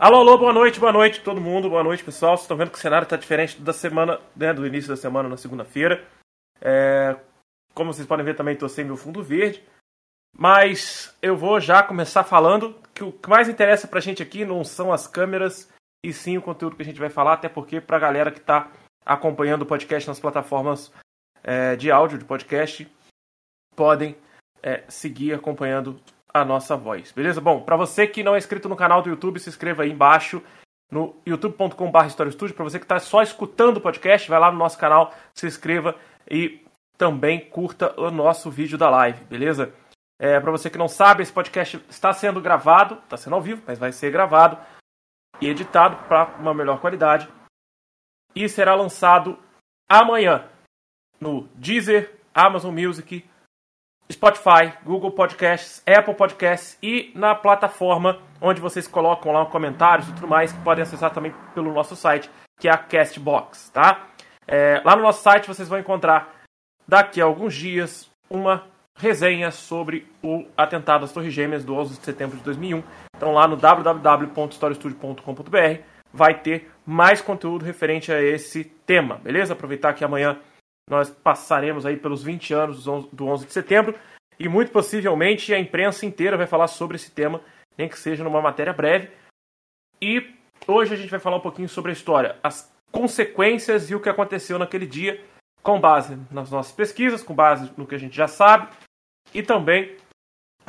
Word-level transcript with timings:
Alô, 0.00 0.18
alô, 0.18 0.38
boa 0.38 0.52
noite, 0.52 0.78
boa 0.78 0.92
noite 0.92 1.20
todo 1.22 1.40
mundo, 1.40 1.68
boa 1.68 1.82
noite 1.82 2.04
pessoal. 2.04 2.36
Vocês 2.36 2.44
estão 2.44 2.56
vendo 2.56 2.70
que 2.70 2.78
o 2.78 2.80
cenário 2.80 3.02
está 3.02 3.16
diferente 3.16 3.60
da 3.60 3.72
semana, 3.72 4.20
né, 4.36 4.54
do 4.54 4.64
início 4.64 4.88
da 4.88 4.96
semana 4.96 5.28
na 5.28 5.36
segunda-feira. 5.36 6.06
É, 6.60 7.16
como 7.74 7.92
vocês 7.92 8.06
podem 8.06 8.24
ver 8.24 8.36
também 8.36 8.54
estou 8.54 8.68
sem 8.68 8.84
meu 8.84 8.96
fundo 8.96 9.24
verde. 9.24 9.60
Mas 10.32 11.12
eu 11.20 11.36
vou 11.36 11.58
já 11.58 11.82
começar 11.82 12.22
falando 12.22 12.80
que 12.94 13.02
o 13.02 13.10
que 13.10 13.28
mais 13.28 13.48
interessa 13.48 13.88
pra 13.88 13.98
gente 13.98 14.22
aqui 14.22 14.44
não 14.44 14.62
são 14.62 14.92
as 14.92 15.08
câmeras 15.08 15.68
e 16.06 16.12
sim 16.12 16.38
o 16.38 16.42
conteúdo 16.42 16.76
que 16.76 16.82
a 16.82 16.84
gente 16.84 17.00
vai 17.00 17.10
falar, 17.10 17.32
até 17.32 17.48
porque 17.48 17.80
pra 17.80 17.98
galera 17.98 18.30
que 18.30 18.38
está 18.38 18.70
acompanhando 19.04 19.62
o 19.62 19.66
podcast 19.66 20.08
nas 20.08 20.20
plataformas 20.20 20.92
é, 21.42 21.74
de 21.74 21.90
áudio 21.90 22.18
de 22.18 22.24
podcast, 22.24 22.88
podem 23.74 24.16
é, 24.62 24.84
seguir 24.88 25.34
acompanhando 25.34 26.00
a 26.32 26.44
nossa 26.44 26.76
voz, 26.76 27.12
beleza? 27.12 27.40
Bom, 27.40 27.62
para 27.62 27.76
você 27.76 28.06
que 28.06 28.22
não 28.22 28.34
é 28.34 28.38
inscrito 28.38 28.68
no 28.68 28.76
canal 28.76 29.02
do 29.02 29.08
YouTube, 29.08 29.40
se 29.40 29.48
inscreva 29.48 29.82
aí 29.82 29.90
embaixo 29.90 30.42
no 30.90 31.16
youtube.com.br 31.26 32.08
Studio. 32.08 32.54
Para 32.54 32.64
você 32.64 32.78
que 32.78 32.84
está 32.84 32.98
só 32.98 33.22
escutando 33.22 33.78
o 33.78 33.80
podcast, 33.80 34.28
vai 34.28 34.38
lá 34.38 34.50
no 34.50 34.58
nosso 34.58 34.78
canal, 34.78 35.14
se 35.34 35.46
inscreva 35.46 35.94
e 36.30 36.64
também 36.96 37.48
curta 37.48 37.98
o 38.00 38.10
nosso 38.10 38.50
vídeo 38.50 38.76
da 38.76 38.90
live, 38.90 39.24
beleza? 39.24 39.72
É, 40.20 40.40
para 40.40 40.50
você 40.50 40.68
que 40.68 40.78
não 40.78 40.88
sabe, 40.88 41.22
esse 41.22 41.32
podcast 41.32 41.84
está 41.88 42.12
sendo 42.12 42.40
gravado, 42.40 42.96
está 43.04 43.16
sendo 43.16 43.36
ao 43.36 43.42
vivo, 43.42 43.62
mas 43.66 43.78
vai 43.78 43.92
ser 43.92 44.10
gravado 44.10 44.58
e 45.40 45.48
editado 45.48 45.96
para 46.08 46.34
uma 46.40 46.52
melhor 46.52 46.80
qualidade 46.80 47.28
e 48.34 48.48
será 48.48 48.74
lançado 48.74 49.38
amanhã 49.88 50.48
no 51.20 51.48
Deezer, 51.54 52.18
Amazon 52.34 52.74
Music, 52.74 53.28
Spotify, 54.10 54.72
Google 54.84 55.10
Podcasts, 55.10 55.82
Apple 55.86 56.14
Podcasts 56.14 56.78
e 56.82 57.12
na 57.14 57.34
plataforma 57.34 58.18
onde 58.40 58.58
vocês 58.60 58.88
colocam 58.88 59.32
lá 59.32 59.44
comentários 59.46 60.08
e 60.08 60.12
tudo 60.12 60.28
mais, 60.28 60.52
que 60.52 60.60
podem 60.60 60.82
acessar 60.82 61.12
também 61.12 61.34
pelo 61.54 61.72
nosso 61.72 61.94
site, 61.94 62.30
que 62.58 62.66
é 62.68 62.72
a 62.72 62.78
Castbox, 62.78 63.68
tá? 63.70 64.06
É, 64.46 64.80
lá 64.84 64.96
no 64.96 65.02
nosso 65.02 65.22
site 65.22 65.46
vocês 65.46 65.68
vão 65.68 65.78
encontrar 65.78 66.34
daqui 66.86 67.20
a 67.20 67.24
alguns 67.24 67.54
dias 67.54 68.10
uma 68.30 68.64
resenha 68.96 69.50
sobre 69.50 70.10
o 70.22 70.46
atentado 70.56 71.04
às 71.04 71.12
Torres 71.12 71.34
Gêmeas 71.34 71.64
do 71.64 71.74
11 71.74 71.98
de 71.98 72.04
setembro 72.04 72.38
de 72.38 72.44
2001. 72.44 72.82
Então 73.16 73.32
lá 73.32 73.46
no 73.46 73.56
www.storiestudio.com.br 73.56 75.82
vai 76.12 76.40
ter 76.40 76.70
mais 76.86 77.20
conteúdo 77.20 77.64
referente 77.64 78.10
a 78.10 78.22
esse 78.22 78.64
tema, 78.64 79.16
beleza? 79.16 79.52
Aproveitar 79.52 79.92
que 79.92 80.04
amanhã 80.04 80.38
nós 80.88 81.10
passaremos 81.10 81.84
aí 81.84 81.96
pelos 81.96 82.22
20 82.22 82.54
anos 82.54 82.84
do 82.84 83.26
11 83.26 83.46
de 83.46 83.52
setembro 83.52 83.94
e 84.38 84.48
muito 84.48 84.70
possivelmente 84.70 85.52
a 85.52 85.58
imprensa 85.58 86.06
inteira 86.06 86.36
vai 86.36 86.46
falar 86.46 86.68
sobre 86.68 86.96
esse 86.96 87.10
tema, 87.10 87.40
nem 87.76 87.88
que 87.88 87.98
seja 87.98 88.24
numa 88.24 88.40
matéria 88.40 88.72
breve. 88.72 89.10
E 90.00 90.34
hoje 90.66 90.94
a 90.94 90.96
gente 90.96 91.10
vai 91.10 91.20
falar 91.20 91.36
um 91.36 91.40
pouquinho 91.40 91.68
sobre 91.68 91.90
a 91.90 91.94
história, 91.94 92.36
as 92.42 92.72
consequências 92.90 93.90
e 93.90 93.94
o 93.94 94.00
que 94.00 94.08
aconteceu 94.08 94.58
naquele 94.58 94.86
dia, 94.86 95.22
com 95.62 95.80
base 95.80 96.18
nas 96.30 96.50
nossas 96.50 96.72
pesquisas, 96.72 97.22
com 97.22 97.34
base 97.34 97.70
no 97.76 97.86
que 97.86 97.94
a 97.94 97.98
gente 97.98 98.16
já 98.16 98.28
sabe 98.28 98.68
e 99.34 99.42
também 99.42 99.96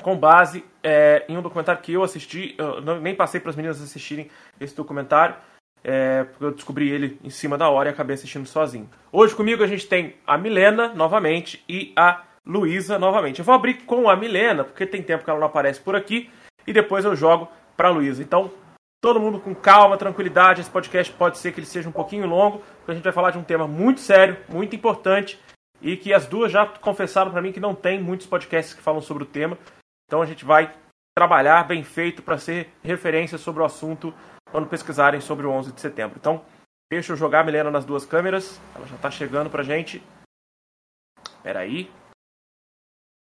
com 0.02 0.18
base 0.18 0.66
é, 0.82 1.26
em 1.28 1.38
um 1.38 1.42
documentário 1.42 1.82
que 1.82 1.94
eu 1.94 2.04
assisti, 2.04 2.56
eu 2.58 2.82
nem 3.00 3.16
passei 3.16 3.40
para 3.40 3.50
as 3.50 3.56
meninas 3.56 3.82
assistirem 3.82 4.30
esse 4.60 4.76
documentário, 4.76 5.36
é, 5.84 6.24
porque 6.24 6.46
eu 6.46 6.52
descobri 6.52 6.90
ele 6.90 7.20
em 7.24 7.30
cima 7.30 7.58
da 7.58 7.70
hora 7.70 7.90
e 7.90 7.92
acabei 7.94 8.14
assistindo 8.14 8.48
sozinho. 8.48 8.90
Hoje 9.12 9.36
comigo 9.36 9.64
a 9.64 9.68
gente 9.68 9.88
tem 9.88 10.16
a 10.26 10.38
Milena 10.38 10.94
novamente 10.94 11.64
e 11.68 11.94
a 11.96 12.24
Luísa 12.46 12.98
novamente. 12.98 13.40
Eu 13.40 13.46
vou 13.46 13.56
abrir 13.56 13.84
com 13.84 14.10
a 14.10 14.16
Milena, 14.16 14.64
porque 14.64 14.86
tem 14.86 15.04
tempo 15.04 15.24
que 15.24 15.30
ela 15.30 15.40
não 15.40 15.48
aparece 15.48 15.80
por 15.80 15.96
aqui, 15.96 16.30
e 16.66 16.74
depois 16.74 17.06
eu 17.06 17.16
jogo 17.16 17.48
para 17.78 17.90
a 17.90 17.92
Luísa. 17.92 18.22
Então, 18.22 18.52
todo 19.02 19.20
mundo 19.20 19.40
com 19.40 19.54
calma, 19.54 19.98
tranquilidade. 19.98 20.62
Esse 20.62 20.70
podcast 20.70 21.14
pode 21.14 21.38
ser 21.38 21.52
que 21.52 21.60
ele 21.60 21.68
seja 21.68 21.88
um 21.88 21.94
pouquinho 21.94 22.28
longo, 22.28 22.60
porque 22.78 22.92
a 22.92 22.94
gente 22.96 23.04
vai 23.04 23.14
falar 23.14 23.32
de 23.32 23.38
um 23.38 23.44
tema 23.44 23.68
muito 23.68 24.02
sério, 24.02 24.38
muito 24.50 24.76
importante, 24.76 25.40
e 25.82 25.96
que 25.96 26.14
as 26.14 26.26
duas 26.26 26.52
já 26.52 26.66
confessaram 26.66 27.32
para 27.32 27.42
mim 27.42 27.52
que 27.52 27.60
não 27.60 27.74
tem 27.74 28.02
muitos 28.02 28.28
podcasts 28.28 28.74
que 28.74 28.82
falam 28.82 29.02
sobre 29.02 29.24
o 29.24 29.28
tema. 29.28 29.58
Então 30.08 30.22
a 30.22 30.26
gente 30.26 30.44
vai 30.44 30.74
trabalhar 31.16 31.68
bem 31.68 31.84
feito 31.84 32.22
para 32.22 32.38
ser 32.38 32.70
referência 32.84 33.38
sobre 33.38 33.62
o 33.62 33.66
assunto 33.66 34.14
quando 34.52 34.70
pesquisarem 34.70 35.22
sobre 35.22 35.46
o 35.46 35.52
11 35.52 35.74
de 35.74 35.82
setembro. 35.82 36.18
Então, 36.18 36.46
deixa 36.92 37.14
eu 37.14 37.18
jogar 37.18 37.42
a 37.42 37.44
Milena 37.44 37.72
nas 37.72 37.86
duas 37.86 38.06
câmeras. 38.06 38.60
Ela 38.76 38.86
já 38.88 38.96
está 38.96 39.12
chegando 39.12 39.50
pra 39.50 39.64
gente. 39.64 40.02
Espera 41.24 41.60
aí. 41.60 41.92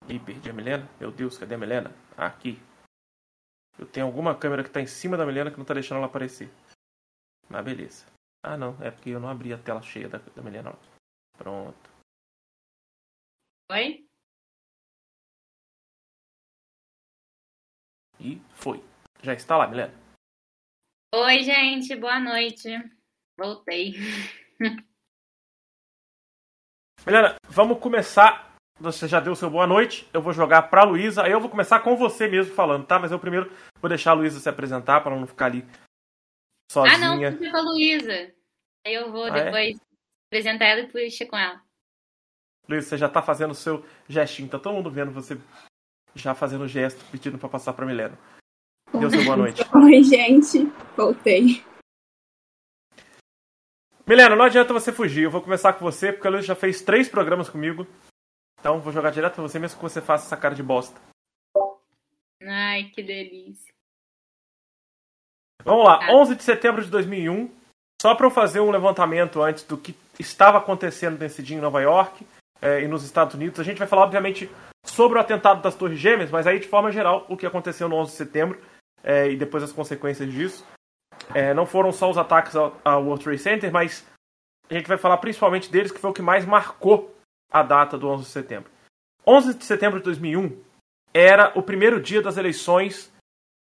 Ih, 0.09 0.19
perdi 0.19 0.51
a 0.51 0.53
Milena. 0.53 0.89
Meu 0.99 1.11
Deus, 1.11 1.39
cadê 1.39 1.55
a 1.55 1.59
Milena? 1.59 1.93
Ah, 2.17 2.27
aqui. 2.27 2.61
Eu 3.79 3.87
tenho 3.87 4.07
alguma 4.07 4.37
câmera 4.39 4.63
que 4.63 4.69
está 4.69 4.81
em 4.81 4.87
cima 4.87 5.17
da 5.17 5.25
Milena 5.25 5.51
que 5.51 5.57
não 5.57 5.63
está 5.63 5.75
deixando 5.75 5.99
ela 5.99 6.07
aparecer. 6.07 6.51
Mas 7.49 7.65
beleza. 7.65 8.07
Ah, 8.43 8.57
não. 8.57 8.77
É 8.83 8.91
porque 8.91 9.11
eu 9.11 9.21
não 9.21 9.29
abri 9.29 9.53
a 9.53 9.59
tela 9.59 9.83
cheia 9.83 10.09
da, 10.09 10.19
da 10.19 10.43
Milena. 10.43 10.77
Pronto. 11.39 11.91
Oi? 13.71 14.07
E 18.19 18.41
foi. 18.55 18.83
Já 19.23 19.33
está 19.35 19.57
lá, 19.57 19.67
Milena. 19.67 20.02
Oi, 21.15 21.43
gente, 21.43 21.95
boa 21.95 22.19
noite. 22.19 22.71
Voltei. 23.37 23.93
Milena, 27.05 27.37
vamos 27.51 27.79
começar. 27.81 28.57
Você 28.81 29.07
já 29.07 29.21
deu 29.21 29.37
seu 29.37 29.51
boa 29.51 29.67
noite. 29.67 30.09
Eu 30.11 30.23
vou 30.23 30.33
jogar 30.33 30.63
pra 30.71 30.85
Luísa. 30.85 31.23
Aí 31.23 31.31
eu 31.31 31.39
vou 31.39 31.51
começar 31.51 31.81
com 31.81 31.99
você 31.99 32.27
mesmo 32.27 32.55
falando, 32.55 32.87
tá? 32.87 32.99
Mas 32.99 33.13
eu 33.13 33.19
primeiro 33.19 33.53
vou 33.79 33.91
deixar 33.91 34.13
a 34.13 34.15
Luísa 34.15 34.41
se 34.41 34.49
apresentar 34.49 35.03
para 35.03 35.15
não 35.15 35.27
ficar 35.27 35.47
ali 35.47 35.67
sozinha. 36.71 36.97
Ah, 36.97 36.99
não, 36.99 37.19
fica 37.33 37.51
com 37.51 37.57
a 37.59 37.61
Luísa. 37.61 38.35
Aí 38.87 38.95
eu 38.95 39.13
vou 39.13 39.25
ah, 39.25 39.37
é? 39.37 39.45
depois 39.45 39.77
é? 39.77 39.81
apresentar 40.31 40.65
ela 40.65 40.81
e 40.81 40.87
depois 40.87 41.19
com 41.29 41.37
ela. 41.37 41.63
Luísa, 42.67 42.89
você 42.89 42.97
já 42.97 43.11
tá 43.11 43.21
fazendo 43.21 43.51
o 43.51 43.55
seu 43.55 43.85
gestinho. 44.09 44.49
Tá 44.49 44.59
todo 44.59 44.75
mundo 44.75 44.91
vendo 44.91 45.13
você 45.13 45.39
já 46.15 46.35
fazendo 46.35 46.65
o 46.65 46.69
gesto, 46.69 47.05
pedindo 47.11 47.37
para 47.37 47.51
passar 47.51 47.75
pra 47.75 47.85
Milena. 47.85 48.19
Deu 48.99 49.11
seu 49.11 49.25
boa 49.25 49.37
noite. 49.37 49.63
Oi, 49.75 50.03
gente. 50.03 50.71
Voltei. 50.97 51.65
Milena, 54.07 54.37
não 54.37 54.45
adianta 54.45 54.73
você 54.73 54.93
fugir. 54.93 55.25
Eu 55.25 55.31
vou 55.31 55.41
começar 55.41 55.73
com 55.73 55.85
você, 55.85 56.13
porque 56.13 56.27
a 56.27 56.31
Luiz 56.31 56.45
já 56.45 56.55
fez 56.55 56.83
três 56.83 57.09
programas 57.09 57.49
comigo. 57.49 57.87
Então 58.61 58.81
vou 58.81 58.93
jogar 58.93 59.11
direto 59.11 59.35
pra 59.35 59.43
você, 59.43 59.59
mesmo 59.59 59.77
que 59.77 59.83
você 59.83 60.01
faça 60.01 60.27
essa 60.27 60.37
cara 60.37 60.55
de 60.55 60.63
bosta. 60.63 61.01
Ai, 62.43 62.91
que 62.95 63.03
delícia. 63.03 63.73
Vamos 65.65 65.85
lá, 65.85 66.01
11 66.11 66.35
de 66.35 66.43
setembro 66.43 66.85
de 66.85 66.91
2001. 66.91 67.51
Só 68.01 68.15
para 68.15 68.27
eu 68.27 68.31
fazer 68.31 68.61
um 68.61 68.71
levantamento 68.71 69.41
antes 69.41 69.63
do 69.63 69.79
que 69.79 69.95
estava 70.19 70.59
acontecendo 70.59 71.19
nesse 71.19 71.43
dia 71.43 71.57
em 71.57 71.61
Nova 71.61 71.81
York 71.81 72.27
é, 72.61 72.83
e 72.83 72.89
nos 72.89 73.05
Estados 73.05 73.35
Unidos. 73.35 73.61
A 73.61 73.65
gente 73.65 73.79
vai 73.79 73.87
falar, 73.87 74.03
obviamente, 74.03 74.51
sobre 74.85 75.19
o 75.19 75.21
atentado 75.21 75.63
das 75.63 75.77
Torres 75.77 75.99
Gêmeas, 75.99 76.31
mas 76.31 76.47
aí, 76.47 76.59
de 76.59 76.67
forma 76.67 76.91
geral, 76.91 77.25
o 77.29 77.37
que 77.37 77.47
aconteceu 77.47 77.89
no 77.89 77.97
11 77.97 78.11
de 78.11 78.17
setembro 78.17 78.61
é, 79.03 79.31
e 79.31 79.37
depois 79.37 79.63
as 79.63 79.73
consequências 79.73 80.31
disso. 80.31 80.67
É, 81.35 81.55
não 81.55 81.67
foram 81.67 81.93
só 81.93 82.11
os 82.11 82.19
ataques 82.19 82.57
ao, 82.57 82.77
ao 82.85 83.05
World 83.05 83.25
Trade 83.25 83.39
Center, 83.39 83.73
mas 83.73 84.07
a 84.71 84.75
gente 84.75 84.89
vai 84.89 84.99
falar 84.99 85.19
principalmente 85.19 85.71
deles, 85.71 85.93
que 85.93 85.99
foi 85.99 86.11
o 86.11 86.15
que 86.15 86.23
mais 86.23 86.45
marcou 86.45 87.15
a 87.51 87.63
data 87.63 87.99
do 87.99 88.09
11 88.09 88.25
de 88.25 88.31
setembro. 88.31 88.71
11 89.27 89.55
de 89.55 89.65
setembro 89.65 89.99
de 89.99 90.05
2001 90.05 90.61
era 91.15 91.53
o 91.55 91.63
primeiro 91.63 92.01
dia 92.01 92.23
das 92.23 92.37
eleições, 92.37 93.13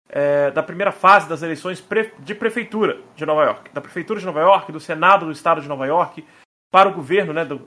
é, 0.08 0.50
da 0.50 0.62
primeira 0.62 0.92
fase 0.92 1.28
das 1.28 1.42
eleições 1.42 1.82
de 2.18 2.34
prefeitura 2.34 3.00
de 3.16 3.24
Nova 3.24 3.44
York. 3.44 3.70
Da 3.72 3.80
prefeitura 3.80 4.20
de 4.20 4.26
Nova 4.26 4.40
York, 4.40 4.70
do 4.70 4.80
Senado 4.80 5.26
do 5.26 5.32
Estado 5.32 5.60
de 5.60 5.68
Nova 5.68 5.86
York, 5.86 6.26
para 6.70 6.88
o 6.88 6.94
governo 6.94 7.32
né, 7.32 7.44
do, 7.44 7.66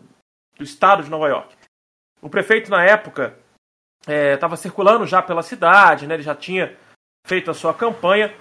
do 0.57 0.63
Estado 0.63 1.03
de 1.03 1.09
Nova 1.09 1.27
York. 1.27 1.55
O 2.21 2.29
prefeito, 2.29 2.69
na 2.69 2.83
época, 2.85 3.37
estava 4.07 4.53
é, 4.53 4.57
circulando 4.57 5.05
já 5.05 5.21
pela 5.21 5.43
cidade, 5.43 6.07
né, 6.07 6.13
ele 6.13 6.23
já 6.23 6.35
tinha 6.35 6.77
feito 7.25 7.49
a 7.49 7.53
sua 7.53 7.73
campanha. 7.73 8.33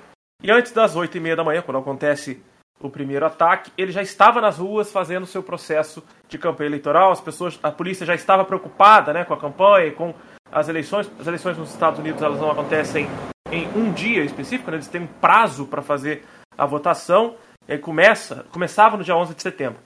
E 0.42 0.50
antes 0.50 0.72
das 0.72 0.96
oito 0.96 1.16
e 1.16 1.20
meia 1.20 1.36
da 1.36 1.44
manhã, 1.44 1.62
quando 1.62 1.78
acontece 1.78 2.42
o 2.80 2.90
primeiro 2.90 3.24
ataque, 3.24 3.70
ele 3.78 3.92
já 3.92 4.02
estava 4.02 4.40
nas 4.40 4.58
ruas 4.58 4.90
fazendo 4.90 5.24
seu 5.24 5.42
processo 5.42 6.02
de 6.28 6.36
campanha 6.36 6.68
eleitoral. 6.68 7.12
As 7.12 7.20
pessoas, 7.20 7.58
a 7.62 7.70
polícia 7.70 8.04
já 8.04 8.14
estava 8.14 8.44
preocupada, 8.44 9.12
né, 9.12 9.24
com 9.24 9.34
a 9.34 9.40
campanha 9.40 9.86
e 9.86 9.92
com 9.92 10.12
as 10.50 10.68
eleições. 10.68 11.10
As 11.18 11.26
eleições 11.26 11.56
nos 11.56 11.70
Estados 11.70 12.00
Unidos 12.00 12.20
elas 12.22 12.40
não 12.40 12.50
acontecem 12.50 13.06
em 13.52 13.68
um 13.76 13.92
dia 13.92 14.24
específico, 14.24 14.70
né, 14.70 14.78
eles 14.78 14.88
têm 14.88 15.02
um 15.02 15.06
prazo 15.06 15.66
para 15.66 15.82
fazer 15.82 16.24
a 16.58 16.66
votação. 16.66 17.36
E 17.68 17.78
começa, 17.78 18.44
começava 18.50 18.96
no 18.96 19.04
dia 19.04 19.14
11 19.14 19.34
de 19.34 19.42
setembro. 19.42 19.78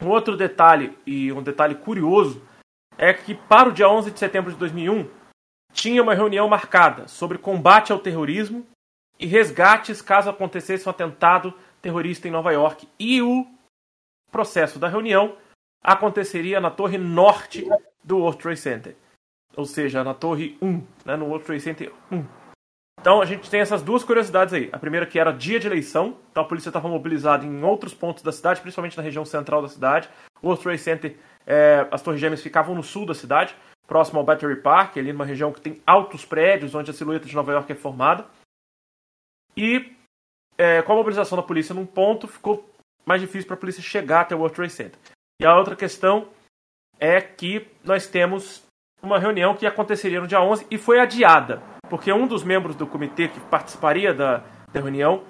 Um 0.00 0.08
outro 0.08 0.36
detalhe 0.36 0.96
e 1.06 1.30
um 1.30 1.42
detalhe 1.42 1.74
curioso 1.74 2.42
é 2.96 3.12
que 3.12 3.34
para 3.34 3.68
o 3.68 3.72
dia 3.72 3.88
11 3.88 4.10
de 4.10 4.18
setembro 4.18 4.50
de 4.50 4.58
2001 4.58 5.06
tinha 5.76 6.02
uma 6.02 6.14
reunião 6.14 6.48
marcada 6.48 7.06
sobre 7.06 7.36
combate 7.36 7.92
ao 7.92 7.98
terrorismo 7.98 8.66
e 9.20 9.26
resgates 9.26 10.00
caso 10.00 10.30
acontecesse 10.30 10.88
um 10.88 10.90
atentado 10.90 11.52
terrorista 11.82 12.26
em 12.26 12.30
Nova 12.30 12.50
York. 12.50 12.88
E 12.98 13.20
o 13.20 13.46
processo 14.32 14.78
da 14.78 14.88
reunião 14.88 15.36
aconteceria 15.84 16.60
na 16.60 16.70
torre 16.70 16.96
norte 16.96 17.68
do 18.02 18.18
World 18.18 18.38
Trade 18.38 18.58
Center. 18.58 18.96
Ou 19.54 19.66
seja, 19.66 20.02
na 20.02 20.14
torre 20.14 20.56
1, 20.60 20.82
né, 21.04 21.16
no 21.16 21.26
World 21.26 21.44
Trade 21.44 21.62
Center 21.62 21.92
1. 22.10 22.24
Então 22.98 23.20
a 23.20 23.26
gente 23.26 23.48
tem 23.48 23.60
essas 23.60 23.82
duas 23.82 24.02
curiosidades 24.02 24.54
aí. 24.54 24.70
A 24.72 24.78
primeira 24.78 25.06
que 25.06 25.18
era 25.18 25.30
dia 25.30 25.60
de 25.60 25.66
eleição, 25.66 26.16
então 26.30 26.42
a 26.42 26.46
polícia 26.46 26.70
estava 26.70 26.88
mobilizada 26.88 27.44
em 27.44 27.62
outros 27.62 27.94
pontos 27.94 28.22
da 28.22 28.32
cidade, 28.32 28.60
principalmente 28.60 28.96
na 28.96 29.02
região 29.02 29.24
central 29.24 29.60
da 29.60 29.68
cidade. 29.68 30.08
O 30.42 30.48
World 30.48 30.62
Trade 30.62 30.78
Center, 30.78 31.16
é, 31.46 31.86
as 31.90 32.02
Torres 32.02 32.20
Gêmeas 32.20 32.42
ficavam 32.42 32.74
no 32.74 32.82
sul 32.82 33.06
da 33.06 33.14
cidade, 33.14 33.54
próximo 33.86 34.18
ao 34.18 34.24
Battery 34.24 34.60
Park, 34.60 34.96
ali 34.96 35.12
numa 35.12 35.24
região 35.24 35.52
que 35.52 35.60
tem 35.60 35.80
altos 35.86 36.24
prédios, 36.24 36.74
onde 36.74 36.90
a 36.90 36.94
silhueta 36.94 37.26
de 37.26 37.34
Nova 37.34 37.52
York 37.52 37.70
é 37.70 37.74
formada. 37.74 38.26
E 39.56 39.92
é, 40.58 40.82
com 40.82 40.92
a 40.92 40.96
mobilização 40.96 41.36
da 41.36 41.42
polícia 41.42 41.74
num 41.74 41.86
ponto, 41.86 42.26
ficou 42.26 42.68
mais 43.04 43.20
difícil 43.20 43.46
para 43.46 43.56
a 43.56 43.60
polícia 43.60 43.82
chegar 43.82 44.22
até 44.22 44.34
o 44.34 44.38
World 44.38 44.56
Trade 44.56 44.72
Center. 44.72 44.98
E 45.40 45.46
a 45.46 45.56
outra 45.56 45.76
questão 45.76 46.28
é 46.98 47.20
que 47.20 47.68
nós 47.84 48.06
temos 48.06 48.64
uma 49.02 49.18
reunião 49.18 49.54
que 49.54 49.66
aconteceria 49.66 50.20
no 50.20 50.26
dia 50.26 50.40
11 50.40 50.66
e 50.70 50.78
foi 50.78 50.98
adiada, 50.98 51.62
porque 51.88 52.12
um 52.12 52.26
dos 52.26 52.42
membros 52.42 52.74
do 52.74 52.86
comitê 52.86 53.28
que 53.28 53.38
participaria 53.40 54.12
da, 54.12 54.38
da 54.72 54.80
reunião 54.80 55.24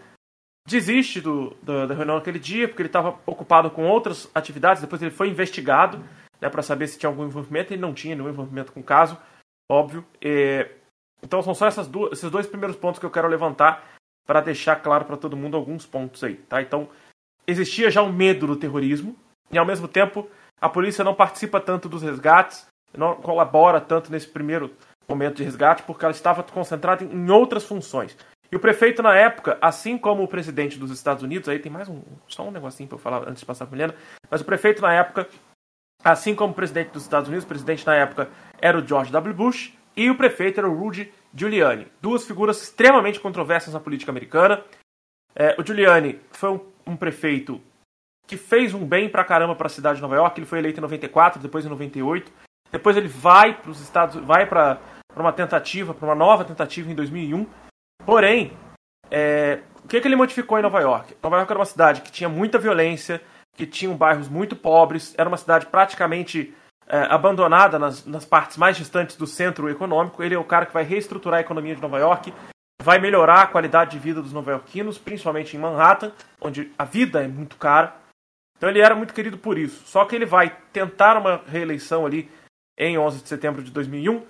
desiste 0.67 1.21
do, 1.21 1.55
da, 1.63 1.87
da 1.87 1.95
reunião 1.95 2.17
naquele 2.17 2.39
dia, 2.39 2.67
porque 2.67 2.83
ele 2.83 2.89
estava 2.89 3.19
ocupado 3.27 3.71
com 3.71 3.87
outras 3.87 4.31
atividades, 4.35 4.83
depois 4.83 5.03
ele 5.03 5.11
foi 5.11 5.29
investigado 5.29 6.03
né, 6.41 6.49
para 6.49 6.63
saber 6.63 6.87
se 6.89 6.99
tinha 6.99 7.09
algum 7.09 7.25
envolvimento, 7.25 7.73
ele 7.73 7.81
não 7.81 7.95
tinha 7.95 8.15
nenhum 8.15 8.29
envolvimento 8.29 8.73
com 8.73 8.81
o 8.81 8.85
caso, 8.85 9.19
óbvio. 9.71 10.05
E, 10.21 10.69
então 11.23 11.43
são 11.43 11.55
só 11.55 11.71
duas, 11.85 12.13
esses 12.13 12.31
dois 12.31 12.47
primeiros 12.47 12.77
pontos 12.77 12.99
que 12.99 13.07
eu 13.07 13.11
quero 13.11 13.29
levantar 13.29 13.85
para 14.27 14.41
deixar 14.41 14.77
claro 14.77 15.05
para 15.05 15.17
todo 15.17 15.37
mundo 15.37 15.57
alguns 15.57 15.87
pontos 15.87 16.23
aí, 16.25 16.35
tá? 16.35 16.61
Então, 16.61 16.89
existia 17.47 17.91
já 17.91 18.03
um 18.03 18.13
medo 18.13 18.47
do 18.47 18.57
terrorismo, 18.57 19.17
e 19.51 19.57
ao 19.57 19.65
mesmo 19.65 19.87
tempo 19.87 20.29
a 20.61 20.69
polícia 20.69 21.05
não 21.05 21.15
participa 21.15 21.61
tanto 21.61 21.89
dos 21.89 22.03
resgates, 22.03 22.67
não 22.97 23.15
colabora 23.17 23.81
tanto 23.81 24.11
nesse 24.11 24.27
primeiro 24.27 24.73
momento 25.09 25.37
de 25.37 25.45
resgate, 25.45 25.83
porque 25.83 26.05
ela 26.05 26.15
estava 26.15 26.43
concentrada 26.43 27.05
em 27.05 27.31
outras 27.31 27.65
funções. 27.65 28.17
E 28.51 28.57
o 28.57 28.61
prefeito, 28.61 29.03
na 29.03 29.15
época, 29.15 29.59
assim 29.61 29.99
como 29.99 30.23
o 30.23 30.29
presidente 30.29 30.79
dos 30.79 30.91
Estados 30.91 31.23
Unidos, 31.23 31.49
aí 31.49 31.59
tem 31.59 31.71
mais 31.71 31.89
um, 31.89 32.01
só 32.27 32.47
um 32.47 32.51
negocinho 32.51 32.89
para 32.89 32.97
eu 32.97 33.01
falar 33.01 33.29
antes 33.29 33.41
de 33.41 33.47
passar 33.47 33.67
para 33.67 33.77
Milena, 33.77 33.95
mas 34.31 34.41
o 34.41 34.45
prefeito, 34.45 34.83
na 34.83 34.93
época, 34.93 35.29
assim 36.07 36.35
como 36.35 36.53
o 36.53 36.55
presidente 36.55 36.91
dos 36.91 37.03
Estados 37.03 37.29
Unidos, 37.29 37.45
o 37.45 37.49
presidente 37.49 37.85
na 37.85 37.95
época 37.97 38.31
era 38.61 38.79
o 38.79 38.87
George 38.87 39.11
W. 39.11 39.35
Bush, 39.35 39.73
e 39.97 40.09
o 40.09 40.17
prefeito 40.17 40.61
era 40.61 40.69
o 40.69 40.79
Rudy 40.79 41.13
Giuliani. 41.35 41.89
Duas 42.01 42.25
figuras 42.25 42.63
extremamente 42.63 43.19
controversas 43.19 43.75
na 43.75 43.81
política 43.81 44.13
americana. 44.13 44.63
É, 45.35 45.57
o 45.59 45.67
Giuliani 45.67 46.21
foi 46.31 46.51
um, 46.51 46.61
um, 46.87 46.97
prefeito 46.97 47.61
que 48.27 48.37
fez 48.37 48.73
um 48.73 48.87
bem 48.87 49.09
pra 49.09 49.25
caramba 49.25 49.57
para 49.57 49.67
a 49.67 49.71
cidade 49.71 49.97
de 49.97 50.03
Nova 50.03 50.15
York. 50.15 50.39
Ele 50.39 50.47
foi 50.47 50.59
eleito 50.59 50.79
em 50.79 50.83
94, 50.83 51.41
depois 51.41 51.65
em 51.65 51.69
98. 51.69 52.31
Depois 52.71 52.97
ele 52.97 53.09
vai 53.09 53.55
para 53.55 53.71
os 53.71 53.81
Estados, 53.81 54.23
vai 54.25 54.47
para 54.47 54.79
uma 55.17 55.33
tentativa, 55.33 55.95
para 55.95 56.07
uma 56.07 56.15
nova 56.15 56.45
tentativa 56.45 56.91
em 56.91 56.95
2001. 56.95 57.47
Porém, 58.05 58.53
é, 59.11 59.61
o 59.83 59.89
que, 59.89 60.01
que 60.01 60.07
ele 60.07 60.17
modificou 60.17 60.59
em 60.59 60.63
Nova 60.63 60.81
York? 60.81 61.17
Nova 61.23 61.37
York 61.37 61.51
era 61.51 61.59
uma 61.59 61.65
cidade 61.65 62.03
que 62.03 62.13
tinha 62.13 62.29
muita 62.29 62.59
violência, 62.59 63.21
que 63.57 63.67
tinha 63.67 63.93
bairros 63.95 64.29
muito 64.29 64.55
pobres, 64.55 65.15
era 65.17 65.29
uma 65.29 65.37
cidade 65.37 65.67
praticamente 65.67 66.55
é, 66.87 66.99
abandonada 67.11 67.79
nas, 67.79 68.05
nas 68.05 68.25
partes 68.25 68.57
mais 68.57 68.77
distantes 68.77 69.17
do 69.17 69.27
centro 69.27 69.69
econômico. 69.69 70.23
Ele 70.23 70.35
é 70.35 70.39
o 70.39 70.45
cara 70.45 70.67
que 70.67 70.75
vai 70.75 70.85
reestruturar 70.85 71.39
a 71.39 71.41
economia 71.41 71.75
de 71.75 71.83
Nova 71.83 71.99
York, 71.99 72.33
vai 72.83 72.99
melhorar 72.99 73.43
a 73.43 73.47
qualidade 73.47 73.93
de 73.93 73.99
vida 73.99 74.23
dos 74.23 74.33
nova-iorquinos, 74.33 74.99
principalmente 74.99 75.57
em 75.57 75.61
Manhattan, 75.61 76.13
onde 76.41 76.71
a 76.79 76.85
vida 76.85 77.23
é 77.23 77.29
muito 77.29 77.57
cara. 77.57 77.97
Então 78.57 78.71
ele 78.71 78.81
era 78.81 78.95
muito 78.95 79.13
querido 79.13 79.37
por 79.37 79.59
isso. 79.59 79.87
Só 79.87 80.05
que 80.05 80.15
ele 80.15 80.27
vai 80.27 80.57
tentar 80.73 81.17
uma 81.17 81.43
reeleição 81.47 82.07
ali 82.07 82.31
em 82.79 82.99
11 82.99 83.23
de 83.23 83.29
setembro 83.29 83.63
de 83.63 83.71
2001 83.71 84.23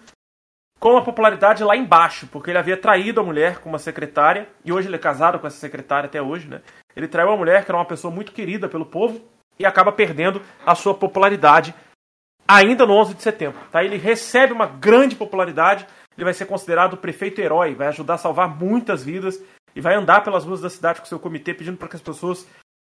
com 0.78 0.96
a 0.96 1.02
popularidade 1.02 1.64
lá 1.64 1.76
embaixo, 1.76 2.26
porque 2.26 2.50
ele 2.50 2.58
havia 2.58 2.76
traído 2.76 3.20
a 3.20 3.25
mulher 3.25 3.58
com 3.58 3.69
uma 3.69 3.78
secretária, 3.78 4.49
e 4.64 4.73
hoje 4.73 4.88
ele 4.88 4.96
é 4.96 4.99
casado 4.99 5.38
com 5.38 5.46
essa 5.46 5.58
secretária 5.58 6.06
até 6.06 6.20
hoje, 6.20 6.49
né? 6.49 6.61
Ele 6.94 7.08
traiu 7.08 7.31
a 7.31 7.37
mulher, 7.37 7.64
que 7.64 7.70
era 7.70 7.78
uma 7.78 7.84
pessoa 7.84 8.12
muito 8.12 8.32
querida 8.32 8.69
pelo 8.69 8.87
povo, 8.87 9.20
e 9.58 9.64
acaba 9.64 9.90
perdendo 9.90 10.43
a 10.64 10.75
sua 10.75 10.94
popularidade 10.94 11.75
ainda 12.46 12.87
no 12.87 12.94
11 12.94 13.14
de 13.14 13.23
setembro. 13.23 13.58
Tá? 13.70 13.82
Ele 13.82 13.96
recebe 13.96 14.52
uma 14.52 14.67
grande 14.67 15.17
popularidade, 15.17 15.87
ele 16.17 16.25
vai 16.25 16.34
ser 16.34 16.46
considerado 16.46 16.94
o 16.94 16.99
prefeito 16.99 17.40
herói, 17.40 17.75
vai 17.75 17.88
ajudar 17.88 18.14
a 18.14 18.19
salvar 18.19 18.49
muitas 18.49 19.02
vidas 19.02 19.43
e 19.75 19.81
vai 19.81 19.94
andar 19.94 20.22
pelas 20.22 20.44
ruas 20.44 20.61
da 20.61 20.70
cidade 20.70 21.00
com 21.00 21.06
seu 21.06 21.19
comitê 21.19 21.52
pedindo 21.52 21.76
para 21.76 21.88
que 21.88 21.96
as 21.96 22.02
pessoas 22.02 22.46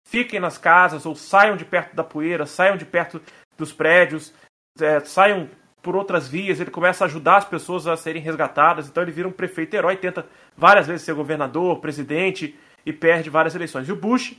fiquem 0.08 0.40
nas 0.40 0.58
casas 0.58 1.06
ou 1.06 1.14
saiam 1.14 1.56
de 1.56 1.64
perto 1.64 1.94
da 1.94 2.02
poeira, 2.02 2.46
saiam 2.46 2.76
de 2.76 2.84
perto 2.84 3.20
dos 3.56 3.72
prédios, 3.72 4.34
é, 4.80 5.00
saiam 5.00 5.48
por 5.82 5.96
outras 5.96 6.28
vias. 6.28 6.60
Ele 6.60 6.70
começa 6.70 7.04
a 7.04 7.06
ajudar 7.06 7.38
as 7.38 7.44
pessoas 7.44 7.86
a 7.86 7.96
serem 7.96 8.22
resgatadas. 8.22 8.88
Então 8.88 9.02
ele 9.02 9.12
vira 9.12 9.28
um 9.28 9.32
prefeito 9.32 9.74
herói, 9.74 9.96
tenta 9.96 10.26
várias 10.56 10.86
vezes 10.86 11.04
ser 11.04 11.14
governador, 11.14 11.80
presidente 11.80 12.58
e 12.86 12.92
perde 12.92 13.28
várias 13.28 13.54
eleições. 13.54 13.88
E 13.88 13.92
o 13.92 13.96
Bush, 13.96 14.36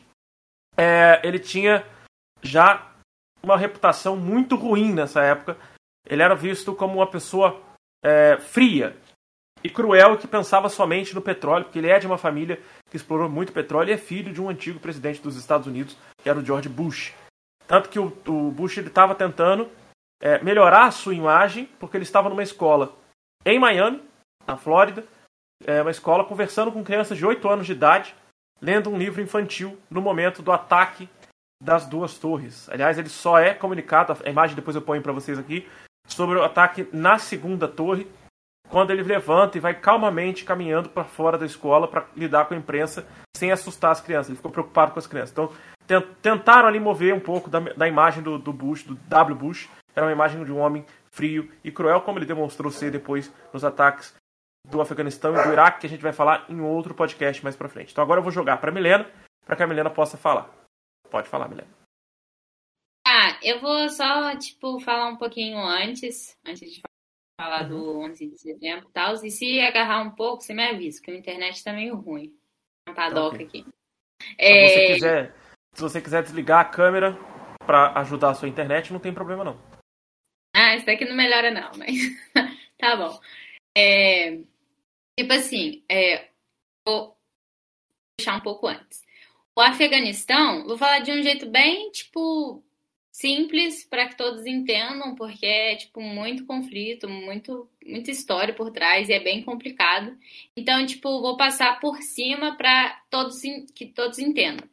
é, 0.78 1.22
ele 1.24 1.40
tinha 1.40 1.86
já 2.42 2.92
uma 3.44 3.58
reputação 3.58 4.16
muito 4.16 4.56
ruim 4.56 4.94
nessa 4.94 5.22
época. 5.22 5.58
Ele 6.08 6.22
era 6.22 6.36
visto 6.36 6.74
como 6.74 6.96
uma 6.96 7.08
pessoa 7.08 7.62
é, 8.04 8.38
fria 8.38 8.96
e 9.64 9.70
cruel 9.70 10.18
que 10.18 10.28
pensava 10.28 10.68
somente 10.68 11.16
no 11.16 11.22
petróleo, 11.22 11.64
porque 11.66 11.80
ele 11.80 11.90
é 11.90 11.98
de 11.98 12.06
uma 12.06 12.18
família 12.18 12.60
que 12.90 12.98
explorou 12.98 13.30
muito 13.30 13.54
petróleo 13.54 13.90
e 13.90 13.94
é 13.94 13.98
filho 13.98 14.34
de 14.34 14.42
um 14.42 14.50
antigo 14.50 14.80
presidente 14.80 15.22
dos 15.22 15.38
Estados 15.38 15.68
Unidos, 15.68 15.98
que 16.22 16.30
era 16.30 16.38
o 16.38 16.46
George 16.46 16.68
Bush. 16.68 17.14
Tanto 17.66 17.88
que 17.88 17.98
o, 17.98 18.12
o 18.28 18.52
Bush 18.52 18.78
estava 18.78 19.16
tentando 19.16 19.70
é, 20.24 20.42
melhorar 20.42 20.86
a 20.86 20.92
sua 20.92 21.14
imagem, 21.14 21.66
porque 21.78 21.98
ele 21.98 22.06
estava 22.06 22.30
numa 22.30 22.42
escola 22.42 22.96
em 23.46 23.60
Miami, 23.60 24.02
na 24.48 24.56
Flórida, 24.56 25.04
é, 25.66 25.82
uma 25.82 25.92
escola 25.92 26.24
conversando 26.24 26.72
com 26.72 26.82
crianças 26.82 27.18
de 27.18 27.26
8 27.26 27.50
anos 27.50 27.66
de 27.66 27.74
idade, 27.74 28.16
lendo 28.62 28.90
um 28.90 28.98
livro 28.98 29.22
infantil 29.22 29.78
no 29.90 30.02
momento 30.02 30.42
do 30.42 30.54
ataque 30.54 31.10
das 31.62 31.86
duas 31.86 32.18
torres. 32.18 32.70
Aliás, 32.70 32.98
ele 32.98 33.10
só 33.10 33.38
é 33.38 33.54
comunicado, 33.54 34.18
a 34.26 34.30
imagem 34.30 34.56
depois 34.56 34.78
eu 34.78 34.82
ponho 34.82 35.02
para 35.02 35.12
vocês 35.12 35.38
aqui, 35.38 35.68
sobre 36.08 36.38
o 36.38 36.44
ataque 36.44 36.88
na 36.94 37.18
segunda 37.18 37.68
torre, 37.68 38.08
quando 38.70 38.92
ele 38.92 39.04
levanta 39.04 39.58
e 39.58 39.62
vai 39.62 39.74
calmamente 39.74 40.46
caminhando 40.46 40.88
para 40.88 41.04
fora 41.04 41.38
da 41.38 41.46
escola 41.46 41.86
para 41.86 42.06
lidar 42.16 42.46
com 42.46 42.54
a 42.54 42.58
imprensa 42.58 43.06
sem 43.36 43.52
assustar 43.52 43.92
as 43.92 44.00
crianças. 44.00 44.30
Ele 44.30 44.38
ficou 44.38 44.52
preocupado 44.52 44.94
com 44.94 45.00
as 45.00 45.08
crianças. 45.08 45.32
Então, 45.32 45.52
tentaram 46.22 46.68
ali 46.68 46.80
mover 46.80 47.14
um 47.14 47.20
pouco 47.20 47.50
da, 47.50 47.60
da 47.60 47.88
imagem 47.88 48.24
do, 48.24 48.40
do 48.40 48.54
Bush, 48.54 48.84
do 48.84 48.96
W. 48.96 49.36
Bush. 49.36 49.70
Era 49.96 50.06
uma 50.06 50.12
imagem 50.12 50.44
de 50.44 50.52
um 50.52 50.60
homem 50.60 50.86
frio 51.12 51.52
e 51.64 51.72
cruel, 51.72 52.02
como 52.02 52.20
ele 52.20 52.26
demonstrou 52.26 52.72
ser 52.72 52.92
depois 52.92 53.32
nos 53.54 53.64
ataques 53.64 54.16
do 54.68 54.82
Afeganistão 54.82 55.36
e 55.36 55.44
do 55.44 55.52
Iraque, 55.52 55.82
que 55.82 55.88
a 55.88 55.90
gente 55.90 56.02
vai 56.02 56.14
falar 56.14 56.46
em 56.50 56.62
outro 56.62 56.96
podcast 56.96 57.44
mais 57.44 57.56
para 57.56 57.70
frente. 57.70 57.92
Então 57.92 58.04
agora 58.04 58.20
eu 58.20 58.24
vou 58.24 58.32
jogar 58.32 58.58
para 58.58 58.72
Milena, 58.72 59.10
para 59.46 59.56
que 59.56 59.64
a 59.64 59.68
Milena 59.68 59.90
possa 59.90 60.18
falar. 60.18 60.50
Pode 61.10 61.28
falar, 61.28 61.48
Milena. 61.48 61.68
Ah, 63.06 63.38
eu 63.44 63.60
vou 63.60 63.90
só, 63.90 64.36
tipo, 64.38 64.80
falar 64.80 65.10
um 65.10 65.18
pouquinho 65.18 65.58
antes, 65.60 66.38
antes 66.46 66.72
de 66.72 66.82
falar 67.40 67.64
uhum. 67.64 67.70
do 67.70 68.00
11 68.00 68.28
de 68.28 68.38
setembro 68.40 68.88
e 68.90 68.92
tal. 68.92 69.14
E 69.16 69.30
se 69.30 69.60
agarrar 69.60 70.02
um 70.02 70.12
pouco, 70.12 70.42
você 70.42 70.54
me 70.54 70.66
avisa, 70.66 71.02
que 71.02 71.12
a 71.12 71.16
internet 71.16 71.64
tá 71.64 71.74
meio 71.74 71.96
ruim. 71.96 72.34
Não 72.88 72.96
tá 72.96 73.08
okay. 73.28 73.46
aqui. 73.46 73.66
É... 74.38 74.68
Se, 74.68 74.74
você 74.74 74.94
quiser, 74.94 75.36
se 75.74 75.82
você 75.82 76.02
quiser 76.02 76.24
desligar 76.24 76.62
a 76.62 76.66
câmera 76.66 77.18
para 77.66 78.00
ajudar 78.00 78.32
a 78.32 78.34
sua 78.34 78.48
internet, 78.48 78.92
não 78.92 79.00
tem 79.00 79.14
problema 79.14 79.44
não. 79.44 79.73
Ah, 80.74 80.76
isso 80.78 80.86
daqui 80.86 81.06
não 81.06 81.16
melhora 81.16 81.52
não, 81.52 81.72
mas 81.78 81.96
tá 82.78 82.96
bom. 82.96 83.20
É... 83.78 84.40
Tipo 85.18 85.34
assim, 85.34 85.84
é... 85.88 86.30
vou 86.86 87.16
deixar 88.18 88.38
um 88.38 88.42
pouco 88.42 88.68
antes. 88.68 89.04
O 89.56 89.62
Afeganistão, 89.62 90.66
vou 90.66 90.78
falar 90.78 91.00
de 91.00 91.12
um 91.12 91.22
jeito 91.22 91.48
bem, 91.48 91.92
tipo, 91.92 92.64
simples 93.12 93.86
para 93.86 94.08
que 94.08 94.18
todos 94.18 94.48
entendam, 94.48 95.14
porque 95.14 95.46
é 95.46 95.76
tipo 95.76 96.02
muito 96.02 96.46
conflito, 96.46 97.08
muito 97.08 97.70
muita 97.86 98.10
história 98.10 98.54
por 98.54 98.72
trás 98.72 99.10
e 99.10 99.14
é 99.14 99.20
bem 99.20 99.44
complicado. 99.44 100.18
Então, 100.58 100.84
tipo, 100.86 101.22
vou 101.22 101.38
passar 101.38 101.80
por 101.80 102.02
cima 102.02 102.56
para 102.58 103.00
todos 103.12 103.40
que 103.76 103.86
todos 103.86 104.18
entendam. 104.18 104.68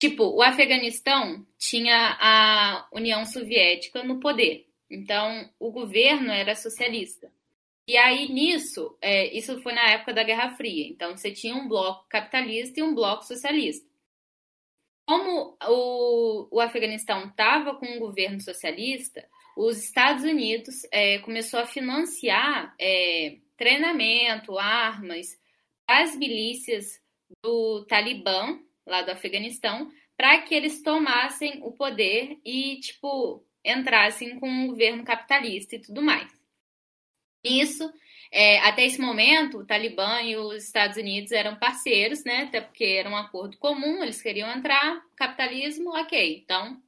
Tipo, 0.00 0.24
o 0.24 0.42
Afeganistão 0.42 1.46
tinha 1.58 2.16
a 2.20 2.88
União 2.92 3.24
Soviética 3.24 4.02
no 4.02 4.18
poder. 4.18 4.63
Então, 4.90 5.50
o 5.58 5.70
governo 5.70 6.30
era 6.30 6.54
socialista. 6.54 7.32
E 7.86 7.96
aí, 7.96 8.32
nisso, 8.32 8.96
é, 9.00 9.26
isso 9.36 9.60
foi 9.62 9.72
na 9.72 9.90
época 9.90 10.14
da 10.14 10.22
Guerra 10.22 10.56
Fria. 10.56 10.88
Então, 10.88 11.16
você 11.16 11.30
tinha 11.30 11.54
um 11.54 11.68
bloco 11.68 12.06
capitalista 12.08 12.80
e 12.80 12.82
um 12.82 12.94
bloco 12.94 13.24
socialista 13.24 13.86
como 15.06 15.56
o, 15.68 16.48
o 16.50 16.60
Afeganistão 16.60 17.26
estava 17.26 17.74
com 17.74 17.86
um 17.86 17.98
governo 17.98 18.40
socialista, 18.40 19.26
os 19.56 19.78
Estados 19.78 20.24
Unidos 20.24 20.74
é, 20.90 21.18
começou 21.18 21.60
a 21.60 21.66
financiar 21.66 22.74
é, 22.80 23.36
treinamento, 23.56 24.58
armas 24.58 25.26
as 25.86 26.16
milícias 26.16 26.86
do 27.42 27.84
Talibã, 27.84 28.58
lá 28.86 29.02
do 29.02 29.10
Afeganistão, 29.10 29.90
para 30.16 30.40
que 30.42 30.54
eles 30.54 30.82
tomassem 30.82 31.60
o 31.62 31.72
poder 31.72 32.38
e, 32.44 32.80
tipo, 32.80 33.44
entrassem 33.64 34.38
com 34.38 34.48
um 34.48 34.66
governo 34.68 35.04
capitalista 35.04 35.76
e 35.76 35.80
tudo 35.80 36.02
mais. 36.02 36.30
Isso 37.44 37.92
É, 38.36 38.58
até 38.60 38.84
esse 38.84 39.00
momento, 39.00 39.58
o 39.58 39.66
Talibã 39.66 40.20
e 40.22 40.36
os 40.36 40.64
Estados 40.64 40.96
Unidos 40.96 41.30
eram 41.30 41.56
parceiros, 41.56 42.24
né? 42.24 42.42
Até 42.42 42.60
porque 42.60 42.84
era 42.84 43.08
um 43.08 43.16
acordo 43.16 43.56
comum, 43.58 44.02
eles 44.02 44.20
queriam 44.20 44.50
entrar, 44.50 45.00
capitalismo, 45.14 45.90
ok. 45.90 46.42
Então, 46.42 46.82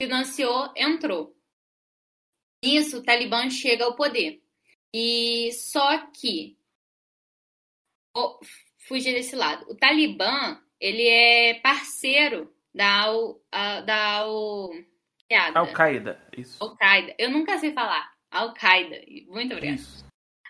financiou, 0.00 0.72
entrou. 0.74 1.36
Isso, 2.62 2.98
o 2.98 3.02
Talibã 3.02 3.50
chega 3.50 3.84
ao 3.84 3.94
poder. 3.94 4.42
E 4.94 5.52
só 5.52 5.98
que 6.06 6.56
oh, 8.16 8.40
fugir 8.88 9.12
desse 9.12 9.36
lado. 9.36 9.70
O 9.70 9.76
Talibã, 9.76 10.60
ele 10.80 11.06
é 11.06 11.60
parceiro 11.60 12.50
da 12.74 13.04
da 13.84 14.20
Al, 14.20 14.70
Al-Qaeda, 15.54 16.20
isso. 16.36 16.62
Al-Qaeda. 16.62 17.14
Eu 17.18 17.30
nunca 17.30 17.58
sei 17.58 17.72
falar. 17.72 18.10
Al-Qaeda. 18.30 19.00
Muito 19.28 19.54
obrigada. 19.54 19.82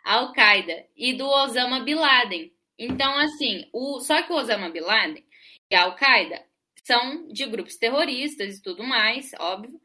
Al-Qaeda 0.04 0.86
e 0.96 1.14
do 1.14 1.26
Osama 1.26 1.80
Bin 1.80 1.94
Laden. 1.94 2.52
Então, 2.78 3.18
assim, 3.18 3.68
o, 3.72 4.00
só 4.00 4.22
que 4.22 4.32
o 4.32 4.36
Osama 4.36 4.70
Bin 4.70 4.80
Laden 4.80 5.24
e 5.70 5.74
a 5.74 5.82
Al-Qaeda 5.82 6.44
são 6.84 7.26
de 7.28 7.44
grupos 7.46 7.76
terroristas 7.76 8.58
e 8.58 8.62
tudo 8.62 8.84
mais, 8.84 9.32
óbvio. 9.40 9.80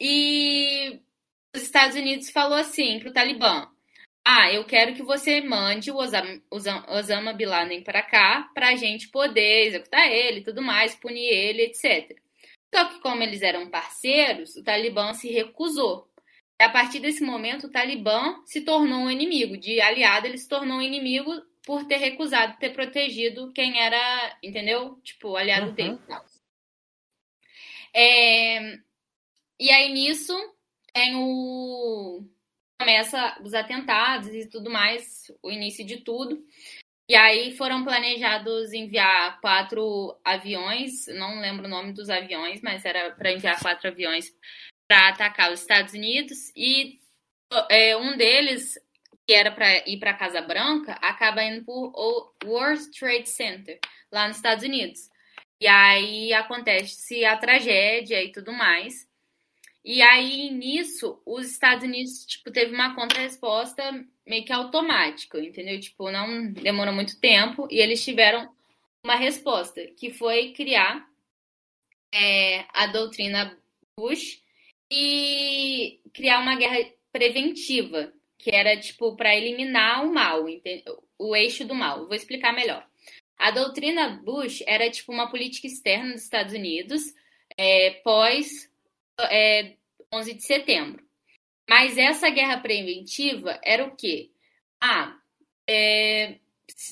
E 0.00 1.00
os 1.54 1.62
Estados 1.62 1.96
Unidos 1.96 2.30
falou 2.30 2.56
assim 2.56 3.00
para 3.00 3.08
o 3.08 3.12
Talibã: 3.12 3.68
Ah, 4.24 4.52
eu 4.52 4.64
quero 4.64 4.94
que 4.94 5.02
você 5.02 5.40
mande 5.40 5.90
o 5.90 5.96
Osama, 5.96 6.40
Osama 6.88 7.32
Bin 7.32 7.46
Laden 7.46 7.82
para 7.82 8.02
cá 8.02 8.48
para 8.54 8.68
a 8.68 8.76
gente 8.76 9.08
poder 9.08 9.66
executar 9.66 10.06
ele, 10.08 10.42
tudo 10.42 10.62
mais, 10.62 10.94
punir 10.94 11.28
ele, 11.28 11.62
etc. 11.62 12.16
Só 12.74 12.84
que 12.86 13.00
como 13.00 13.22
eles 13.22 13.42
eram 13.42 13.68
parceiros, 13.68 14.56
o 14.56 14.62
Talibã 14.62 15.12
se 15.12 15.28
recusou. 15.30 16.08
E 16.60 16.62
a 16.62 16.68
partir 16.70 17.00
desse 17.00 17.22
momento, 17.24 17.66
o 17.66 17.70
Talibã 17.70 18.42
se 18.44 18.60
tornou 18.60 19.00
um 19.00 19.10
inimigo. 19.10 19.56
De 19.56 19.80
aliado, 19.80 20.26
ele 20.26 20.38
se 20.38 20.48
tornou 20.48 20.78
um 20.78 20.82
inimigo 20.82 21.32
por 21.64 21.86
ter 21.86 21.96
recusado 21.96 22.58
ter 22.58 22.70
protegido 22.70 23.52
quem 23.52 23.80
era, 23.80 24.38
entendeu? 24.42 25.00
Tipo, 25.02 25.36
aliado 25.36 25.68
uhum. 25.68 25.74
dele. 25.74 25.98
É... 27.94 28.78
E 29.58 29.70
aí, 29.70 29.92
nisso, 29.92 30.34
tem 30.92 31.16
o... 31.16 32.24
Começa 32.78 33.38
os 33.42 33.52
atentados 33.52 34.28
e 34.28 34.48
tudo 34.48 34.70
mais, 34.70 35.30
o 35.42 35.50
início 35.50 35.84
de 35.84 35.98
tudo. 35.98 36.42
E 37.10 37.16
aí 37.16 37.56
foram 37.56 37.82
planejados 37.82 38.72
enviar 38.72 39.40
quatro 39.40 40.16
aviões, 40.24 41.08
não 41.08 41.40
lembro 41.40 41.66
o 41.66 41.68
nome 41.68 41.92
dos 41.92 42.08
aviões, 42.08 42.60
mas 42.62 42.84
era 42.84 43.10
para 43.10 43.32
enviar 43.32 43.58
quatro 43.58 43.88
aviões 43.88 44.32
para 44.86 45.08
atacar 45.08 45.52
os 45.52 45.60
Estados 45.60 45.92
Unidos. 45.92 46.52
E 46.54 47.00
é, 47.68 47.96
um 47.96 48.16
deles 48.16 48.78
que 49.26 49.34
era 49.34 49.50
para 49.50 49.88
ir 49.88 49.98
para 49.98 50.12
a 50.12 50.16
Casa 50.16 50.40
Branca 50.40 50.92
acaba 51.02 51.42
indo 51.42 51.64
por 51.64 51.92
World 52.44 52.88
Trade 52.96 53.28
Center 53.28 53.80
lá 54.12 54.28
nos 54.28 54.36
Estados 54.36 54.62
Unidos. 54.62 55.10
E 55.60 55.66
aí 55.66 56.32
acontece 56.32 57.24
a 57.24 57.36
tragédia 57.36 58.22
e 58.22 58.30
tudo 58.30 58.52
mais 58.52 59.09
e 59.84 60.02
aí 60.02 60.50
nisso 60.50 61.20
os 61.24 61.50
Estados 61.50 61.84
Unidos 61.84 62.26
tipo 62.26 62.50
teve 62.50 62.74
uma 62.74 62.94
contra-resposta 62.94 63.82
meio 64.26 64.44
que 64.44 64.52
automática 64.52 65.38
entendeu 65.38 65.80
tipo 65.80 66.10
não 66.10 66.52
demorou 66.52 66.92
muito 66.92 67.18
tempo 67.18 67.66
e 67.70 67.80
eles 67.80 68.04
tiveram 68.04 68.50
uma 69.02 69.16
resposta 69.16 69.86
que 69.96 70.12
foi 70.12 70.52
criar 70.52 71.08
é, 72.12 72.64
a 72.72 72.86
doutrina 72.86 73.56
Bush 73.98 74.42
e 74.90 76.00
criar 76.12 76.40
uma 76.40 76.56
guerra 76.56 76.90
preventiva, 77.12 78.12
que 78.38 78.50
era 78.54 78.76
tipo 78.76 79.14
para 79.16 79.36
eliminar 79.36 80.04
o 80.04 80.12
mal, 80.12 80.44
o 81.18 81.36
eixo 81.36 81.64
do 81.64 81.74
mal. 81.74 82.06
Vou 82.06 82.14
explicar 82.14 82.52
melhor. 82.52 82.86
A 83.38 83.50
doutrina 83.50 84.20
Bush 84.24 84.62
era 84.66 84.90
tipo 84.90 85.12
uma 85.12 85.30
política 85.30 85.66
externa 85.66 86.12
dos 86.12 86.24
Estados 86.24 86.52
Unidos 86.52 87.14
é, 87.56 87.90
pós 88.02 88.69
é, 89.24 89.76
11 90.12 90.34
de 90.34 90.42
setembro. 90.42 91.04
Mas 91.68 91.96
essa 91.96 92.28
guerra 92.30 92.58
preventiva 92.58 93.60
era 93.62 93.84
o 93.84 93.94
quê? 93.94 94.30
Ah, 94.80 95.16
é, 95.68 96.38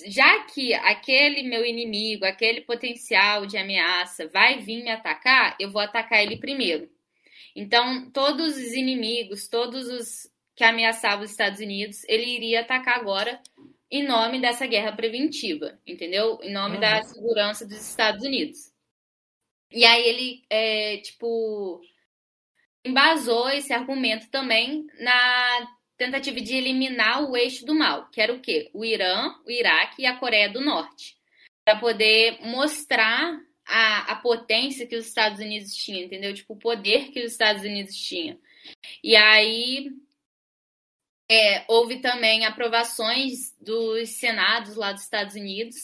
já 0.06 0.44
que 0.44 0.72
aquele 0.74 1.42
meu 1.42 1.64
inimigo, 1.64 2.24
aquele 2.24 2.60
potencial 2.60 3.46
de 3.46 3.56
ameaça 3.56 4.28
vai 4.28 4.60
vir 4.60 4.84
me 4.84 4.90
atacar, 4.90 5.56
eu 5.58 5.70
vou 5.70 5.80
atacar 5.80 6.22
ele 6.22 6.36
primeiro. 6.36 6.88
Então, 7.56 8.10
todos 8.10 8.56
os 8.56 8.72
inimigos, 8.72 9.48
todos 9.48 9.88
os 9.88 10.30
que 10.54 10.64
ameaçavam 10.64 11.24
os 11.24 11.30
Estados 11.30 11.60
Unidos, 11.60 12.04
ele 12.08 12.26
iria 12.26 12.60
atacar 12.60 12.98
agora 12.98 13.40
em 13.90 14.06
nome 14.06 14.40
dessa 14.40 14.66
guerra 14.66 14.92
preventiva, 14.92 15.78
entendeu? 15.86 16.38
Em 16.42 16.52
nome 16.52 16.74
uhum. 16.74 16.80
da 16.80 17.02
segurança 17.02 17.66
dos 17.66 17.78
Estados 17.78 18.24
Unidos. 18.24 18.72
E 19.70 19.84
aí 19.84 20.02
ele, 20.08 20.42
é, 20.48 20.98
tipo, 20.98 21.80
embasou 22.88 23.48
esse 23.50 23.72
argumento 23.72 24.28
também 24.30 24.86
na 24.98 25.68
tentativa 25.96 26.40
de 26.40 26.54
eliminar 26.54 27.28
o 27.28 27.36
eixo 27.36 27.66
do 27.66 27.74
mal, 27.74 28.08
que 28.10 28.20
era 28.20 28.32
o 28.32 28.40
quê? 28.40 28.70
O 28.72 28.84
Irã, 28.84 29.34
o 29.44 29.50
Iraque 29.50 30.02
e 30.02 30.06
a 30.06 30.16
Coreia 30.16 30.48
do 30.48 30.60
Norte, 30.60 31.16
para 31.64 31.78
poder 31.78 32.38
mostrar 32.40 33.38
a, 33.66 34.12
a 34.12 34.16
potência 34.16 34.86
que 34.86 34.96
os 34.96 35.06
Estados 35.06 35.40
Unidos 35.40 35.74
tinham, 35.74 36.04
entendeu? 36.04 36.32
Tipo, 36.32 36.54
o 36.54 36.58
poder 36.58 37.10
que 37.10 37.20
os 37.20 37.32
Estados 37.32 37.62
Unidos 37.62 37.94
tinham. 37.94 38.38
E 39.02 39.16
aí 39.16 39.90
é, 41.30 41.64
houve 41.68 42.00
também 42.00 42.46
aprovações 42.46 43.54
dos 43.60 44.08
senados 44.18 44.76
lá 44.76 44.92
dos 44.92 45.02
Estados 45.02 45.34
Unidos 45.34 45.76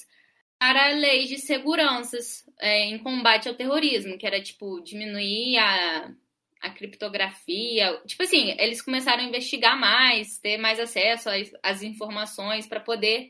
para 0.58 0.88
leis 0.90 1.28
de 1.28 1.38
seguranças 1.38 2.44
é, 2.58 2.84
em 2.84 2.98
combate 2.98 3.48
ao 3.48 3.54
terrorismo, 3.54 4.16
que 4.16 4.26
era 4.26 4.40
tipo 4.40 4.80
diminuir 4.80 5.58
a, 5.58 6.14
a 6.64 6.70
criptografia. 6.70 8.00
Tipo 8.06 8.22
assim, 8.22 8.56
eles 8.58 8.80
começaram 8.80 9.22
a 9.22 9.26
investigar 9.26 9.78
mais, 9.78 10.38
ter 10.38 10.56
mais 10.56 10.80
acesso 10.80 11.28
às, 11.28 11.52
às 11.62 11.82
informações 11.82 12.66
para 12.66 12.80
poder 12.80 13.28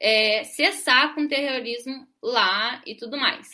é, 0.00 0.44
cessar 0.44 1.14
com 1.14 1.22
o 1.22 1.28
terrorismo 1.28 2.06
lá 2.22 2.80
e 2.86 2.94
tudo 2.94 3.16
mais. 3.16 3.48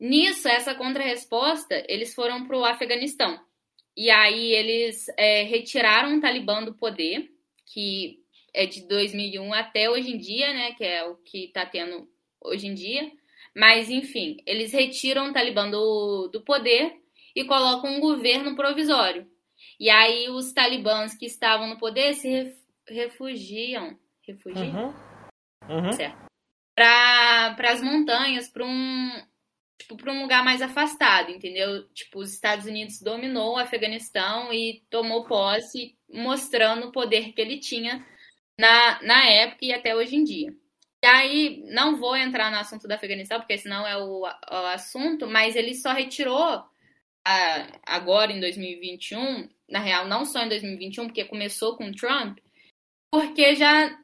Nisso, 0.00 0.48
essa 0.48 0.74
contra-resposta, 0.74 1.84
eles 1.88 2.14
foram 2.14 2.46
para 2.46 2.56
o 2.56 2.64
Afeganistão. 2.64 3.38
E 3.94 4.10
aí 4.10 4.52
eles 4.52 5.06
é, 5.16 5.42
retiraram 5.42 6.16
o 6.16 6.20
Talibã 6.20 6.62
do 6.62 6.72
poder, 6.72 7.30
que 7.66 8.22
é 8.54 8.64
de 8.64 8.88
2001 8.88 9.52
até 9.52 9.90
hoje 9.90 10.12
em 10.12 10.16
dia, 10.16 10.52
né? 10.54 10.72
Que 10.72 10.84
é 10.84 11.04
o 11.04 11.16
que 11.16 11.44
está 11.44 11.66
tendo 11.66 12.08
hoje 12.40 12.68
em 12.68 12.74
dia. 12.74 13.10
Mas, 13.54 13.90
enfim, 13.90 14.38
eles 14.46 14.72
retiram 14.72 15.28
o 15.28 15.32
Talibã 15.32 15.68
do, 15.68 16.28
do 16.28 16.40
poder 16.40 16.96
e 17.38 17.44
colocam 17.44 17.94
um 17.94 18.00
governo 18.00 18.56
provisório. 18.56 19.30
E 19.78 19.88
aí 19.88 20.28
os 20.28 20.52
talibãs 20.52 21.16
que 21.16 21.24
estavam 21.24 21.68
no 21.68 21.78
poder 21.78 22.14
se 22.14 22.52
refugiam. 22.88 23.96
Refugiam? 24.26 24.92
Uhum. 25.68 25.76
Uhum. 25.76 25.92
Certo. 25.92 26.18
Para 26.74 27.70
as 27.70 27.80
montanhas, 27.80 28.48
para 28.48 28.66
um, 28.66 29.10
tipo, 29.78 29.96
para 29.96 30.12
um 30.12 30.22
lugar 30.22 30.44
mais 30.44 30.60
afastado, 30.60 31.30
entendeu? 31.30 31.88
Tipo, 31.90 32.18
os 32.18 32.34
Estados 32.34 32.66
Unidos 32.66 33.00
dominou 33.00 33.54
o 33.54 33.58
Afeganistão 33.58 34.52
e 34.52 34.82
tomou 34.90 35.24
posse, 35.24 35.96
mostrando 36.12 36.88
o 36.88 36.92
poder 36.92 37.32
que 37.32 37.40
ele 37.40 37.60
tinha 37.60 38.04
na, 38.58 39.00
na 39.02 39.24
época 39.26 39.64
e 39.64 39.72
até 39.72 39.94
hoje 39.94 40.16
em 40.16 40.24
dia. 40.24 40.52
E 41.04 41.06
aí, 41.06 41.62
não 41.66 41.96
vou 41.96 42.16
entrar 42.16 42.50
no 42.50 42.58
assunto 42.58 42.88
do 42.88 42.92
Afeganistão, 42.92 43.38
porque 43.38 43.58
senão 43.58 43.86
é 43.86 43.96
o, 43.96 44.22
o 44.22 44.66
assunto, 44.74 45.28
mas 45.28 45.54
ele 45.54 45.76
só 45.76 45.92
retirou 45.92 46.64
agora 47.84 48.32
em 48.32 48.40
2021, 48.40 49.48
na 49.68 49.80
real, 49.80 50.06
não 50.06 50.24
só 50.24 50.42
em 50.42 50.48
2021, 50.48 51.06
porque 51.06 51.24
começou 51.24 51.76
com 51.76 51.92
Trump, 51.92 52.38
porque 53.10 53.54
já 53.54 53.98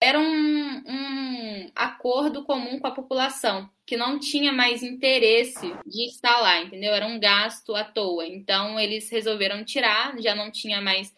era 0.00 0.18
um, 0.18 0.82
um 0.86 1.70
acordo 1.74 2.44
comum 2.44 2.78
com 2.78 2.86
a 2.86 2.94
população 2.94 3.68
que 3.84 3.96
não 3.96 4.18
tinha 4.18 4.52
mais 4.52 4.82
interesse 4.82 5.74
de 5.86 6.06
estar 6.08 6.40
lá, 6.40 6.62
entendeu? 6.62 6.92
Era 6.92 7.06
um 7.06 7.18
gasto 7.18 7.74
à 7.74 7.82
toa. 7.82 8.26
Então 8.26 8.78
eles 8.78 9.10
resolveram 9.10 9.64
tirar, 9.64 10.16
já 10.20 10.34
não 10.34 10.50
tinha 10.50 10.80
mais 10.80 11.12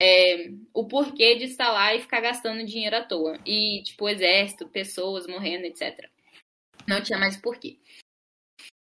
é, 0.00 0.50
o 0.74 0.84
porquê 0.86 1.36
de 1.36 1.44
estar 1.44 1.70
lá 1.70 1.94
e 1.94 2.00
ficar 2.00 2.20
gastando 2.20 2.66
dinheiro 2.66 2.96
à 2.96 3.02
toa. 3.02 3.38
E, 3.46 3.82
tipo, 3.84 4.08
exército, 4.08 4.68
pessoas 4.68 5.26
morrendo, 5.26 5.64
etc. 5.64 6.10
Não 6.86 7.00
tinha 7.00 7.18
mais 7.18 7.36
porquê. 7.36 7.78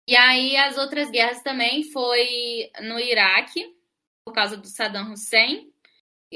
E 0.07 0.15
aí 0.15 0.55
as 0.55 0.77
outras 0.77 1.09
guerras 1.09 1.41
também 1.41 1.83
foi 1.91 2.69
no 2.81 2.99
Iraque, 2.99 3.75
por 4.23 4.33
causa 4.33 4.55
do 4.55 4.67
Saddam 4.67 5.13
Hussein, 5.13 5.71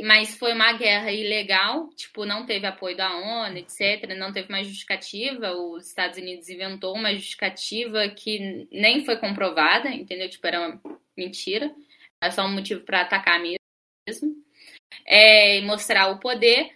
mas 0.03 0.35
foi 0.35 0.53
uma 0.53 0.73
guerra 0.73 1.11
ilegal, 1.11 1.89
tipo, 1.89 2.25
não 2.25 2.45
teve 2.45 2.65
apoio 2.65 2.95
da 2.95 3.15
ONU, 3.15 3.57
etc., 3.57 4.15
não 4.17 4.31
teve 4.31 4.51
mais 4.51 4.67
justificativa, 4.67 5.51
os 5.51 5.87
Estados 5.87 6.17
Unidos 6.17 6.49
inventou 6.49 6.95
uma 6.95 7.13
justificativa 7.13 8.07
que 8.09 8.67
nem 8.71 9.03
foi 9.03 9.17
comprovada, 9.17 9.89
entendeu? 9.89 10.29
Tipo, 10.29 10.47
era 10.47 10.67
uma 10.67 10.81
mentira, 11.17 11.73
era 12.21 12.31
só 12.31 12.45
um 12.45 12.53
motivo 12.53 12.83
para 12.85 13.01
atacar 13.01 13.39
mesmo, 13.39 14.35
é, 15.05 15.57
e 15.57 15.61
mostrar 15.61 16.07
o 16.09 16.19
poder. 16.19 16.69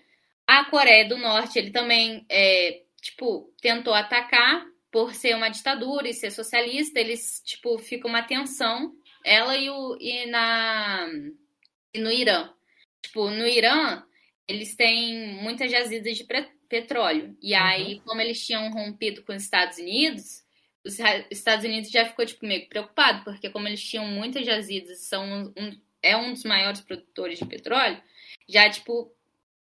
A 0.47 0.65
Coreia 0.65 1.07
do 1.07 1.17
Norte, 1.17 1.57
ele 1.57 1.71
também, 1.71 2.25
é, 2.29 2.83
tipo, 3.01 3.53
tentou 3.61 3.93
atacar 3.93 4.65
por 4.93 5.15
ser 5.15 5.35
uma 5.35 5.49
ditadura 5.49 6.07
e 6.07 6.13
ser 6.13 6.29
socialista, 6.29 6.99
eles, 6.99 7.41
tipo, 7.43 7.79
fica 7.79 8.07
uma 8.07 8.21
tensão, 8.21 8.95
ela 9.25 9.57
e, 9.57 9.67
o, 9.67 9.97
e, 9.99 10.27
na, 10.27 11.09
e 11.91 11.99
no 11.99 12.11
Irã. 12.11 12.53
Tipo, 13.01 13.31
no 13.31 13.47
Irã, 13.47 14.03
eles 14.47 14.75
têm 14.75 15.41
muitas 15.41 15.71
jazidas 15.71 16.15
de 16.15 16.27
petróleo. 16.69 17.35
E 17.41 17.55
aí, 17.55 17.95
uhum. 17.95 18.01
como 18.01 18.21
eles 18.21 18.45
tinham 18.45 18.69
rompido 18.69 19.23
com 19.23 19.33
os 19.33 19.41
Estados 19.41 19.79
Unidos, 19.79 20.43
os 20.85 20.99
Estados 21.31 21.65
Unidos 21.65 21.89
já 21.89 22.05
ficou, 22.05 22.23
tipo, 22.23 22.45
meio 22.45 22.69
preocupado, 22.69 23.23
porque 23.23 23.49
como 23.49 23.67
eles 23.67 23.83
tinham 23.83 24.05
muitas 24.05 24.45
jazidas, 24.45 24.99
são 25.07 25.51
um, 25.57 25.71
é 26.03 26.15
um 26.15 26.33
dos 26.33 26.43
maiores 26.43 26.81
produtores 26.81 27.39
de 27.39 27.47
petróleo, 27.47 27.99
já, 28.47 28.69
tipo, 28.69 29.11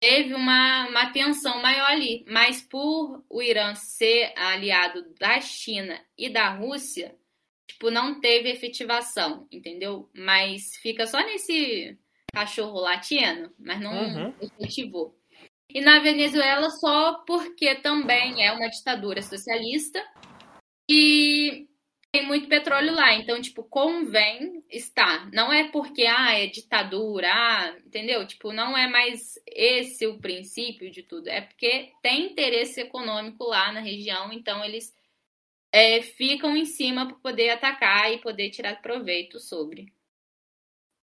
teve 0.01 0.35
uma, 0.35 0.89
uma 0.89 1.13
tensão 1.13 1.61
maior 1.61 1.91
ali. 1.91 2.25
Mas 2.29 2.63
por 2.63 3.25
o 3.29 3.43
Irã 3.43 3.75
ser 3.75 4.33
aliado 4.37 5.05
da 5.19 5.41
China 5.41 6.01
e 6.17 6.29
da 6.29 6.51
Rússia, 6.51 7.17
tipo, 7.67 7.91
não 7.91 8.21
teve 8.21 8.51
efetivação, 8.51 9.47
entendeu? 9.51 10.09
Mas 10.15 10.77
fica 10.77 11.07
só 11.07 11.19
nesse 11.21 11.99
cachorro 12.33 12.81
latino, 12.81 13.53
mas 13.59 13.81
não 13.81 13.93
uhum. 13.93 14.35
efetivou. 14.41 15.19
E 15.69 15.81
na 15.81 15.99
Venezuela 16.01 16.71
só 16.71 17.25
porque 17.27 17.75
também 17.77 18.45
é 18.45 18.53
uma 18.53 18.69
ditadura 18.69 19.21
socialista 19.21 20.03
e 20.89 21.67
tem 22.13 22.27
muito 22.27 22.49
petróleo 22.49 22.95
lá, 22.95 23.13
então, 23.15 23.41
tipo, 23.41 23.63
convém 23.65 24.65
estar. 24.71 25.31
Não 25.33 25.53
é 25.53 25.71
porque, 25.71 26.07
ah, 26.07 26.33
é 26.33 26.47
ditadura, 26.47 27.29
ah, 27.31 27.77
entendeu? 27.85 28.27
Tipo, 28.27 28.53
não 28.53 28.77
é 28.77 28.89
mais 28.89 29.39
esse 29.47 30.07
o 30.07 30.19
princípio 30.19 30.91
de 30.91 31.03
tudo. 31.03 31.29
É 31.29 31.43
porque 31.43 31.93
tem 32.01 32.33
interesse 32.33 32.81
econômico 32.81 33.45
lá 33.45 33.71
na 33.73 33.81
região, 33.81 34.33
então 34.33 34.65
eles 34.65 34.95
é, 35.73 36.01
ficam 36.01 36.57
em 36.57 36.65
cima 36.65 37.07
para 37.07 37.17
poder 37.17 37.51
atacar 37.51 38.11
e 38.13 38.19
poder 38.19 38.51
tirar 38.51 38.81
proveito 38.81 39.39
sobre. 39.39 39.93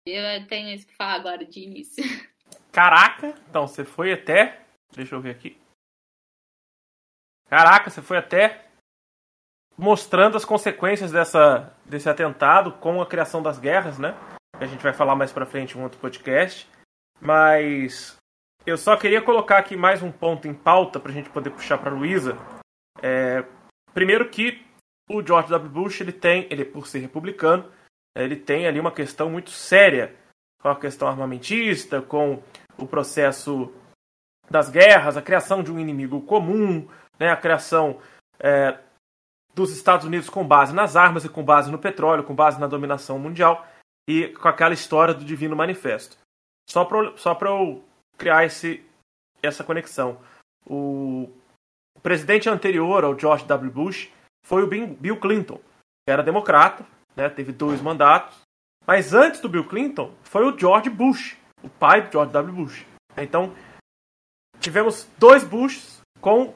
Eu 0.06 0.46
tenho 0.46 0.68
isso 0.68 0.86
pra 0.86 0.96
falar 0.96 1.14
agora 1.14 1.44
de 1.44 1.60
início. 1.60 2.02
Caraca, 2.72 3.34
então 3.48 3.66
você 3.66 3.84
foi 3.84 4.12
até. 4.12 4.64
Deixa 4.94 5.14
eu 5.14 5.20
ver 5.20 5.30
aqui. 5.30 5.56
Caraca, 7.48 7.90
você 7.90 8.00
foi 8.00 8.16
até 8.16 8.71
mostrando 9.82 10.36
as 10.36 10.44
consequências 10.44 11.10
dessa, 11.10 11.74
desse 11.84 12.08
atentado 12.08 12.70
com 12.74 13.02
a 13.02 13.06
criação 13.06 13.42
das 13.42 13.58
guerras, 13.58 13.98
né? 13.98 14.14
A 14.52 14.64
gente 14.64 14.80
vai 14.80 14.92
falar 14.92 15.16
mais 15.16 15.32
pra 15.32 15.44
frente 15.44 15.76
em 15.76 15.80
um 15.80 15.82
outro 15.82 15.98
podcast. 15.98 16.70
Mas 17.20 18.16
eu 18.64 18.78
só 18.78 18.96
queria 18.96 19.20
colocar 19.20 19.58
aqui 19.58 19.74
mais 19.74 20.00
um 20.00 20.12
ponto 20.12 20.46
em 20.46 20.54
pauta 20.54 21.00
pra 21.00 21.10
gente 21.10 21.30
poder 21.30 21.50
puxar 21.50 21.78
pra 21.78 21.90
Luísa. 21.90 22.38
É, 23.02 23.44
primeiro 23.92 24.28
que 24.30 24.64
o 25.10 25.20
George 25.20 25.48
W. 25.48 25.68
Bush, 25.68 26.00
ele 26.00 26.12
tem, 26.12 26.46
ele 26.48 26.64
por 26.64 26.86
ser 26.86 27.00
republicano, 27.00 27.68
ele 28.16 28.36
tem 28.36 28.68
ali 28.68 28.78
uma 28.78 28.92
questão 28.92 29.28
muito 29.28 29.50
séria 29.50 30.14
com 30.60 30.68
a 30.68 30.78
questão 30.78 31.08
armamentista, 31.08 32.00
com 32.00 32.40
o 32.78 32.86
processo 32.86 33.74
das 34.48 34.70
guerras, 34.70 35.16
a 35.16 35.22
criação 35.22 35.60
de 35.60 35.72
um 35.72 35.80
inimigo 35.80 36.20
comum, 36.20 36.88
né, 37.18 37.30
a 37.30 37.36
criação 37.36 37.98
é, 38.38 38.78
dos 39.54 39.70
Estados 39.70 40.06
Unidos 40.06 40.30
com 40.30 40.46
base 40.46 40.74
nas 40.74 40.96
armas 40.96 41.24
e 41.24 41.28
com 41.28 41.44
base 41.44 41.70
no 41.70 41.78
petróleo, 41.78 42.24
com 42.24 42.34
base 42.34 42.60
na 42.60 42.66
dominação 42.66 43.18
mundial 43.18 43.66
e 44.08 44.28
com 44.28 44.48
aquela 44.48 44.74
história 44.74 45.14
do 45.14 45.24
Divino 45.24 45.56
Manifesto. 45.56 46.16
Só 46.68 46.84
para 46.84 47.16
só 47.16 47.38
eu 47.42 47.84
criar 48.16 48.44
esse, 48.44 48.84
essa 49.42 49.62
conexão. 49.64 50.18
O 50.66 51.30
presidente 52.02 52.48
anterior 52.48 53.04
ao 53.04 53.18
George 53.18 53.44
W. 53.44 53.70
Bush 53.70 54.10
foi 54.44 54.62
o 54.62 54.66
Bill 54.66 55.20
Clinton, 55.20 55.58
que 56.04 56.12
era 56.12 56.22
democrata, 56.22 56.84
né, 57.14 57.28
teve 57.28 57.52
dois 57.52 57.80
mandatos. 57.80 58.40
Mas 58.86 59.14
antes 59.14 59.40
do 59.40 59.48
Bill 59.48 59.68
Clinton 59.68 60.12
foi 60.24 60.44
o 60.44 60.58
George 60.58 60.90
Bush, 60.90 61.36
o 61.62 61.68
pai 61.68 62.02
do 62.02 62.12
George 62.12 62.32
W. 62.32 62.54
Bush. 62.54 62.84
Então, 63.16 63.54
tivemos 64.58 65.08
dois 65.18 65.44
Bushs 65.44 66.00
com 66.20 66.54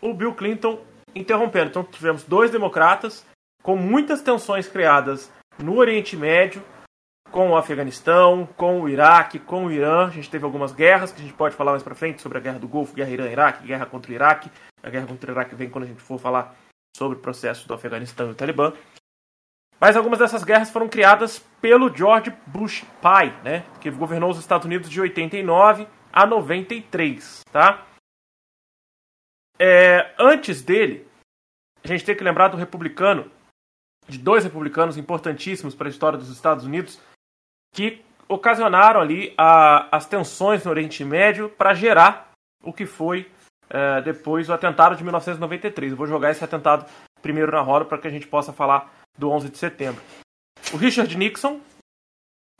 o 0.00 0.12
Bill 0.12 0.34
Clinton 0.34 0.84
interrompendo. 1.14 1.70
Então 1.70 1.84
tivemos 1.84 2.24
dois 2.24 2.50
democratas 2.50 3.26
com 3.62 3.76
muitas 3.76 4.20
tensões 4.20 4.68
criadas 4.68 5.32
no 5.58 5.76
Oriente 5.76 6.16
Médio, 6.16 6.62
com 7.30 7.50
o 7.50 7.56
Afeganistão, 7.56 8.46
com 8.56 8.82
o 8.82 8.88
Iraque, 8.88 9.38
com 9.38 9.66
o 9.66 9.72
Irã. 9.72 10.06
A 10.06 10.10
gente 10.10 10.30
teve 10.30 10.44
algumas 10.44 10.72
guerras 10.72 11.12
que 11.12 11.20
a 11.20 11.24
gente 11.24 11.34
pode 11.34 11.56
falar 11.56 11.72
mais 11.72 11.82
para 11.82 11.94
frente 11.94 12.22
sobre 12.22 12.38
a 12.38 12.40
guerra 12.40 12.58
do 12.58 12.68
Golfo, 12.68 12.94
guerra 12.94 13.10
Irã-Iraque, 13.10 13.66
guerra 13.66 13.86
contra 13.86 14.12
o 14.12 14.14
Iraque. 14.14 14.50
A 14.82 14.90
guerra 14.90 15.06
contra 15.06 15.30
o 15.30 15.34
Iraque 15.34 15.54
vem 15.54 15.70
quando 15.70 15.84
a 15.84 15.88
gente 15.88 16.02
for 16.02 16.18
falar 16.18 16.54
sobre 16.96 17.18
o 17.18 17.20
processo 17.20 17.66
do 17.66 17.74
Afeganistão 17.74 18.28
e 18.28 18.30
o 18.32 18.34
Talibã. 18.34 18.72
Mas 19.80 19.96
algumas 19.96 20.18
dessas 20.18 20.44
guerras 20.44 20.70
foram 20.70 20.88
criadas 20.88 21.40
pelo 21.60 21.94
George 21.94 22.32
Bush 22.46 22.84
pai, 23.02 23.36
né, 23.42 23.64
que 23.80 23.90
governou 23.90 24.30
os 24.30 24.38
Estados 24.38 24.64
Unidos 24.64 24.88
de 24.88 25.00
89 25.00 25.86
a 26.12 26.24
93, 26.24 27.40
tá? 27.50 27.84
É, 29.58 30.14
antes 30.18 30.62
dele, 30.62 31.06
a 31.82 31.88
gente 31.88 32.04
tem 32.04 32.16
que 32.16 32.24
lembrar 32.24 32.48
do 32.48 32.56
republicano, 32.56 33.30
de 34.08 34.18
dois 34.18 34.44
republicanos 34.44 34.96
importantíssimos 34.96 35.74
para 35.74 35.88
a 35.88 35.90
história 35.90 36.18
dos 36.18 36.30
Estados 36.30 36.64
Unidos, 36.64 37.00
que 37.74 38.02
ocasionaram 38.28 39.00
ali 39.00 39.34
a, 39.36 39.94
as 39.94 40.06
tensões 40.06 40.64
no 40.64 40.70
Oriente 40.70 41.04
Médio 41.04 41.48
para 41.48 41.74
gerar 41.74 42.30
o 42.62 42.72
que 42.72 42.86
foi 42.86 43.30
é, 43.68 44.00
depois 44.02 44.48
o 44.48 44.52
atentado 44.52 44.96
de 44.96 45.02
1993. 45.02 45.92
Eu 45.92 45.96
vou 45.96 46.06
jogar 46.06 46.30
esse 46.30 46.44
atentado 46.44 46.86
primeiro 47.22 47.52
na 47.52 47.60
roda 47.60 47.84
para 47.84 47.98
que 47.98 48.08
a 48.08 48.10
gente 48.10 48.26
possa 48.26 48.52
falar 48.52 48.92
do 49.18 49.30
11 49.30 49.50
de 49.50 49.58
setembro. 49.58 50.02
O 50.72 50.76
Richard 50.76 51.14
Nixon, 51.16 51.60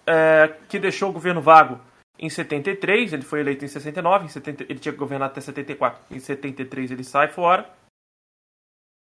é, 0.06 0.54
que 0.68 0.78
deixou 0.78 1.10
o 1.10 1.12
governo 1.12 1.40
vago 1.40 1.80
em 2.18 2.30
73, 2.30 3.12
ele 3.12 3.22
foi 3.22 3.40
eleito 3.40 3.64
em 3.64 3.68
69, 3.68 4.26
em 4.26 4.28
70, 4.28 4.64
ele 4.64 4.78
tinha 4.78 4.92
que 4.92 4.98
governar 4.98 5.28
até 5.28 5.40
74. 5.40 6.14
Em 6.14 6.20
73 6.20 6.90
ele 6.90 7.04
sai 7.04 7.28
fora. 7.28 7.68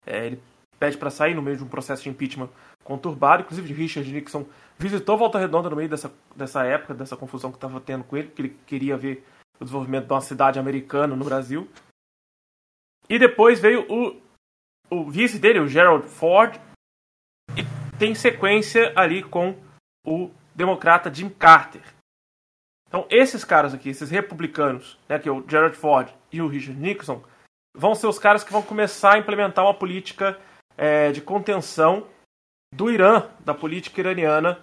É, 0.07 0.27
ele 0.27 0.43
pede 0.79 0.97
para 0.97 1.11
sair 1.11 1.35
no 1.35 1.43
meio 1.43 1.57
de 1.57 1.65
um 1.65 1.69
processo 1.69 2.03
de 2.03 2.09
impeachment 2.09 2.49
conturbado. 2.83 3.43
Inclusive, 3.43 3.73
Richard 3.75 4.11
Nixon 4.11 4.47
visitou 4.79 5.19
Volta 5.19 5.39
Redonda 5.39 5.69
no 5.69 5.77
meio 5.77 5.89
dessa, 5.89 6.13
dessa 6.35 6.65
época, 6.65 6.95
dessa 6.95 7.17
confusão 7.17 7.51
que 7.51 7.57
estava 7.57 7.81
tendo 7.81 8.05
com 8.05 8.17
ele, 8.17 8.29
que 8.29 8.43
ele 8.43 8.57
queria 8.67 8.97
ver 8.97 9.25
o 9.61 9.65
desenvolvimento 9.65 10.07
de 10.07 10.13
uma 10.13 10.21
cidade 10.21 10.59
americana 10.59 11.15
no 11.15 11.25
Brasil. 11.25 11.69
E 13.09 13.19
depois 13.19 13.61
veio 13.61 13.87
o, 13.91 14.21
o 14.91 15.11
vice 15.11 15.39
dele, 15.39 15.61
o 15.61 15.69
Gerald 15.69 16.07
Ford, 16.09 16.59
e 17.57 17.63
tem 17.99 18.15
sequência 18.15 18.93
ali 18.97 19.23
com 19.23 19.57
o 20.05 20.31
democrata 20.55 21.13
Jim 21.13 21.29
Carter. 21.29 21.96
Então, 22.89 23.07
esses 23.11 23.45
caras 23.45 23.75
aqui, 23.75 23.89
esses 23.89 24.11
republicanos, 24.11 24.99
né, 25.09 25.19
que 25.19 25.29
é 25.29 25.33
o 25.33 25.45
Gerald 25.47 25.77
Ford 25.77 26.09
e 26.33 26.41
o 26.41 26.49
Richard 26.49 26.81
Nixon, 26.81 27.23
vão 27.77 27.95
ser 27.95 28.07
os 28.07 28.19
caras 28.19 28.45
que 28.45 28.53
vão 28.53 28.63
começar 28.63 29.15
a 29.15 29.19
implementar 29.19 29.65
uma 29.65 29.75
política 29.75 30.39
é, 30.77 31.11
de 31.13 31.21
contenção 31.21 32.07
do 32.75 32.91
Irã, 32.91 33.29
da 33.41 33.55
política 33.55 34.01
iraniana, 34.01 34.59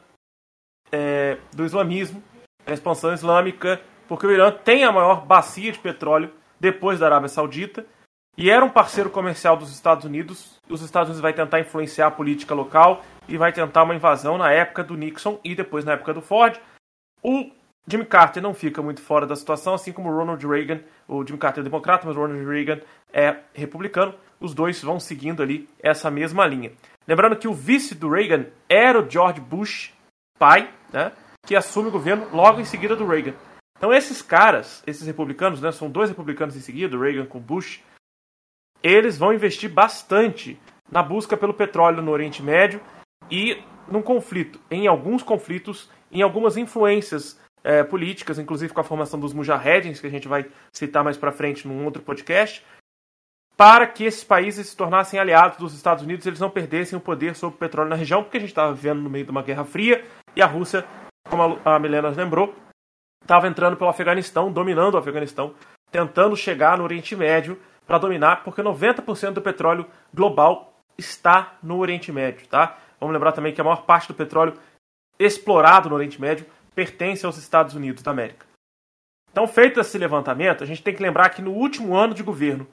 é, 0.91 1.37
do 1.53 1.65
islamismo, 1.65 2.23
da 2.65 2.73
expansão 2.73 3.13
islâmica, 3.13 3.81
porque 4.07 4.27
o 4.27 4.31
Irã 4.31 4.51
tem 4.51 4.83
a 4.83 4.91
maior 4.91 5.25
bacia 5.25 5.71
de 5.71 5.79
petróleo 5.79 6.31
depois 6.59 6.99
da 6.99 7.07
Arábia 7.07 7.29
Saudita 7.29 7.85
e 8.37 8.49
era 8.49 8.65
um 8.65 8.69
parceiro 8.69 9.09
comercial 9.09 9.55
dos 9.55 9.71
Estados 9.71 10.05
Unidos. 10.05 10.59
Os 10.67 10.81
Estados 10.81 11.09
Unidos 11.09 11.21
vai 11.21 11.33
tentar 11.33 11.59
influenciar 11.59 12.07
a 12.07 12.11
política 12.11 12.55
local 12.55 13.03
e 13.27 13.37
vai 13.37 13.53
tentar 13.53 13.83
uma 13.83 13.95
invasão 13.95 14.37
na 14.37 14.51
época 14.51 14.83
do 14.83 14.97
Nixon 14.97 15.39
e 15.43 15.55
depois 15.55 15.85
na 15.85 15.93
época 15.93 16.13
do 16.13 16.21
Ford. 16.21 16.59
O 17.21 17.51
Jimmy 17.85 18.05
Carter 18.05 18.41
não 18.41 18.53
fica 18.53 18.81
muito 18.81 19.01
fora 19.01 19.27
da 19.27 19.35
situação, 19.35 19.73
assim 19.73 19.91
como 19.91 20.09
Ronald 20.09 20.45
Reagan. 20.45 20.81
O 21.07 21.25
Jimmy 21.25 21.37
Carter 21.37 21.61
é 21.61 21.63
democrata, 21.65 22.07
mas 22.07 22.15
Ronald 22.15 22.45
Reagan 22.45 22.79
é 23.11 23.37
republicano. 23.53 24.15
Os 24.39 24.53
dois 24.53 24.81
vão 24.81 24.99
seguindo 24.99 25.43
ali 25.43 25.67
essa 25.81 26.09
mesma 26.09 26.45
linha. 26.47 26.71
Lembrando 27.07 27.35
que 27.35 27.47
o 27.47 27.53
vice 27.53 27.93
do 27.93 28.09
Reagan 28.09 28.45
era 28.69 28.99
o 28.99 29.09
George 29.09 29.41
Bush, 29.41 29.93
pai, 30.39 30.73
né, 30.91 31.11
que 31.45 31.55
assume 31.55 31.89
o 31.89 31.91
governo 31.91 32.27
logo 32.31 32.61
em 32.61 32.65
seguida 32.65 32.95
do 32.95 33.05
Reagan. 33.05 33.33
Então 33.77 33.93
esses 33.93 34.21
caras, 34.21 34.81
esses 34.87 35.05
republicanos, 35.05 35.61
né, 35.61 35.71
são 35.71 35.89
dois 35.89 36.09
republicanos 36.09 36.55
em 36.55 36.61
seguida, 36.61 36.97
Reagan 36.97 37.25
com 37.25 37.39
Bush, 37.39 37.83
eles 38.81 39.17
vão 39.17 39.33
investir 39.33 39.69
bastante 39.69 40.57
na 40.89 41.03
busca 41.03 41.35
pelo 41.35 41.53
petróleo 41.53 42.01
no 42.01 42.11
Oriente 42.11 42.41
Médio 42.41 42.81
e 43.29 43.61
num 43.89 44.01
conflito, 44.01 44.59
em 44.71 44.87
alguns 44.87 45.21
conflitos, 45.21 45.89
em 46.11 46.21
algumas 46.21 46.55
influências 46.55 47.39
é, 47.63 47.83
políticas, 47.83 48.37
inclusive 48.37 48.73
com 48.73 48.81
a 48.81 48.83
formação 48.83 49.19
dos 49.19 49.33
Mujahedins, 49.33 49.99
que 49.99 50.07
a 50.07 50.11
gente 50.11 50.27
vai 50.27 50.45
citar 50.71 51.03
mais 51.03 51.17
para 51.17 51.31
frente 51.31 51.67
num 51.67 51.85
outro 51.85 52.01
podcast, 52.01 52.63
para 53.55 53.87
que 53.87 54.03
esses 54.03 54.23
países 54.23 54.67
se 54.67 54.77
tornassem 54.77 55.19
aliados 55.19 55.57
dos 55.57 55.73
Estados 55.73 56.03
Unidos, 56.03 56.25
eles 56.25 56.39
não 56.39 56.49
perdessem 56.49 56.97
o 56.97 57.01
poder 57.01 57.35
sobre 57.35 57.55
o 57.55 57.59
petróleo 57.59 57.89
na 57.89 57.95
região, 57.95 58.23
porque 58.23 58.37
a 58.37 58.39
gente 58.39 58.49
estava 58.49 58.73
vivendo 58.73 59.01
no 59.01 59.09
meio 59.09 59.25
de 59.25 59.31
uma 59.31 59.43
guerra 59.43 59.63
fria 59.63 60.03
e 60.35 60.41
a 60.41 60.45
Rússia, 60.45 60.85
como 61.29 61.59
a 61.63 61.79
Milena 61.79 62.09
lembrou, 62.09 62.55
estava 63.21 63.47
entrando 63.47 63.77
pelo 63.77 63.89
Afeganistão, 63.89 64.51
dominando 64.51 64.95
o 64.95 64.97
Afeganistão 64.97 65.53
tentando 65.93 66.35
chegar 66.35 66.75
no 66.75 66.83
Oriente 66.83 67.15
Médio 67.15 67.59
para 67.85 67.99
dominar, 67.99 68.43
porque 68.43 68.63
90% 68.63 69.33
do 69.33 69.41
petróleo 69.41 69.85
global 70.11 70.73
está 70.97 71.53
no 71.61 71.77
Oriente 71.77 72.11
Médio, 72.11 72.47
tá? 72.47 72.77
Vamos 72.99 73.13
lembrar 73.13 73.31
também 73.31 73.53
que 73.53 73.61
a 73.61 73.63
maior 73.63 73.83
parte 73.83 74.07
do 74.07 74.15
petróleo 74.15 74.55
explorado 75.19 75.89
no 75.89 75.95
Oriente 75.95 76.19
Médio 76.19 76.47
pertence 76.73 77.25
aos 77.25 77.37
Estados 77.37 77.75
Unidos 77.75 78.03
da 78.03 78.11
América. 78.11 78.45
Então, 79.31 79.47
feito 79.47 79.79
esse 79.79 79.97
levantamento, 79.97 80.63
a 80.63 80.67
gente 80.67 80.83
tem 80.83 80.95
que 80.95 81.01
lembrar 81.01 81.29
que 81.29 81.41
no 81.41 81.51
último 81.51 81.95
ano 81.95 82.13
de 82.13 82.21
governo 82.21 82.67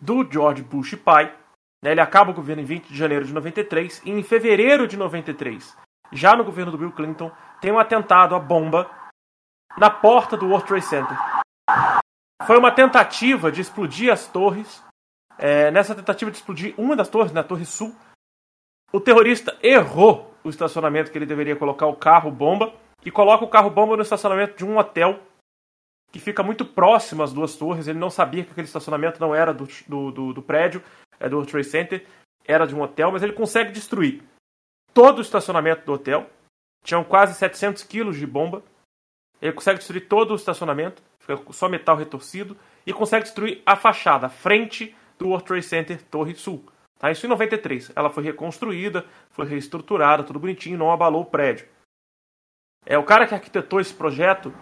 do 0.00 0.30
George 0.30 0.62
Bush 0.62 0.94
pai, 0.94 1.34
né, 1.82 1.92
ele 1.92 2.00
acaba 2.00 2.30
o 2.30 2.34
governo 2.34 2.62
em 2.62 2.66
20 2.66 2.88
de 2.88 2.96
janeiro 2.96 3.24
de 3.24 3.32
93, 3.32 4.02
e 4.04 4.10
em 4.10 4.22
fevereiro 4.22 4.86
de 4.86 4.96
93, 4.96 5.76
já 6.12 6.36
no 6.36 6.44
governo 6.44 6.70
do 6.70 6.78
Bill 6.78 6.92
Clinton, 6.92 7.32
tem 7.60 7.72
um 7.72 7.78
atentado 7.78 8.34
à 8.34 8.38
bomba 8.38 8.90
na 9.78 9.90
porta 9.90 10.36
do 10.36 10.48
World 10.48 10.66
Trade 10.66 10.84
Center. 10.84 11.16
Foi 12.46 12.58
uma 12.58 12.70
tentativa 12.70 13.50
de 13.50 13.60
explodir 13.60 14.12
as 14.12 14.26
torres. 14.26 14.84
É, 15.38 15.70
nessa 15.70 15.94
tentativa 15.94 16.30
de 16.30 16.36
explodir 16.36 16.74
uma 16.78 16.94
das 16.94 17.08
torres, 17.08 17.32
na 17.32 17.42
Torre 17.42 17.64
Sul, 17.64 17.94
o 18.92 19.00
terrorista 19.00 19.56
errou 19.62 20.34
o 20.44 20.48
estacionamento 20.48 21.10
que 21.10 21.18
ele 21.18 21.26
deveria 21.26 21.56
colocar 21.56 21.86
o 21.86 21.96
carro 21.96 22.30
bomba 22.30 22.72
e 23.06 23.10
coloca 23.12 23.44
o 23.44 23.48
carro 23.48 23.70
bomba 23.70 23.96
no 23.96 24.02
estacionamento 24.02 24.56
de 24.56 24.64
um 24.64 24.76
hotel 24.76 25.20
que 26.10 26.18
fica 26.18 26.42
muito 26.42 26.64
próximo 26.64 27.22
às 27.22 27.32
duas 27.32 27.54
torres. 27.54 27.86
Ele 27.86 28.00
não 28.00 28.10
sabia 28.10 28.44
que 28.44 28.50
aquele 28.50 28.66
estacionamento 28.66 29.20
não 29.20 29.32
era 29.32 29.54
do, 29.54 29.68
do, 29.86 30.10
do, 30.10 30.32
do 30.32 30.42
prédio, 30.42 30.82
é 31.20 31.28
do 31.28 31.36
World 31.36 31.52
Trade 31.52 31.68
Center, 31.68 32.06
era 32.44 32.66
de 32.66 32.74
um 32.74 32.82
hotel, 32.82 33.12
mas 33.12 33.22
ele 33.22 33.32
consegue 33.32 33.70
destruir 33.70 34.24
todo 34.92 35.18
o 35.18 35.22
estacionamento 35.22 35.86
do 35.86 35.92
hotel. 35.92 36.28
Tinham 36.82 37.04
quase 37.04 37.34
700 37.34 37.84
quilos 37.84 38.16
de 38.16 38.26
bomba. 38.26 38.60
Ele 39.40 39.52
consegue 39.52 39.78
destruir 39.78 40.08
todo 40.08 40.32
o 40.32 40.36
estacionamento, 40.36 41.00
fica 41.20 41.40
só 41.52 41.68
metal 41.68 41.96
retorcido, 41.96 42.56
e 42.84 42.92
consegue 42.92 43.24
destruir 43.24 43.62
a 43.64 43.76
fachada, 43.76 44.26
a 44.26 44.30
frente 44.30 44.96
do 45.16 45.28
World 45.28 45.46
Trade 45.46 45.62
Center 45.64 46.02
Torre 46.02 46.34
Sul. 46.34 46.64
Tá? 46.98 47.12
Isso 47.12 47.24
em 47.24 47.28
93. 47.28 47.92
Ela 47.94 48.10
foi 48.10 48.24
reconstruída, 48.24 49.04
foi 49.30 49.46
reestruturada, 49.46 50.24
tudo 50.24 50.40
bonitinho, 50.40 50.78
não 50.78 50.90
abalou 50.90 51.22
o 51.22 51.26
prédio. 51.26 51.68
É 52.86 52.96
o 52.96 53.02
cara 53.02 53.26
que 53.26 53.34
arquitetou 53.34 53.80
esse 53.80 53.92
projeto. 53.92 54.54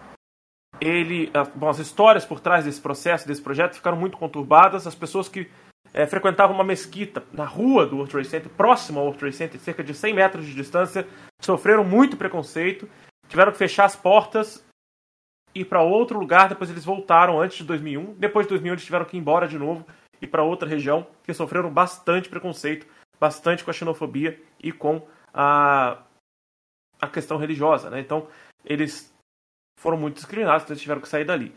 Ele, 0.81 1.31
bom, 1.55 1.69
as 1.69 1.79
histórias 1.79 2.25
por 2.25 2.39
trás 2.39 2.65
desse 2.65 2.81
processo, 2.81 3.27
desse 3.27 3.41
projeto, 3.41 3.75
ficaram 3.75 3.95
muito 3.95 4.17
conturbadas. 4.17 4.87
As 4.87 4.95
pessoas 4.95 5.29
que 5.29 5.49
é, 5.93 6.05
frequentavam 6.07 6.55
uma 6.55 6.63
mesquita 6.63 7.23
na 7.31 7.45
rua 7.45 7.85
do 7.85 7.95
World 7.95 8.11
Trade 8.11 8.27
Center, 8.27 8.49
próximo 8.49 8.99
ao 8.99 9.05
World 9.05 9.19
Trade 9.19 9.35
Center, 9.35 9.59
cerca 9.59 9.83
de 9.83 9.93
100 9.93 10.13
metros 10.13 10.45
de 10.45 10.53
distância, 10.53 11.07
sofreram 11.39 11.83
muito 11.83 12.17
preconceito, 12.17 12.89
tiveram 13.29 13.51
que 13.51 13.57
fechar 13.57 13.85
as 13.85 13.95
portas 13.95 14.65
e 15.53 15.61
ir 15.61 15.65
para 15.65 15.83
outro 15.83 16.19
lugar. 16.19 16.49
Depois 16.49 16.69
eles 16.69 16.83
voltaram 16.83 17.39
antes 17.39 17.59
de 17.59 17.63
2001. 17.63 18.15
Depois 18.15 18.45
de 18.45 18.49
2001 18.49 18.73
eles 18.73 18.85
tiveram 18.85 19.05
que 19.05 19.15
ir 19.15 19.19
embora 19.19 19.47
de 19.47 19.57
novo 19.57 19.85
e 20.21 20.25
para 20.25 20.43
outra 20.43 20.67
região, 20.67 21.05
que 21.23 21.33
sofreram 21.33 21.69
bastante 21.69 22.27
preconceito, 22.27 22.87
bastante 23.19 23.63
com 23.63 23.69
a 23.69 23.73
xenofobia 23.73 24.41
e 24.61 24.71
com 24.71 25.05
a, 25.33 25.99
a 27.01 27.07
questão 27.07 27.37
religiosa. 27.37 27.89
Né? 27.89 27.99
Então 27.99 28.27
eles 28.63 29.13
foram 29.79 29.97
muito 29.97 30.15
discriminados, 30.15 30.63
então 30.63 30.73
eles 30.73 30.81
tiveram 30.81 31.01
que 31.01 31.09
sair 31.09 31.25
dali. 31.25 31.53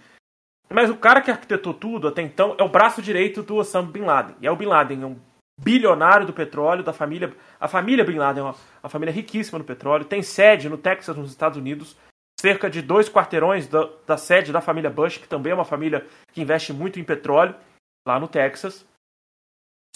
Mas 0.71 0.91
o 0.91 0.97
cara 0.97 1.23
que 1.23 1.31
arquitetou 1.31 1.73
tudo 1.73 2.09
até 2.09 2.21
então 2.21 2.55
é 2.59 2.63
o 2.63 2.69
braço 2.69 3.01
direito 3.01 3.43
do 3.43 3.57
Osama 3.57 3.91
Bin 3.91 4.03
Laden. 4.03 4.37
E 4.41 4.47
é 4.47 4.51
o 4.51 4.57
Bin 4.57 4.67
Laden, 4.67 5.03
é 5.03 5.07
um 5.07 5.19
bilionário 5.59 6.27
do 6.27 6.33
petróleo, 6.33 6.85
da 6.85 6.93
família. 6.93 7.35
A 7.59 7.67
família 7.67 8.05
Bin 8.05 8.17
Laden 8.17 8.43
é 8.43 8.45
uma, 8.45 8.55
uma 8.83 8.89
família 8.89 9.13
riquíssima 9.13 9.59
no 9.59 9.65
petróleo, 9.65 10.05
tem 10.05 10.23
sede 10.23 10.69
no 10.69 10.79
Texas, 10.79 11.17
nos 11.17 11.31
Estados 11.31 11.57
Unidos, 11.57 11.97
cerca 12.39 12.71
de 12.71 12.81
dois 12.81 13.09
quarteirões 13.09 13.67
da, 13.67 13.89
da 14.07 14.17
sede 14.17 14.53
da 14.53 14.61
família 14.61 14.91
Bush, 14.91 15.19
que 15.19 15.27
também 15.27 15.53
é 15.53 15.55
uma 15.55 15.65
família 15.65 16.07
que 16.33 16.41
investe 16.41 16.73
muito 16.73 17.01
em 17.01 17.05
petróleo, 17.05 17.55
lá 18.07 18.21
no 18.21 18.29
Texas. 18.29 18.87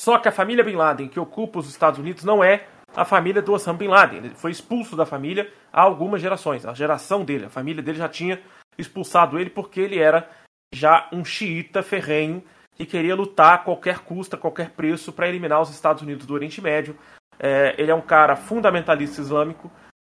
Só 0.01 0.19
que 0.19 0.29
a 0.29 0.33
família 0.33 0.65
Bin 0.65 0.75
Laden, 0.75 1.09
que 1.09 1.21
ocupa 1.21 1.61
os 1.61 1.69
Estados 1.69 2.01
Unidos, 2.01 2.25
não 2.25 2.43
é 2.43 2.67
a 2.97 3.05
família 3.05 3.43
do 3.43 3.53
Osama 3.53 3.79
Bin 3.79 3.89
Laden. 3.89 4.19
Ele 4.19 4.35
foi 4.35 4.51
expulso 4.51 4.97
da 4.97 5.07
família 5.07 5.53
há 5.73 5.81
algumas 5.81 6.21
gerações. 6.21 6.67
A 6.67 6.75
geração 6.75 7.25
dele, 7.25 7.47
a 7.47 7.51
família 7.51 7.83
dele 7.83 7.99
já 7.99 8.09
tinha 8.09 8.41
expulsado 8.79 9.39
ele 9.39 9.51
porque 9.51 9.81
ele 9.81 9.99
era 9.99 10.29
já 10.75 11.09
um 11.13 11.25
xiita 11.25 11.83
ferrenho 11.83 12.43
que 12.75 12.87
queria 12.87 13.15
lutar 13.15 13.55
a 13.55 13.59
qualquer 13.59 13.99
custo, 14.01 14.37
a 14.37 14.39
qualquer 14.39 14.71
preço 14.71 15.13
para 15.13 15.29
eliminar 15.29 15.61
os 15.61 15.71
Estados 15.71 16.03
Unidos 16.03 16.27
do 16.27 16.35
Oriente 16.35 16.61
Médio. 16.61 16.97
É, 17.39 17.75
ele 17.79 17.91
é 17.91 17.95
um 17.95 18.01
cara 18.01 18.37
fundamentalista 18.37 19.21
islâmico 19.21 19.71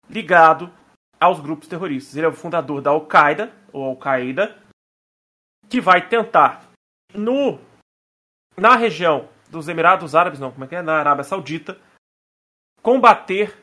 ligado 0.10 0.72
aos 1.20 1.40
grupos 1.40 1.68
terroristas. 1.68 2.16
Ele 2.16 2.26
é 2.26 2.30
o 2.30 2.34
fundador 2.34 2.82
da 2.82 2.90
Al-Qaeda, 2.90 3.52
ou 3.72 3.84
Al-Qaeda, 3.84 4.58
que 5.70 5.80
vai 5.80 6.08
tentar 6.08 6.70
no 7.14 7.60
na 8.58 8.76
região 8.76 9.30
dos 9.50 9.68
Emirados 9.70 10.16
Árabes, 10.16 10.40
não, 10.40 10.52
como 10.52 10.66
é 10.66 10.68
que 10.68 10.76
é? 10.76 10.82
Na 10.82 11.00
Arábia 11.00 11.24
Saudita, 11.24 11.78
combater 12.82 13.56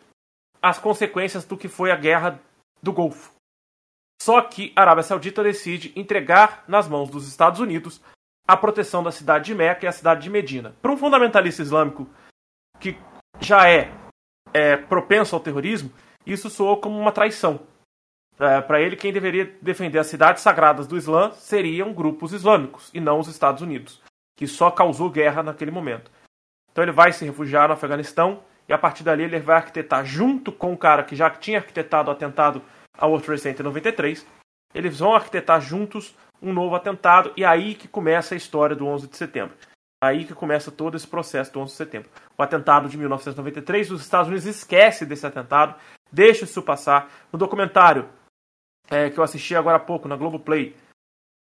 as 0.62 0.78
consequências 0.78 1.44
do 1.44 1.56
que 1.56 1.68
foi 1.68 1.90
a 1.90 1.96
guerra 1.96 2.40
do 2.82 2.92
Golfo. 2.92 3.32
Só 4.20 4.40
que 4.42 4.72
a 4.74 4.80
Arábia 4.80 5.02
Saudita 5.02 5.42
decide 5.42 5.92
entregar 5.94 6.64
nas 6.66 6.88
mãos 6.88 7.10
dos 7.10 7.28
Estados 7.28 7.60
Unidos 7.60 8.00
a 8.48 8.56
proteção 8.56 9.02
da 9.02 9.12
cidade 9.12 9.46
de 9.46 9.54
Meca 9.54 9.84
e 9.84 9.88
a 9.88 9.92
cidade 9.92 10.22
de 10.22 10.30
Medina. 10.30 10.74
Para 10.80 10.92
um 10.92 10.96
fundamentalista 10.96 11.62
islâmico 11.62 12.08
que 12.80 12.96
já 13.40 13.68
é, 13.68 13.92
é 14.52 14.76
propenso 14.76 15.34
ao 15.34 15.42
terrorismo, 15.42 15.90
isso 16.24 16.48
soou 16.48 16.80
como 16.80 16.98
uma 16.98 17.12
traição. 17.12 17.60
É, 18.38 18.60
Para 18.60 18.80
ele, 18.80 18.96
quem 18.96 19.12
deveria 19.12 19.56
defender 19.60 19.98
as 19.98 20.06
cidades 20.06 20.42
sagradas 20.42 20.86
do 20.86 20.96
Islã 20.96 21.32
seriam 21.32 21.92
grupos 21.92 22.32
islâmicos 22.32 22.90
e 22.92 23.00
não 23.00 23.18
os 23.18 23.28
Estados 23.28 23.62
Unidos, 23.62 24.02
que 24.36 24.46
só 24.46 24.70
causou 24.70 25.10
guerra 25.10 25.42
naquele 25.42 25.70
momento. 25.70 26.10
Então 26.70 26.84
ele 26.84 26.92
vai 26.92 27.12
se 27.12 27.24
refugiar 27.24 27.68
no 27.68 27.74
Afeganistão 27.74 28.42
e 28.68 28.72
a 28.72 28.78
partir 28.78 29.02
dali 29.04 29.24
ele 29.24 29.38
vai 29.38 29.56
arquitetar 29.56 30.04
junto 30.04 30.50
com 30.50 30.72
o 30.72 30.76
cara 30.76 31.04
que 31.04 31.14
já 31.14 31.30
tinha 31.30 31.58
arquitetado 31.58 32.10
o 32.10 32.12
atentado 32.12 32.62
ao 32.96 33.10
World 33.10 33.26
Trade 33.26 33.40
Center 33.40 33.64
93. 33.64 34.26
Eles 34.74 34.98
vão 34.98 35.14
arquitetar 35.14 35.60
juntos 35.60 36.14
um 36.42 36.52
novo 36.52 36.74
atentado 36.74 37.32
e 37.36 37.44
aí 37.44 37.74
que 37.74 37.88
começa 37.88 38.34
a 38.34 38.36
história 38.36 38.76
do 38.76 38.86
11 38.86 39.08
de 39.08 39.16
setembro. 39.16 39.56
Aí 40.02 40.24
que 40.24 40.34
começa 40.34 40.70
todo 40.70 40.96
esse 40.96 41.06
processo 41.06 41.52
do 41.52 41.60
11 41.60 41.72
de 41.72 41.76
setembro. 41.76 42.10
O 42.36 42.42
atentado 42.42 42.88
de 42.88 42.98
1993, 42.98 43.90
os 43.90 44.02
Estados 44.02 44.28
Unidos 44.28 44.44
esquecem 44.44 45.08
desse 45.08 45.26
atentado, 45.26 45.74
deixa 46.12 46.44
isso 46.44 46.62
passar. 46.62 47.10
No 47.32 47.38
documentário 47.38 48.08
é, 48.90 49.08
que 49.10 49.18
eu 49.18 49.24
assisti 49.24 49.54
agora 49.56 49.76
há 49.76 49.80
pouco 49.80 50.06
na 50.06 50.16
Globoplay, 50.16 50.76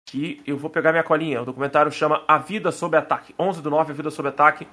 que 0.08 0.42
eu 0.46 0.58
vou 0.58 0.70
pegar 0.70 0.92
minha 0.92 1.04
colinha, 1.04 1.42
o 1.42 1.46
documentário 1.46 1.92
chama 1.92 2.24
A 2.28 2.38
Vida 2.38 2.72
Sob 2.72 2.96
Ataque, 2.96 3.34
11 3.40 3.62
do 3.62 3.72
9, 3.72 3.92
A 3.92 3.96
Vida 3.96 4.12
Sob 4.12 4.30
Ataque. 4.30 4.68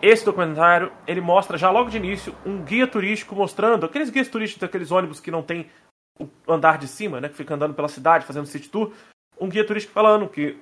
Esse 0.00 0.24
documentário, 0.24 0.92
ele 1.06 1.20
mostra 1.20 1.58
já 1.58 1.70
logo 1.70 1.90
de 1.90 1.96
início 1.96 2.34
um 2.46 2.62
guia 2.62 2.86
turístico 2.86 3.34
mostrando, 3.34 3.84
aqueles 3.84 4.10
guias 4.10 4.28
turísticos 4.28 4.60
daqueles 4.60 4.92
ônibus 4.92 5.20
que 5.20 5.30
não 5.30 5.42
tem 5.42 5.68
o 6.18 6.28
andar 6.52 6.78
de 6.78 6.86
cima, 6.86 7.20
né, 7.20 7.28
que 7.28 7.36
fica 7.36 7.54
andando 7.54 7.74
pela 7.74 7.88
cidade, 7.88 8.24
fazendo 8.24 8.46
city 8.46 8.68
tour, 8.68 8.92
um 9.40 9.48
guia 9.48 9.66
turístico 9.66 9.92
falando 9.92 10.28
que 10.28 10.58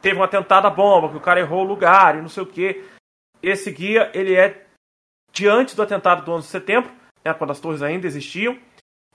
teve 0.00 0.18
um 0.18 0.22
atentado 0.22 0.66
à 0.66 0.70
bomba, 0.70 1.08
que 1.08 1.16
o 1.16 1.20
cara 1.20 1.40
errou 1.40 1.64
o 1.64 1.68
lugar 1.68 2.16
e 2.16 2.22
não 2.22 2.28
sei 2.28 2.42
o 2.42 2.46
que. 2.46 2.84
Esse 3.42 3.70
guia, 3.70 4.10
ele 4.14 4.34
é 4.34 4.66
diante 5.32 5.74
do 5.74 5.82
atentado 5.82 6.24
do 6.24 6.32
11 6.32 6.46
de 6.46 6.50
setembro, 6.50 6.92
né, 7.24 7.34
quando 7.34 7.50
as 7.50 7.60
torres 7.60 7.82
ainda 7.82 8.06
existiam, 8.06 8.58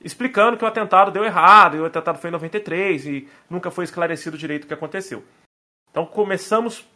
explicando 0.04 0.58
que 0.58 0.66
o 0.66 0.68
atentado 0.68 1.12
deu 1.12 1.24
errado, 1.24 1.78
e 1.78 1.80
o 1.80 1.86
atentado 1.86 2.20
foi 2.20 2.30
em 2.30 2.34
93, 2.34 3.06
e 3.06 3.30
nunca 3.50 3.72
foi 3.72 3.86
esclarecido 3.86 4.38
direito 4.38 4.66
o 4.66 4.68
que 4.68 4.74
aconteceu. 4.74 5.24
Então 5.90 6.06
começamos 6.06 6.88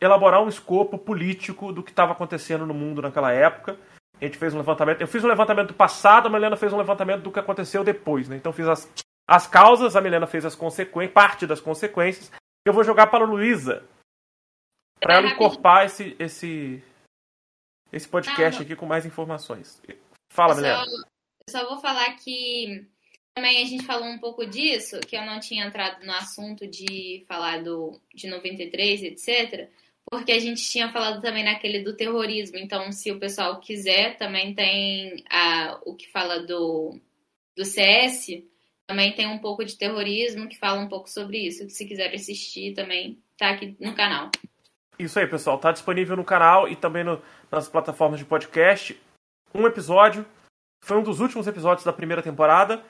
elaborar 0.00 0.42
um 0.42 0.48
escopo 0.48 0.96
político 0.96 1.72
do 1.72 1.82
que 1.82 1.90
estava 1.90 2.12
acontecendo 2.12 2.66
no 2.66 2.72
mundo 2.72 3.02
naquela 3.02 3.32
época. 3.32 3.78
A 4.20 4.24
gente 4.24 4.38
fez 4.38 4.54
um 4.54 4.58
levantamento. 4.58 5.00
Eu 5.00 5.08
fiz 5.08 5.22
um 5.22 5.28
levantamento 5.28 5.68
do 5.68 5.74
passado, 5.74 6.26
a 6.26 6.30
Milena 6.30 6.56
fez 6.56 6.72
um 6.72 6.78
levantamento 6.78 7.22
do 7.22 7.32
que 7.32 7.38
aconteceu 7.38 7.84
depois. 7.84 8.28
Né? 8.28 8.36
Então 8.36 8.52
fiz 8.52 8.66
as, 8.66 8.90
as 9.26 9.46
causas, 9.46 9.96
a 9.96 10.00
Milena 10.00 10.26
fez 10.26 10.44
as 10.44 10.54
consequências, 10.54 11.12
parte 11.12 11.46
das 11.46 11.60
consequências. 11.60 12.30
Eu 12.64 12.72
vou 12.72 12.84
jogar 12.84 13.08
para 13.08 13.24
a 13.24 13.26
Luísa. 13.28 13.86
Para 14.98 15.16
ela 15.16 15.28
encorpar 15.28 15.86
esse, 15.86 16.14
esse, 16.18 16.82
esse 17.92 18.06
podcast 18.08 18.62
aqui 18.62 18.76
com 18.76 18.86
mais 18.86 19.06
informações. 19.06 19.80
Fala, 20.30 20.54
Milena. 20.54 20.82
Eu 20.84 21.50
só 21.50 21.66
vou 21.66 21.80
falar 21.80 22.14
que 22.16 22.86
também 23.34 23.62
a 23.62 23.66
gente 23.66 23.86
falou 23.86 24.06
um 24.06 24.18
pouco 24.18 24.44
disso, 24.44 25.00
que 25.00 25.16
eu 25.16 25.24
não 25.24 25.40
tinha 25.40 25.64
entrado 25.64 26.04
no 26.04 26.12
assunto 26.12 26.66
de 26.66 27.24
falar 27.26 27.62
do, 27.62 27.98
de 28.14 28.28
93, 28.28 29.02
etc., 29.02 29.70
porque 30.10 30.32
a 30.32 30.38
gente 30.40 30.68
tinha 30.68 30.90
falado 30.90 31.22
também 31.22 31.44
naquele 31.44 31.84
do 31.84 31.96
terrorismo. 31.96 32.58
Então, 32.58 32.90
se 32.90 33.12
o 33.12 33.20
pessoal 33.20 33.60
quiser, 33.60 34.16
também 34.16 34.52
tem 34.54 35.24
a, 35.30 35.78
o 35.86 35.94
que 35.94 36.10
fala 36.10 36.40
do, 36.40 36.98
do 37.56 37.64
CS, 37.64 38.42
também 38.88 39.14
tem 39.14 39.28
um 39.28 39.38
pouco 39.38 39.64
de 39.64 39.76
terrorismo 39.76 40.48
que 40.48 40.58
fala 40.58 40.80
um 40.80 40.88
pouco 40.88 41.08
sobre 41.08 41.38
isso. 41.38 41.70
Se 41.70 41.86
quiser 41.86 42.12
assistir, 42.12 42.74
também 42.74 43.22
tá 43.38 43.50
aqui 43.50 43.76
no 43.78 43.94
canal. 43.94 44.30
Isso 44.98 45.18
aí, 45.18 45.28
pessoal. 45.28 45.58
Tá 45.58 45.70
disponível 45.70 46.16
no 46.16 46.24
canal 46.24 46.68
e 46.68 46.74
também 46.74 47.04
no, 47.04 47.22
nas 47.50 47.68
plataformas 47.68 48.18
de 48.18 48.26
podcast. 48.26 49.00
Um 49.54 49.64
episódio 49.64 50.26
foi 50.82 50.98
um 50.98 51.02
dos 51.04 51.20
últimos 51.20 51.46
episódios 51.46 51.84
da 51.84 51.92
primeira 51.92 52.22
temporada 52.22 52.84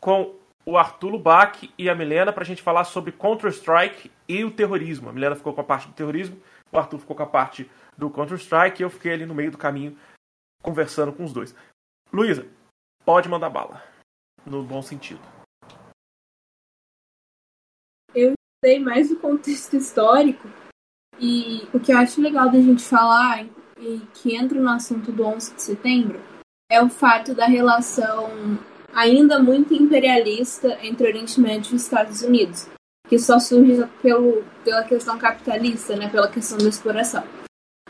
com 0.00 0.38
o 0.68 0.76
Arthur 0.76 1.08
Lubac 1.12 1.72
e 1.78 1.88
a 1.88 1.94
Milena 1.94 2.30
para 2.30 2.42
a 2.42 2.46
gente 2.46 2.60
falar 2.60 2.84
sobre 2.84 3.10
Counter-Strike 3.10 4.10
e 4.28 4.44
o 4.44 4.50
terrorismo. 4.50 5.08
A 5.08 5.12
Milena 5.14 5.34
ficou 5.34 5.54
com 5.54 5.62
a 5.62 5.64
parte 5.64 5.88
do 5.88 5.94
terrorismo, 5.94 6.38
o 6.70 6.78
Arthur 6.78 6.98
ficou 6.98 7.16
com 7.16 7.22
a 7.22 7.26
parte 7.26 7.70
do 7.96 8.10
Counter-Strike 8.10 8.82
e 8.82 8.84
eu 8.84 8.90
fiquei 8.90 9.14
ali 9.14 9.24
no 9.24 9.34
meio 9.34 9.50
do 9.50 9.56
caminho 9.56 9.96
conversando 10.62 11.10
com 11.10 11.24
os 11.24 11.32
dois. 11.32 11.54
Luísa, 12.12 12.46
pode 13.02 13.30
mandar 13.30 13.48
bala. 13.48 13.82
No 14.44 14.62
bom 14.62 14.82
sentido. 14.82 15.22
Eu 18.14 18.34
sei 18.62 18.78
mais 18.78 19.08
do 19.08 19.16
contexto 19.16 19.74
histórico 19.74 20.46
e 21.18 21.66
o 21.72 21.80
que 21.80 21.94
eu 21.94 21.96
acho 21.96 22.20
legal 22.20 22.52
da 22.52 22.60
gente 22.60 22.82
falar 22.82 23.46
e 23.78 24.00
que 24.12 24.36
entra 24.36 24.60
no 24.60 24.68
assunto 24.68 25.12
do 25.12 25.24
11 25.24 25.54
de 25.54 25.62
setembro 25.62 26.20
é 26.70 26.82
o 26.82 26.90
fato 26.90 27.34
da 27.34 27.46
relação 27.46 28.28
ainda 28.94 29.38
muito 29.38 29.74
imperialista 29.74 30.78
entre 30.82 31.06
Oriente 31.06 31.40
Médio 31.40 31.72
e 31.72 31.76
Estados 31.76 32.22
Unidos, 32.22 32.68
que 33.08 33.18
só 33.18 33.38
surge 33.38 33.84
pelo, 34.02 34.44
pela 34.64 34.82
questão 34.84 35.18
capitalista, 35.18 35.96
né, 35.96 36.08
pela 36.08 36.28
questão 36.28 36.58
da 36.58 36.68
exploração. 36.68 37.24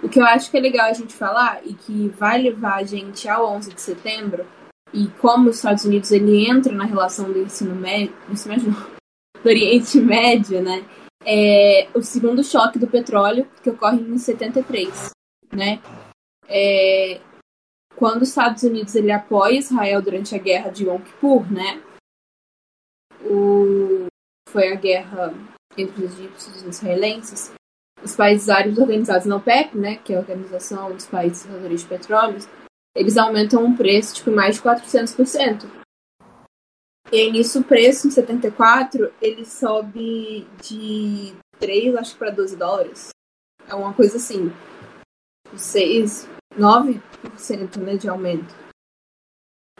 O 0.03 0.09
que 0.09 0.21
eu 0.21 0.25
acho 0.25 0.51
que 0.51 0.57
é 0.57 0.61
legal 0.61 0.87
a 0.87 0.93
gente 0.93 1.15
falar 1.15 1.61
e 1.65 1.75
que 1.75 2.09
vai 2.11 2.41
levar 2.41 2.77
a 2.77 2.85
gente 2.85 3.29
ao 3.29 3.51
11 3.57 3.75
de 3.75 3.81
setembro 3.81 4.47
e 4.93 5.09
como 5.21 5.51
os 5.51 5.57
Estados 5.57 5.85
Unidos 5.85 6.11
ele 6.13 6.49
entra 6.49 6.73
na 6.73 6.85
relação 6.85 7.31
do 7.33 7.41
ensino 7.41 7.75
médio, 7.75 8.15
ensino 8.31 8.55
médio 8.55 8.73
do 9.43 9.49
Oriente 9.49 10.01
Médio, 10.01 10.63
né? 10.63 10.85
É 11.25 11.89
o 11.95 12.03
segundo 12.03 12.43
choque 12.45 12.79
do 12.79 12.87
petróleo 12.87 13.47
que 13.63 13.71
ocorre 13.71 14.01
em 14.01 14.17
73, 14.17 15.11
né? 15.53 15.81
É, 16.49 17.21
quando 17.99 18.23
os 18.23 18.29
Estados 18.29 18.63
Unidos 18.63 18.95
ele 18.95 19.11
apoia 19.11 19.59
Israel 19.59 20.01
durante 20.01 20.35
a 20.35 20.39
guerra 20.39 20.71
de 20.71 20.87
Yom 20.87 21.01
Kippur, 21.01 21.53
né? 21.53 21.83
O, 23.25 24.07
foi 24.49 24.73
a 24.73 24.77
guerra 24.77 25.35
entre 25.77 26.05
os 26.05 26.19
egípcios 26.19 26.63
e 26.63 26.67
os 26.69 26.77
israelenses. 26.77 27.53
Os 28.03 28.15
países 28.15 28.49
árabes 28.49 28.79
organizados 28.79 29.27
na 29.27 29.37
OPEP, 29.37 29.77
né, 29.77 29.97
que 29.97 30.13
é 30.13 30.17
a 30.17 30.21
Organização 30.21 30.93
dos 30.93 31.07
Países 31.07 31.45
Produtores 31.45 31.81
de 31.83 31.89
Petróleo, 31.89 32.39
eles 32.95 33.17
aumentam 33.17 33.65
o 33.65 33.77
preço 33.77 34.15
tipo 34.15 34.31
mais 34.31 34.57
de 34.57 34.63
400%. 34.63 35.67
E 37.11 37.17
aí, 37.17 37.33
nisso 37.33 37.61
o 37.61 37.65
preço 37.65 38.07
em 38.07 38.11
74 38.11 39.13
ele 39.21 39.45
sobe 39.45 40.47
de 40.63 41.35
3, 41.59 41.97
acho 41.97 42.13
que 42.13 42.19
para 42.19 42.31
12 42.31 42.57
dólares. 42.57 43.09
É 43.67 43.75
uma 43.75 43.93
coisa 43.93 44.19
assim. 44.19 44.53
6, 45.57 46.29
9% 46.59 47.77
né, 47.79 47.97
de 47.97 48.09
aumento. 48.09 48.55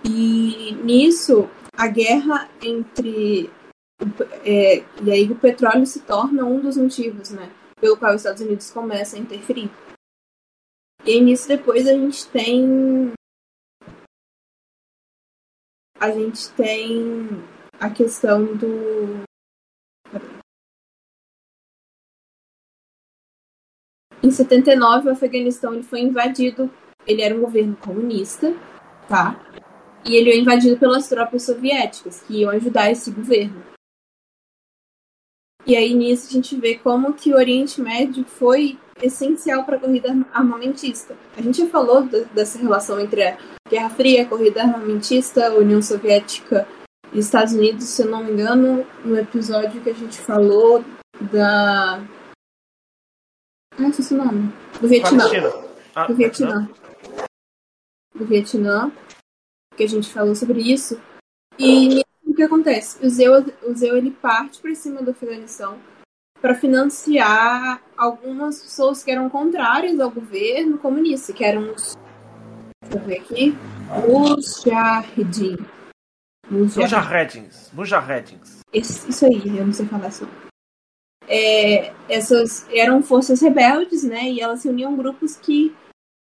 E 0.05 0.73
nisso, 0.85 1.49
a 1.73 1.89
guerra 1.89 2.49
entre. 2.63 3.51
É, 4.45 4.79
e 5.03 5.11
aí 5.11 5.31
o 5.31 5.39
petróleo 5.39 5.85
se 5.85 6.01
torna 6.01 6.45
um 6.45 6.61
dos 6.61 6.77
motivos, 6.77 7.31
né? 7.31 7.51
Pelo 7.81 7.97
qual 7.97 8.15
os 8.15 8.21
Estados 8.21 8.43
Unidos 8.43 8.71
começam 8.71 9.19
a 9.19 9.23
interferir. 9.23 9.71
E 11.05 11.21
nisso 11.21 11.49
depois 11.49 11.87
a 11.87 11.93
gente 11.93 12.27
tem. 12.29 13.13
A 15.99 16.11
gente 16.13 16.51
tem 16.53 17.29
a 17.81 17.91
questão 17.91 18.57
do. 18.57 19.28
Em 24.29 24.31
79, 24.31 25.09
o 25.09 25.13
Afeganistão 25.13 25.73
ele 25.73 25.83
foi 25.83 26.01
invadido. 26.01 26.71
Ele 27.07 27.23
era 27.23 27.35
um 27.35 27.41
governo 27.41 27.75
comunista, 27.77 28.55
tá? 29.09 29.41
E 30.05 30.15
ele 30.15 30.33
foi 30.33 30.41
invadido 30.41 30.77
pelas 30.77 31.09
tropas 31.09 31.45
soviéticas, 31.45 32.21
que 32.21 32.41
iam 32.41 32.51
ajudar 32.51 32.91
esse 32.91 33.11
governo. 33.11 33.65
E 35.65 35.75
aí 35.75 35.95
nisso 35.95 36.29
a 36.29 36.33
gente 36.33 36.55
vê 36.57 36.75
como 36.75 37.15
que 37.15 37.33
o 37.33 37.37
Oriente 37.37 37.81
Médio 37.81 38.23
foi 38.27 38.79
essencial 39.03 39.65
para 39.65 39.77
a 39.77 39.81
corrida 39.81 40.15
armamentista. 40.31 41.17
A 41.35 41.41
gente 41.41 41.63
já 41.63 41.67
falou 41.69 42.03
dessa 42.35 42.59
relação 42.59 43.01
entre 43.01 43.29
a 43.29 43.39
Guerra 43.67 43.89
Fria, 43.89 44.25
a 44.25 44.29
corrida 44.29 44.61
armamentista, 44.61 45.55
União 45.55 45.81
Soviética 45.81 46.69
e 47.15 47.19
Estados 47.19 47.55
Unidos, 47.55 47.85
se 47.85 48.03
eu 48.03 48.11
não 48.11 48.23
me 48.25 48.33
engano, 48.33 48.85
no 49.03 49.19
episódio 49.19 49.81
que 49.81 49.89
a 49.89 49.95
gente 49.95 50.19
falou 50.19 50.85
da 51.33 52.03
ah, 53.79 53.89
esqueci 53.89 54.15
o 54.15 54.17
nome. 54.17 54.53
Do 54.81 54.89
Vietnã. 54.89 55.25
Ah, 55.95 56.07
do 56.07 56.15
Vietnã. 56.15 56.69
Do 58.13 58.27
Vietnã. 58.27 58.93
Que 59.77 59.85
a 59.85 59.89
gente 59.89 60.13
falou 60.13 60.35
sobre 60.35 60.61
isso. 60.61 61.01
E 61.57 62.01
o 62.27 62.35
que 62.35 62.43
acontece? 62.43 63.05
O 63.07 63.09
Zeu, 63.09 63.33
o 63.63 63.75
Zeu 63.75 63.97
ele 63.97 64.11
parte 64.11 64.61
para 64.61 64.75
cima 64.75 65.01
do 65.01 65.13
Afeganistão 65.13 65.79
para 66.41 66.55
financiar 66.55 67.81
algumas 67.97 68.63
pessoas 68.63 69.03
que 69.03 69.11
eram 69.11 69.29
contrárias 69.29 69.99
ao 70.01 70.11
governo 70.11 70.79
comunista, 70.79 71.33
que 71.33 71.45
eram 71.45 71.73
os. 71.73 71.97
Deixa 72.83 72.99
eu 72.99 73.05
ver 73.05 73.19
aqui. 73.19 73.57
Mujahedin. 74.09 75.57
Mujahedins. 76.51 77.71
Mujahedins. 77.73 78.59
Isso 78.73 79.27
aí, 79.27 79.59
eu 79.59 79.67
não 79.67 79.73
sei 79.73 79.87
falar 79.87 80.09
isso 80.09 80.29
é, 81.29 81.93
essas 82.09 82.67
eram 82.71 83.03
forças 83.03 83.41
rebeldes, 83.41 84.03
né? 84.03 84.31
E 84.31 84.41
elas 84.41 84.61
se 84.61 84.69
uniam 84.69 84.97
grupos 84.97 85.37
que 85.37 85.77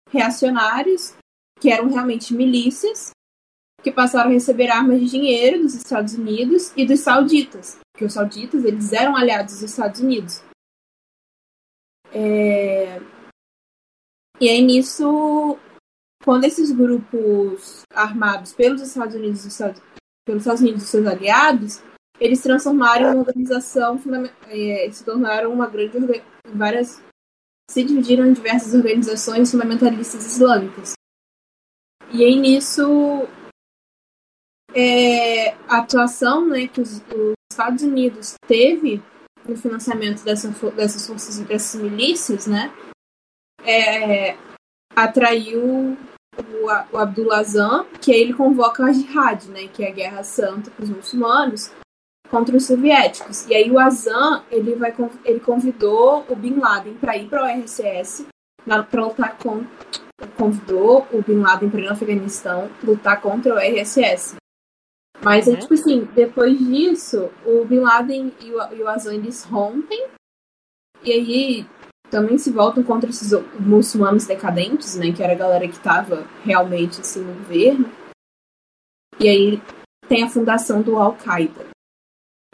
reacionários, 0.10 1.14
que 1.60 1.70
eram 1.70 1.88
realmente 1.88 2.34
milícias, 2.34 3.12
que 3.84 3.92
passaram 3.92 4.32
a 4.32 4.34
receber 4.34 4.70
armas 4.70 5.00
de 5.00 5.10
dinheiro 5.10 5.62
dos 5.62 5.76
Estados 5.76 6.16
Unidos 6.16 6.74
e 6.76 6.86
dos 6.86 7.02
sauditas, 7.02 7.78
porque 7.94 8.06
os 8.06 8.14
sauditas 8.14 8.66
eles 8.66 8.92
eram 8.92 9.16
aliados 9.16 9.54
dos 9.54 9.64
Estados 9.64 10.00
Unidos. 10.00 10.44
É... 12.12 13.00
E 14.42 14.50
aí 14.50 14.62
nisso, 14.62 15.58
quando 16.24 16.46
esses 16.46 16.72
grupos 16.72 17.84
armados 17.94 18.54
pelos 18.54 18.82
Estados 18.82 19.16
Unidos, 19.16 19.58
pelos 20.26 20.42
Estados 20.42 20.62
Unidos 20.62 20.84
e 20.84 20.88
seus 20.88 21.06
aliados 21.06 21.82
eles 22.20 22.42
transformaram 22.42 23.12
uma 23.12 23.20
organização 23.20 24.00
é, 24.48 24.90
se 24.92 25.04
tornaram 25.04 25.52
uma 25.52 25.68
grande 25.68 26.24
várias 26.54 27.02
se 27.70 27.84
dividiram 27.84 28.26
em 28.26 28.34
diversas 28.34 28.74
organizações 28.74 29.52
fundamentalistas 29.52 30.26
islâmicas. 30.26 30.94
E 32.12 32.24
aí 32.24 32.36
nisso 32.36 33.28
é, 34.74 35.52
a 35.68 35.80
atuação 35.80 36.48
né, 36.48 36.68
que 36.68 36.82
os, 36.82 36.98
os, 36.98 37.36
Estados 37.52 37.84
Unidos 37.84 38.34
teve 38.48 39.02
no 39.48 39.56
financiamento 39.56 40.24
dessa, 40.24 40.50
dessas 40.72 41.08
forças 41.08 41.40
dessas 41.40 41.80
milícias 41.82 42.48
né 42.48 42.70
é, 43.64 44.36
atraiu 44.94 45.98
o, 46.38 46.66
o 46.92 46.98
Abdullah 46.98 47.40
Azam, 47.40 47.86
que 48.02 48.12
aí 48.12 48.20
ele 48.20 48.34
convoca 48.34 48.84
a 48.84 48.92
jihad, 48.92 49.48
né, 49.50 49.68
que 49.68 49.84
é 49.84 49.90
a 49.90 49.94
guerra 49.94 50.24
santa 50.24 50.70
para 50.72 50.84
os 50.84 50.90
muçulmanos, 50.90 51.72
contra 52.36 52.58
os 52.58 52.66
soviéticos. 52.66 53.48
E 53.48 53.56
aí 53.56 53.72
o 53.72 53.80
Azam, 53.80 54.44
ele, 54.52 54.76
vai, 54.76 54.94
ele 55.24 55.40
convidou 55.40 56.26
o 56.28 56.36
Bin 56.36 56.60
Laden 56.60 56.96
para 56.96 57.16
ir 57.16 57.30
para 57.30 57.44
o 57.44 57.46
RSS, 57.46 58.28
para 58.66 59.06
lutar 59.06 59.38
com 59.38 59.64
convidou 60.38 61.08
o 61.14 61.22
Bin 61.22 61.40
Laden 61.40 61.70
para 61.70 61.80
ir 61.80 61.86
no 61.86 61.94
Afeganistão 61.94 62.70
lutar 62.84 63.22
contra 63.22 63.56
o 63.56 63.58
RSS. 63.58 64.36
Mas, 65.22 65.48
uhum. 65.48 65.54
é, 65.54 65.56
tipo 65.58 65.74
assim, 65.74 66.10
depois 66.14 66.58
disso, 66.60 67.30
o 67.46 67.64
Bin 67.64 67.80
Laden 67.80 68.34
e 68.42 68.52
o, 68.52 68.74
e 68.74 68.84
o 68.84 68.88
Azam, 68.90 69.14
eles 69.14 69.46
rompem, 69.46 70.08
e 71.04 71.12
aí 71.14 71.66
também 72.10 72.38
se 72.38 72.52
voltam 72.52 72.84
contra 72.84 73.10
esses 73.10 73.32
muçulmanos 73.60 74.26
decadentes, 74.26 74.96
né, 74.96 75.14
que 75.14 75.24
era 75.24 75.34
a 75.34 75.38
galera 75.38 75.68
que 75.68 75.76
estava 75.76 76.28
realmente, 76.44 77.00
assim, 77.00 77.22
no 77.22 77.34
governo. 77.34 77.90
E 79.20 79.30
aí 79.30 79.62
tem 80.10 80.24
a 80.24 80.30
fundação 80.30 80.82
do 80.82 80.98
Al-Qaeda. 80.98 81.75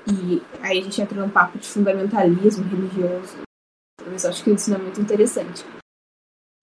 E 0.08 0.42
aí 0.62 0.80
a 0.80 0.84
gente 0.84 1.02
entra 1.02 1.20
num 1.20 1.30
papo 1.30 1.58
de 1.58 1.68
fundamentalismo 1.68 2.68
religioso. 2.68 3.38
Mas 4.06 4.26
acho 4.26 4.44
que 4.44 4.50
o 4.50 4.54
ensinamento 4.54 5.00
é 5.00 5.04
interessante. 5.04 5.66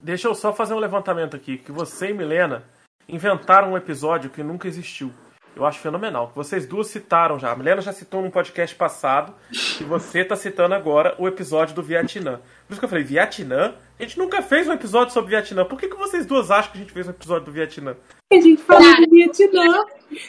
Deixa 0.02 0.28
eu 0.28 0.34
só 0.34 0.52
fazer 0.52 0.74
um 0.74 0.78
levantamento 0.78 1.36
aqui, 1.36 1.58
que 1.58 1.72
você 1.72 2.10
e 2.10 2.14
Milena 2.14 2.64
inventaram 3.08 3.72
um 3.72 3.76
episódio 3.76 4.30
que 4.30 4.42
nunca 4.42 4.68
existiu. 4.68 5.12
Eu 5.58 5.66
acho 5.66 5.80
fenomenal. 5.80 6.30
Vocês 6.36 6.64
duas 6.64 6.86
citaram 6.86 7.36
já. 7.36 7.50
A 7.50 7.56
Milena 7.56 7.80
já 7.80 7.92
citou 7.92 8.22
num 8.22 8.30
podcast 8.30 8.76
passado 8.76 9.34
e 9.80 9.82
você 9.82 10.20
está 10.20 10.36
citando 10.36 10.72
agora 10.72 11.16
o 11.18 11.26
episódio 11.26 11.74
do 11.74 11.82
Vietnã. 11.82 12.40
Por 12.64 12.74
isso 12.74 12.78
que 12.78 12.84
eu 12.84 12.88
falei, 12.88 13.02
Vietnã? 13.02 13.74
A 13.98 14.02
gente 14.04 14.16
nunca 14.16 14.40
fez 14.40 14.68
um 14.68 14.72
episódio 14.72 15.12
sobre 15.12 15.30
Vietnã. 15.30 15.64
Por 15.64 15.76
que, 15.76 15.88
que 15.88 15.96
vocês 15.96 16.24
duas 16.24 16.52
acham 16.52 16.70
que 16.70 16.78
a 16.78 16.80
gente 16.82 16.92
fez 16.92 17.08
um 17.08 17.10
episódio 17.10 17.46
do 17.46 17.50
Vietnã? 17.50 17.96
A 18.32 18.36
gente 18.36 18.62
falou 18.62 18.94
do 19.04 19.10
Vietnã. 19.10 19.84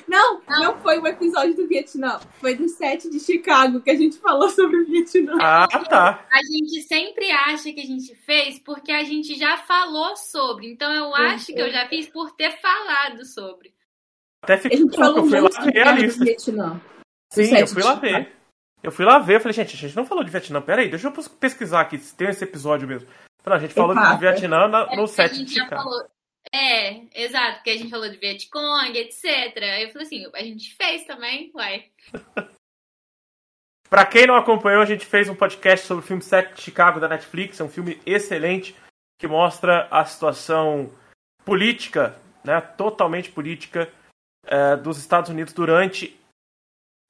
Não, 0.07 0.41
não 0.47 0.79
foi 0.79 0.97
o 0.97 1.05
episódio 1.05 1.55
do 1.55 1.67
Vietnã. 1.67 2.19
Foi 2.41 2.55
do 2.55 2.67
set 2.67 3.07
de 3.07 3.19
Chicago 3.19 3.81
que 3.81 3.91
a 3.91 3.95
gente 3.95 4.17
falou 4.17 4.49
sobre 4.49 4.77
o 4.77 4.85
Vietnã. 4.87 5.37
Ah, 5.39 5.67
tá. 5.67 6.25
A 6.31 6.41
gente 6.41 6.81
sempre 6.81 7.29
acha 7.29 7.71
que 7.71 7.81
a 7.81 7.85
gente 7.85 8.15
fez 8.15 8.57
porque 8.57 8.91
a 8.91 9.03
gente 9.03 9.35
já 9.35 9.57
falou 9.57 10.15
sobre. 10.15 10.71
Então 10.71 10.91
eu 10.91 11.13
acho 11.13 11.53
que 11.53 11.61
eu 11.61 11.69
já 11.71 11.87
fiz 11.87 12.07
por 12.07 12.31
ter 12.31 12.59
falado 12.59 13.23
sobre. 13.25 13.77
Até 14.41 14.57
fiquei 14.57 14.81
com 14.81 14.89
que 14.89 15.01
eu 15.01 15.25
fui 15.25 15.39
lá 15.41 15.49
realista. 15.73 16.25
Sim, 17.31 17.57
eu 17.57 17.67
fui 17.67 17.83
lá 17.83 17.95
ver. 17.95 18.35
Eu 18.81 18.91
fui 18.91 19.05
lá 19.05 19.19
ver, 19.19 19.35
eu 19.35 19.39
falei, 19.41 19.53
gente, 19.53 19.75
a 19.75 19.79
gente 19.79 19.95
não 19.95 20.05
falou 20.05 20.23
de 20.23 20.31
Vietnã. 20.31 20.61
Peraí, 20.61 20.89
deixa 20.89 21.07
eu 21.07 21.13
pesquisar 21.39 21.81
aqui 21.81 21.97
se 21.97 22.15
tem 22.15 22.29
esse 22.29 22.43
episódio 22.43 22.87
mesmo. 22.87 23.09
Então, 23.41 23.53
a 23.53 23.59
gente 23.59 23.73
falou 23.73 23.93
de 23.95 24.19
Vietnã 24.19 24.67
na, 24.67 24.85
no 24.95 25.03
é, 25.03 25.07
set 25.07 25.43
de 25.43 25.51
Chicago. 25.51 25.83
Falou... 25.83 26.09
É, 26.53 27.01
exato, 27.13 27.55
porque 27.55 27.71
a 27.71 27.77
gente 27.77 27.89
falou 27.89 28.09
de 28.09 28.17
Vietcong, 28.17 28.97
etc. 28.97 29.57
Aí 29.57 29.83
eu 29.83 29.91
falei 29.91 30.07
assim, 30.07 30.25
a 30.33 30.43
gente 30.43 30.73
fez 30.75 31.05
também, 31.05 31.51
uai. 31.53 31.85
pra 33.89 34.05
quem 34.05 34.25
não 34.25 34.35
acompanhou, 34.35 34.81
a 34.81 34.85
gente 34.85 35.05
fez 35.05 35.27
um 35.27 35.35
podcast 35.35 35.85
sobre 35.85 36.03
o 36.03 36.07
filme 36.07 36.23
Set 36.23 36.53
de 36.53 36.61
Chicago 36.61 36.99
da 36.99 37.09
Netflix. 37.09 37.59
É 37.59 37.63
um 37.63 37.69
filme 37.69 37.99
excelente 38.05 38.75
que 39.19 39.27
mostra 39.27 39.87
a 39.91 40.05
situação 40.05 40.89
política, 41.43 42.15
né, 42.43 42.61
totalmente 42.61 43.29
política, 43.29 43.91
é, 44.49 44.75
dos 44.75 44.97
Estados 44.97 45.29
Unidos 45.29 45.53
durante 45.53 46.19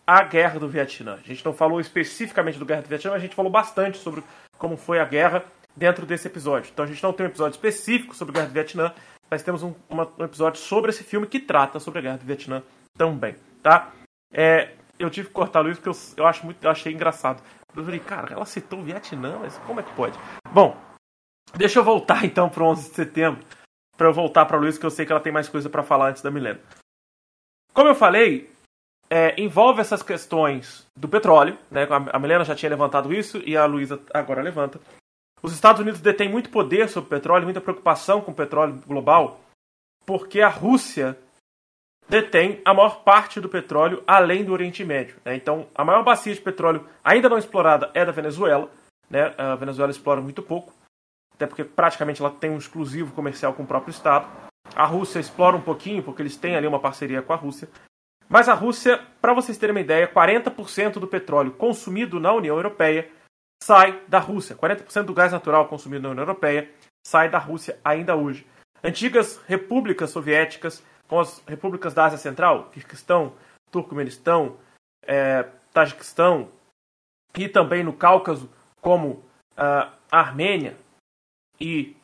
a 0.05 0.23
guerra 0.23 0.59
do 0.59 0.67
Vietnã. 0.67 1.13
A 1.13 1.27
gente 1.27 1.45
não 1.45 1.53
falou 1.53 1.79
especificamente 1.79 2.59
do 2.59 2.65
guerra 2.65 2.81
do 2.81 2.89
Vietnã, 2.89 3.11
mas 3.11 3.21
a 3.21 3.25
gente 3.25 3.35
falou 3.35 3.51
bastante 3.51 3.97
sobre 3.97 4.23
como 4.57 4.75
foi 4.75 4.99
a 4.99 5.05
guerra 5.05 5.45
dentro 5.75 6.05
desse 6.05 6.27
episódio. 6.27 6.69
Então 6.71 6.83
a 6.83 6.87
gente 6.87 7.01
não 7.01 7.13
tem 7.13 7.25
um 7.25 7.29
episódio 7.29 7.55
específico 7.55 8.15
sobre 8.15 8.31
a 8.31 8.35
guerra 8.35 8.47
do 8.47 8.53
Vietnã, 8.53 8.93
mas 9.29 9.43
temos 9.43 9.63
um, 9.63 9.73
uma, 9.87 10.11
um 10.19 10.25
episódio 10.25 10.59
sobre 10.59 10.89
esse 10.89 11.03
filme 11.03 11.27
que 11.27 11.39
trata 11.39 11.79
sobre 11.79 11.99
a 11.99 12.01
guerra 12.01 12.17
do 12.17 12.25
Vietnã 12.25 12.61
também, 12.97 13.35
tá? 13.63 13.91
É, 14.33 14.73
eu 14.97 15.09
tive 15.09 15.27
que 15.27 15.33
cortar 15.33 15.59
a 15.59 15.61
luz 15.61 15.77
porque 15.77 15.89
eu, 15.89 16.23
eu, 16.23 16.27
acho 16.27 16.43
muito, 16.43 16.61
eu 16.63 16.69
achei 16.69 16.91
engraçado. 16.91 17.41
Eu 17.75 17.85
falei, 17.85 17.99
cara, 17.99 18.33
ela 18.33 18.45
citou 18.45 18.79
o 18.79 18.83
Vietnã, 18.83 19.37
mas 19.39 19.57
como 19.59 19.79
é 19.79 19.83
que 19.83 19.93
pode? 19.93 20.17
Bom, 20.51 20.75
deixa 21.55 21.79
eu 21.79 21.83
voltar 21.83 22.25
então 22.25 22.49
para 22.49 22.63
o 22.63 22.67
11 22.67 22.89
de 22.89 22.95
setembro, 22.95 23.45
para 23.95 24.07
eu 24.07 24.13
voltar 24.13 24.45
para 24.45 24.57
Luiz, 24.57 24.77
que 24.77 24.85
eu 24.85 24.91
sei 24.91 25.05
que 25.05 25.11
ela 25.11 25.21
tem 25.21 25.31
mais 25.31 25.47
coisa 25.47 25.69
para 25.69 25.83
falar 25.83 26.09
antes 26.09 26.21
da 26.21 26.31
Milena. 26.31 26.59
Como 27.79 27.87
eu 27.87 27.95
falei, 27.95 28.51
é, 29.09 29.41
envolve 29.41 29.79
essas 29.79 30.03
questões 30.03 30.85
do 30.93 31.07
petróleo, 31.07 31.57
né? 31.71 31.87
A 32.11 32.19
Milena 32.19 32.43
já 32.43 32.53
tinha 32.53 32.69
levantado 32.69 33.13
isso 33.13 33.37
e 33.45 33.55
a 33.55 33.65
Luísa 33.65 34.01
agora 34.13 34.41
levanta. 34.41 34.81
Os 35.41 35.53
Estados 35.53 35.79
Unidos 35.79 36.01
detêm 36.01 36.27
muito 36.27 36.49
poder 36.49 36.89
sobre 36.89 37.07
o 37.07 37.09
petróleo, 37.09 37.45
muita 37.45 37.61
preocupação 37.61 38.19
com 38.19 38.31
o 38.31 38.35
petróleo 38.35 38.81
global, 38.85 39.39
porque 40.05 40.41
a 40.41 40.49
Rússia 40.49 41.17
detém 42.09 42.61
a 42.65 42.73
maior 42.73 43.01
parte 43.05 43.39
do 43.39 43.47
petróleo 43.47 44.03
além 44.05 44.43
do 44.43 44.51
Oriente 44.51 44.83
Médio. 44.83 45.15
Né? 45.23 45.37
Então, 45.37 45.65
a 45.73 45.85
maior 45.85 46.03
bacia 46.03 46.35
de 46.35 46.41
petróleo 46.41 46.85
ainda 47.01 47.29
não 47.29 47.37
explorada 47.37 47.91
é 47.93 48.03
da 48.03 48.11
Venezuela. 48.11 48.69
Né? 49.09 49.33
A 49.37 49.55
Venezuela 49.55 49.89
explora 49.89 50.19
muito 50.19 50.43
pouco, 50.43 50.73
até 51.33 51.47
porque 51.47 51.63
praticamente 51.63 52.21
ela 52.21 52.29
tem 52.29 52.49
um 52.49 52.57
exclusivo 52.57 53.13
comercial 53.13 53.53
com 53.53 53.63
o 53.63 53.67
próprio 53.67 53.91
Estado. 53.91 54.48
A 54.75 54.85
Rússia 54.85 55.19
explora 55.19 55.55
um 55.55 55.61
pouquinho, 55.61 56.03
porque 56.03 56.21
eles 56.21 56.37
têm 56.37 56.55
ali 56.55 56.67
uma 56.67 56.79
parceria 56.79 57.21
com 57.21 57.33
a 57.33 57.35
Rússia. 57.35 57.69
Mas 58.27 58.47
a 58.47 58.53
Rússia, 58.53 58.99
para 59.19 59.33
vocês 59.33 59.57
terem 59.57 59.75
uma 59.75 59.81
ideia, 59.81 60.07
40% 60.07 60.99
do 60.99 61.07
petróleo 61.07 61.51
consumido 61.51 62.19
na 62.19 62.31
União 62.33 62.55
Europeia 62.55 63.09
sai 63.63 64.03
da 64.07 64.19
Rússia. 64.19 64.55
40% 64.55 65.03
do 65.03 65.13
gás 65.13 65.31
natural 65.31 65.67
consumido 65.67 66.03
na 66.03 66.09
União 66.09 66.23
Europeia 66.23 66.71
sai 67.05 67.29
da 67.29 67.39
Rússia 67.39 67.79
ainda 67.83 68.15
hoje. 68.15 68.45
Antigas 68.83 69.41
repúblicas 69.47 70.11
soviéticas, 70.11 70.83
como 71.07 71.21
as 71.21 71.43
repúblicas 71.47 71.93
da 71.93 72.05
Ásia 72.05 72.17
Central, 72.17 72.69
Kirguistão, 72.69 73.33
Turcomenistão, 73.71 74.57
é, 75.03 75.43
Tajiquistão 75.73 76.49
e 77.35 77.49
também 77.49 77.83
no 77.83 77.93
Cáucaso, 77.93 78.49
como 78.79 79.23
a 79.57 79.91
Armênia 80.11 80.77
e 81.59 81.95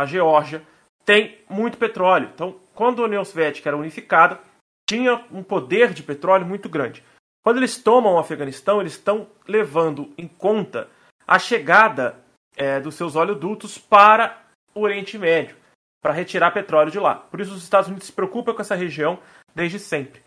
a 0.00 0.06
Geórgia, 0.06 0.62
tem 1.04 1.38
muito 1.48 1.78
petróleo. 1.78 2.30
Então, 2.34 2.56
quando 2.74 3.02
a 3.02 3.06
União 3.06 3.24
Soviética 3.24 3.68
era 3.68 3.76
unificada, 3.76 4.40
tinha 4.88 5.24
um 5.30 5.42
poder 5.42 5.92
de 5.92 6.02
petróleo 6.02 6.46
muito 6.46 6.68
grande. 6.68 7.04
Quando 7.42 7.58
eles 7.58 7.78
tomam 7.78 8.14
o 8.14 8.18
Afeganistão, 8.18 8.80
eles 8.80 8.92
estão 8.92 9.28
levando 9.46 10.12
em 10.16 10.26
conta 10.26 10.88
a 11.26 11.38
chegada 11.38 12.16
é, 12.56 12.80
dos 12.80 12.94
seus 12.94 13.16
oleodutos 13.16 13.78
para 13.78 14.42
o 14.74 14.80
Oriente 14.80 15.16
Médio, 15.18 15.56
para 16.02 16.12
retirar 16.12 16.50
petróleo 16.50 16.90
de 16.90 16.98
lá. 16.98 17.14
Por 17.14 17.40
isso, 17.40 17.52
os 17.52 17.62
Estados 17.62 17.88
Unidos 17.88 18.06
se 18.06 18.12
preocupam 18.12 18.54
com 18.54 18.62
essa 18.62 18.74
região 18.74 19.18
desde 19.54 19.78
sempre. 19.78 20.22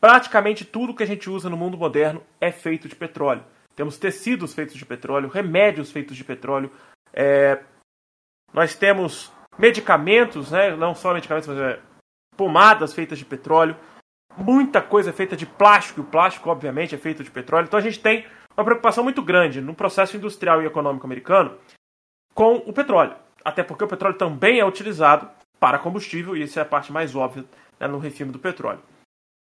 Praticamente 0.00 0.64
tudo 0.64 0.94
que 0.94 1.02
a 1.02 1.06
gente 1.06 1.28
usa 1.30 1.48
no 1.48 1.56
mundo 1.56 1.76
moderno 1.76 2.22
é 2.40 2.50
feito 2.50 2.88
de 2.88 2.96
petróleo. 2.96 3.44
Temos 3.74 3.98
tecidos 3.98 4.54
feitos 4.54 4.76
de 4.76 4.86
petróleo, 4.86 5.28
remédios 5.28 5.90
feitos 5.90 6.16
de 6.16 6.24
petróleo, 6.24 6.70
é... 7.12 7.62
nós 8.52 8.74
temos 8.74 9.32
medicamentos, 9.58 10.50
né? 10.50 10.74
não 10.76 10.94
só 10.94 11.12
medicamentos, 11.14 11.48
mas 11.48 11.58
é, 11.58 11.80
pomadas 12.36 12.92
feitas 12.92 13.18
de 13.18 13.24
petróleo, 13.24 13.76
muita 14.36 14.82
coisa 14.82 15.10
é 15.10 15.12
feita 15.12 15.36
de 15.36 15.46
plástico, 15.46 16.00
e 16.00 16.02
o 16.02 16.06
plástico, 16.06 16.50
obviamente, 16.50 16.94
é 16.94 16.98
feito 16.98 17.24
de 17.24 17.30
petróleo. 17.30 17.66
Então 17.66 17.78
a 17.78 17.82
gente 17.82 18.00
tem 18.00 18.26
uma 18.56 18.64
preocupação 18.64 19.04
muito 19.04 19.22
grande 19.22 19.60
no 19.60 19.74
processo 19.74 20.16
industrial 20.16 20.62
e 20.62 20.66
econômico 20.66 21.06
americano 21.06 21.58
com 22.34 22.56
o 22.56 22.72
petróleo. 22.72 23.14
Até 23.44 23.62
porque 23.62 23.84
o 23.84 23.88
petróleo 23.88 24.16
também 24.16 24.58
é 24.58 24.64
utilizado 24.64 25.28
para 25.58 25.78
combustível, 25.78 26.36
e 26.36 26.42
essa 26.42 26.60
é 26.60 26.62
a 26.62 26.66
parte 26.66 26.92
mais 26.92 27.14
óbvia 27.14 27.44
né, 27.78 27.86
no 27.86 27.98
refino 27.98 28.32
do 28.32 28.38
petróleo. 28.38 28.82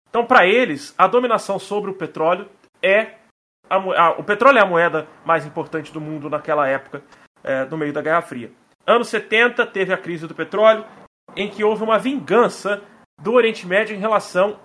Então, 0.08 0.24
para 0.24 0.46
eles, 0.46 0.94
a 0.96 1.06
dominação 1.06 1.58
sobre 1.58 1.90
o 1.90 1.94
petróleo 1.94 2.48
é. 2.82 3.16
A, 3.68 3.76
a, 3.76 4.10
o 4.12 4.24
petróleo 4.24 4.58
é 4.58 4.62
a 4.62 4.66
moeda 4.66 5.06
mais 5.26 5.44
importante 5.44 5.92
do 5.92 6.00
mundo 6.00 6.30
naquela 6.30 6.66
época, 6.66 7.02
é, 7.44 7.64
no 7.66 7.76
meio 7.76 7.92
da 7.92 8.00
Guerra 8.00 8.22
Fria. 8.22 8.50
Anos 8.88 9.08
70 9.08 9.66
teve 9.66 9.92
a 9.92 9.98
crise 9.98 10.26
do 10.26 10.34
petróleo, 10.34 10.82
em 11.36 11.50
que 11.50 11.62
houve 11.62 11.84
uma 11.84 11.98
vingança 11.98 12.82
do 13.20 13.34
Oriente 13.34 13.66
Médio 13.66 13.94
em 13.94 13.98
relação 13.98 14.58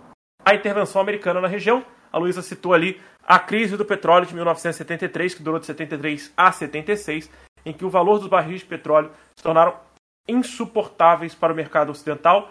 à 0.46 0.56
intervenção 0.56 1.02
americana 1.02 1.42
na 1.42 1.48
região. 1.50 1.86
A 2.10 2.18
Luísa 2.18 2.42
citou 2.42 2.74
ali 2.74 3.02
a 3.22 3.38
crise 3.38 3.76
do 3.76 3.84
petróleo 3.84 4.26
de 4.26 4.34
1973, 4.34 5.36
que 5.36 5.44
durou 5.44 5.60
de 5.60 5.66
73 5.66 6.32
a 6.38 6.54
76, 6.54 7.30
em 7.66 7.74
que 7.74 7.84
o 7.84 7.90
valor 7.90 8.18
dos 8.18 8.30
barris 8.30 8.62
de 8.62 8.66
petróleo 8.66 9.12
se 9.36 9.44
tornaram 9.44 9.78
insuportáveis 10.26 11.36
para 11.36 11.52
o 11.52 11.56
mercado 11.56 11.92
ocidental, 11.92 12.50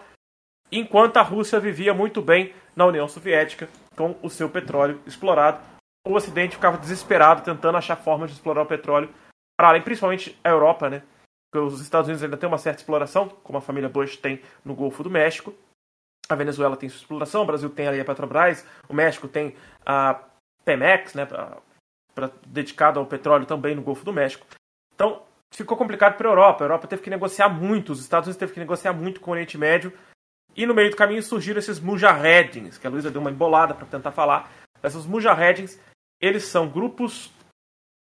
enquanto 0.71 1.17
a 1.17 1.23
Rússia 1.23 1.59
vivia 1.59 1.91
muito 1.91 2.21
bem 2.21 2.53
na 2.75 2.85
União 2.85 3.07
Soviética 3.07 3.67
com 3.95 4.15
o 4.21 4.29
seu 4.29 4.47
petróleo 4.47 5.01
explorado. 5.07 5.59
O 6.05 6.13
Ocidente 6.13 6.55
ficava 6.55 6.77
desesperado 6.77 7.41
tentando 7.41 7.79
achar 7.79 7.95
formas 7.95 8.29
de 8.29 8.35
explorar 8.35 8.61
o 8.61 8.67
petróleo 8.67 9.09
para 9.57 9.69
além, 9.69 9.81
principalmente 9.81 10.37
a 10.43 10.49
Europa, 10.49 10.87
né? 10.87 11.01
Os 11.57 11.81
Estados 11.81 12.07
Unidos 12.07 12.23
ainda 12.23 12.37
tem 12.37 12.47
uma 12.47 12.57
certa 12.57 12.81
exploração, 12.81 13.29
como 13.29 13.57
a 13.57 13.61
família 13.61 13.89
Bush 13.89 14.17
tem 14.17 14.41
no 14.63 14.75
Golfo 14.75 15.03
do 15.03 15.09
México. 15.09 15.53
A 16.29 16.35
Venezuela 16.35 16.77
tem 16.77 16.89
sua 16.89 16.99
exploração, 16.99 17.43
o 17.43 17.45
Brasil 17.45 17.69
tem 17.69 17.87
ali 17.87 17.99
a 17.99 18.05
Petrobras, 18.05 18.65
o 18.87 18.93
México 18.93 19.27
tem 19.27 19.55
a 19.85 20.19
Pemex, 20.63 21.13
né, 21.13 21.25
pra, 21.25 21.57
pra, 22.15 22.31
dedicado 22.47 22.99
ao 22.99 23.05
petróleo 23.05 23.45
também 23.45 23.75
no 23.75 23.81
Golfo 23.81 24.05
do 24.05 24.13
México. 24.13 24.45
Então, 24.95 25.21
ficou 25.51 25.77
complicado 25.77 26.15
para 26.17 26.27
a 26.27 26.31
Europa. 26.31 26.63
A 26.63 26.65
Europa 26.65 26.87
teve 26.87 27.01
que 27.01 27.09
negociar 27.09 27.49
muito, 27.49 27.91
os 27.91 27.99
Estados 27.99 28.27
Unidos 28.27 28.39
teve 28.39 28.53
que 28.53 28.59
negociar 28.59 28.93
muito 28.93 29.19
com 29.19 29.31
o 29.31 29.33
Oriente 29.33 29.57
Médio. 29.57 29.93
E 30.55 30.65
no 30.65 30.73
meio 30.73 30.89
do 30.89 30.95
caminho 30.95 31.21
surgiram 31.23 31.59
esses 31.59 31.79
mujahedins, 31.79 32.77
que 32.77 32.85
a 32.85 32.89
Luísa 32.89 33.09
deu 33.09 33.21
uma 33.21 33.31
embolada 33.31 33.73
para 33.73 33.87
tentar 33.87 34.11
falar. 34.11 34.51
Esses 34.83 35.05
mujahedins, 35.05 35.79
eles 36.21 36.45
são 36.45 36.69
grupos 36.69 37.31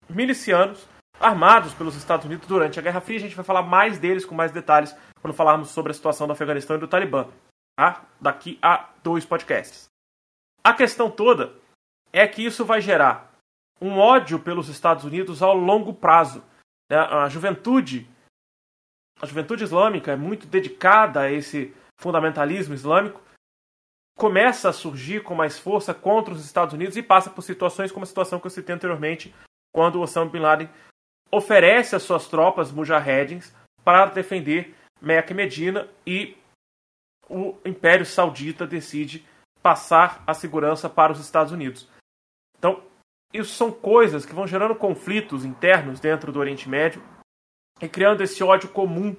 milicianos 0.09 0.87
armados 1.21 1.73
pelos 1.75 1.97
Estados 1.97 2.27
Unidos 2.27 2.47
durante 2.47 2.79
a 2.79 2.83
Guerra 2.83 3.01
Fria. 3.01 3.19
A 3.19 3.23
gente 3.23 3.37
vai 3.37 3.45
falar 3.45 3.63
mais 3.63 3.99
deles 3.99 4.25
com 4.25 4.35
mais 4.35 4.53
detalhes 4.53 4.95
quando 5.21 5.35
falarmos 5.35 5.71
sobre 5.71 5.91
a 5.91 5.95
situação 5.95 6.27
do 6.27 6.33
Afeganistão 6.33 6.77
e 6.77 6.81
do 6.81 6.89
Talibã, 6.89 7.29
tá? 7.77 8.05
daqui 8.21 8.59
a 8.61 8.91
dois 9.03 9.25
podcasts. 9.25 9.87
A 10.63 10.73
questão 10.75 11.11
toda 11.11 11.55
é 12.13 12.27
que 12.27 12.45
isso 12.45 12.65
vai 12.65 12.81
gerar 12.81 13.33
um 13.81 13.99
ódio 13.99 14.39
pelos 14.39 14.69
Estados 14.69 15.05
Unidos 15.05 15.43
ao 15.43 15.55
longo 15.55 15.93
prazo. 15.93 16.43
Né? 16.91 16.97
A 16.97 17.29
juventude, 17.29 18.09
a 19.21 19.27
juventude 19.27 19.65
islâmica 19.65 20.13
é 20.13 20.17
muito 20.17 20.47
dedicada 20.47 21.21
a 21.21 21.31
esse 21.31 21.75
fundamentalismo 21.99 22.75
islâmico, 22.75 23.21
começa 24.17 24.69
a 24.69 24.73
surgir 24.73 25.23
com 25.23 25.35
mais 25.35 25.59
força 25.59 25.93
contra 25.93 26.33
os 26.33 26.45
Estados 26.45 26.75
Unidos 26.75 26.97
e 26.97 27.03
passa 27.03 27.31
por 27.31 27.43
situações 27.43 27.91
como 27.91 28.05
a 28.05 28.07
situação 28.07 28.39
que 28.39 28.47
eu 28.47 28.51
citei 28.51 28.75
anteriormente, 28.75 29.35
quando 29.73 30.01
Osama 30.01 30.31
Bin 30.31 30.39
Laden 30.39 30.71
oferece 31.35 31.97
as 31.97 32.03
suas 32.03 32.29
tropas 32.29 32.71
mujahedins 32.71 33.53
para 33.83 34.07
defender 34.07 34.75
Meca 35.01 35.33
e 35.33 35.37
Medina 35.37 35.89
e 36.07 36.37
o 37.29 37.57
Império 37.65 38.07
Saudita 38.07 38.67
decide 38.67 39.25
passar 39.63 40.23
a 40.27 40.35
segurança 40.35 40.89
para 40.89 41.13
os 41.13 41.21
Estados 41.21 41.53
Unidos. 41.53 41.89
Então, 42.59 42.83
isso 43.33 43.55
são 43.55 43.73
coisas 43.73 44.25
que 44.25 44.35
vão 44.35 44.47
gerando 44.47 44.75
conflitos 44.75 45.45
internos 45.45 46.01
dentro 46.01 46.31
do 46.31 46.39
Oriente 46.39 46.69
Médio 46.69 47.03
e 47.81 47.89
criando 47.89 48.23
esse 48.23 48.43
ódio 48.45 48.69
comum 48.69 49.17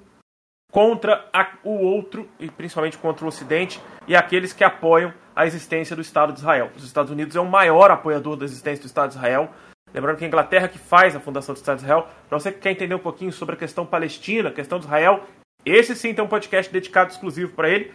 contra 0.72 1.30
a, 1.34 1.57
o 1.63 1.72
outro 1.72 2.30
e 2.39 2.49
principalmente 2.49 2.97
contra 2.97 3.26
o 3.26 3.28
Ocidente 3.28 3.82
e 4.07 4.16
aqueles 4.16 4.53
que 4.53 4.63
apoiam 4.63 5.13
a 5.36 5.45
existência 5.45 5.95
do 5.95 6.01
Estado 6.01 6.32
de 6.32 6.39
Israel. 6.39 6.72
Os 6.76 6.84
Estados 6.84 7.11
Unidos 7.11 7.36
é 7.36 7.39
o 7.39 7.45
maior 7.45 7.91
apoiador 7.91 8.38
da 8.38 8.45
existência 8.45 8.84
do 8.84 8.88
Estado 8.88 9.09
de 9.09 9.18
Israel. 9.18 9.53
Lembrando 9.96 10.18
que 10.18 10.26
a 10.26 10.28
Inglaterra 10.28 10.68
que 10.68 10.78
faz 10.78 11.16
a 11.16 11.22
fundação 11.22 11.54
do 11.54 11.58
Estado 11.58 11.78
de 11.78 11.84
Israel. 11.84 12.10
Para 12.28 12.38
você 12.38 12.52
que 12.52 12.60
quer 12.60 12.72
entender 12.72 12.93
um 12.93 13.00
pouquinho 13.00 13.32
sobre 13.32 13.56
a 13.56 13.58
questão 13.58 13.86
palestina, 13.86 14.50
a 14.50 14.54
questão 14.54 14.78
de 14.78 14.84
Israel, 14.84 15.24
esse 15.66 15.96
sim 15.96 16.14
tem 16.14 16.22
um 16.22 16.28
podcast 16.28 16.70
dedicado 16.70 17.12
exclusivo 17.12 17.54
para 17.54 17.70
ele, 17.70 17.93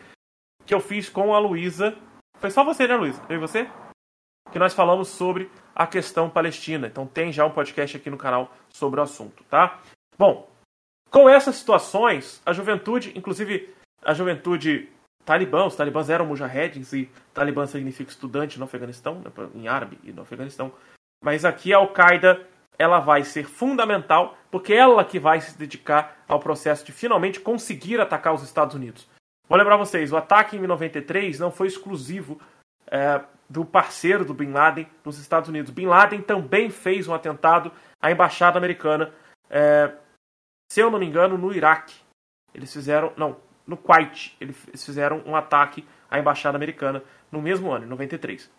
que 0.64 0.72
eu 0.72 0.80
fiz 0.80 1.10
com 1.10 1.34
a 1.34 1.38
Luísa 1.38 1.94
Foi 2.38 2.50
só 2.50 2.64
você, 2.64 2.88
né, 2.88 2.96
Luiz? 2.96 3.20
Eu 3.28 3.36
e 3.36 3.38
você? 3.38 3.68
Que 4.50 4.58
nós 4.58 4.72
falamos 4.72 5.08
sobre 5.08 5.50
a 5.74 5.86
questão 5.86 6.30
palestina. 6.30 6.86
Então 6.86 7.06
tem 7.06 7.30
já 7.30 7.44
um 7.44 7.50
podcast 7.50 7.98
aqui 7.98 8.08
no 8.08 8.16
canal 8.16 8.50
sobre 8.70 8.98
o 8.98 9.02
assunto, 9.02 9.44
tá? 9.44 9.78
Bom, 10.16 10.48
com 11.10 11.28
essas 11.28 11.56
situações, 11.56 12.40
a 12.46 12.54
juventude, 12.54 13.12
inclusive 13.14 13.74
a 14.02 14.14
juventude 14.14 14.88
talibã, 15.22 15.66
os 15.66 15.76
talibãs 15.76 16.08
eram 16.08 16.24
mujahedins 16.24 16.94
e 16.94 17.10
talibã 17.34 17.66
significa 17.66 18.10
estudante 18.10 18.58
no 18.58 18.64
Afeganistão, 18.64 19.16
né, 19.16 19.30
em 19.54 19.68
árabe 19.68 19.98
e 20.02 20.12
no 20.12 20.22
Afeganistão. 20.22 20.72
Mas 21.22 21.44
aqui 21.44 21.72
a 21.72 21.78
Al-Qaeda 21.78 22.46
ela 22.78 22.98
vai 22.98 23.24
ser 23.24 23.44
fundamental, 23.44 24.38
porque 24.50 24.72
ela 24.72 25.04
que 25.04 25.18
vai 25.18 25.40
se 25.40 25.56
dedicar 25.58 26.16
ao 26.26 26.40
processo 26.40 26.84
de 26.84 26.92
finalmente 26.92 27.38
conseguir 27.38 28.00
atacar 28.00 28.32
os 28.32 28.42
Estados 28.42 28.74
Unidos. 28.74 29.06
Vou 29.46 29.58
lembrar 29.58 29.76
vocês, 29.76 30.12
o 30.12 30.16
ataque 30.16 30.56
em 30.56 30.66
93 30.66 31.38
não 31.38 31.50
foi 31.50 31.66
exclusivo 31.66 32.40
é, 32.86 33.22
do 33.50 33.64
parceiro 33.64 34.24
do 34.24 34.32
Bin 34.32 34.52
Laden 34.52 34.88
nos 35.04 35.18
Estados 35.18 35.48
Unidos. 35.48 35.72
Bin 35.72 35.86
Laden 35.86 36.22
também 36.22 36.70
fez 36.70 37.06
um 37.06 37.12
atentado 37.12 37.70
à 38.00 38.10
embaixada 38.10 38.56
americana, 38.56 39.12
é, 39.50 39.92
se 40.72 40.80
eu 40.80 40.90
não 40.90 40.98
me 40.98 41.06
engano, 41.06 41.36
no 41.36 41.52
Iraque. 41.52 41.96
Eles 42.54 42.72
fizeram, 42.72 43.12
não, 43.16 43.36
no 43.66 43.76
Kuwait, 43.76 44.36
eles 44.40 44.84
fizeram 44.84 45.22
um 45.26 45.36
ataque 45.36 45.86
à 46.08 46.18
embaixada 46.18 46.56
americana 46.56 47.02
no 47.30 47.42
mesmo 47.42 47.70
ano, 47.70 47.84
em 47.84 47.88
93. 47.88 48.50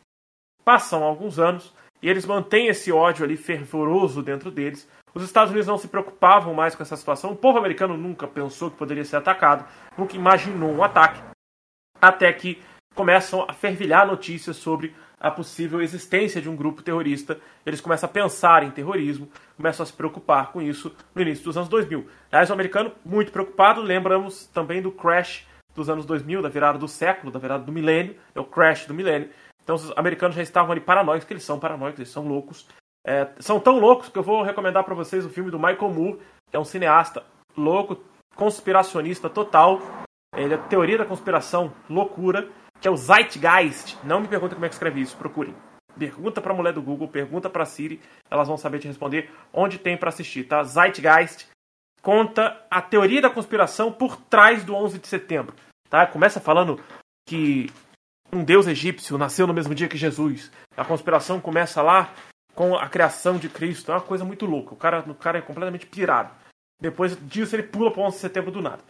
Passam 0.64 1.04
alguns 1.04 1.40
anos, 1.40 1.74
e 2.02 2.10
eles 2.10 2.26
mantêm 2.26 2.68
esse 2.68 2.92
ódio 2.92 3.24
ali 3.24 3.38
fervoroso 3.38 4.22
dentro 4.22 4.50
deles. 4.50 4.90
Os 5.14 5.24
Estados 5.24 5.52
Unidos 5.52 5.68
não 5.68 5.78
se 5.78 5.88
preocupavam 5.88 6.54
mais 6.54 6.74
com 6.74 6.84
essa 6.84 6.96
situação. 6.96 7.32
O 7.32 7.36
povo 7.36 7.58
americano 7.58 7.98
nunca 7.98 8.28
pensou 8.28 8.72
que 8.72 8.78
poderia 8.78 9.04
ser 9.04 9.18
atacado, 9.18 9.66
nunca 9.98 10.16
imaginou 10.16 10.72
um 10.72 10.84
ataque. 10.84 11.22
Até 12.02 12.32
que 12.32 12.62
começam 12.96 13.46
a 13.48 13.54
fervilhar 13.54 14.08
notícias 14.08 14.58
sobre 14.58 14.96
a 15.20 15.30
possível 15.30 15.82
existência 15.82 16.42
de 16.42 16.50
um 16.50 16.56
grupo 16.56 16.82
terrorista. 16.82 17.40
Eles 17.66 17.80
começam 17.80 18.10
a 18.10 18.12
pensar 18.12 18.64
em 18.64 18.72
terrorismo, 18.72 19.30
começam 19.56 19.84
a 19.84 19.86
se 19.86 19.94
preocupar 19.94 20.52
com 20.52 20.62
isso 20.62 20.96
no 21.14 21.22
início 21.22 21.44
dos 21.44 21.56
anos 21.56 21.70
2000. 21.70 22.08
Aliás, 22.32 22.50
o 22.50 22.54
americano, 22.54 22.92
muito 23.06 23.32
preocupado, 23.32 23.82
lembramos 23.82 24.48
também 24.48 24.82
do 24.82 24.92
crash 24.92 25.46
dos 25.76 25.90
anos 25.90 26.06
2000, 26.06 26.42
da 26.42 26.50
virada 26.50 26.78
do 26.78 26.88
século, 26.88 27.32
da 27.32 27.40
virada 27.40 27.64
do 27.64 27.72
milênio, 27.72 28.16
é 28.36 28.40
o 28.40 28.46
crash 28.46 28.86
do 28.88 28.94
milênio, 28.94 29.30
então 29.72 29.76
os 29.78 29.98
americanos 29.98 30.36
já 30.36 30.44
estavam 30.44 30.74
ali 30.74 30.82
paranoicos, 30.82 31.24
que 31.24 31.32
eles 31.32 31.46
são 31.46 31.58
paranoicos, 31.58 31.98
eles 31.98 32.12
são 32.12 32.28
loucos. 32.28 32.68
É, 33.08 33.30
são 33.40 33.58
tão 33.58 33.80
loucos 33.80 34.10
que 34.10 34.20
eu 34.20 34.24
vou 34.24 34.44
recomendar 34.44 34.84
para 34.84 34.94
vocês 34.94 35.26
o 35.26 35.30
filme 35.30 35.50
do 35.50 35.58
Michael 35.58 35.94
Moore, 35.94 36.20
que 36.50 36.58
é 36.58 36.60
um 36.60 36.66
cineasta 36.66 37.24
louco, 37.56 38.04
conspiracionista 38.36 39.30
total. 39.30 39.82
Ele 40.36 40.56
é 40.56 40.58
teoria 40.58 40.98
da 40.98 41.06
conspiração, 41.06 41.74
loucura, 41.90 42.50
que 42.82 42.88
é 42.88 42.92
o 42.92 42.98
Zeitgeist. 42.98 43.98
Não 44.04 44.20
me 44.20 44.28
pergunta 44.28 44.56
como 44.56 44.66
é 44.66 44.68
que 44.68 44.76
escreve 44.76 45.00
isso, 45.00 45.16
procurem. 45.16 45.56
Pergunta 45.98 46.42
pra 46.42 46.54
mulher 46.54 46.74
do 46.74 46.82
Google, 46.82 47.08
pergunta 47.08 47.50
pra 47.50 47.64
Siri, 47.64 48.02
elas 48.30 48.50
vão 48.50 48.58
saber 48.58 48.80
te 48.80 48.90
responder 48.90 49.30
onde 49.54 49.80
tem 49.80 49.98
para 49.98 50.10
assistir, 50.10 50.44
tá? 50.44 50.64
Zeitgeist 50.64 51.48
conta 52.02 52.66
a 52.70 52.82
teoria 52.82 53.22
da 53.22 53.30
conspiração 53.30 53.90
por 53.90 54.18
trás 54.18 54.66
do 54.66 54.76
11 54.76 55.00
de 55.00 55.08
setembro, 55.08 55.56
tá? 55.90 56.06
Começa 56.06 56.42
falando 56.42 56.78
que 57.26 57.70
um 58.32 58.44
deus 58.44 58.68
egípcio 58.68 59.18
nasceu 59.18 59.46
no 59.46 59.54
mesmo 59.54 59.76
dia 59.76 59.88
que 59.88 59.98
Jesus. 59.98 60.52
A 60.76 60.86
conspiração 60.86 61.40
começa 61.40 61.82
lá 61.82 62.14
com 62.56 62.76
a 62.76 62.88
criação 62.88 63.38
de 63.38 63.50
Cristo. 63.50 63.92
É 63.92 63.96
uma 63.96 64.02
coisa 64.02 64.24
muito 64.24 64.46
louca. 64.46 64.74
O 64.74 64.78
cara, 64.78 65.00
o 65.00 65.16
cara 65.16 65.40
é 65.40 65.42
completamente 65.42 65.86
pirado. 65.86 66.34
Depois 66.80 67.16
disso, 67.28 67.56
ele 67.56 67.64
pula 67.64 67.92
para 67.92 68.02
o 68.02 68.06
11 68.06 68.16
de 68.16 68.22
setembro 68.22 68.52
do 68.52 68.62
nada. 68.62 68.84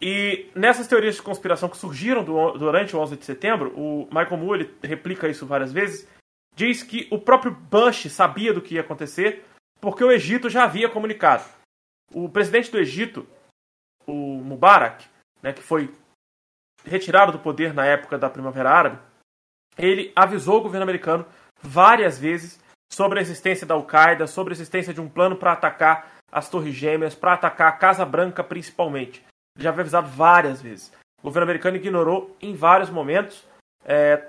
E 0.00 0.50
nessas 0.54 0.86
teorias 0.86 1.16
de 1.16 1.22
conspiração 1.22 1.68
que 1.68 1.76
surgiram 1.76 2.24
do, 2.24 2.52
durante 2.52 2.96
o 2.96 3.00
11 3.00 3.16
de 3.16 3.24
setembro, 3.24 3.72
o 3.78 4.06
Michael 4.06 4.36
Moore 4.38 4.60
ele 4.60 4.74
replica 4.82 5.28
isso 5.28 5.46
várias 5.46 5.72
vezes. 5.72 6.08
Diz 6.56 6.82
que 6.82 7.06
o 7.10 7.18
próprio 7.18 7.52
Bush 7.52 8.10
sabia 8.10 8.52
do 8.52 8.62
que 8.62 8.74
ia 8.74 8.80
acontecer 8.80 9.44
porque 9.80 10.02
o 10.04 10.10
Egito 10.10 10.48
já 10.48 10.64
havia 10.64 10.88
comunicado. 10.88 11.44
O 12.12 12.28
presidente 12.28 12.70
do 12.70 12.78
Egito, 12.78 13.26
o 14.06 14.12
Mubarak, 14.12 15.06
né, 15.42 15.52
que 15.52 15.62
foi 15.62 15.90
retirado 16.84 17.32
do 17.32 17.38
poder 17.38 17.74
na 17.74 17.84
época 17.84 18.18
da 18.18 18.30
Primavera 18.30 18.70
Árabe, 18.70 18.98
ele 19.78 20.12
avisou 20.14 20.58
o 20.58 20.62
governo 20.62 20.84
americano 20.84 21.26
várias 21.62 22.18
vezes 22.18 22.60
sobre 22.92 23.18
a 23.18 23.22
existência 23.22 23.66
da 23.66 23.74
Al-Qaeda, 23.74 24.26
sobre 24.26 24.52
a 24.52 24.56
existência 24.56 24.92
de 24.92 25.00
um 25.00 25.08
plano 25.08 25.36
para 25.36 25.52
atacar 25.52 26.12
as 26.32 26.48
Torres 26.48 26.74
Gêmeas, 26.74 27.14
para 27.14 27.34
atacar 27.34 27.68
a 27.68 27.76
Casa 27.76 28.04
Branca 28.04 28.42
principalmente. 28.42 29.24
Ele 29.56 29.64
já 29.64 29.70
havia 29.70 29.82
avisado 29.82 30.08
várias 30.08 30.60
vezes. 30.60 30.92
O 31.20 31.24
governo 31.24 31.44
americano 31.44 31.76
ignorou 31.76 32.36
em 32.40 32.54
vários 32.54 32.90
momentos, 32.90 33.46
é, 33.84 34.28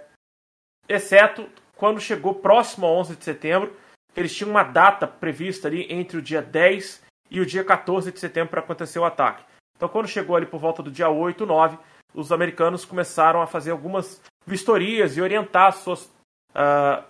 exceto 0.87 1.49
quando 1.75 1.99
chegou 1.99 2.35
próximo 2.35 2.85
ao 2.85 2.97
11 2.97 3.15
de 3.15 3.23
setembro, 3.23 3.75
eles 4.15 4.35
tinham 4.35 4.51
uma 4.51 4.63
data 4.63 5.07
prevista 5.07 5.67
ali 5.67 5.87
entre 5.89 6.17
o 6.17 6.21
dia 6.21 6.41
10 6.41 7.03
e 7.29 7.39
o 7.39 7.45
dia 7.45 7.63
14 7.63 8.11
de 8.11 8.19
setembro 8.19 8.51
para 8.51 8.59
acontecer 8.59 8.99
o 8.99 9.05
ataque. 9.05 9.43
Então, 9.75 9.89
quando 9.89 10.07
chegou 10.07 10.35
ali 10.35 10.45
por 10.45 10.59
volta 10.59 10.83
do 10.83 10.91
dia 10.91 11.09
8, 11.09 11.45
9, 11.45 11.79
os 12.13 12.31
americanos 12.31 12.85
começaram 12.85 13.41
a 13.41 13.47
fazer 13.47 13.71
algumas 13.71 14.21
vistorias 14.45 15.17
e 15.17 15.21
orientar 15.21 15.73
suas. 15.73 16.05
Uh, 16.53 17.03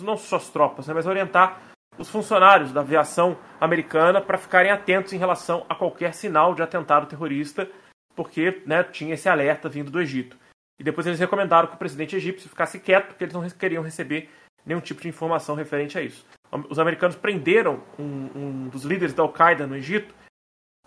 não 0.00 0.16
suas 0.16 0.48
tropas, 0.48 0.88
né, 0.88 0.94
mas 0.94 1.06
orientar 1.06 1.60
os 1.96 2.10
funcionários 2.10 2.72
da 2.72 2.80
aviação 2.80 3.38
americana 3.60 4.20
para 4.20 4.36
ficarem 4.36 4.72
atentos 4.72 5.12
em 5.12 5.18
relação 5.18 5.64
a 5.68 5.74
qualquer 5.74 6.12
sinal 6.12 6.52
de 6.52 6.62
atentado 6.62 7.06
terrorista, 7.06 7.70
porque 8.14 8.62
né, 8.66 8.82
tinha 8.82 9.14
esse 9.14 9.28
alerta 9.28 9.68
vindo 9.68 9.92
do 9.92 10.00
Egito. 10.00 10.36
E 10.80 10.82
depois 10.82 11.06
eles 11.06 11.20
recomendaram 11.20 11.68
que 11.68 11.76
o 11.76 11.78
presidente 11.78 12.16
egípcio 12.16 12.48
ficasse 12.48 12.80
quieto, 12.80 13.08
porque 13.08 13.22
eles 13.22 13.34
não 13.34 13.48
queriam 13.50 13.82
receber 13.82 14.28
nenhum 14.66 14.80
tipo 14.80 15.00
de 15.00 15.08
informação 15.08 15.54
referente 15.54 15.96
a 15.96 16.02
isso. 16.02 16.26
Os 16.68 16.78
americanos 16.78 17.16
prenderam 17.16 17.82
um, 17.98 18.30
um 18.34 18.68
dos 18.68 18.84
líderes 18.84 19.14
da 19.14 19.22
Al-Qaeda 19.22 19.66
no 19.66 19.76
Egito 19.76 20.12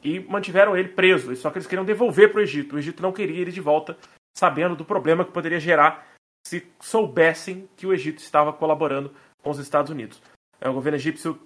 e 0.03 0.19
mantiveram 0.19 0.75
ele 0.75 0.89
preso. 0.89 1.35
Só 1.35 1.49
que 1.49 1.57
eles 1.57 1.67
queriam 1.67 1.85
devolver 1.85 2.31
para 2.31 2.39
o 2.39 2.43
Egito. 2.43 2.75
O 2.75 2.79
Egito 2.79 3.01
não 3.01 3.11
queria 3.11 3.41
ele 3.41 3.51
de 3.51 3.61
volta, 3.61 3.97
sabendo 4.35 4.75
do 4.75 4.85
problema 4.85 5.25
que 5.25 5.31
poderia 5.31 5.59
gerar 5.59 6.07
se 6.47 6.65
soubessem 6.79 7.67
que 7.75 7.85
o 7.85 7.93
Egito 7.93 8.19
estava 8.19 8.53
colaborando 8.53 9.13
com 9.43 9.49
os 9.49 9.59
Estados 9.59 9.91
Unidos. 9.91 10.21
É, 10.61 10.69
o 10.69 10.73
governo 10.73 10.97
egípcio 10.97 11.37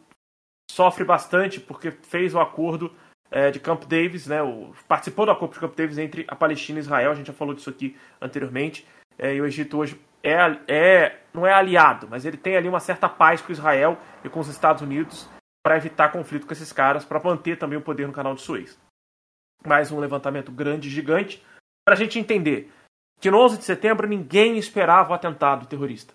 sofre 0.69 1.03
bastante 1.03 1.59
porque 1.59 1.91
fez 1.91 2.35
o 2.35 2.39
acordo 2.39 2.93
é, 3.31 3.49
de 3.49 3.59
Camp 3.59 3.83
Davis, 3.85 4.27
né, 4.27 4.43
o, 4.43 4.73
participou 4.87 5.25
do 5.25 5.31
acordo 5.31 5.53
de 5.53 5.59
Camp 5.59 5.75
Davis 5.75 5.97
entre 5.97 6.23
a 6.27 6.35
Palestina 6.35 6.77
e 6.77 6.81
Israel. 6.81 7.11
A 7.11 7.15
gente 7.15 7.27
já 7.27 7.33
falou 7.33 7.55
disso 7.55 7.69
aqui 7.69 7.97
anteriormente. 8.21 8.87
É, 9.17 9.33
e 9.33 9.41
o 9.41 9.45
Egito 9.45 9.77
hoje 9.77 9.99
é, 10.23 10.35
é, 10.67 11.19
não 11.33 11.47
é 11.47 11.53
aliado, 11.53 12.07
mas 12.09 12.25
ele 12.25 12.37
tem 12.37 12.55
ali 12.55 12.69
uma 12.69 12.79
certa 12.79 13.09
paz 13.09 13.41
com 13.41 13.51
Israel 13.51 13.97
e 14.23 14.29
com 14.29 14.39
os 14.39 14.47
Estados 14.47 14.81
Unidos 14.81 15.27
para 15.72 15.78
evitar 15.78 16.11
conflito 16.11 16.45
com 16.45 16.51
esses 16.51 16.74
caras, 16.74 17.05
para 17.05 17.24
manter 17.24 17.57
também 17.57 17.80
o 17.80 17.82
poder 17.82 18.05
no 18.05 18.11
canal 18.11 18.36
de 18.36 18.41
Suez. 18.41 18.78
Mais 19.65 19.89
um 19.89 19.99
levantamento 19.99 20.51
grande, 20.51 20.89
gigante, 20.89 21.41
para 21.86 21.95
a 21.95 21.97
gente 21.97 22.19
entender 22.19 22.69
que 23.22 23.32
no 23.32 23.39
11 23.39 23.59
de 23.59 23.63
setembro 23.63 24.05
ninguém 24.05 24.57
esperava 24.57 25.11
o 25.11 25.13
atentado 25.13 25.67
terrorista. 25.67 26.13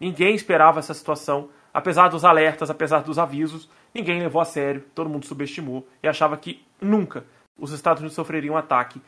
Ninguém 0.00 0.34
esperava 0.34 0.78
essa 0.78 0.94
situação, 0.94 1.50
apesar 1.74 2.08
dos 2.08 2.24
alertas, 2.24 2.70
apesar 2.70 3.02
dos 3.02 3.18
avisos, 3.18 3.68
ninguém 3.94 4.18
levou 4.18 4.40
a 4.40 4.46
sério, 4.46 4.86
todo 4.94 5.10
mundo 5.10 5.26
subestimou 5.26 5.86
e 6.02 6.08
achava 6.08 6.34
que 6.38 6.64
nunca 6.80 7.26
os 7.58 7.72
Estados 7.72 8.00
Unidos 8.00 8.14
sofreriam 8.14 8.54
um 8.54 8.58
ataque. 8.58 9.02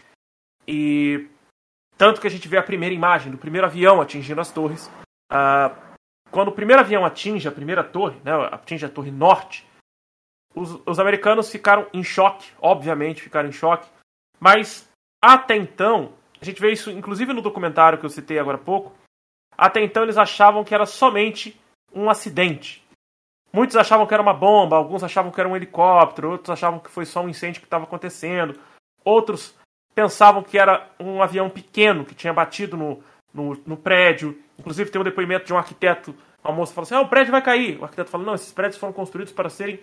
E 0.67 1.29
tanto 1.97 2.21
que 2.21 2.27
a 2.27 2.31
gente 2.31 2.47
vê 2.47 2.59
a 2.59 2.63
primeira 2.63 2.95
imagem 2.95 3.33
do 3.33 3.39
primeiro 3.39 3.67
avião 3.67 4.03
atingindo 4.03 4.41
as 4.43 4.53
torres. 4.53 4.87
Uh, 5.33 5.75
quando 6.31 6.49
o 6.49 6.53
primeiro 6.53 6.83
avião 6.83 7.07
atinge 7.07 7.49
a 7.49 7.53
primeira 7.53 7.83
torre, 7.83 8.21
né, 8.23 8.33
atinge 8.53 8.85
a 8.85 8.91
torre 8.91 9.11
norte, 9.11 9.67
os, 10.59 10.81
os 10.85 10.99
americanos 10.99 11.51
ficaram 11.51 11.87
em 11.93 12.03
choque, 12.03 12.51
obviamente 12.61 13.23
ficaram 13.23 13.49
em 13.49 13.53
choque, 13.53 13.89
mas 14.41 14.89
até 15.23 15.57
então, 15.57 16.13
a 16.41 16.45
gente 16.45 16.61
vê 16.61 16.73
isso 16.73 16.91
inclusive 16.91 17.33
no 17.33 17.43
documentário 17.43 17.99
que 17.99 18.07
eu 18.07 18.11
citei 18.11 18.39
agora 18.39 18.57
há 18.57 18.61
pouco, 18.61 18.93
até 19.57 19.81
então 19.83 20.03
eles 20.03 20.19
achavam 20.19 20.65
que 20.65 20.75
era 20.75 20.87
somente 20.87 21.59
um 21.93 22.11
acidente. 22.11 22.85
Muitos 23.53 23.77
achavam 23.77 24.07
que 24.07 24.13
era 24.13 24.23
uma 24.23 24.35
bomba, 24.35 24.77
alguns 24.77 25.03
achavam 25.03 25.33
que 25.33 25.41
era 25.41 25.49
um 25.49 25.57
helicóptero, 25.57 26.33
outros 26.33 26.51
achavam 26.51 26.79
que 26.79 26.91
foi 26.91 27.07
só 27.07 27.23
um 27.23 27.29
incêndio 27.29 27.61
que 27.61 27.67
estava 27.67 27.85
acontecendo, 27.85 28.59
outros 29.05 29.55
pensavam 29.95 30.43
que 30.43 30.59
era 30.59 30.89
um 31.01 31.23
avião 31.23 31.49
pequeno 31.49 32.05
que 32.05 32.15
tinha 32.15 32.33
batido 32.33 32.77
no, 32.77 33.03
no, 33.33 33.59
no 33.67 33.77
prédio. 33.77 34.39
Inclusive 34.59 34.91
tem 34.91 35.01
um 35.01 35.05
depoimento 35.05 35.47
de 35.47 35.53
um 35.53 35.59
arquiteto, 35.59 36.15
uma 36.45 36.53
moça 36.53 36.73
falou 36.73 36.85
assim, 36.85 36.95
ah, 36.95 37.01
o 37.01 37.09
prédio 37.09 37.33
vai 37.33 37.43
cair. 37.43 37.79
O 37.81 37.85
arquiteto 37.85 38.11
falou, 38.11 38.27
não, 38.27 38.35
esses 38.35 38.53
prédios 38.53 38.79
foram 38.79 38.93
construídos 38.93 39.33
para 39.33 39.49
serem 39.49 39.81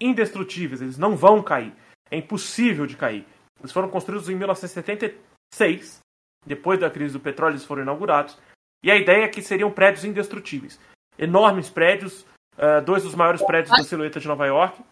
indestrutíveis, 0.00 0.80
eles 0.80 0.98
não 0.98 1.16
vão 1.16 1.42
cair. 1.42 1.72
É 2.10 2.16
impossível 2.16 2.86
de 2.86 2.96
cair. 2.96 3.26
Eles 3.58 3.72
foram 3.72 3.88
construídos 3.88 4.28
em 4.28 4.36
1976, 4.36 6.00
depois 6.46 6.78
da 6.78 6.90
crise 6.90 7.14
do 7.14 7.20
petróleo, 7.20 7.54
eles 7.54 7.64
foram 7.64 7.82
inaugurados. 7.82 8.36
E 8.82 8.90
a 8.90 8.96
ideia 8.96 9.24
é 9.24 9.28
que 9.28 9.40
seriam 9.40 9.72
prédios 9.72 10.04
indestrutíveis. 10.04 10.78
Enormes 11.18 11.70
prédios, 11.70 12.22
uh, 12.58 12.84
dois 12.84 13.02
dos 13.02 13.14
maiores 13.14 13.42
prédios 13.42 13.76
da 13.76 13.82
silhueta 13.82 14.20
de 14.20 14.28
Nova 14.28 14.46
York. 14.46 14.82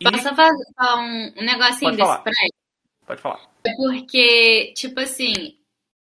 E... 0.00 0.04
Posso 0.10 0.34
falar 0.34 0.96
um, 0.96 1.32
negocinho 1.36 1.90
Pode 1.90 1.96
desse 1.96 2.08
falar. 2.08 2.18
prédio? 2.22 2.54
Pode 3.06 3.20
falar. 3.20 3.50
É 3.64 3.76
porque, 3.76 4.72
tipo 4.74 4.98
assim, 4.98 5.58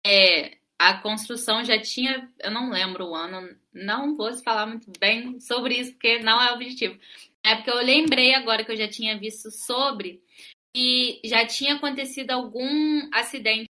é, 0.06 0.58
a 0.78 0.96
construção 0.96 1.64
já 1.64 1.80
tinha, 1.80 2.30
eu 2.40 2.52
não 2.52 2.70
lembro 2.70 3.06
o 3.06 3.16
ano, 3.16 3.56
não 3.74 4.16
vou 4.16 4.34
falar 4.44 4.66
muito 4.66 4.92
bem 5.00 5.40
sobre 5.40 5.76
isso, 5.76 5.94
porque 5.94 6.20
não 6.20 6.42
é 6.42 6.52
o 6.52 6.56
objetivo. 6.56 7.00
É 7.46 7.56
porque 7.56 7.70
eu 7.70 7.84
lembrei 7.84 8.34
agora 8.34 8.64
que 8.64 8.72
eu 8.72 8.78
já 8.78 8.88
tinha 8.88 9.18
visto 9.18 9.52
sobre 9.52 10.24
e 10.76 11.20
já 11.26 11.46
tinha 11.46 11.76
acontecido 11.76 12.32
algum 12.32 13.10
acidente 13.14 13.70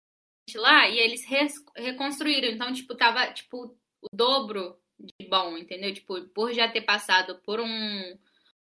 lá 0.55 0.89
e 0.89 0.99
eles 0.99 1.25
reconstruíram. 1.77 2.49
Então, 2.49 2.73
tipo, 2.73 2.95
tava 2.95 3.33
tipo 3.33 3.75
o 4.03 4.09
dobro 4.13 4.77
de 4.99 5.29
bom, 5.29 5.57
entendeu? 5.57 5.93
Tipo, 5.93 6.21
por 6.29 6.53
já 6.53 6.69
ter 6.69 6.83
passado 6.83 7.41
por 7.45 7.61
um 7.61 8.19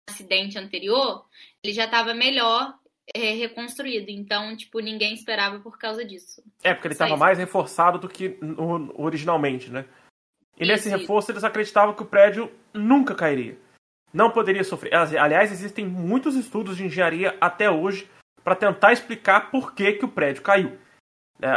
acidente 0.09 0.57
anterior, 0.57 1.25
ele 1.63 1.73
já 1.73 1.85
estava 1.85 2.13
melhor 2.13 2.77
é, 3.13 3.31
reconstruído. 3.33 4.09
Então, 4.09 4.55
tipo, 4.55 4.79
ninguém 4.79 5.13
esperava 5.13 5.59
por 5.59 5.77
causa 5.77 6.05
disso. 6.05 6.43
É, 6.63 6.73
porque 6.73 6.87
ele 6.87 6.93
estava 6.93 7.17
mais 7.17 7.37
reforçado 7.37 7.97
do 7.97 8.07
que 8.07 8.37
originalmente, 8.95 9.69
né? 9.69 9.85
E 10.57 10.65
nesse 10.65 10.89
reforço 10.89 11.31
eles 11.31 11.43
acreditavam 11.43 11.95
que 11.95 12.03
o 12.03 12.05
prédio 12.05 12.51
nunca 12.73 13.15
cairia. 13.15 13.57
Não 14.13 14.31
poderia 14.31 14.63
sofrer. 14.63 14.93
Aliás, 14.93 15.51
existem 15.51 15.85
muitos 15.85 16.35
estudos 16.35 16.77
de 16.77 16.85
engenharia 16.85 17.37
até 17.39 17.69
hoje 17.69 18.09
para 18.43 18.55
tentar 18.55 18.91
explicar 18.91 19.51
por 19.51 19.73
que, 19.73 19.93
que 19.93 20.05
o 20.05 20.09
prédio 20.09 20.41
caiu. 20.41 20.77
É, 21.41 21.49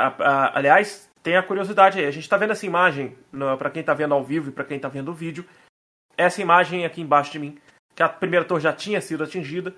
aliás, 0.52 1.10
tem 1.22 1.36
a 1.36 1.42
curiosidade 1.42 1.98
aí. 1.98 2.06
A 2.06 2.10
gente 2.10 2.24
está 2.24 2.36
vendo 2.36 2.52
essa 2.52 2.66
imagem, 2.66 3.16
para 3.58 3.70
quem 3.70 3.80
está 3.80 3.94
vendo 3.94 4.14
ao 4.14 4.22
vivo 4.22 4.50
e 4.50 4.52
para 4.52 4.64
quem 4.64 4.76
está 4.76 4.88
vendo 4.88 5.10
o 5.10 5.14
vídeo. 5.14 5.44
Essa 6.16 6.42
imagem 6.42 6.84
aqui 6.84 7.00
embaixo 7.00 7.32
de 7.32 7.38
mim, 7.38 7.58
que 7.94 8.02
a 8.02 8.08
primeira 8.08 8.44
torre 8.44 8.60
já 8.60 8.72
tinha 8.72 9.00
sido 9.00 9.24
atingida. 9.24 9.74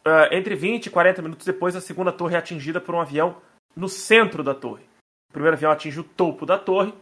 Uh, 0.00 0.32
entre 0.32 0.54
20 0.54 0.86
e 0.86 0.90
40 0.90 1.22
minutos 1.22 1.46
depois, 1.46 1.76
a 1.76 1.80
segunda 1.80 2.12
torre 2.12 2.34
é 2.34 2.38
atingida 2.38 2.80
por 2.80 2.94
um 2.94 3.00
avião 3.00 3.40
no 3.76 3.88
centro 3.88 4.42
da 4.42 4.54
torre. 4.54 4.84
O 5.30 5.32
primeiro 5.32 5.56
avião 5.56 5.70
atinge 5.70 6.00
o 6.00 6.04
topo 6.04 6.44
da 6.44 6.58
torre 6.58 6.92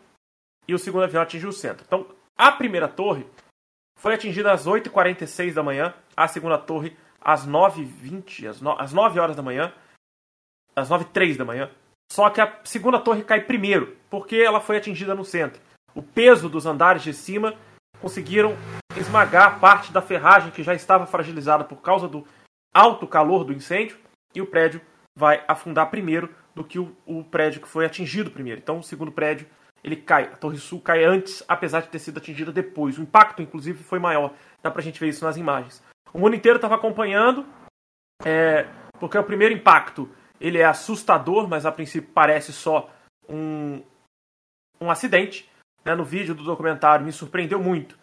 e 0.67 0.75
o 0.75 0.79
segundo 0.79 1.05
avião 1.05 1.23
atinge 1.23 1.47
o 1.47 1.53
centro. 1.53 1.85
Então, 1.87 2.07
a 2.37 2.53
primeira 2.53 2.89
torre 2.89 3.27
foi 3.99 4.15
atingida 4.15 4.53
às 4.53 4.67
8h46 4.67 5.53
da 5.53 5.63
manhã, 5.63 5.93
a 6.17 6.27
segunda 6.27 6.57
torre 6.57 6.97
às 7.21 7.47
9h20, 7.47 8.49
às, 8.49 8.63
às 8.79 8.93
9 8.93 9.21
horas 9.21 9.37
da 9.37 9.43
manhã, 9.43 9.73
às 10.75 10.89
9h03 10.89 11.37
da 11.37 11.45
manhã. 11.45 11.71
Só 12.11 12.31
que 12.31 12.41
a 12.41 12.61
segunda 12.65 12.99
torre 12.99 13.23
cai 13.23 13.43
primeiro, 13.43 13.97
porque 14.09 14.37
ela 14.37 14.61
foi 14.61 14.79
atingida 14.79 15.15
no 15.15 15.25
centro. 15.25 15.61
O 15.95 16.03
peso 16.03 16.49
dos 16.49 16.65
andares 16.65 17.03
de 17.03 17.13
cima 17.13 17.55
conseguiram 18.01 18.57
esmagar 18.97 19.59
parte 19.61 19.93
da 19.93 20.01
ferragem 20.01 20.53
que 20.53 20.63
já 20.63 20.75
estava 20.75 21.07
fragilizada 21.07 21.65
por 21.65 21.83
causa 21.83 22.09
do 22.09 22.27
alto 22.73 23.07
calor 23.07 23.45
do 23.45 23.53
incêndio 23.53 23.99
e 24.35 24.41
o 24.41 24.47
prédio 24.47 24.81
vai 25.15 25.43
afundar 25.49 25.91
primeiro 25.91 26.33
do 26.55 26.65
que 26.65 26.79
o, 26.79 26.97
o 27.05 27.25
prédio 27.25 27.61
que 27.61 27.69
foi 27.69 27.85
atingido 27.85 28.31
primeiro. 28.31 28.61
Então, 28.61 28.79
o 28.79 28.83
segundo 28.83 29.11
prédio 29.11 29.47
ele 29.83 29.97
cai. 29.97 30.25
A 30.25 30.37
Torre 30.37 30.59
Sul 30.59 30.81
cai 30.81 31.05
antes, 31.05 31.43
apesar 31.49 31.81
de 31.81 31.89
ter 31.89 31.99
sido 31.99 32.19
atingida 32.19 32.53
depois. 32.53 32.99
O 32.99 33.03
impacto, 33.03 33.43
inclusive, 33.43 33.83
foi 33.83 33.99
maior. 33.99 34.33
Dá 34.63 34.71
pra 34.71 34.83
gente 34.83 34.99
ver 35.01 35.09
isso 35.09 35.25
nas 35.25 35.37
imagens. 35.37 35.83
O 36.13 36.19
mundo 36.19 36.37
inteiro 36.37 36.57
estava 36.57 36.75
acompanhando, 36.75 37.47
é, 38.25 38.67
porque 38.99 39.19
o 39.19 39.25
primeiro 39.25 39.55
impacto 39.55 40.11
ele 40.41 40.59
é 40.59 40.65
assustador, 40.65 41.49
mas 41.49 41.67
a 41.67 41.73
princípio 41.73 42.11
parece 42.13 42.53
só 42.53 42.91
um, 43.29 43.83
um 44.81 44.91
acidente. 44.91 45.49
Né? 45.85 45.95
No 45.95 46.05
vídeo 46.05 46.35
do 46.35 46.45
documentário 46.45 47.05
me 47.05 47.13
surpreendeu 47.13 47.61
muito, 47.61 47.99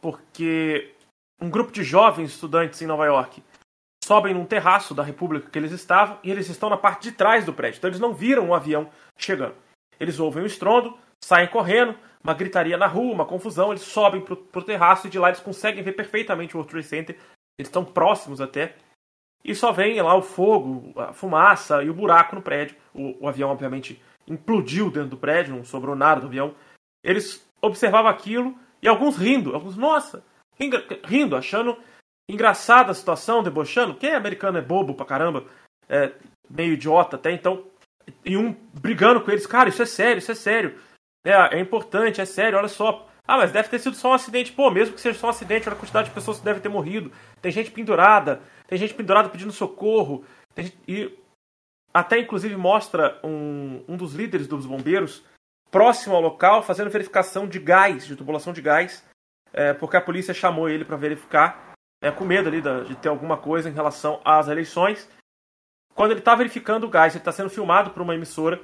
porque 0.00 0.94
um 1.40 1.50
grupo 1.50 1.72
de 1.72 1.82
jovens 1.82 2.30
estudantes 2.30 2.80
em 2.82 2.86
Nova 2.86 3.06
York 3.06 3.42
sobem 4.04 4.34
num 4.34 4.44
terraço 4.44 4.94
da 4.94 5.02
República 5.02 5.50
que 5.50 5.58
eles 5.58 5.72
estavam 5.72 6.18
e 6.22 6.30
eles 6.30 6.48
estão 6.48 6.68
na 6.68 6.76
parte 6.76 7.10
de 7.10 7.12
trás 7.12 7.44
do 7.44 7.52
prédio. 7.52 7.78
Então 7.78 7.88
eles 7.88 8.00
não 8.00 8.14
viram 8.14 8.44
o 8.44 8.48
um 8.48 8.54
avião 8.54 8.90
chegando. 9.16 9.54
Eles 9.98 10.18
ouvem 10.18 10.42
o 10.42 10.46
estrondo, 10.46 10.96
saem 11.22 11.48
correndo, 11.48 11.96
uma 12.22 12.34
gritaria 12.34 12.76
na 12.76 12.86
rua, 12.86 13.14
uma 13.14 13.26
confusão, 13.26 13.70
eles 13.70 13.82
sobem 13.82 14.20
pro, 14.20 14.36
pro 14.36 14.62
terraço 14.62 15.06
e 15.06 15.10
de 15.10 15.18
lá 15.18 15.28
eles 15.28 15.40
conseguem 15.40 15.82
ver 15.82 15.92
perfeitamente 15.92 16.54
o 16.54 16.58
World 16.58 16.70
Trade 16.70 16.86
Center. 16.86 17.16
Eles 17.58 17.68
estão 17.68 17.84
próximos 17.84 18.40
até. 18.40 18.76
E 19.42 19.54
só 19.54 19.72
vem 19.72 20.00
lá 20.02 20.14
o 20.14 20.22
fogo, 20.22 20.92
a 21.00 21.12
fumaça 21.12 21.82
e 21.82 21.88
o 21.88 21.94
buraco 21.94 22.34
no 22.34 22.42
prédio. 22.42 22.76
O, 22.94 23.24
o 23.24 23.28
avião, 23.28 23.50
obviamente, 23.50 24.02
implodiu 24.26 24.90
dentro 24.90 25.10
do 25.10 25.16
prédio, 25.16 25.56
não 25.56 25.64
sobrou 25.64 25.96
nada 25.96 26.20
do 26.20 26.26
avião. 26.26 26.54
Eles 27.02 27.46
observavam 27.62 28.10
aquilo 28.10 28.54
e 28.82 28.88
alguns 28.88 29.16
rindo, 29.16 29.54
alguns, 29.54 29.76
nossa, 29.76 30.22
rindo, 31.06 31.36
achando 31.36 31.76
engraçada 32.28 32.90
a 32.90 32.94
situação, 32.94 33.42
debochando. 33.42 33.94
Quem 33.94 34.10
é 34.10 34.14
americano 34.14 34.58
é 34.58 34.62
bobo 34.62 34.94
pra 34.94 35.06
caramba, 35.06 35.44
é 35.88 36.12
meio 36.48 36.74
idiota 36.74 37.16
até, 37.16 37.32
então. 37.32 37.64
E 38.24 38.36
um 38.36 38.52
brigando 38.74 39.20
com 39.20 39.30
eles, 39.30 39.46
cara, 39.46 39.68
isso 39.68 39.82
é 39.82 39.86
sério, 39.86 40.18
isso 40.18 40.32
é 40.32 40.34
sério. 40.34 40.78
É, 41.24 41.56
é 41.56 41.60
importante, 41.60 42.20
é 42.20 42.24
sério, 42.24 42.58
olha 42.58 42.68
só. 42.68 43.08
Ah, 43.26 43.36
mas 43.36 43.52
deve 43.52 43.68
ter 43.68 43.78
sido 43.78 43.94
só 43.94 44.10
um 44.10 44.14
acidente. 44.14 44.52
Pô, 44.52 44.70
mesmo 44.70 44.94
que 44.94 45.00
seja 45.00 45.18
só 45.18 45.28
um 45.28 45.30
acidente, 45.30 45.68
olha 45.68 45.76
a 45.76 45.78
quantidade 45.78 46.08
de 46.08 46.14
pessoas 46.14 46.38
que 46.38 46.44
devem 46.44 46.60
ter 46.60 46.68
morrido. 46.68 47.12
Tem 47.40 47.52
gente 47.52 47.70
pendurada, 47.70 48.40
tem 48.66 48.78
gente 48.78 48.94
pendurada 48.94 49.28
pedindo 49.28 49.52
socorro. 49.52 50.24
Gente... 50.56 50.76
E 50.88 51.16
até 51.92 52.18
inclusive 52.18 52.56
mostra 52.56 53.20
um, 53.22 53.84
um 53.88 53.96
dos 53.96 54.14
líderes 54.14 54.46
dos 54.46 54.66
bombeiros 54.66 55.24
próximo 55.70 56.14
ao 56.14 56.20
local 56.20 56.62
fazendo 56.62 56.90
verificação 56.90 57.46
de 57.46 57.58
gás, 57.58 58.06
de 58.06 58.16
tubulação 58.16 58.52
de 58.52 58.60
gás, 58.60 59.04
é, 59.52 59.72
porque 59.72 59.96
a 59.96 60.00
polícia 60.00 60.34
chamou 60.34 60.68
ele 60.68 60.84
para 60.84 60.96
verificar, 60.96 61.74
é, 62.02 62.10
com 62.10 62.24
medo 62.24 62.48
ali 62.48 62.60
de 62.86 62.96
ter 62.96 63.08
alguma 63.08 63.36
coisa 63.36 63.68
em 63.68 63.72
relação 63.72 64.20
às 64.24 64.48
eleições. 64.48 65.08
Quando 65.94 66.12
ele 66.12 66.20
está 66.20 66.34
verificando 66.34 66.84
o 66.84 66.90
gás, 66.90 67.14
ele 67.14 67.20
está 67.20 67.32
sendo 67.32 67.50
filmado 67.50 67.90
por 67.90 68.02
uma 68.02 68.14
emissora, 68.14 68.60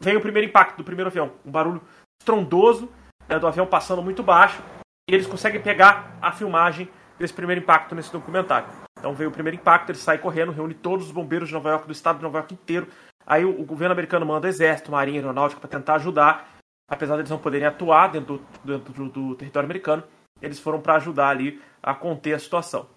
vem 0.00 0.16
o 0.16 0.20
primeiro 0.20 0.48
impacto 0.48 0.76
do 0.76 0.84
primeiro 0.84 1.08
avião, 1.08 1.32
um 1.44 1.50
barulho 1.50 1.82
estrondoso 2.20 2.88
né, 3.28 3.38
do 3.38 3.46
avião 3.46 3.66
passando 3.66 4.02
muito 4.02 4.22
baixo, 4.22 4.62
e 5.08 5.14
eles 5.14 5.26
conseguem 5.26 5.60
pegar 5.60 6.16
a 6.20 6.32
filmagem 6.32 6.88
desse 7.18 7.34
primeiro 7.34 7.62
impacto 7.62 7.94
nesse 7.94 8.12
documentário. 8.12 8.68
Então 8.98 9.14
veio 9.14 9.30
o 9.30 9.32
primeiro 9.32 9.56
impacto, 9.56 9.90
ele 9.90 9.98
sai 9.98 10.18
correndo, 10.18 10.52
reúne 10.52 10.74
todos 10.74 11.06
os 11.06 11.12
bombeiros 11.12 11.48
de 11.48 11.54
Nova 11.54 11.70
York, 11.70 11.86
do 11.86 11.92
estado 11.92 12.16
de 12.16 12.22
Nova 12.22 12.38
York 12.38 12.54
inteiro. 12.54 12.88
Aí 13.26 13.44
o, 13.44 13.60
o 13.60 13.64
governo 13.64 13.92
americano 13.92 14.26
manda 14.26 14.48
exército, 14.48 14.90
marinha, 14.90 15.20
aeronáutica 15.20 15.60
para 15.60 15.70
tentar 15.70 15.94
ajudar, 15.96 16.56
apesar 16.88 17.14
de 17.14 17.20
eles 17.22 17.30
não 17.30 17.38
poderem 17.38 17.66
atuar 17.66 18.08
dentro 18.08 18.38
do, 18.38 18.78
dentro 18.78 18.92
do, 18.92 19.08
do 19.08 19.34
território 19.34 19.66
americano, 19.66 20.02
eles 20.40 20.58
foram 20.58 20.80
para 20.80 20.96
ajudar 20.96 21.28
ali 21.28 21.60
a 21.82 21.94
conter 21.94 22.34
a 22.34 22.38
situação. 22.38 22.88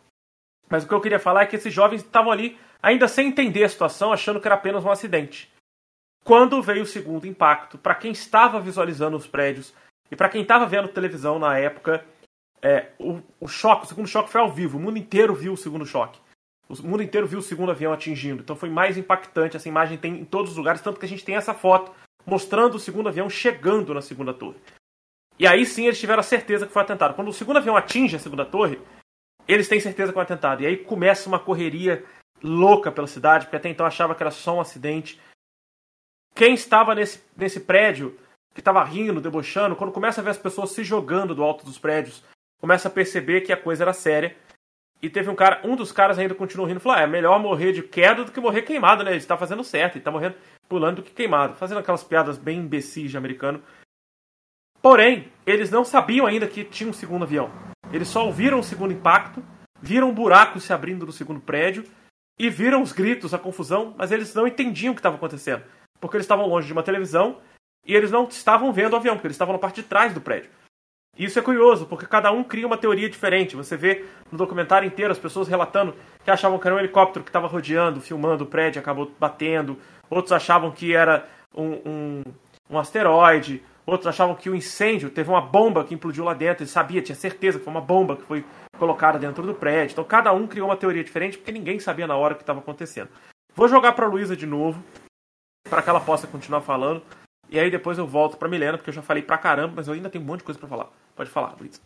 Mas 0.69 0.83
o 0.83 0.87
que 0.87 0.93
eu 0.93 1.01
queria 1.01 1.19
falar 1.19 1.43
é 1.43 1.45
que 1.45 1.55
esses 1.55 1.73
jovens 1.73 2.01
estavam 2.01 2.31
ali 2.31 2.57
ainda 2.81 3.07
sem 3.07 3.27
entender 3.27 3.63
a 3.63 3.69
situação, 3.69 4.13
achando 4.13 4.39
que 4.39 4.47
era 4.47 4.55
apenas 4.55 4.85
um 4.85 4.91
acidente. 4.91 5.51
Quando 6.24 6.61
veio 6.61 6.84
o 6.84 6.88
segundo 6.88 7.28
impacto, 7.28 7.78
para 7.78 7.95
quem 7.95 8.11
estava 8.11 8.59
visualizando 8.59 9.17
os 9.17 9.26
prédios 9.26 9.74
e 10.09 10.15
para 10.15 10.30
quem 10.30 10.43
estava 10.43 10.65
vendo 10.65 10.88
televisão 10.88 11.39
na 11.39 11.57
época, 11.57 12.05
é, 12.61 12.91
o, 12.99 13.19
o, 13.39 13.47
choque, 13.47 13.86
o 13.86 13.88
segundo 13.88 14.07
choque 14.07 14.30
foi 14.30 14.41
ao 14.41 14.51
vivo. 14.51 14.78
O 14.78 14.82
mundo 14.82 14.97
inteiro 14.97 15.34
viu 15.34 15.53
o 15.53 15.57
segundo 15.57 15.86
choque. 15.86 16.19
O 16.69 16.88
mundo 16.88 17.03
inteiro 17.03 17.28
viu 17.28 17.39
o 17.39 17.43
segundo 17.43 17.72
avião 17.72 17.91
atingindo. 17.91 18.43
Então 18.43 18.55
foi 18.55 18.69
mais 18.69 18.97
impactante. 18.97 19.57
Essa 19.57 19.67
imagem 19.67 19.97
tem 19.97 20.19
em 20.19 20.26
todos 20.26 20.51
os 20.51 20.57
lugares, 20.57 20.82
tanto 20.82 20.99
que 20.99 21.05
a 21.05 21.09
gente 21.09 21.26
tem 21.26 21.36
essa 21.36 21.53
foto 21.53 21.91
mostrando 22.26 22.76
o 22.76 22.80
segundo 22.80 23.09
avião 23.09 23.30
chegando 23.30 23.93
na 23.93 24.01
segunda 24.01 24.34
torre. 24.34 24.57
E 25.39 25.47
aí 25.47 25.65
sim 25.65 25.86
eles 25.86 25.99
tiveram 25.99 26.19
a 26.19 26.24
certeza 26.24 26.67
que 26.67 26.74
foi 26.74 26.84
atentado. 26.84 27.15
Quando 27.15 27.30
o 27.30 27.34
segundo 27.34 27.57
avião 27.57 27.76
atinge 27.76 28.15
a 28.15 28.19
segunda 28.19 28.45
torre, 28.45 28.80
eles 29.47 29.67
têm 29.67 29.80
certeza 29.80 30.11
que 30.11 30.13
foi 30.13 30.24
atentado. 30.24 30.61
E 30.61 30.67
aí 30.67 30.78
começa 30.78 31.28
uma 31.28 31.39
correria 31.39 32.05
louca 32.43 32.91
pela 32.91 33.07
cidade, 33.07 33.45
porque 33.45 33.55
até 33.55 33.69
então 33.69 33.86
achava 33.86 34.13
que 34.13 34.22
era 34.22 34.32
só 34.32 34.55
um 34.55 34.61
acidente. 34.61 35.19
Quem 36.34 36.53
estava 36.53 36.95
nesse, 36.95 37.23
nesse 37.36 37.59
prédio, 37.59 38.17
que 38.53 38.61
estava 38.61 38.84
rindo, 38.84 39.21
debochando, 39.21 39.75
quando 39.75 39.91
começa 39.91 40.21
a 40.21 40.23
ver 40.23 40.32
as 40.32 40.38
pessoas 40.38 40.71
se 40.71 40.84
jogando 40.84 41.36
do 41.36 41.43
alto 41.43 41.65
dos 41.65 41.77
prédios, 41.77 42.23
começa 42.59 42.88
a 42.88 42.91
perceber 42.91 43.41
que 43.41 43.53
a 43.53 43.57
coisa 43.57 43.84
era 43.84 43.93
séria. 43.93 44.36
E 45.01 45.09
teve 45.09 45.29
um 45.29 45.36
cara, 45.36 45.61
um 45.63 45.75
dos 45.75 45.91
caras 45.91 46.19
ainda 46.19 46.36
continuou 46.36 46.67
rindo, 46.67 46.79
falou: 46.79 46.97
ah, 46.97 47.01
é 47.01 47.07
melhor 47.07 47.39
morrer 47.39 47.71
de 47.71 47.82
queda 47.82 48.23
do 48.23 48.32
que 48.32 48.39
morrer 48.39 48.61
queimado, 48.61 49.03
né? 49.03 49.11
Ele 49.11 49.17
está 49.17 49.36
fazendo 49.36 49.63
certo, 49.63 49.93
ele 49.93 50.01
está 50.01 50.11
morrendo 50.11 50.36
pulando 50.69 50.97
do 50.97 51.03
que 51.03 51.11
queimado, 51.11 51.55
fazendo 51.55 51.79
aquelas 51.79 52.03
piadas 52.03 52.38
bem 52.38 52.59
imbecis 52.59 53.09
de 53.09 53.17
americano. 53.17 53.61
Porém, 54.82 55.32
eles 55.45 55.69
não 55.69 55.84
sabiam 55.84 56.25
ainda 56.25 56.47
que 56.47 56.63
tinha 56.63 56.89
um 56.89 56.93
segundo 56.93 57.23
avião. 57.23 57.51
Eles 57.91 58.07
só 58.07 58.25
ouviram 58.25 58.59
o 58.59 58.63
segundo 58.63 58.93
impacto, 58.93 59.43
viram 59.82 60.09
um 60.09 60.13
buraco 60.13 60.59
se 60.59 60.71
abrindo 60.71 61.05
no 61.05 61.11
segundo 61.11 61.41
prédio 61.41 61.84
e 62.39 62.49
viram 62.49 62.82
os 62.82 62.91
gritos, 62.91 63.34
a 63.34 63.39
confusão, 63.39 63.93
mas 63.97 64.11
eles 64.11 64.34
não 64.34 64.47
entendiam 64.47 64.91
o 64.91 64.95
que 64.95 64.99
estava 64.99 65.17
acontecendo, 65.17 65.63
porque 66.01 66.17
eles 66.17 66.25
estavam 66.25 66.47
longe 66.47 66.67
de 66.67 66.73
uma 66.73 66.83
televisão 66.83 67.37
e 67.85 67.95
eles 67.95 68.11
não 68.11 68.25
estavam 68.25 68.73
vendo 68.73 68.93
o 68.93 68.95
avião, 68.97 69.15
porque 69.15 69.27
eles 69.27 69.35
estavam 69.35 69.53
na 69.53 69.59
parte 69.59 69.81
de 69.81 69.87
trás 69.87 70.13
do 70.13 70.19
prédio. 70.19 70.49
Isso 71.17 71.37
é 71.37 71.41
curioso, 71.41 71.85
porque 71.85 72.05
cada 72.05 72.31
um 72.31 72.43
cria 72.43 72.65
uma 72.65 72.77
teoria 72.77 73.09
diferente. 73.09 73.55
Você 73.55 73.75
vê 73.75 74.05
no 74.31 74.37
documentário 74.37 74.87
inteiro 74.87 75.11
as 75.11 75.19
pessoas 75.19 75.47
relatando 75.47 75.93
que 76.23 76.31
achavam 76.31 76.57
que 76.57 76.67
era 76.67 76.75
um 76.75 76.79
helicóptero 76.79 77.23
que 77.23 77.29
estava 77.29 77.47
rodeando, 77.47 77.99
filmando 77.99 78.43
o 78.43 78.47
prédio, 78.47 78.81
acabou 78.81 79.11
batendo. 79.19 79.77
Outros 80.09 80.31
achavam 80.31 80.71
que 80.71 80.95
era 80.95 81.27
um, 81.55 81.73
um, 81.85 82.23
um 82.69 82.79
asteroide. 82.79 83.61
Outros 83.85 84.07
achavam 84.07 84.35
que 84.35 84.49
o 84.49 84.55
incêndio 84.55 85.09
teve 85.09 85.29
uma 85.29 85.41
bomba 85.41 85.83
que 85.83 85.93
implodiu 85.93 86.23
lá 86.23 86.33
dentro. 86.33 86.63
Ele 86.63 86.69
sabia, 86.69 87.01
tinha 87.01 87.15
certeza 87.15 87.59
que 87.59 87.65
foi 87.65 87.73
uma 87.73 87.81
bomba 87.81 88.15
que 88.15 88.23
foi 88.23 88.45
colocada 88.79 89.19
dentro 89.19 89.45
do 89.45 89.53
prédio. 89.53 89.93
Então 89.93 90.05
cada 90.05 90.31
um 90.31 90.47
criou 90.47 90.69
uma 90.69 90.77
teoria 90.77 91.03
diferente 91.03 91.37
porque 91.37 91.51
ninguém 91.51 91.77
sabia 91.79 92.07
na 92.07 92.15
hora 92.15 92.33
o 92.33 92.37
que 92.37 92.43
estava 92.43 92.59
acontecendo. 92.59 93.09
Vou 93.53 93.67
jogar 93.67 93.91
para 93.91 94.05
a 94.05 94.09
Luísa 94.09 94.35
de 94.35 94.45
novo, 94.45 94.81
para 95.72 95.82
que 95.82 95.89
ela 95.89 96.01
possa 96.01 96.28
continuar 96.28 96.59
falando. 96.59 97.01
E 97.49 97.57
aí 97.57 97.72
depois 97.72 97.97
eu 97.97 98.05
volto 98.05 98.36
pra 98.36 98.49
Milena, 98.49 98.78
porque 98.78 98.89
eu 98.89 98.93
já 98.93 99.01
falei 99.01 99.24
pra 99.24 99.38
caramba, 99.38 99.76
mas 99.78 99.88
eu 99.88 99.93
ainda 99.93 100.09
tenho 100.09 100.22
um 100.22 100.28
monte 100.28 100.39
de 100.39 100.45
coisa 100.45 100.59
pra 100.59 100.67
falar. 100.67 100.89
Pode 101.15 101.30
falar, 101.30 101.55
Luiz. 101.57 101.82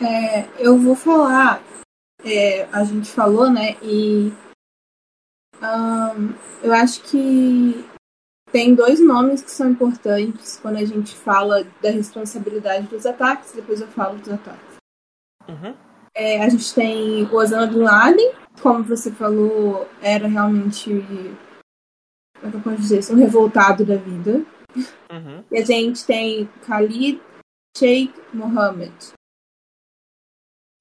É, 0.00 0.46
eu 0.58 0.78
vou 0.78 0.94
falar. 0.94 1.60
é, 2.24 2.64
a 2.72 2.84
gente 2.84 3.10
falou, 3.10 3.50
né? 3.50 3.76
E 3.82 4.32
ahn, 5.60 6.34
eu 6.62 6.72
acho 6.72 7.02
que 7.02 7.84
tem 8.52 8.76
dois 8.76 9.04
nomes 9.04 9.42
que 9.42 9.50
são 9.50 9.70
importantes 9.70 10.58
quando 10.62 10.76
a 10.76 10.84
gente 10.84 11.16
fala 11.16 11.64
da 11.82 11.90
responsabilidade 11.90 12.86
dos 12.86 13.04
ataques. 13.06 13.52
Depois 13.52 13.80
eu 13.80 13.88
falo 13.88 14.18
dos 14.18 14.32
ataques. 14.32 14.76
Uhum. 15.48 15.74
É, 16.14 16.42
a 16.44 16.48
gente 16.48 16.72
tem 16.74 17.24
o 17.24 17.34
Osama 17.34 17.66
Bin 17.66 17.78
Laden, 17.78 18.32
como 18.60 18.84
você 18.84 19.10
falou, 19.10 19.88
era 20.00 20.28
realmente. 20.28 20.90
Como 22.42 22.48
é 22.48 22.50
que 22.50 22.56
eu 22.56 22.60
posso 22.60 22.82
dizer? 22.82 22.98
isso? 22.98 23.12
Um 23.14 23.18
revoltado 23.18 23.86
da 23.86 23.96
vida. 23.96 24.44
Uhum. 25.10 25.44
E 25.48 25.58
a 25.58 25.64
gente 25.64 26.04
tem 26.04 26.46
Khalid 26.66 27.22
Sheikh 27.76 28.12
Mohammed. 28.34 28.92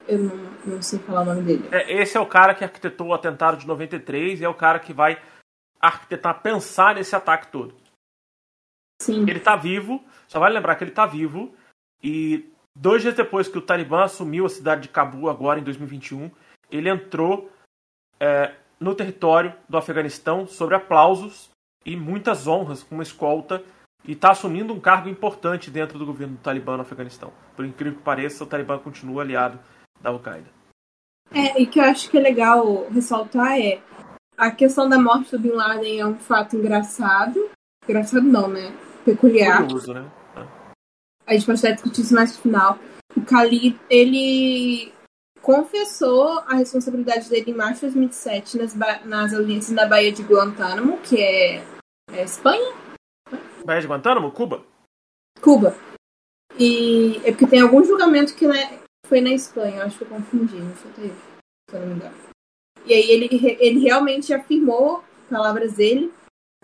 Eu 0.08 0.18
não, 0.18 0.36
não 0.66 0.82
sei 0.82 0.98
falar 0.98 1.22
o 1.22 1.26
nome 1.26 1.44
dele. 1.44 1.70
É, 1.72 2.02
esse 2.02 2.18
é 2.18 2.20
o 2.20 2.26
cara 2.26 2.56
que 2.56 2.64
arquitetou 2.64 3.08
o 3.08 3.14
atentado 3.14 3.58
de 3.58 3.68
93 3.68 4.42
e 4.42 4.44
é 4.44 4.50
o 4.50 4.56
cara 4.56 4.80
que 4.80 4.92
vai 4.92 5.22
arquitetar, 5.80 6.42
pensar 6.42 6.96
nesse 6.96 7.16
ataque 7.16 7.52
todo. 7.52 7.76
Sim. 9.00 9.22
Ele 9.30 9.40
tá 9.40 9.56
vivo, 9.56 10.04
só 10.28 10.40
vale 10.40 10.56
lembrar 10.56 10.76
que 10.76 10.84
ele 10.84 10.92
tá 10.92 11.06
vivo, 11.06 11.56
e 12.04 12.52
dois 12.76 13.04
dias 13.04 13.14
depois 13.14 13.48
que 13.48 13.58
o 13.58 13.62
Talibã 13.62 14.04
assumiu 14.04 14.48
a 14.48 14.50
cidade 14.50 14.84
de 14.84 14.90
Cabul, 14.90 15.30
agora 15.30 15.60
em 15.60 15.64
2021, 15.64 16.32
ele 16.72 16.90
entrou 16.90 17.52
é, 18.20 18.56
no 18.80 18.96
território 18.96 19.56
do 19.70 19.78
Afeganistão 19.78 20.48
sobre 20.48 20.76
aplausos 20.76 21.51
e 21.86 21.96
muitas 21.96 22.48
honras 22.48 22.84
com 22.84 22.96
uma 22.96 23.04
escolta 23.04 23.64
e 24.06 24.14
está 24.14 24.32
assumindo 24.32 24.74
um 24.74 24.80
cargo 24.80 25.10
importante 25.10 25.70
dentro 25.70 26.00
do 26.00 26.06
governo 26.06 26.36
do 26.36 26.42
Talibã 26.42 26.76
no 26.76 26.82
Afeganistão. 26.82 27.32
Por 27.56 27.66
incrível 27.66 27.98
que 27.98 28.04
pareça, 28.04 28.44
o 28.44 28.48
Talibã 28.48 28.80
continua 28.80 29.22
aliado 29.22 29.60
da 30.02 30.10
Al-Qaeda. 30.10 30.50
É, 31.34 31.62
e 31.62 31.66
que 31.66 31.80
eu 31.80 31.84
acho 31.84 32.10
que 32.10 32.18
é 32.18 32.22
legal 32.22 32.88
ressaltar 32.90 33.60
é 33.60 33.80
a 34.38 34.52
questão 34.52 34.90
da 34.90 35.00
morte 35.00 35.32
do 35.32 35.40
Bin 35.40 35.52
Laden 35.52 36.00
é 36.00 36.06
um 36.06 36.16
fato 36.16 36.56
engraçado. 36.56 37.50
Engraçado 37.88 38.24
não, 38.24 38.48
né? 38.48 38.74
Peculiar. 39.06 39.62
Curioso, 39.62 39.94
né? 39.94 40.10
A 41.26 41.34
gente 41.34 41.46
pode 41.46 41.60
até 41.60 41.74
discutir 41.74 42.02
isso 42.02 42.16
mais 42.16 42.36
no 42.36 42.42
final. 42.42 42.80
O 43.16 43.22
Khalid, 43.22 43.80
ele 43.90 44.92
confessou 45.42 46.40
a 46.48 46.56
responsabilidade 46.56 47.30
dele 47.30 47.52
em 47.52 47.54
março 47.56 47.82
de 47.88 47.94
2007 47.94 48.58
nas, 48.58 48.76
nas 49.06 49.34
audiências 49.34 49.72
na 49.76 49.86
Baía 49.86 50.12
de 50.12 50.24
Guantánamo, 50.24 50.98
que 51.00 51.18
é, 51.22 51.64
é 52.12 52.24
Espanha? 52.24 52.74
Baía 53.66 53.82
de 53.82 53.88
Guantánamo, 53.88 54.32
Cuba? 54.32 54.64
Cuba. 55.42 55.76
E 56.60 57.18
é 57.24 57.32
porque 57.32 57.48
tem 57.48 57.62
algum 57.62 57.84
julgamento 57.84 58.36
que 58.36 58.46
né, 58.48 58.80
foi 59.08 59.22
na 59.22 59.30
Espanha, 59.30 59.78
eu 59.82 59.86
acho 59.86 59.98
que 59.98 60.04
eu 60.04 60.10
confundi, 60.10 60.56
não 60.58 60.74
foi 60.76 60.92
até 60.92 61.02
isso, 61.06 61.22
se 61.70 61.76
eu 61.76 61.80
não 61.82 61.88
me 61.88 61.94
engano. 61.96 62.16
E 62.86 62.94
aí 62.94 63.10
ele, 63.12 63.30
ele 63.60 63.80
realmente 63.80 64.34
afirmou, 64.34 65.04
palavras 65.30 65.74
dele, 65.74 66.12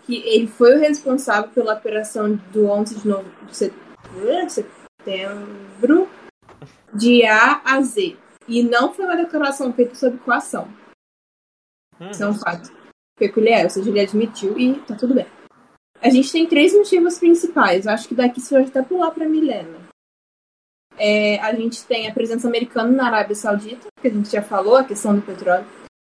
que 0.04 0.16
ele 0.26 0.46
foi 0.46 0.76
o 0.76 0.80
responsável 0.80 1.50
pela 1.50 1.74
operação 1.74 2.34
do 2.52 2.66
11 2.66 2.94
de 3.00 3.08
nove- 3.08 3.30
de 3.46 3.56
set- 3.56 3.74
setembro 5.00 6.08
de 6.94 7.24
A 7.24 7.60
a 7.64 7.80
Z. 7.82 8.16
E 8.48 8.62
não 8.62 8.94
foi 8.94 9.04
uma 9.04 9.16
declaração 9.16 9.72
feita 9.72 9.94
sob 9.94 10.16
coação. 10.18 10.66
Hum. 12.00 12.10
Isso 12.10 12.24
é 12.24 12.28
um 12.28 12.34
fato 12.34 12.72
peculiar, 13.18 13.64
ou 13.64 13.70
seja, 13.70 13.90
ele 13.90 14.00
admitiu 14.00 14.58
e 14.58 14.80
tá 14.80 14.96
tudo 14.96 15.14
bem. 15.14 15.26
A 16.00 16.08
gente 16.08 16.30
tem 16.30 16.46
três 16.46 16.72
motivos 16.72 17.18
principais. 17.18 17.84
Eu 17.84 17.92
acho 17.92 18.08
que 18.08 18.14
daqui 18.14 18.40
você 18.40 18.54
pode 18.54 18.70
até 18.70 18.82
pular 18.82 19.10
para 19.10 19.28
Milena. 19.28 19.88
É, 20.96 21.38
a 21.40 21.54
gente 21.54 21.84
tem 21.84 22.08
a 22.08 22.14
presença 22.14 22.48
americana 22.48 22.90
na 22.90 23.06
Arábia 23.06 23.34
Saudita, 23.34 23.88
que 24.00 24.08
a 24.08 24.10
gente 24.10 24.30
já 24.30 24.42
falou, 24.42 24.76
a 24.76 24.84
questão 24.84 25.14
do 25.14 25.22
petróleo. 25.22 25.66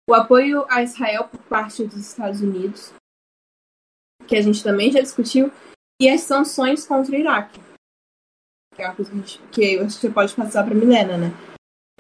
O 0.10 0.14
apoio 0.14 0.66
a 0.70 0.82
Israel 0.82 1.26
por 1.26 1.42
parte 1.44 1.86
dos 1.86 1.98
Estados 1.98 2.42
Unidos, 2.42 2.94
que 4.28 4.36
a 4.36 4.42
gente 4.42 4.64
também 4.64 4.92
já 4.92 5.02
discutiu. 5.02 5.52
E 6.02 6.10
as 6.10 6.22
sanções 6.22 6.86
contra 6.86 7.16
o 7.16 7.20
Iraque. 7.20 7.60
Que 8.76 8.82
é 8.82 8.88
uma 8.88 8.96
coisa 8.96 9.12
que, 9.12 9.18
a 9.18 9.20
gente, 9.20 9.42
que 9.52 9.78
você 9.78 10.10
pode 10.10 10.34
passar 10.34 10.64
para 10.64 10.74
Milena, 10.74 11.18
né? 11.18 11.51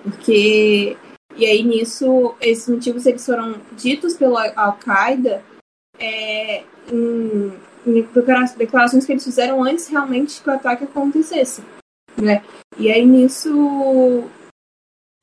Porque. 0.03 0.97
E 1.35 1.45
aí 1.45 1.63
nisso, 1.63 2.35
esses 2.41 2.67
motivos 2.67 3.05
eles 3.05 3.25
foram 3.25 3.55
ditos 3.77 4.15
pela 4.15 4.51
Al-Qaeda 4.53 5.41
é, 5.97 6.63
em, 6.91 7.53
em 7.85 8.01
declara- 8.01 8.53
declarações 8.57 9.05
que 9.05 9.13
eles 9.13 9.23
fizeram 9.23 9.63
antes 9.63 9.87
realmente 9.87 10.41
que 10.41 10.49
o 10.49 10.53
ataque 10.53 10.83
acontecesse. 10.83 11.63
Né? 12.21 12.43
E 12.77 12.91
aí 12.91 13.05
nisso 13.05 14.29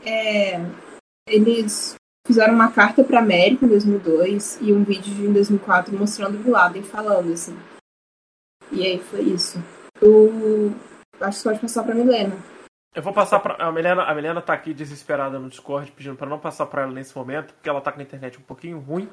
é, 0.03 0.59
eles 1.29 1.95
fizeram 2.27 2.55
uma 2.55 2.71
carta 2.73 3.05
para 3.05 3.21
América 3.21 3.67
em 3.67 3.69
2002 3.69 4.59
e 4.63 4.73
um 4.73 4.85
vídeo 4.85 5.13
em 5.27 5.33
2004 5.33 5.97
mostrando 5.97 6.39
o 6.47 6.51
Laden 6.51 6.83
falando 6.83 7.33
assim. 7.33 7.57
E 8.73 8.83
aí 8.87 8.99
foi 8.99 9.21
isso. 9.21 9.63
Eu 10.01 10.75
acho 11.21 11.39
que 11.39 11.45
pode 11.45 11.61
passar 11.61 11.83
para 11.83 11.95
Milena. 11.95 12.37
Eu 12.95 13.03
vou 13.03 13.13
passar 13.13 13.39
pra. 13.41 13.55
A 13.55 13.71
Milena, 13.71 14.03
a 14.03 14.15
Milena 14.15 14.41
tá 14.41 14.53
aqui 14.55 14.73
desesperada 14.75 15.39
no 15.39 15.49
Discord, 15.49 15.91
pedindo 15.93 16.17
pra 16.17 16.27
não 16.29 16.39
passar 16.39 16.67
pra 16.67 16.83
ela 16.83 16.93
nesse 16.93 17.17
momento, 17.17 17.55
porque 17.55 17.69
ela 17.69 17.81
tá 17.81 17.93
com 17.93 18.01
a 18.01 18.03
internet 18.03 18.39
um 18.39 18.43
pouquinho 18.43 18.79
ruim. 18.79 19.09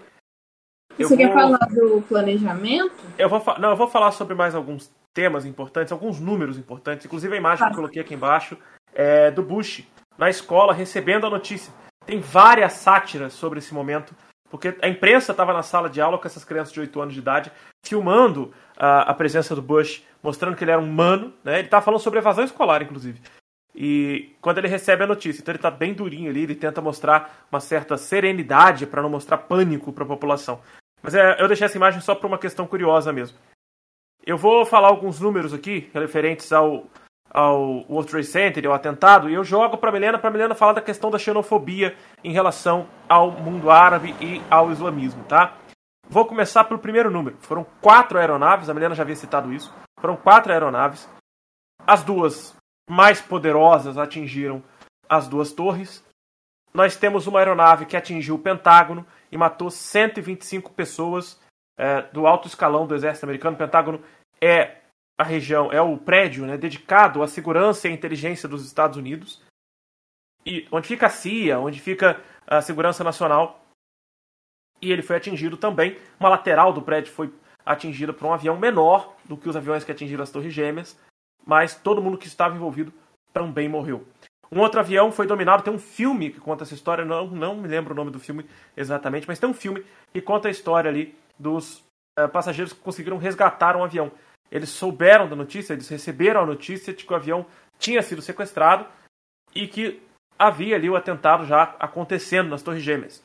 Eu 0.97 1.07
Você 1.09 1.17
quer 1.17 1.27
vou- 1.27 1.35
falar 1.35 1.57
do 1.67 2.01
planejamento? 2.07 2.95
Eu 3.17 3.27
vou, 3.27 3.41
fa- 3.41 3.59
não, 3.59 3.69
eu 3.71 3.75
vou 3.75 3.87
falar 3.87 4.11
sobre 4.11 4.33
mais 4.33 4.55
alguns 4.55 4.89
temas 5.13 5.45
importantes, 5.45 5.91
alguns 5.91 6.19
números 6.19 6.57
importantes, 6.57 7.05
inclusive 7.05 7.33
a 7.33 7.37
imagem 7.37 7.65
que 7.65 7.71
eu 7.71 7.75
coloquei 7.75 8.01
aqui 8.01 8.13
embaixo 8.13 8.57
é 8.93 9.29
do 9.31 9.43
Bush 9.43 9.83
na 10.17 10.29
escola 10.29 10.73
recebendo 10.73 11.25
a 11.27 11.29
notícia. 11.29 11.73
Tem 12.05 12.19
várias 12.19 12.73
sátiras 12.73 13.33
sobre 13.33 13.59
esse 13.59 13.73
momento, 13.73 14.15
porque 14.49 14.77
a 14.81 14.87
imprensa 14.87 15.31
estava 15.31 15.51
na 15.53 15.63
sala 15.63 15.89
de 15.89 15.99
aula 15.99 16.17
com 16.17 16.27
essas 16.27 16.45
crianças 16.45 16.73
de 16.73 16.79
8 16.79 17.01
anos 17.01 17.13
de 17.13 17.19
idade, 17.19 17.51
filmando 17.85 18.53
a, 18.77 19.11
a 19.11 19.13
presença 19.13 19.53
do 19.55 19.61
Bush, 19.61 20.03
mostrando 20.23 20.55
que 20.55 20.63
ele 20.63 20.71
era 20.71 20.81
um 20.81 20.85
humano, 20.89 21.33
né? 21.43 21.59
Ele 21.59 21.67
estava 21.67 21.83
falando 21.83 21.99
sobre 21.99 22.19
evasão 22.19 22.43
escolar, 22.45 22.81
inclusive. 22.81 23.21
E 23.75 24.33
quando 24.39 24.59
ele 24.59 24.69
recebe 24.69 25.03
a 25.03 25.07
notícia, 25.07 25.41
então 25.41 25.51
ele 25.51 25.61
tá 25.61 25.69
bem 25.69 25.93
durinho 25.93 26.29
ali, 26.29 26.43
ele 26.43 26.55
tenta 26.55 26.81
mostrar 26.81 27.45
uma 27.51 27.59
certa 27.59 27.97
serenidade 27.97 28.87
para 28.87 29.01
não 29.01 29.09
mostrar 29.09 29.37
pânico 29.37 29.91
para 29.91 30.05
a 30.05 30.07
população. 30.07 30.61
Mas 31.03 31.13
é, 31.13 31.41
eu 31.41 31.47
deixei 31.47 31.65
essa 31.65 31.77
imagem 31.77 31.99
só 31.99 32.15
por 32.15 32.27
uma 32.27 32.37
questão 32.37 32.65
curiosa 32.65 33.11
mesmo. 33.11 33.37
Eu 34.25 34.37
vou 34.37 34.65
falar 34.65 34.87
alguns 34.87 35.19
números 35.19 35.53
aqui 35.53 35.89
referentes 35.93 36.53
ao, 36.53 36.85
ao 37.29 37.85
World 37.89 38.09
Trade 38.09 38.27
Center 38.27 38.65
ao 38.65 38.73
atentado, 38.73 39.29
e 39.29 39.33
eu 39.33 39.43
jogo 39.43 39.77
para 39.77 39.91
Milena 39.91 40.17
para 40.17 40.31
Milena 40.31 40.55
falar 40.55 40.73
da 40.73 40.81
questão 40.81 41.11
da 41.11 41.19
xenofobia 41.19 41.95
em 42.23 42.31
relação 42.31 42.87
ao 43.09 43.29
mundo 43.29 43.69
árabe 43.69 44.15
e 44.21 44.41
ao 44.49 44.71
islamismo, 44.71 45.23
tá? 45.25 45.57
Vou 46.07 46.25
começar 46.25 46.63
pelo 46.63 46.79
primeiro 46.79 47.11
número. 47.11 47.35
Foram 47.41 47.65
quatro 47.81 48.17
aeronaves, 48.17 48.69
a 48.69 48.73
Milena 48.73 48.95
já 48.95 49.03
havia 49.03 49.15
citado 49.15 49.51
isso. 49.51 49.73
Foram 49.99 50.15
quatro 50.15 50.53
aeronaves. 50.53 51.09
As 51.85 52.03
duas 52.03 52.55
mais 52.89 53.21
poderosas 53.21 53.97
atingiram 53.97 54.63
as 55.09 55.27
duas 55.27 55.51
torres. 55.51 56.03
Nós 56.73 56.95
temos 56.95 57.25
uma 57.27 57.39
aeronave 57.39 57.85
que 57.85 57.97
atingiu 57.97 58.35
o 58.35 58.39
Pentágono 58.39 59.05
e 59.31 59.37
matou 59.37 59.71
125 59.71 60.73
pessoas 60.73 61.39
é, 61.77 62.01
do 62.03 62.27
alto 62.27 62.47
escalão 62.47 62.85
do 62.85 62.95
exército 62.95 63.25
americano. 63.25 63.55
O 63.55 63.59
Pentágono 63.59 64.03
é 64.41 64.77
a 65.17 65.23
região, 65.23 65.71
é 65.71 65.81
o 65.81 65.97
prédio 65.97 66.45
né, 66.45 66.57
dedicado 66.57 67.23
à 67.23 67.27
segurança 67.27 67.87
e 67.87 67.91
à 67.91 67.93
inteligência 67.93 68.47
dos 68.47 68.65
Estados 68.65 68.97
Unidos. 68.97 69.41
E 70.45 70.67
onde 70.71 70.87
fica 70.87 71.07
a 71.07 71.09
CIA, 71.09 71.59
onde 71.59 71.79
fica 71.79 72.21
a 72.45 72.61
segurança 72.61 73.03
nacional. 73.03 73.65
E 74.81 74.91
ele 74.91 75.01
foi 75.01 75.15
atingido 75.15 75.57
também. 75.57 75.97
Uma 76.19 76.29
lateral 76.29 76.73
do 76.73 76.81
prédio 76.81 77.13
foi 77.13 77.33
atingida 77.65 78.13
por 78.13 78.27
um 78.27 78.33
avião 78.33 78.59
menor 78.59 79.15
do 79.23 79.35
que 79.37 79.49
os 79.49 79.55
aviões 79.55 79.83
que 79.83 79.91
atingiram 79.91 80.21
as 80.21 80.29
Torres 80.29 80.53
Gêmeas 80.53 80.99
mas 81.45 81.75
todo 81.75 82.01
mundo 82.01 82.17
que 82.17 82.27
estava 82.27 82.55
envolvido 82.55 82.91
também 83.31 83.69
morreu. 83.69 84.05
Um 84.51 84.59
outro 84.59 84.79
avião 84.79 85.11
foi 85.11 85.27
dominado, 85.27 85.63
tem 85.63 85.73
um 85.73 85.79
filme 85.79 86.31
que 86.31 86.39
conta 86.39 86.63
essa 86.63 86.73
história, 86.73 87.03
não, 87.03 87.27
não 87.27 87.55
me 87.55 87.67
lembro 87.67 87.93
o 87.93 87.95
nome 87.95 88.11
do 88.11 88.19
filme 88.19 88.45
exatamente, 88.75 89.27
mas 89.27 89.39
tem 89.39 89.49
um 89.49 89.53
filme 89.53 89.85
que 90.13 90.21
conta 90.21 90.47
a 90.47 90.51
história 90.51 90.89
ali 90.89 91.15
dos 91.37 91.83
eh, 92.17 92.27
passageiros 92.27 92.71
que 92.71 92.79
conseguiram 92.79 93.17
resgatar 93.17 93.75
um 93.75 93.83
avião. 93.83 94.11
Eles 94.51 94.69
souberam 94.69 95.27
da 95.27 95.35
notícia, 95.35 95.73
eles 95.73 95.89
receberam 95.89 96.41
a 96.41 96.45
notícia 96.45 96.93
de 96.93 97.03
que 97.03 97.11
o 97.11 97.15
avião 97.15 97.45
tinha 97.77 98.01
sido 98.01 98.21
sequestrado 98.21 98.87
e 99.53 99.67
que 99.67 100.01
havia 100.37 100.75
ali 100.75 100.89
o 100.89 100.95
atentado 100.95 101.45
já 101.45 101.75
acontecendo 101.79 102.49
nas 102.49 102.61
Torres 102.61 102.83
Gêmeas. 102.83 103.23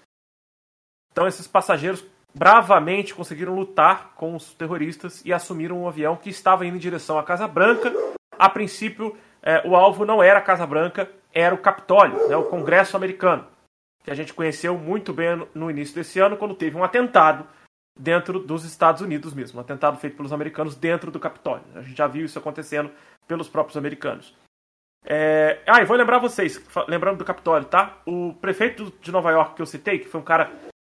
Então 1.13 1.27
esses 1.27 1.47
passageiros 1.47 2.05
bravamente 2.35 3.15
conseguiram 3.15 3.55
lutar 3.55 4.13
com 4.15 4.35
os 4.35 4.55
terroristas 4.55 5.25
e 5.25 5.33
assumiram 5.33 5.83
um 5.83 5.89
avião 5.89 6.17
que 6.17 6.31
estava 6.31 6.65
indo 6.67 6.77
em 6.77 6.81
direção 6.81 7.19
à 7.19 7.23
Casa 7.23 7.49
Branca. 7.49 7.93
A 8.39 8.49
princípio, 8.49 9.17
eh, 9.43 9.63
o 9.67 9.77
alvo 9.77 10.05
não 10.05 10.23
era 10.23 10.39
a 10.39 10.43
Casa 10.43 10.67
Branca, 10.67 11.11
era 11.33 11.55
o 11.55 11.59
Capitólio, 11.59 12.29
né, 12.29 12.37
o 12.37 12.45
Congresso 12.45 12.97
americano, 12.97 13.47
que 14.03 14.11
a 14.11 14.15
gente 14.15 14.33
conheceu 14.33 14.77
muito 14.77 15.13
bem 15.13 15.37
no- 15.37 15.49
no 15.55 15.71
início 15.71 15.95
desse 15.95 16.19
ano, 16.19 16.37
quando 16.37 16.55
teve 16.55 16.77
um 16.77 16.85
atentado 16.85 17.47
dentro 17.99 18.39
dos 18.39 18.65
Estados 18.65 19.03
Unidos 19.03 19.35
mesmo. 19.35 19.59
Um 19.59 19.63
atentado 19.63 19.99
feito 19.99 20.17
pelos 20.17 20.33
americanos 20.33 20.75
dentro 20.75 21.11
do 21.11 21.21
Capitólio. 21.21 21.65
A 21.75 21.83
gente 21.83 21.97
já 21.97 22.07
viu 22.07 22.25
isso 22.25 22.39
acontecendo 22.39 22.91
pelos 23.27 23.49
próprios 23.49 23.77
americanos. 23.77 24.35
É... 25.05 25.61
Ah, 25.67 25.81
e 25.83 25.85
vou 25.85 25.97
lembrar 25.97 26.19
vocês, 26.19 26.63
lembrando 26.89 27.19
do 27.19 27.25
Capitólio, 27.25 27.69
tá? 27.69 27.99
O 28.07 28.35
prefeito 28.35 28.93
de 29.01 29.13
Nova 29.13 29.31
York 29.31 29.55
que 29.55 29.63
eu 29.63 29.67
citei, 29.67 29.99
que 29.99 30.09
foi 30.09 30.21
um 30.21 30.25
cara 30.25 30.51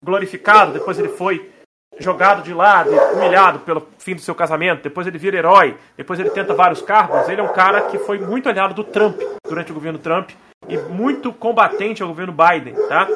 glorificado, 0.04 0.72
depois 0.72 0.98
ele 0.98 1.08
foi 1.08 1.50
jogado 1.98 2.42
de 2.42 2.52
lado, 2.52 2.90
humilhado 2.90 3.60
pelo 3.60 3.86
fim 3.98 4.14
do 4.14 4.20
seu 4.20 4.34
casamento, 4.34 4.82
depois 4.82 5.06
ele 5.06 5.18
vira 5.18 5.36
herói, 5.36 5.76
depois 5.96 6.18
ele 6.18 6.30
tenta 6.30 6.54
vários 6.54 6.82
cargos. 6.82 7.28
Ele 7.28 7.40
é 7.40 7.44
um 7.44 7.52
cara 7.52 7.82
que 7.82 7.98
foi 7.98 8.18
muito 8.18 8.48
aliado 8.48 8.74
do 8.74 8.84
Trump 8.84 9.20
durante 9.46 9.70
o 9.70 9.74
governo 9.74 9.98
Trump 9.98 10.30
e 10.68 10.76
muito 10.76 11.32
combatente 11.32 12.02
ao 12.02 12.08
governo 12.08 12.32
Biden, 12.32 12.74
tá? 12.88 13.06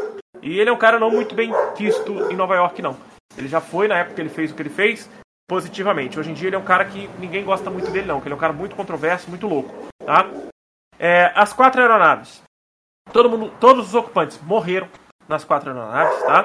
E 0.42 0.58
ele 0.58 0.70
é 0.70 0.72
um 0.72 0.78
cara 0.78 0.98
não 0.98 1.10
muito 1.10 1.34
bem 1.34 1.52
visto 1.76 2.30
em 2.30 2.36
Nova 2.36 2.54
York, 2.54 2.80
não. 2.80 2.96
Ele 3.36 3.48
já 3.48 3.60
foi, 3.60 3.88
na 3.88 3.98
época 3.98 4.14
que 4.14 4.20
ele 4.20 4.28
fez 4.28 4.50
o 4.50 4.54
que 4.54 4.62
ele 4.62 4.70
fez, 4.70 5.10
positivamente. 5.48 6.18
Hoje 6.18 6.30
em 6.30 6.34
dia 6.34 6.48
ele 6.48 6.56
é 6.56 6.58
um 6.58 6.64
cara 6.64 6.84
que 6.84 7.08
ninguém 7.18 7.44
gosta 7.44 7.70
muito 7.70 7.90
dele, 7.90 8.06
não, 8.06 8.20
que 8.20 8.28
ele 8.28 8.34
é 8.34 8.36
um 8.36 8.40
cara 8.40 8.52
muito 8.52 8.76
controverso, 8.76 9.28
muito 9.28 9.46
louco, 9.46 9.74
tá? 10.04 10.26
É, 10.98 11.32
as 11.34 11.52
quatro 11.52 11.80
aeronaves. 11.80 12.42
Todo 13.12 13.30
mundo, 13.30 13.52
todos 13.58 13.88
os 13.88 13.94
ocupantes 13.94 14.40
morreram 14.42 14.88
nas 15.26 15.44
quatro 15.44 15.70
aeronaves, 15.70 16.22
tá? 16.22 16.44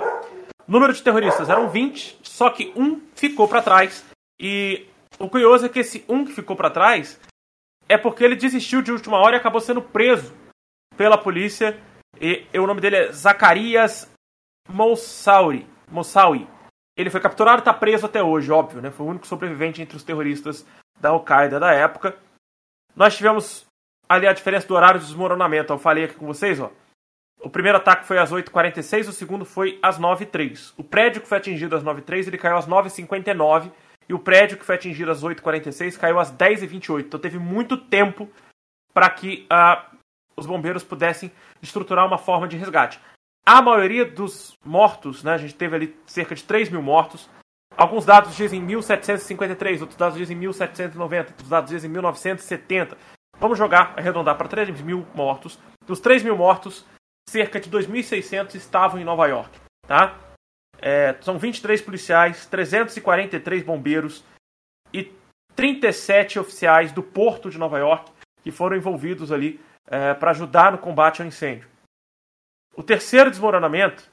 Número 0.68 0.94
de 0.94 1.04
terroristas 1.04 1.50
eram 1.50 1.70
20, 1.70 2.20
só 2.24 2.50
que 2.50 2.72
um 2.76 3.02
ficou 3.16 3.48
para 3.48 3.62
trás. 3.62 4.06
E 4.40 4.88
o 5.20 5.30
curioso 5.30 5.66
é 5.66 5.70
que 5.70 5.80
esse 5.80 6.06
um 6.08 6.24
que 6.26 6.34
ficou 6.34 6.56
para 6.56 6.70
trás 6.70 7.20
é 7.88 7.98
porque 7.98 8.24
ele 8.24 8.36
desistiu 8.36 8.82
de 8.82 8.92
última 8.92 9.18
hora 9.18 9.36
e 9.36 9.40
acabou 9.40 9.60
sendo 9.60 9.82
preso 9.82 10.34
pela 10.96 11.18
polícia. 11.18 11.80
E, 12.20 12.46
e 12.54 12.60
o 12.60 12.68
nome 12.68 12.82
dele 12.82 12.96
é 12.96 13.12
Zacarias 13.12 14.10
Moussaoui. 14.70 15.68
Moussaoui. 15.92 16.48
Ele 16.96 17.10
foi 17.10 17.20
capturado 17.20 17.58
e 17.58 17.62
está 17.62 17.74
preso 17.74 18.06
até 18.06 18.22
hoje, 18.22 18.52
óbvio, 18.52 18.82
né? 18.82 18.92
Foi 18.92 19.06
o 19.06 19.10
único 19.10 19.28
sobrevivente 19.28 19.82
entre 19.82 19.98
os 19.98 20.04
terroristas 20.04 20.66
da 21.00 21.10
Al-Qaeda 21.10 21.60
da 21.60 21.72
época. 21.72 22.16
Nós 22.96 23.18
tivemos 23.18 23.66
ali 24.08 24.28
a 24.28 24.34
diferença 24.34 24.68
do 24.68 24.76
horário 24.76 25.00
de 25.00 25.08
desmoronamento. 25.08 25.74
Eu 25.74 25.80
falei 25.80 26.06
aqui 26.06 26.16
com 26.16 26.28
vocês, 26.28 26.60
ó. 26.60 26.72
O 27.44 27.50
primeiro 27.50 27.78
ataque 27.78 28.06
foi 28.06 28.18
às 28.18 28.32
8h46, 28.32 29.10
o 29.10 29.12
segundo 29.12 29.44
foi 29.44 29.78
às 29.84 30.00
9h03. 30.00 30.74
O 30.78 30.84
prédio 30.84 31.22
que 31.22 31.28
foi 31.28 31.38
atingido 31.38 31.76
às 31.76 31.84
9h03, 31.84 32.28
ele 32.28 32.38
caiu 32.38 32.56
às 32.56 32.66
9h59. 32.66 33.70
E 34.08 34.14
o 34.14 34.20
prédio 34.20 34.58
que 34.58 34.66
foi 34.66 34.76
atingido 34.76 35.12
às 35.12 35.22
8h46 35.22 35.98
caiu 35.98 36.20
às 36.20 36.32
10h28. 36.32 37.02
Então 37.02 37.20
teve 37.20 37.38
muito 37.38 37.76
tempo 37.76 38.30
para 38.94 39.10
que 39.10 39.46
uh, 39.52 39.98
os 40.38 40.46
bombeiros 40.46 40.84
pudessem 40.84 41.32
estruturar 41.62 42.08
uma 42.08 42.18
forma 42.18 42.48
de 42.48 42.56
resgate. 42.56 43.00
A 43.46 43.62
maioria 43.62 44.06
dos 44.06 44.58
mortos, 44.64 45.22
né, 45.22 45.34
a 45.34 45.38
gente 45.38 45.56
teve 45.56 45.76
ali 45.76 46.00
cerca 46.06 46.34
de 46.34 46.44
3 46.44 46.70
mil 46.70 46.82
mortos. 46.82 47.30
Alguns 47.76 48.06
dados 48.06 48.36
dizem 48.38 48.62
1753, 48.62 49.82
outros 49.82 49.98
dados 49.98 50.18
dizem 50.18 50.38
1790, 50.38 51.32
outros 51.32 51.50
dados 51.50 51.70
dizem 51.70 51.90
1970. 51.90 52.98
Vamos 53.38 53.58
jogar, 53.58 53.94
arredondar 53.98 54.38
para 54.38 54.48
3 54.48 54.80
mil 54.82 55.06
mortos. 55.14 55.60
Dos 55.86 56.00
3 56.00 56.24
mil 56.24 56.38
mortos, 56.38 56.86
cerca 57.30 57.60
de 57.60 57.70
2.600 57.70 58.56
estavam 58.56 59.00
em 59.00 59.04
Nova 59.04 59.28
York. 59.28 59.60
Tá? 59.88 60.18
É, 60.80 61.16
são 61.22 61.38
23 61.38 61.82
policiais, 61.82 62.46
343 62.46 63.64
bombeiros 63.64 64.24
e 64.94 65.12
37 65.56 66.40
oficiais 66.40 66.92
do 66.92 67.02
porto 67.02 67.50
de 67.50 67.58
Nova 67.58 67.78
York 67.78 68.12
que 68.44 68.52
foram 68.52 68.76
envolvidos 68.76 69.32
ali 69.32 69.60
é, 69.88 70.14
para 70.14 70.32
ajudar 70.32 70.72
no 70.72 70.78
combate 70.78 71.22
ao 71.22 71.28
incêndio. 71.28 71.68
O 72.76 72.84
terceiro 72.84 73.30
desmoronamento 73.30 74.12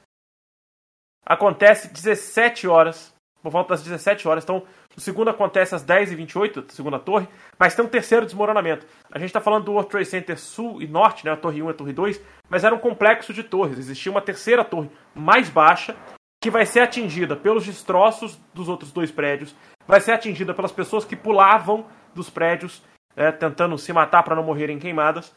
acontece 1.26 1.88
17 1.88 2.68
horas, 2.68 3.12
por 3.42 3.50
volta 3.50 3.70
das 3.70 3.82
17 3.82 4.28
horas. 4.28 4.44
Então, 4.44 4.66
o 4.96 5.00
segundo 5.00 5.30
acontece 5.30 5.74
às 5.74 5.84
10h28, 5.84 6.66
a 6.68 6.72
segunda 6.72 6.98
torre, 6.98 7.28
mas 7.58 7.74
tem 7.74 7.84
um 7.84 7.88
terceiro 7.88 8.26
desmoronamento. 8.26 8.86
A 9.10 9.18
gente 9.18 9.28
está 9.28 9.40
falando 9.40 9.64
do 9.64 9.72
World 9.72 9.90
Trade 9.90 10.08
Center 10.08 10.38
Sul 10.38 10.82
e 10.82 10.88
Norte, 10.88 11.24
né, 11.24 11.30
a 11.30 11.36
Torre 11.36 11.62
1 11.62 11.68
e 11.68 11.70
a 11.70 11.74
Torre 11.74 11.92
2, 11.92 12.20
mas 12.48 12.64
era 12.64 12.74
um 12.74 12.78
complexo 12.78 13.32
de 13.32 13.44
torres. 13.44 13.78
Existia 13.78 14.10
uma 14.10 14.20
terceira 14.20 14.64
torre 14.64 14.90
mais 15.14 15.48
baixa, 15.48 15.96
que 16.42 16.50
vai 16.50 16.66
ser 16.66 16.80
atingida 16.80 17.36
pelos 17.36 17.66
destroços 17.66 18.36
dos 18.52 18.68
outros 18.68 18.90
dois 18.90 19.10
prédios, 19.10 19.54
vai 19.86 20.00
ser 20.00 20.12
atingida 20.12 20.54
pelas 20.54 20.72
pessoas 20.72 21.04
que 21.04 21.14
pulavam 21.14 21.86
dos 22.14 22.28
prédios, 22.28 22.82
é, 23.14 23.30
tentando 23.30 23.78
se 23.78 23.92
matar 23.92 24.22
para 24.22 24.34
não 24.34 24.42
morrerem 24.42 24.78
queimadas, 24.78 25.32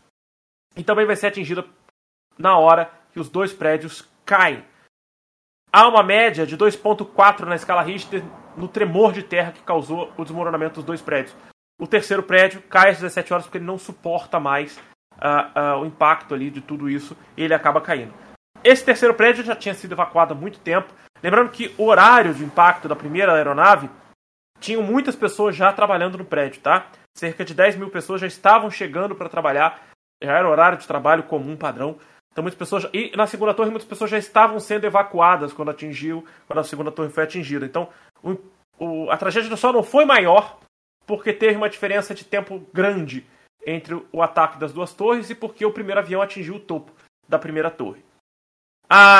e 0.76 0.84
também 0.84 1.06
vai 1.06 1.16
ser 1.16 1.28
atingida 1.28 1.66
na 2.38 2.58
hora 2.58 2.89
que 3.12 3.20
os 3.20 3.30
dois 3.30 3.54
prédios 3.54 4.08
caem. 4.26 4.64
Há 5.72 5.88
uma 5.88 6.04
média 6.04 6.45
de 6.45 6.58
2,4 6.58 7.41
na 7.41 7.56
escala 7.56 7.82
Richter 7.82 8.24
no 8.56 8.68
tremor 8.68 9.14
de 9.14 9.24
terra 9.24 9.51
que 9.51 9.62
causou 9.62 10.12
o 10.18 10.24
desmoronamento 10.24 10.76
dos 10.76 10.84
dois 10.84 11.01
prédios. 11.01 11.36
O 11.80 11.88
terceiro 11.88 12.24
prédio 12.24 12.62
cai 12.62 12.91
às 12.91 12.99
17 12.99 13.34
horas 13.34 13.45
porque 13.45 13.58
ele 13.58 13.66
não 13.66 13.78
suporta 13.78 14.39
mais 14.39 14.78
uh, 15.14 15.78
uh, 15.78 15.82
o 15.82 15.86
impacto 15.86 16.34
ali 16.34 16.49
de 16.49 16.62
tudo 16.62 16.89
isso 16.89 17.18
e 17.36 17.43
ele 17.43 17.54
acaba 17.54 17.82
caindo. 17.82 18.14
Esse 18.64 18.86
terceiro 18.86 19.14
prédio 19.14 19.43
já 19.43 19.56
tinha 19.56 19.74
sido 19.74 19.93
evacuado 19.93 20.34
há 20.34 20.38
muito 20.38 20.60
tempo. 20.60 20.93
Lembrando 21.22 21.49
que 21.49 21.74
o 21.78 21.86
horário 21.86 22.34
de 22.34 22.43
impacto 22.43 22.88
da 22.88 22.95
primeira 22.95 23.34
aeronave 23.34 23.89
tinham 24.60 24.82
muitas 24.82 25.16
pessoas 25.16 25.56
já 25.56 25.72
trabalhando 25.74 26.18
no 26.18 26.26
prédio, 26.26 26.62
tá? 26.62 26.88
Cerca 27.14 27.43
de 27.43 27.54
10 27.54 27.76
mil 27.76 27.89
pessoas 27.89 28.22
já 28.22 28.28
estavam 28.28 28.72
chegando 28.72 29.16
para 29.16 29.30
trabalhar, 29.30 29.82
já 30.22 30.38
era 30.38 30.49
horário 30.49 30.78
de 30.78 30.88
trabalho 30.88 31.24
comum, 31.24 31.58
padrão. 31.58 31.97
Então 32.34 32.41
muitas 32.41 32.57
pessoas 32.57 32.88
e 32.91 33.15
na 33.15 33.27
segunda 33.27 33.53
torre 33.53 33.69
muitas 33.69 33.88
pessoas 33.88 34.09
já 34.09 34.17
estavam 34.17 34.59
sendo 34.59 34.86
evacuadas 34.86 35.53
quando 35.53 35.69
atingiu, 35.69 36.25
quando 36.47 36.59
a 36.59 36.63
segunda 36.63 36.91
torre 36.91 37.09
foi 37.09 37.23
atingida. 37.23 37.63
Então 37.63 37.88
o, 38.23 38.36
o, 38.79 39.09
a 39.11 39.15
tragédia 39.15 39.55
só 39.55 39.71
não 39.71 39.84
foi 39.84 40.03
maior 40.03 40.59
porque 41.05 41.31
teve 41.31 41.55
uma 41.55 41.69
diferença 41.69 42.15
de 42.15 42.25
tempo 42.25 42.67
grande 42.73 43.25
entre 43.65 44.03
o 44.11 44.21
ataque 44.21 44.57
das 44.57 44.73
duas 44.73 44.93
torres 44.93 45.29
e 45.29 45.36
porque 45.36 45.63
o 45.63 45.71
primeiro 45.71 46.01
avião 46.01 46.23
atingiu 46.23 46.55
o 46.55 46.59
topo 46.59 46.91
da 47.29 47.38
primeira 47.38 47.69
torre. 47.69 48.03
Ah, 48.89 49.19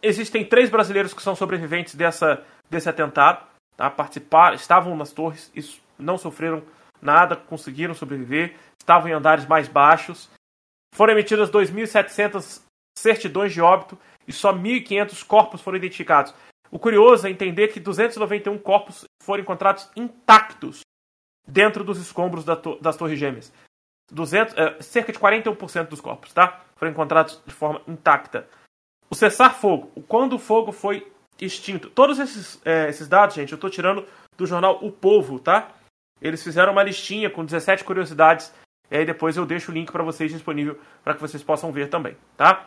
existem 0.00 0.44
três 0.44 0.70
brasileiros 0.70 1.12
que 1.12 1.22
são 1.22 1.34
sobreviventes 1.34 1.96
dessa, 1.96 2.44
desse 2.70 2.88
atentado, 2.88 3.44
tá? 3.76 3.90
Participaram, 3.90 4.54
estavam 4.54 4.96
nas 4.96 5.12
torres, 5.12 5.50
isso, 5.54 5.80
não 5.98 6.16
sofreram 6.16 6.62
nada, 7.02 7.36
conseguiram 7.36 7.92
sobreviver, 7.92 8.56
estavam 8.78 9.08
em 9.08 9.12
andares 9.12 9.46
mais 9.46 9.68
baixos 9.68 10.30
foram 10.96 11.12
emitidas 11.12 11.50
2.700 11.50 12.62
certidões 12.96 13.52
de 13.52 13.60
óbito 13.60 13.98
e 14.26 14.32
só 14.32 14.50
1.500 14.50 15.26
corpos 15.26 15.60
foram 15.60 15.76
identificados. 15.76 16.32
O 16.70 16.78
curioso 16.78 17.26
é 17.26 17.30
entender 17.30 17.68
que 17.68 17.78
291 17.78 18.58
corpos 18.58 19.04
foram 19.22 19.42
encontrados 19.42 19.90
intactos 19.94 20.80
dentro 21.46 21.84
dos 21.84 21.98
escombros 21.98 22.46
da 22.46 22.56
to 22.56 22.78
das 22.80 22.96
Torres 22.96 23.18
Gêmeas. 23.18 23.52
200, 24.10 24.56
é, 24.56 24.82
cerca 24.82 25.12
de 25.12 25.18
41% 25.18 25.88
dos 25.88 26.00
corpos, 26.00 26.32
tá? 26.32 26.64
Foram 26.76 26.92
encontrados 26.92 27.42
de 27.46 27.52
forma 27.52 27.82
intacta. 27.86 28.48
O 29.10 29.14
cessar-fogo, 29.14 29.92
quando 30.08 30.34
o 30.34 30.38
fogo 30.38 30.72
foi 30.72 31.12
extinto. 31.38 31.90
Todos 31.90 32.18
esses, 32.18 32.58
é, 32.64 32.88
esses 32.88 33.06
dados, 33.06 33.36
gente, 33.36 33.52
eu 33.52 33.56
estou 33.56 33.68
tirando 33.68 34.06
do 34.36 34.46
jornal 34.46 34.78
O 34.82 34.90
Povo, 34.90 35.38
tá? 35.38 35.72
Eles 36.22 36.42
fizeram 36.42 36.72
uma 36.72 36.82
listinha 36.82 37.28
com 37.28 37.44
17 37.44 37.84
curiosidades 37.84 38.50
e 38.90 38.96
aí 38.96 39.04
depois 39.04 39.36
eu 39.36 39.46
deixo 39.46 39.70
o 39.70 39.74
link 39.74 39.90
para 39.90 40.04
vocês 40.04 40.30
disponível 40.30 40.78
para 41.02 41.14
que 41.14 41.20
vocês 41.20 41.42
possam 41.42 41.72
ver 41.72 41.88
também, 41.88 42.16
tá? 42.36 42.66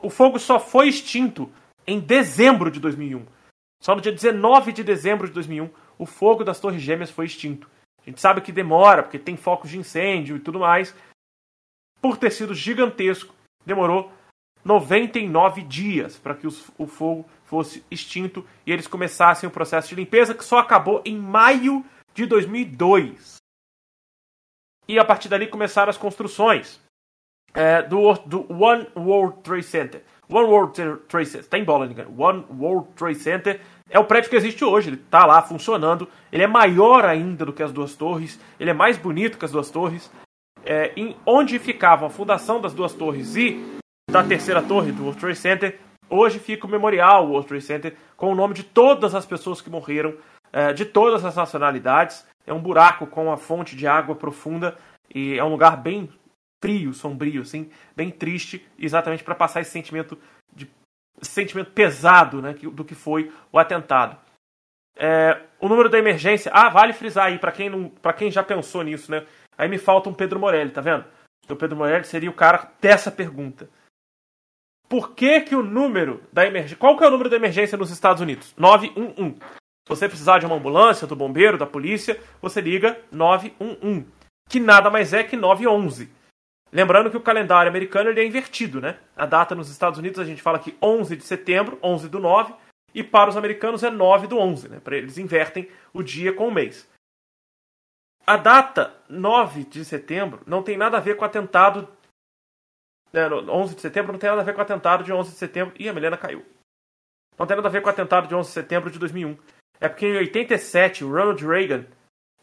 O 0.00 0.10
fogo 0.10 0.38
só 0.38 0.60
foi 0.60 0.88
extinto 0.88 1.50
em 1.86 1.98
dezembro 1.98 2.70
de 2.70 2.78
2001. 2.78 3.26
Só 3.82 3.94
no 3.94 4.00
dia 4.00 4.12
19 4.12 4.72
de 4.72 4.84
dezembro 4.84 5.26
de 5.26 5.32
2001, 5.32 5.70
o 5.98 6.06
fogo 6.06 6.44
das 6.44 6.60
Torres 6.60 6.82
Gêmeas 6.82 7.10
foi 7.10 7.26
extinto. 7.26 7.68
A 8.00 8.10
gente 8.10 8.20
sabe 8.20 8.40
que 8.40 8.52
demora, 8.52 9.02
porque 9.02 9.18
tem 9.18 9.36
focos 9.36 9.70
de 9.70 9.78
incêndio 9.78 10.36
e 10.36 10.40
tudo 10.40 10.60
mais. 10.60 10.94
Por 12.00 12.16
ter 12.16 12.30
sido 12.30 12.54
gigantesco, 12.54 13.34
demorou 13.66 14.12
99 14.64 15.62
dias 15.62 16.16
para 16.16 16.34
que 16.34 16.46
o 16.46 16.86
fogo 16.86 17.28
fosse 17.44 17.84
extinto 17.90 18.46
e 18.66 18.72
eles 18.72 18.86
começassem 18.86 19.48
o 19.48 19.52
processo 19.52 19.88
de 19.88 19.94
limpeza, 19.96 20.34
que 20.34 20.44
só 20.44 20.58
acabou 20.58 21.02
em 21.04 21.16
maio 21.16 21.84
de 22.14 22.26
2002 22.26 23.37
e 24.88 24.98
a 24.98 25.04
partir 25.04 25.28
dali 25.28 25.46
começaram 25.46 25.90
as 25.90 25.98
construções 25.98 26.80
é, 27.54 27.82
do, 27.82 28.14
do 28.24 28.52
One 28.52 28.86
World 28.96 29.42
Trade 29.42 29.64
Center. 29.64 30.02
One 30.28 30.46
World 30.46 30.72
Trade 31.08 31.26
Center, 31.26 31.48
tem 31.48 31.64
bola, 31.64 31.86
ninguém. 31.86 32.06
One 32.16 32.44
World 32.58 32.88
Trade 32.94 33.18
Center 33.18 33.60
é 33.90 33.98
o 33.98 34.04
prédio 34.04 34.30
que 34.30 34.36
existe 34.36 34.64
hoje, 34.64 34.90
ele 34.90 34.96
está 34.96 35.24
lá 35.24 35.42
funcionando. 35.42 36.08
Ele 36.32 36.42
é 36.42 36.46
maior 36.46 37.04
ainda 37.04 37.44
do 37.44 37.52
que 37.52 37.62
as 37.62 37.72
duas 37.72 37.94
torres, 37.94 38.38
ele 38.58 38.70
é 38.70 38.74
mais 38.74 38.96
bonito 38.98 39.38
que 39.38 39.44
as 39.44 39.52
duas 39.52 39.70
torres. 39.70 40.10
É, 40.64 40.92
em 40.96 41.16
onde 41.24 41.58
ficava 41.58 42.06
a 42.06 42.10
fundação 42.10 42.60
das 42.60 42.74
duas 42.74 42.92
torres 42.92 43.36
e 43.36 43.78
da 44.10 44.22
terceira 44.22 44.62
torre 44.62 44.92
do 44.92 45.02
World 45.02 45.20
Trade 45.20 45.38
Center, 45.38 45.78
hoje 46.10 46.38
fica 46.38 46.66
o 46.66 46.70
memorial 46.70 47.28
World 47.28 47.48
Trade 47.48 47.64
Center 47.64 47.96
com 48.16 48.32
o 48.32 48.34
nome 48.34 48.54
de 48.54 48.64
todas 48.64 49.14
as 49.14 49.24
pessoas 49.24 49.60
que 49.60 49.70
morreram, 49.70 50.14
é, 50.52 50.72
de 50.72 50.84
todas 50.84 51.24
as 51.24 51.36
nacionalidades 51.36 52.26
é 52.46 52.52
um 52.52 52.60
buraco 52.60 53.06
com 53.06 53.24
uma 53.24 53.36
fonte 53.36 53.76
de 53.76 53.86
água 53.86 54.14
profunda 54.14 54.76
e 55.14 55.38
é 55.38 55.44
um 55.44 55.50
lugar 55.50 55.76
bem 55.76 56.10
frio, 56.62 56.92
sombrio, 56.92 57.42
assim, 57.42 57.70
bem 57.94 58.10
triste, 58.10 58.66
exatamente 58.78 59.22
para 59.22 59.34
passar 59.34 59.60
esse 59.60 59.70
sentimento 59.70 60.18
de 60.54 60.68
esse 61.20 61.32
sentimento 61.32 61.72
pesado, 61.72 62.40
né, 62.40 62.54
do 62.54 62.84
que 62.84 62.94
foi 62.94 63.32
o 63.52 63.58
atentado. 63.58 64.16
É, 64.96 65.42
o 65.60 65.68
número 65.68 65.88
da 65.88 65.98
emergência. 65.98 66.50
Ah, 66.52 66.68
vale 66.68 66.92
frisar 66.92 67.26
aí, 67.26 67.38
para 67.38 67.52
quem, 67.52 67.70
não, 67.70 67.90
quem 68.16 68.30
já 68.30 68.42
pensou 68.42 68.82
nisso, 68.82 69.10
né? 69.10 69.24
Aí 69.56 69.68
me 69.68 69.78
falta 69.78 70.08
um 70.08 70.14
Pedro 70.14 70.40
Morelli, 70.40 70.70
tá 70.70 70.80
vendo? 70.80 71.04
O 71.48 71.56
Pedro 71.56 71.76
Morelli 71.76 72.04
seria 72.04 72.30
o 72.30 72.34
cara 72.34 72.70
dessa 72.80 73.10
pergunta. 73.10 73.68
Por 74.88 75.14
que, 75.14 75.40
que 75.42 75.54
o 75.54 75.62
número 75.62 76.22
da 76.32 76.46
emergência. 76.46 76.76
Qual 76.76 76.96
que 76.96 77.04
é 77.04 77.06
o 77.06 77.10
número 77.10 77.28
da 77.28 77.36
emergência 77.36 77.76
nos 77.76 77.90
Estados 77.90 78.22
Unidos? 78.22 78.54
911. 78.56 79.38
Se 79.88 79.96
você 79.96 80.06
precisar 80.06 80.38
de 80.38 80.44
uma 80.44 80.56
ambulância, 80.56 81.06
do 81.06 81.16
bombeiro, 81.16 81.56
da 81.56 81.64
polícia, 81.64 82.20
você 82.42 82.60
liga 82.60 83.00
911. 83.10 84.06
Que 84.46 84.60
nada 84.60 84.90
mais 84.90 85.14
é 85.14 85.24
que 85.24 85.34
911. 85.34 86.12
Lembrando 86.70 87.10
que 87.10 87.16
o 87.16 87.22
calendário 87.22 87.70
americano 87.70 88.10
ele 88.10 88.20
é 88.20 88.26
invertido, 88.26 88.82
né? 88.82 88.98
A 89.16 89.24
data 89.24 89.54
nos 89.54 89.70
Estados 89.70 89.98
Unidos 89.98 90.20
a 90.20 90.26
gente 90.26 90.42
fala 90.42 90.58
que 90.58 90.76
11 90.82 91.16
de 91.16 91.24
setembro, 91.24 91.78
11 91.82 92.06
do 92.10 92.20
9, 92.20 92.52
e 92.94 93.02
para 93.02 93.30
os 93.30 93.36
americanos 93.38 93.82
é 93.82 93.88
9 93.88 94.26
do 94.26 94.36
11, 94.36 94.68
né? 94.68 94.78
Para 94.78 94.94
eles 94.94 95.16
invertem 95.16 95.70
o 95.94 96.02
dia 96.02 96.34
com 96.34 96.48
o 96.48 96.52
mês. 96.52 96.86
A 98.26 98.36
data 98.36 98.94
9 99.08 99.64
de 99.64 99.86
setembro 99.86 100.42
não 100.46 100.62
tem 100.62 100.76
nada 100.76 100.98
a 100.98 101.00
ver 101.00 101.16
com 101.16 101.22
o 101.22 101.26
atentado. 101.26 101.88
Né, 103.10 103.26
11 103.26 103.74
de 103.74 103.80
setembro 103.80 104.12
não 104.12 104.18
tem 104.18 104.28
nada 104.28 104.42
a 104.42 104.44
ver 104.44 104.52
com 104.52 104.58
o 104.58 104.64
atentado 104.64 105.02
de 105.02 105.14
11 105.14 105.30
de 105.30 105.38
setembro. 105.38 105.74
Ih, 105.78 105.88
a 105.88 105.94
Milena 105.94 106.18
caiu. 106.18 106.44
Não 107.38 107.46
tem 107.46 107.56
nada 107.56 107.68
a 107.68 107.72
ver 107.72 107.80
com 107.80 107.88
o 107.88 107.90
atentado 107.90 108.28
de 108.28 108.34
11 108.34 108.48
de 108.48 108.52
setembro 108.52 108.90
de 108.90 108.98
2001. 108.98 109.38
É 109.80 109.88
porque 109.88 110.06
em 110.06 110.16
87 110.16 111.04
o 111.04 111.10
Ronald 111.10 111.44
Reagan 111.44 111.86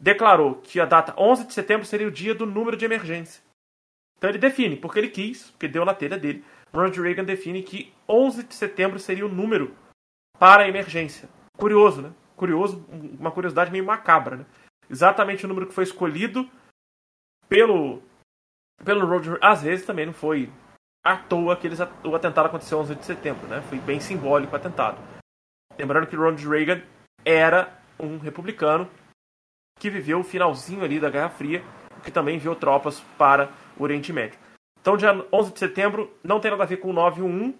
declarou 0.00 0.56
que 0.56 0.80
a 0.80 0.84
data 0.84 1.14
11 1.18 1.46
de 1.46 1.54
setembro 1.54 1.86
seria 1.86 2.08
o 2.08 2.10
dia 2.10 2.34
do 2.34 2.46
número 2.46 2.76
de 2.76 2.84
emergência. 2.84 3.42
Então 4.16 4.30
ele 4.30 4.38
define, 4.38 4.76
porque 4.76 4.98
ele 4.98 5.08
quis, 5.08 5.50
porque 5.50 5.68
deu 5.68 5.84
na 5.84 5.94
telha 5.94 6.18
dele. 6.18 6.44
Ronald 6.72 7.00
Reagan 7.00 7.24
define 7.24 7.62
que 7.62 7.92
11 8.08 8.44
de 8.44 8.54
setembro 8.54 8.98
seria 8.98 9.26
o 9.26 9.32
número 9.32 9.74
para 10.38 10.64
a 10.64 10.68
emergência. 10.68 11.28
Curioso, 11.56 12.02
né? 12.02 12.12
Curioso, 12.36 12.84
uma 13.18 13.30
curiosidade 13.30 13.70
meio 13.70 13.84
macabra, 13.84 14.36
né? 14.36 14.46
Exatamente 14.88 15.44
o 15.44 15.48
número 15.48 15.66
que 15.66 15.74
foi 15.74 15.84
escolhido 15.84 16.48
pelo 17.48 18.02
pelo 18.84 19.06
Reagan. 19.08 19.38
Às 19.40 19.62
vezes 19.62 19.86
também 19.86 20.06
não 20.06 20.12
foi 20.12 20.50
à 21.04 21.16
toa 21.16 21.56
que 21.56 21.66
eles, 21.66 21.78
o 22.04 22.14
atentado 22.14 22.46
aconteceu 22.46 22.78
11 22.78 22.94
de 22.94 23.04
setembro, 23.04 23.46
né? 23.46 23.62
Foi 23.62 23.78
bem 23.78 24.00
simbólico 24.00 24.52
o 24.52 24.56
atentado. 24.56 24.98
Lembrando 25.78 26.06
que 26.06 26.16
Ronald 26.16 26.46
Reagan 26.46 26.82
era 27.26 27.76
um 27.98 28.18
republicano 28.18 28.88
que 29.80 29.90
viveu 29.90 30.20
o 30.20 30.24
finalzinho 30.24 30.84
ali 30.84 31.00
da 31.00 31.10
Guerra 31.10 31.28
Fria, 31.28 31.64
que 32.04 32.10
também 32.10 32.36
enviou 32.36 32.54
tropas 32.54 33.00
para 33.18 33.50
o 33.76 33.82
Oriente 33.82 34.12
Médio. 34.12 34.38
Então, 34.80 34.96
dia 34.96 35.12
11 35.32 35.52
de 35.52 35.58
setembro 35.58 36.16
não 36.22 36.38
tem 36.38 36.52
nada 36.52 36.62
a 36.62 36.66
ver 36.66 36.76
com 36.76 36.90
o 36.90 36.92
911, 36.92 37.56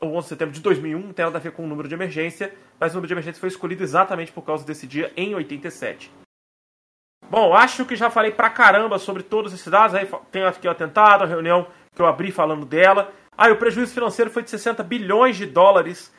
ou 0.00 0.14
11 0.14 0.24
de 0.24 0.28
setembro 0.28 0.54
de 0.54 0.60
2001, 0.60 0.98
não 0.98 1.12
tem 1.14 1.24
nada 1.24 1.38
a 1.38 1.40
ver 1.40 1.52
com 1.52 1.64
o 1.64 1.66
número 1.66 1.88
de 1.88 1.94
emergência, 1.94 2.54
mas 2.78 2.92
o 2.92 2.96
número 2.96 3.08
de 3.08 3.14
emergência 3.14 3.40
foi 3.40 3.48
escolhido 3.48 3.82
exatamente 3.82 4.30
por 4.30 4.42
causa 4.42 4.64
desse 4.66 4.86
dia 4.86 5.10
em 5.16 5.34
87. 5.34 6.12
Bom, 7.30 7.54
acho 7.54 7.84
que 7.84 7.96
já 7.96 8.10
falei 8.10 8.30
pra 8.30 8.50
caramba 8.50 8.98
sobre 8.98 9.22
todos 9.22 9.52
esses 9.52 9.66
dados. 9.66 9.94
Aí 9.94 10.08
tem 10.30 10.44
aqui 10.44 10.68
o 10.68 10.70
atentado, 10.70 11.24
a 11.24 11.26
reunião 11.26 11.66
que 11.94 12.00
eu 12.00 12.06
abri 12.06 12.30
falando 12.30 12.64
dela. 12.64 13.12
Ah, 13.36 13.48
e 13.48 13.52
o 13.52 13.58
prejuízo 13.58 13.92
financeiro 13.92 14.30
foi 14.30 14.42
de 14.42 14.50
60 14.50 14.82
bilhões 14.82 15.36
de 15.36 15.46
dólares 15.46 16.14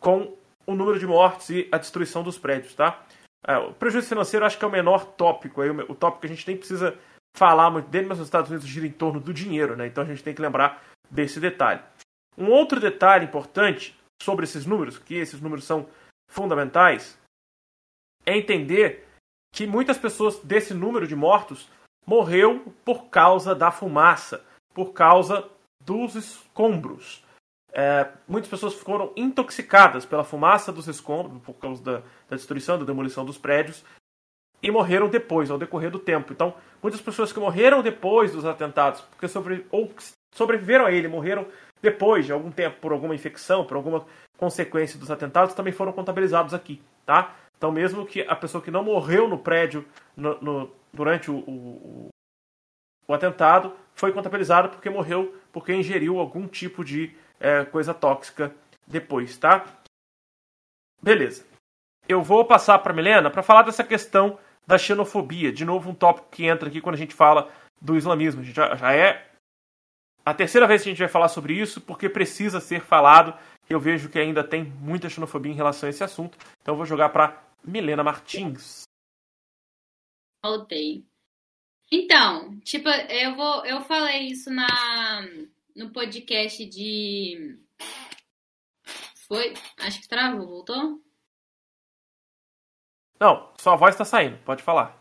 com 0.00 0.36
o 0.66 0.74
número 0.74 0.98
de 0.98 1.06
mortes 1.06 1.50
e 1.50 1.68
a 1.72 1.78
destruição 1.78 2.22
dos 2.22 2.38
prédios, 2.38 2.74
tá? 2.74 3.02
É, 3.46 3.56
o 3.56 3.72
prejuízo 3.72 4.08
financeiro 4.08 4.44
acho 4.44 4.58
que 4.58 4.64
é 4.64 4.68
o 4.68 4.70
menor 4.70 5.04
tópico, 5.04 5.62
aí, 5.62 5.70
o, 5.70 5.94
tópico 5.94 6.20
que 6.20 6.26
a 6.26 6.30
gente 6.30 6.46
nem 6.46 6.56
precisa 6.56 6.96
falar 7.36 7.70
muito 7.70 7.88
dele, 7.88 8.06
mas 8.06 8.18
os 8.18 8.26
Estados 8.26 8.50
Unidos 8.50 8.68
gira 8.68 8.86
em 8.86 8.92
torno 8.92 9.20
do 9.20 9.32
dinheiro, 9.32 9.76
né? 9.76 9.86
Então 9.86 10.04
a 10.04 10.06
gente 10.06 10.22
tem 10.22 10.34
que 10.34 10.42
lembrar 10.42 10.82
desse 11.10 11.40
detalhe. 11.40 11.80
Um 12.36 12.50
outro 12.50 12.78
detalhe 12.78 13.24
importante 13.24 13.98
sobre 14.22 14.44
esses 14.44 14.66
números, 14.66 14.98
que 14.98 15.14
esses 15.14 15.40
números 15.40 15.64
são 15.64 15.88
fundamentais, 16.30 17.18
é 18.26 18.36
entender 18.36 19.06
que 19.54 19.66
muitas 19.66 19.98
pessoas 19.98 20.38
desse 20.40 20.74
número 20.74 21.06
de 21.06 21.16
mortos 21.16 21.68
morreu 22.06 22.72
por 22.84 23.08
causa 23.08 23.54
da 23.54 23.70
fumaça, 23.70 24.44
por 24.74 24.92
causa 24.92 25.48
dos 25.84 26.14
escombros. 26.14 27.24
É, 27.72 28.08
muitas 28.26 28.50
pessoas 28.50 28.74
foram 28.74 29.12
intoxicadas 29.16 30.04
pela 30.04 30.24
fumaça 30.24 30.72
dos 30.72 30.88
escombros, 30.88 31.40
por 31.42 31.54
causa 31.54 31.82
da, 31.82 32.02
da 32.28 32.36
destruição, 32.36 32.78
da 32.78 32.84
demolição 32.84 33.24
dos 33.24 33.38
prédios, 33.38 33.84
e 34.62 34.70
morreram 34.70 35.08
depois, 35.08 35.50
ao 35.50 35.58
decorrer 35.58 35.90
do 35.90 35.98
tempo. 35.98 36.32
Então, 36.32 36.54
muitas 36.82 37.00
pessoas 37.00 37.32
que 37.32 37.40
morreram 37.40 37.82
depois 37.82 38.32
dos 38.32 38.44
atentados, 38.44 39.00
porque 39.02 39.28
sobre, 39.28 39.66
ou 39.70 39.90
sobreviveram 40.34 40.86
a 40.86 40.92
ele, 40.92 41.08
morreram 41.08 41.46
depois 41.80 42.26
de 42.26 42.32
algum 42.32 42.50
tempo 42.50 42.76
por 42.80 42.92
alguma 42.92 43.14
infecção, 43.14 43.64
por 43.64 43.76
alguma 43.76 44.04
consequência 44.36 44.98
dos 44.98 45.10
atentados, 45.10 45.54
também 45.54 45.72
foram 45.72 45.92
contabilizados 45.92 46.52
aqui, 46.52 46.82
tá? 47.06 47.34
Então, 47.56 47.70
mesmo 47.70 48.06
que 48.06 48.22
a 48.22 48.34
pessoa 48.34 48.62
que 48.62 48.70
não 48.70 48.82
morreu 48.82 49.28
no 49.28 49.38
prédio 49.38 49.84
no, 50.16 50.40
no, 50.40 50.72
durante 50.92 51.30
o, 51.30 51.36
o, 51.36 52.08
o, 53.06 53.12
atentado 53.12 53.74
foi 53.94 54.12
contabilizada 54.12 54.68
porque 54.68 54.88
morreu 54.88 55.34
porque 55.52 55.74
ingeriu 55.74 56.18
algum 56.18 56.46
tipo 56.46 56.82
de 56.82 57.14
é, 57.40 57.64
coisa 57.64 57.94
tóxica 57.94 58.54
depois, 58.86 59.36
tá? 59.38 59.66
Beleza. 61.02 61.46
Eu 62.06 62.22
vou 62.22 62.44
passar 62.44 62.78
para 62.80 62.92
Milena 62.92 63.30
para 63.30 63.42
falar 63.42 63.62
dessa 63.62 63.82
questão 63.82 64.38
da 64.66 64.76
xenofobia. 64.76 65.52
De 65.52 65.64
novo, 65.64 65.90
um 65.90 65.94
tópico 65.94 66.28
que 66.30 66.44
entra 66.44 66.68
aqui 66.68 66.80
quando 66.80 66.96
a 66.96 66.98
gente 66.98 67.14
fala 67.14 67.50
do 67.80 67.96
islamismo. 67.96 68.42
A 68.42 68.44
gente 68.44 68.54
já, 68.54 68.74
já 68.76 68.92
é 68.92 69.30
a 70.24 70.34
terceira 70.34 70.66
vez 70.66 70.82
que 70.82 70.88
a 70.88 70.92
gente 70.92 70.98
vai 70.98 71.08
falar 71.08 71.28
sobre 71.28 71.54
isso, 71.54 71.80
porque 71.80 72.08
precisa 72.08 72.60
ser 72.60 72.82
falado. 72.82 73.34
Eu 73.68 73.80
vejo 73.80 74.10
que 74.10 74.18
ainda 74.18 74.44
tem 74.44 74.64
muita 74.64 75.08
xenofobia 75.08 75.52
em 75.52 75.56
relação 75.56 75.86
a 75.86 75.90
esse 75.90 76.04
assunto. 76.04 76.36
Então 76.60 76.74
eu 76.74 76.76
vou 76.76 76.86
jogar 76.86 77.08
para 77.08 77.42
Milena 77.64 78.04
Martins. 78.04 78.82
Voltei. 80.44 81.04
Então, 81.90 82.58
tipo, 82.60 82.88
eu 82.88 83.34
vou, 83.34 83.64
eu 83.64 83.80
falei 83.82 84.28
isso 84.28 84.50
na 84.50 84.68
no 85.74 85.92
podcast 85.92 86.64
de 86.66 87.58
foi, 89.30 89.54
acho 89.78 90.00
que 90.00 90.08
travou, 90.08 90.44
voltou? 90.44 91.00
Não, 93.20 93.54
sua 93.60 93.76
voz 93.76 93.94
tá 93.94 94.04
saindo, 94.04 94.36
pode 94.38 94.62
falar. 94.62 95.00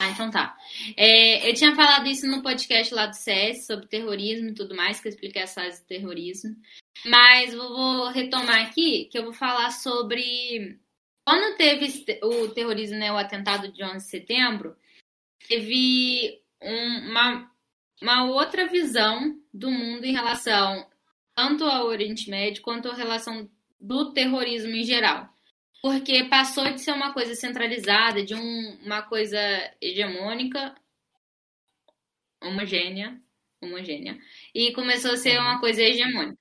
Ah, 0.00 0.08
então 0.08 0.30
tá. 0.30 0.56
É, 0.96 1.48
eu 1.48 1.54
tinha 1.54 1.76
falado 1.76 2.06
isso 2.06 2.26
no 2.26 2.42
podcast 2.42 2.92
lá 2.94 3.06
do 3.06 3.14
CS 3.14 3.66
sobre 3.66 3.86
terrorismo 3.86 4.48
e 4.48 4.54
tudo 4.54 4.74
mais, 4.74 4.98
que 4.98 5.08
eu 5.08 5.10
expliquei 5.10 5.42
as 5.42 5.54
fases 5.54 5.80
do 5.80 5.86
terrorismo. 5.86 6.56
Mas 7.04 7.52
eu 7.52 7.68
vou 7.68 8.08
retomar 8.08 8.66
aqui, 8.66 9.04
que 9.04 9.18
eu 9.18 9.24
vou 9.24 9.34
falar 9.34 9.70
sobre. 9.72 10.80
Quando 11.24 11.56
teve 11.56 12.04
o 12.22 12.48
terrorismo, 12.48 12.98
né, 12.98 13.12
o 13.12 13.16
atentado 13.16 13.70
de 13.70 13.84
11 13.84 13.98
de 13.98 14.02
setembro, 14.04 14.76
teve 15.46 16.42
um, 16.62 17.10
uma, 17.10 17.51
uma 18.02 18.24
outra 18.24 18.66
visão 18.66 19.38
do 19.52 19.70
mundo 19.70 20.04
em 20.04 20.12
relação 20.12 20.86
tanto 21.34 21.64
ao 21.64 21.86
Oriente 21.86 22.28
Médio 22.28 22.62
quanto 22.62 22.88
à 22.88 22.94
relação 22.94 23.48
do 23.80 24.12
terrorismo 24.12 24.74
em 24.74 24.84
geral 24.84 25.32
porque 25.82 26.24
passou 26.24 26.72
de 26.72 26.80
ser 26.80 26.92
uma 26.92 27.12
coisa 27.12 27.34
centralizada, 27.34 28.24
de 28.24 28.36
um, 28.36 28.78
uma 28.84 29.02
coisa 29.02 29.36
hegemônica, 29.80 30.76
homogênea, 32.40 33.20
homogênea, 33.60 34.16
e 34.54 34.72
começou 34.72 35.10
a 35.10 35.16
ser 35.16 35.40
uma 35.40 35.58
coisa 35.58 35.82
hegemônica. 35.82 36.38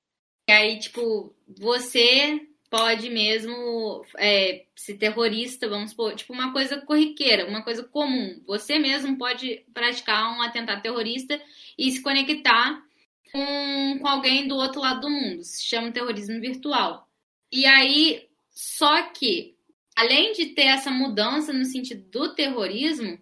E 0.47 0.51
aí, 0.51 0.79
tipo, 0.79 1.35
você 1.47 2.47
pode 2.71 3.09
mesmo 3.09 4.05
é, 4.17 4.63
ser 4.73 4.95
terrorista, 4.95 5.67
vamos 5.67 5.91
supor, 5.91 6.15
tipo, 6.15 6.31
uma 6.31 6.53
coisa 6.53 6.79
corriqueira, 6.79 7.45
uma 7.45 7.61
coisa 7.61 7.83
comum. 7.83 8.41
Você 8.47 8.79
mesmo 8.79 9.17
pode 9.17 9.65
praticar 9.73 10.31
um 10.31 10.41
atentado 10.41 10.81
terrorista 10.81 11.39
e 11.77 11.91
se 11.91 12.01
conectar 12.01 12.81
com, 13.29 13.99
com 13.99 14.07
alguém 14.07 14.47
do 14.47 14.55
outro 14.55 14.79
lado 14.79 15.01
do 15.01 15.09
mundo. 15.09 15.43
Se 15.43 15.65
chama 15.65 15.91
terrorismo 15.91 16.39
virtual. 16.39 17.09
E 17.51 17.65
aí, 17.65 18.29
só 18.51 19.03
que, 19.09 19.57
além 19.93 20.31
de 20.31 20.47
ter 20.47 20.67
essa 20.67 20.89
mudança 20.89 21.51
no 21.51 21.65
sentido 21.65 22.09
do 22.09 22.33
terrorismo, 22.33 23.19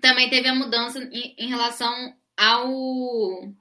também 0.00 0.30
teve 0.30 0.48
a 0.48 0.54
mudança 0.54 0.98
em, 1.12 1.34
em 1.36 1.48
relação 1.48 2.16
ao, 2.34 3.52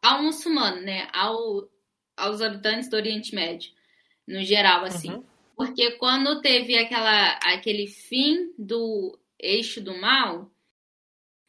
ao 0.00 0.22
muçulmano, 0.22 0.80
né? 0.80 1.06
Ao, 1.12 1.68
aos 2.16 2.40
habitantes 2.40 2.88
do 2.88 2.96
Oriente 2.96 3.34
Médio, 3.34 3.76
no 4.28 4.44
geral, 4.44 4.84
assim. 4.84 5.10
Uhum. 5.10 5.24
Porque 5.56 5.92
quando 5.92 6.40
teve 6.40 6.78
aquela, 6.78 7.32
aquele 7.42 7.88
fim 7.88 8.52
do 8.56 9.18
eixo 9.38 9.80
do 9.80 9.98
mal, 9.98 10.48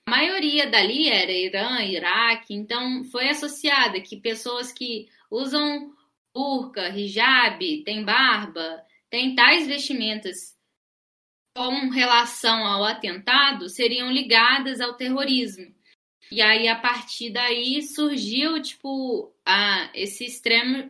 a 0.07 0.11
maioria 0.11 0.67
dali 0.67 1.07
era 1.09 1.31
Irã, 1.31 1.81
Iraque, 1.83 2.55
então 2.55 3.03
foi 3.03 3.29
associada 3.29 4.01
que 4.01 4.17
pessoas 4.17 4.71
que 4.71 5.07
usam 5.29 5.93
burca, 6.33 6.89
hijab, 6.89 7.83
tem 7.83 8.03
barba, 8.03 8.83
tem 9.09 9.35
tais 9.35 9.67
vestimentas 9.67 10.57
com 11.55 11.89
relação 11.89 12.65
ao 12.65 12.83
atentado 12.85 13.67
seriam 13.69 14.11
ligadas 14.11 14.79
ao 14.79 14.95
terrorismo. 14.95 15.75
E 16.31 16.41
aí, 16.41 16.67
a 16.67 16.75
partir 16.75 17.31
daí, 17.31 17.81
surgiu, 17.81 18.61
tipo, 18.61 19.33
a, 19.45 19.89
esse 19.95 20.25
extremo, 20.25 20.89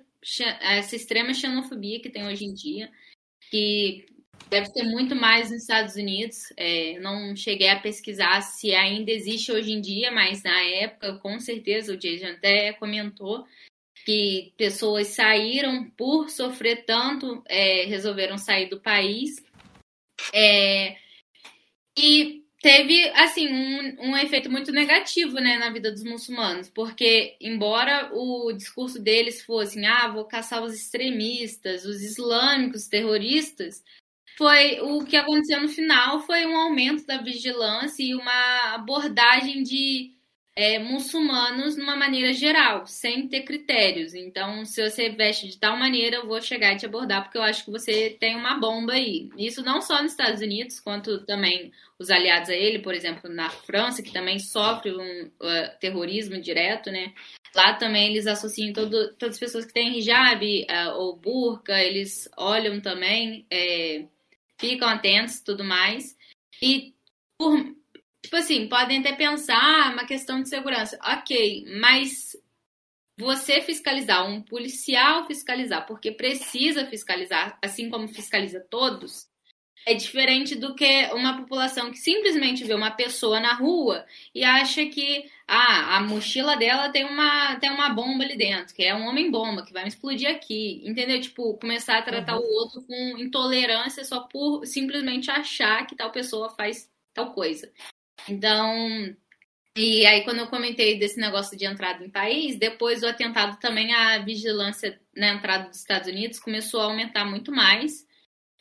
essa 0.62 0.96
extrema 0.96 1.34
xenofobia 1.34 2.02
que 2.02 2.10
tem 2.10 2.28
hoje 2.28 2.46
em 2.46 2.54
dia. 2.54 2.92
que 3.50 4.06
deve 4.50 4.68
ser 4.68 4.84
muito 4.84 5.16
mais 5.16 5.52
nos 5.52 5.62
Estados 5.62 5.96
Unidos. 5.96 6.38
É, 6.58 7.00
não 7.00 7.36
cheguei 7.36 7.70
a 7.70 7.80
pesquisar 7.80 8.42
se 8.42 8.74
ainda 8.74 9.12
existe 9.12 9.52
hoje 9.52 9.72
em 9.72 9.82
dia, 9.82 10.12
mas 10.12 10.44
na 10.44 10.62
época, 10.62 11.18
com 11.20 11.40
certeza, 11.40 11.94
o 11.94 11.98
Jason 11.98 12.28
até 12.28 12.74
comentou 12.74 13.46
que 14.06 14.54
pessoas 14.58 15.08
saíram 15.08 15.90
por 15.92 16.30
sofrer 16.30 16.86
tanto, 16.86 17.44
é, 17.48 17.86
resolveram 17.86 18.38
sair 18.38 18.70
do 18.70 18.80
país. 18.80 19.36
É, 20.34 20.96
e 21.98 22.39
teve 22.62 23.10
assim 23.16 23.48
um, 23.48 24.10
um 24.10 24.18
efeito 24.18 24.50
muito 24.50 24.72
negativo 24.72 25.36
né, 25.36 25.58
na 25.58 25.70
vida 25.70 25.92
dos 25.92 26.04
muçulmanos, 26.04 26.70
porque 26.70 27.38
embora 27.40 28.12
o 28.14 28.52
discurso 28.54 29.02
deles 29.02 29.42
fosse 29.42 29.84
ah, 29.86 30.08
vou 30.10 30.26
caçar 30.26 30.64
os 30.64 30.74
extremistas, 30.74 31.86
os 31.86 32.02
islâmicos 32.02 32.88
terroristas, 32.88 33.84
foi 34.38 34.80
o 34.82 35.04
que 35.04 35.18
aconteceu 35.18 35.62
no 35.62 35.68
final 35.68 36.22
foi 36.22 36.46
um 36.46 36.56
aumento 36.56 37.06
da 37.06 37.18
vigilância 37.18 38.04
e 38.04 38.16
uma 38.16 38.76
abordagem 38.76 39.64
de 39.64 40.14
é, 40.60 40.78
muçulmanos 40.78 41.78
numa 41.78 41.96
maneira 41.96 42.34
geral, 42.34 42.86
sem 42.86 43.30
ter 43.30 43.44
critérios. 43.44 44.14
Então, 44.14 44.66
se 44.66 44.90
você 44.90 45.08
veste 45.08 45.48
de 45.48 45.58
tal 45.58 45.78
maneira, 45.78 46.18
eu 46.18 46.28
vou 46.28 46.42
chegar 46.42 46.74
e 46.74 46.76
te 46.76 46.86
abordar, 46.86 47.24
porque 47.24 47.38
eu 47.38 47.42
acho 47.42 47.64
que 47.64 47.72
você 47.72 48.10
tem 48.20 48.36
uma 48.36 48.60
bomba 48.60 48.92
aí. 48.92 49.30
Isso 49.38 49.64
não 49.64 49.82
só 49.82 50.04
nos 50.04 50.12
Estados 50.12 50.42
Unidos, 50.42 50.78
quanto 50.82 51.26
também 51.26 51.72
os 51.98 52.10
aliados 52.10 52.50
a 52.50 52.54
ele, 52.54 52.80
por 52.80 52.94
exemplo, 52.94 53.30
na 53.30 53.50
França, 53.50 54.04
que 54.04 54.12
também 54.12 54.38
sofre 54.38 54.92
um 54.92 55.28
uh, 55.28 55.80
terrorismo 55.80 56.42
direto, 56.42 56.92
né? 56.92 57.14
Lá 57.56 57.76
também 57.76 58.10
eles 58.10 58.28
associam 58.28 58.74
todo, 58.74 59.14
todas 59.14 59.36
as 59.36 59.40
pessoas 59.40 59.66
que 59.66 59.74
têm 59.74 59.98
hijab 59.98 60.44
uh, 60.44 60.90
ou 60.98 61.16
burca, 61.16 61.82
eles 61.82 62.30
olham 62.36 62.82
também, 62.82 63.46
é, 63.50 64.04
ficam 64.60 64.90
atentos 64.90 65.40
tudo 65.40 65.64
mais. 65.64 66.18
E 66.62 66.94
por, 67.38 67.79
Tipo 68.22 68.36
assim, 68.36 68.68
podem 68.68 69.00
até 69.00 69.14
pensar 69.14 69.58
ah, 69.58 69.92
uma 69.92 70.06
questão 70.06 70.42
de 70.42 70.50
segurança. 70.50 71.00
Ok, 71.04 71.66
mas 71.80 72.36
você 73.18 73.62
fiscalizar, 73.62 74.26
um 74.30 74.42
policial 74.42 75.26
fiscalizar, 75.26 75.86
porque 75.86 76.12
precisa 76.12 76.86
fiscalizar, 76.86 77.58
assim 77.62 77.90
como 77.90 78.08
fiscaliza 78.08 78.60
todos, 78.70 79.30
é 79.86 79.94
diferente 79.94 80.56
do 80.56 80.76
que 80.76 81.06
uma 81.14 81.38
população 81.38 81.92
que 81.92 81.98
simplesmente 81.98 82.64
vê 82.64 82.74
uma 82.74 82.92
pessoa 82.92 83.40
na 83.40 83.54
rua 83.54 84.06
e 84.36 84.44
acha 84.44 84.86
que 84.86 85.30
ah, 85.48 85.98
a 85.98 86.02
mochila 86.02 86.56
dela 86.56 86.90
tem 86.90 87.06
uma, 87.06 87.56
tem 87.56 87.72
uma 87.72 87.90
bomba 87.90 88.24
ali 88.24 88.38
dentro, 88.38 88.76
que 88.76 88.84
é 88.84 88.94
um 88.94 89.08
homem-bomba, 89.08 89.66
que 89.66 89.74
vai 89.74 89.84
me 89.84 89.90
explodir 89.90 90.30
aqui. 90.30 90.82
Entendeu? 90.86 91.20
Tipo, 91.20 91.58
começar 91.58 91.98
a 91.98 92.02
tratar 92.02 92.38
uhum. 92.38 92.44
o 92.44 92.54
outro 92.56 92.82
com 92.84 93.18
intolerância 93.18 94.04
só 94.06 94.22
por 94.22 94.66
simplesmente 94.66 95.32
achar 95.32 95.86
que 95.88 95.96
tal 95.96 96.12
pessoa 96.12 96.50
faz 96.50 96.90
tal 97.14 97.34
coisa. 97.34 97.72
Então, 98.28 99.16
e 99.78 100.06
aí 100.06 100.24
quando 100.24 100.40
eu 100.40 100.48
comentei 100.48 100.98
desse 100.98 101.20
negócio 101.20 101.58
de 101.58 101.66
entrada 101.66 102.04
em 102.04 102.10
país, 102.10 102.58
depois 102.58 103.02
do 103.02 103.08
atentado 103.08 103.60
também 103.60 103.94
a 103.94 104.20
vigilância 104.20 105.00
na 105.16 105.30
entrada 105.30 105.70
dos 105.70 105.78
Estados 105.78 106.08
Unidos 106.10 106.40
começou 106.40 106.82
a 106.82 106.86
aumentar 106.86 107.26
muito 107.26 107.52
mais. 107.52 108.06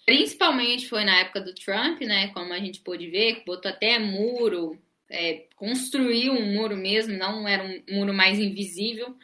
Principalmente 0.06 0.88
foi 0.88 1.04
na 1.04 1.18
época 1.20 1.40
do 1.40 1.54
Trump, 1.54 2.00
né? 2.00 2.28
Como 2.28 2.52
a 2.52 2.58
gente 2.58 2.80
pôde 2.80 3.10
ver, 3.10 3.36
que 3.36 3.44
botou 3.44 3.70
até 3.70 3.98
muro, 3.98 4.78
é, 5.10 5.46
construiu 5.56 6.32
um 6.32 6.54
muro 6.54 6.76
mesmo, 6.76 7.16
não 7.16 7.46
era 7.46 7.62
um 7.64 7.82
muro 7.90 8.14
mais 8.14 8.38
invisível, 8.38 9.16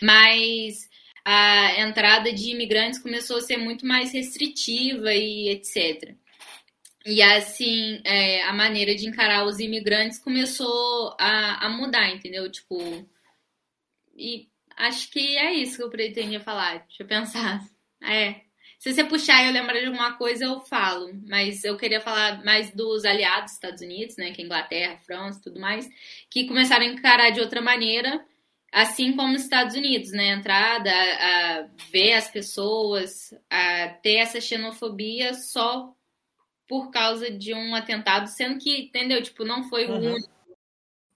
mas 0.00 0.88
a 1.24 1.80
entrada 1.80 2.32
de 2.32 2.50
imigrantes 2.50 2.98
começou 2.98 3.36
a 3.36 3.42
ser 3.42 3.56
muito 3.56 3.86
mais 3.86 4.12
restritiva 4.12 5.12
e 5.14 5.48
etc. 5.50 6.14
E 7.04 7.22
assim, 7.22 8.00
é, 8.04 8.42
a 8.44 8.52
maneira 8.52 8.94
de 8.94 9.08
encarar 9.08 9.46
os 9.46 9.58
imigrantes 9.58 10.18
começou 10.18 11.16
a, 11.18 11.66
a 11.66 11.68
mudar, 11.70 12.10
entendeu? 12.10 12.50
Tipo, 12.50 12.78
e 14.14 14.48
acho 14.76 15.10
que 15.10 15.36
é 15.36 15.54
isso 15.54 15.78
que 15.78 15.82
eu 15.82 15.90
pretendia 15.90 16.40
falar. 16.40 16.84
Deixa 16.86 17.02
eu 17.02 17.06
pensar. 17.06 17.60
É. 18.02 18.42
Se 18.78 18.94
você 18.94 19.04
puxar 19.04 19.42
e 19.42 19.46
eu 19.46 19.52
lembrar 19.52 19.78
de 19.78 19.86
alguma 19.86 20.14
coisa, 20.14 20.44
eu 20.46 20.60
falo. 20.60 21.10
Mas 21.28 21.64
eu 21.64 21.76
queria 21.76 22.00
falar 22.00 22.42
mais 22.44 22.70
dos 22.74 23.04
aliados 23.04 23.44
dos 23.44 23.52
Estados 23.52 23.82
Unidos, 23.82 24.16
né? 24.16 24.32
Que 24.32 24.42
é 24.42 24.44
Inglaterra, 24.44 24.98
França 25.06 25.40
tudo 25.42 25.60
mais, 25.60 25.88
que 26.30 26.46
começaram 26.46 26.86
a 26.86 26.88
encarar 26.88 27.30
de 27.30 27.40
outra 27.40 27.60
maneira, 27.60 28.24
assim 28.72 29.14
como 29.14 29.34
os 29.34 29.42
Estados 29.42 29.74
Unidos, 29.74 30.12
né? 30.12 30.28
Entrada, 30.28 30.90
a, 30.90 31.60
a 31.60 31.66
ver 31.90 32.14
as 32.14 32.30
pessoas, 32.30 33.34
a 33.50 33.88
ter 34.02 34.16
essa 34.16 34.40
xenofobia 34.40 35.34
só 35.34 35.94
por 36.70 36.92
causa 36.92 37.28
de 37.28 37.52
um 37.52 37.74
atentado, 37.74 38.28
sendo 38.28 38.60
que, 38.60 38.82
entendeu? 38.82 39.20
Tipo, 39.20 39.44
não 39.44 39.68
foi 39.68 39.86
o 39.86 39.90
uhum. 39.90 40.12
único, 40.12 40.30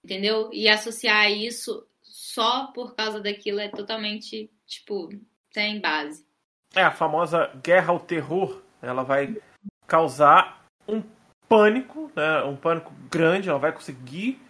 entendeu? 0.02 0.50
E 0.52 0.68
associar 0.68 1.30
isso 1.30 1.86
só 2.02 2.72
por 2.72 2.96
causa 2.96 3.20
daquilo 3.20 3.60
é 3.60 3.68
totalmente, 3.68 4.50
tipo, 4.66 5.10
sem 5.52 5.80
base. 5.80 6.26
É, 6.74 6.82
a 6.82 6.90
famosa 6.90 7.52
guerra 7.62 7.92
ao 7.92 8.00
terror, 8.00 8.64
ela 8.82 9.04
vai 9.04 9.40
causar 9.86 10.66
um 10.88 11.00
pânico, 11.48 12.10
né? 12.16 12.42
Um 12.42 12.56
pânico 12.56 12.92
grande, 13.08 13.48
ela 13.48 13.60
vai 13.60 13.70
conseguir 13.70 14.42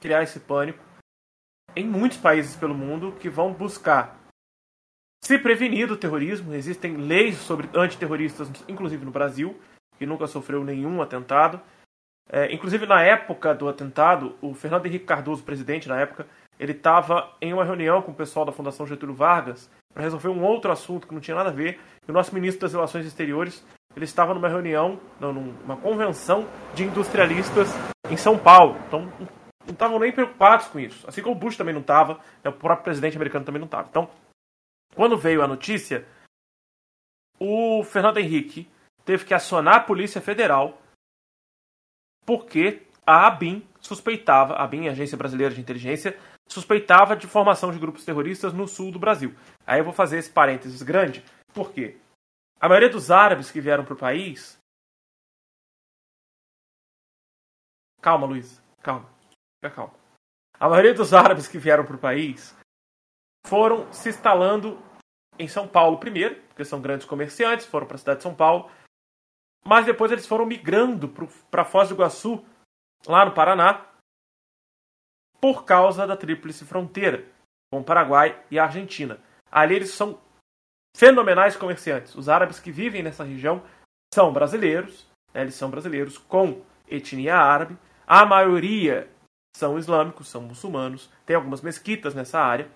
criar 0.00 0.24
esse 0.24 0.40
pânico 0.40 0.84
em 1.76 1.86
muitos 1.86 2.18
países 2.18 2.56
pelo 2.56 2.74
mundo 2.74 3.12
que 3.20 3.28
vão 3.28 3.52
buscar 3.52 4.18
se 5.22 5.38
prevenir 5.38 5.86
do 5.86 5.96
terrorismo. 5.96 6.52
Existem 6.54 6.96
leis 6.96 7.36
sobre 7.36 7.70
antiterroristas, 7.72 8.50
inclusive 8.66 9.04
no 9.04 9.12
Brasil, 9.12 9.56
que 10.00 10.06
nunca 10.06 10.26
sofreu 10.26 10.64
nenhum 10.64 11.02
atentado. 11.02 11.60
É, 12.32 12.50
inclusive, 12.54 12.86
na 12.86 13.02
época 13.02 13.54
do 13.54 13.68
atentado, 13.68 14.34
o 14.40 14.54
Fernando 14.54 14.86
Henrique 14.86 15.04
Cardoso, 15.04 15.42
presidente 15.42 15.90
na 15.90 16.00
época, 16.00 16.26
ele 16.58 16.72
estava 16.72 17.30
em 17.38 17.52
uma 17.52 17.66
reunião 17.66 18.00
com 18.00 18.10
o 18.10 18.14
pessoal 18.14 18.46
da 18.46 18.52
Fundação 18.52 18.86
Getúlio 18.86 19.14
Vargas 19.14 19.70
para 19.92 20.02
resolver 20.02 20.28
um 20.28 20.42
outro 20.42 20.72
assunto 20.72 21.06
que 21.06 21.12
não 21.12 21.20
tinha 21.20 21.36
nada 21.36 21.50
a 21.50 21.52
ver. 21.52 21.78
E 22.08 22.10
o 22.10 22.14
nosso 22.14 22.34
ministro 22.34 22.62
das 22.62 22.72
Relações 22.72 23.04
Exteriores 23.04 23.62
ele 23.94 24.06
estava 24.06 24.32
numa 24.32 24.48
reunião, 24.48 24.98
não, 25.20 25.34
numa 25.34 25.76
convenção 25.76 26.48
de 26.74 26.84
industrialistas 26.84 27.68
em 28.08 28.16
São 28.16 28.38
Paulo. 28.38 28.78
Então, 28.86 29.12
não 29.66 29.72
estavam 29.74 29.98
nem 29.98 30.12
preocupados 30.12 30.68
com 30.68 30.80
isso. 30.80 31.06
Assim 31.06 31.20
como 31.20 31.36
o 31.36 31.38
Bush 31.38 31.58
também 31.58 31.74
não 31.74 31.82
estava, 31.82 32.14
né, 32.42 32.48
o 32.48 32.54
próprio 32.54 32.84
presidente 32.84 33.16
americano 33.16 33.44
também 33.44 33.60
não 33.60 33.66
estava. 33.66 33.86
Então, 33.90 34.08
quando 34.94 35.18
veio 35.18 35.42
a 35.42 35.48
notícia, 35.48 36.06
o 37.38 37.82
Fernando 37.84 38.16
Henrique 38.16 38.66
teve 39.10 39.24
que 39.24 39.34
acionar 39.34 39.74
a 39.74 39.80
Polícia 39.80 40.20
Federal 40.20 40.80
porque 42.24 42.86
a 43.04 43.26
ABIN 43.26 43.68
suspeitava, 43.80 44.54
a 44.54 44.62
ABIN, 44.62 44.86
Agência 44.86 45.18
Brasileira 45.18 45.52
de 45.52 45.60
Inteligência, 45.60 46.16
suspeitava 46.46 47.16
de 47.16 47.26
formação 47.26 47.72
de 47.72 47.78
grupos 47.80 48.04
terroristas 48.04 48.52
no 48.52 48.68
sul 48.68 48.92
do 48.92 49.00
Brasil. 49.00 49.34
Aí 49.66 49.80
eu 49.80 49.84
vou 49.84 49.92
fazer 49.92 50.18
esse 50.18 50.30
parênteses 50.30 50.80
grande, 50.82 51.24
porque 51.52 51.98
a 52.60 52.68
maioria 52.68 52.88
dos 52.88 53.10
árabes 53.10 53.50
que 53.50 53.60
vieram 53.60 53.84
para 53.84 53.94
o 53.94 53.98
país. 53.98 54.56
Calma, 58.00 58.28
Luiz, 58.28 58.62
calma, 58.80 59.10
fica 59.56 59.74
calma. 59.74 59.94
A 60.60 60.68
maioria 60.68 60.94
dos 60.94 61.12
árabes 61.12 61.48
que 61.48 61.58
vieram 61.58 61.84
para 61.84 61.96
o 61.96 61.98
país 61.98 62.56
foram 63.44 63.92
se 63.92 64.08
instalando 64.08 64.80
em 65.36 65.48
São 65.48 65.66
Paulo 65.66 65.98
primeiro, 65.98 66.36
porque 66.42 66.64
são 66.64 66.80
grandes 66.80 67.06
comerciantes, 67.06 67.66
foram 67.66 67.88
para 67.88 67.96
a 67.96 67.98
cidade 67.98 68.18
de 68.18 68.22
São 68.22 68.34
Paulo, 68.34 68.70
mas 69.64 69.86
depois 69.86 70.10
eles 70.10 70.26
foram 70.26 70.46
migrando 70.46 71.08
para 71.50 71.64
Foz 71.64 71.88
do 71.88 71.94
Iguaçu, 71.94 72.44
lá 73.06 73.24
no 73.24 73.32
Paraná, 73.32 73.86
por 75.40 75.64
causa 75.64 76.06
da 76.06 76.16
tríplice 76.16 76.64
fronteira 76.64 77.26
com 77.72 77.80
o 77.80 77.84
Paraguai 77.84 78.42
e 78.50 78.58
a 78.58 78.64
Argentina. 78.64 79.18
Ali 79.50 79.74
eles 79.74 79.90
são 79.90 80.20
fenomenais 80.96 81.56
comerciantes. 81.56 82.14
Os 82.14 82.28
árabes 82.28 82.60
que 82.60 82.70
vivem 82.70 83.02
nessa 83.02 83.24
região 83.24 83.62
são 84.12 84.32
brasileiros, 84.32 85.06
né, 85.32 85.42
eles 85.42 85.54
são 85.54 85.70
brasileiros 85.70 86.18
com 86.18 86.62
etnia 86.88 87.36
árabe. 87.36 87.78
A 88.06 88.26
maioria 88.26 89.08
são 89.56 89.78
islâmicos, 89.78 90.28
são 90.28 90.42
muçulmanos. 90.42 91.10
Tem 91.24 91.36
algumas 91.36 91.62
mesquitas 91.62 92.14
nessa 92.14 92.40
área. 92.40 92.68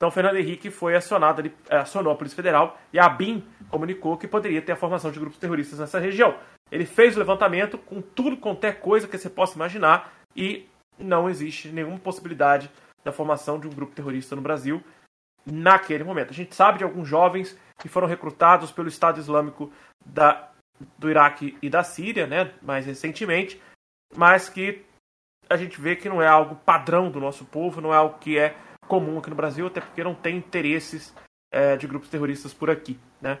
Então, 0.00 0.10
Fernando 0.10 0.36
Henrique 0.36 0.70
foi 0.70 0.96
acionado, 0.96 1.42
ele 1.42 1.54
acionou 1.68 2.10
a 2.10 2.16
Polícia 2.16 2.34
Federal 2.34 2.78
e 2.90 2.98
a 2.98 3.06
BIM 3.06 3.46
comunicou 3.68 4.16
que 4.16 4.26
poderia 4.26 4.62
ter 4.62 4.72
a 4.72 4.76
formação 4.76 5.10
de 5.10 5.20
grupos 5.20 5.38
terroristas 5.38 5.78
nessa 5.78 5.98
região. 5.98 6.38
Ele 6.72 6.86
fez 6.86 7.14
o 7.14 7.18
levantamento 7.18 7.76
com 7.76 8.00
tudo 8.00 8.38
qualquer 8.38 8.80
coisa 8.80 9.06
que 9.06 9.18
você 9.18 9.28
possa 9.28 9.56
imaginar 9.56 10.10
e 10.34 10.66
não 10.98 11.28
existe 11.28 11.68
nenhuma 11.68 11.98
possibilidade 11.98 12.70
da 13.04 13.12
formação 13.12 13.60
de 13.60 13.66
um 13.66 13.70
grupo 13.70 13.94
terrorista 13.94 14.34
no 14.34 14.40
Brasil 14.40 14.82
naquele 15.44 16.02
momento. 16.02 16.30
A 16.30 16.34
gente 16.34 16.54
sabe 16.54 16.78
de 16.78 16.84
alguns 16.84 17.06
jovens 17.06 17.54
que 17.78 17.88
foram 17.88 18.08
recrutados 18.08 18.72
pelo 18.72 18.88
Estado 18.88 19.20
Islâmico 19.20 19.70
da, 20.06 20.48
do 20.96 21.10
Iraque 21.10 21.58
e 21.60 21.68
da 21.68 21.82
Síria, 21.82 22.26
né, 22.26 22.54
mais 22.62 22.86
recentemente, 22.86 23.60
mas 24.16 24.48
que 24.48 24.82
a 25.46 25.58
gente 25.58 25.78
vê 25.78 25.94
que 25.94 26.08
não 26.08 26.22
é 26.22 26.26
algo 26.26 26.56
padrão 26.56 27.10
do 27.10 27.20
nosso 27.20 27.44
povo, 27.44 27.82
não 27.82 27.92
é 27.92 27.98
algo 27.98 28.18
que 28.18 28.38
é 28.38 28.56
comum 28.90 29.18
aqui 29.18 29.30
no 29.30 29.36
Brasil, 29.36 29.68
até 29.68 29.80
porque 29.80 30.02
não 30.02 30.14
tem 30.14 30.36
interesses 30.36 31.14
é, 31.52 31.76
de 31.76 31.86
grupos 31.86 32.10
terroristas 32.10 32.52
por 32.52 32.68
aqui, 32.68 32.98
né? 33.20 33.38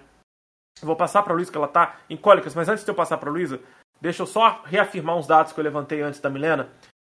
vou 0.80 0.96
passar 0.96 1.22
para 1.22 1.32
a 1.32 1.36
Luísa 1.36 1.50
que 1.50 1.58
ela 1.58 1.66
está 1.66 1.98
em 2.08 2.16
cólicas, 2.16 2.54
mas 2.54 2.68
antes 2.68 2.84
de 2.84 2.90
eu 2.90 2.94
passar 2.94 3.18
para 3.18 3.28
a 3.28 3.32
Luísa, 3.32 3.60
deixa 4.00 4.22
eu 4.22 4.26
só 4.26 4.62
reafirmar 4.64 5.16
uns 5.16 5.26
dados 5.26 5.52
que 5.52 5.60
eu 5.60 5.64
levantei 5.64 6.00
antes 6.00 6.20
da 6.20 6.30
Milena, 6.30 6.70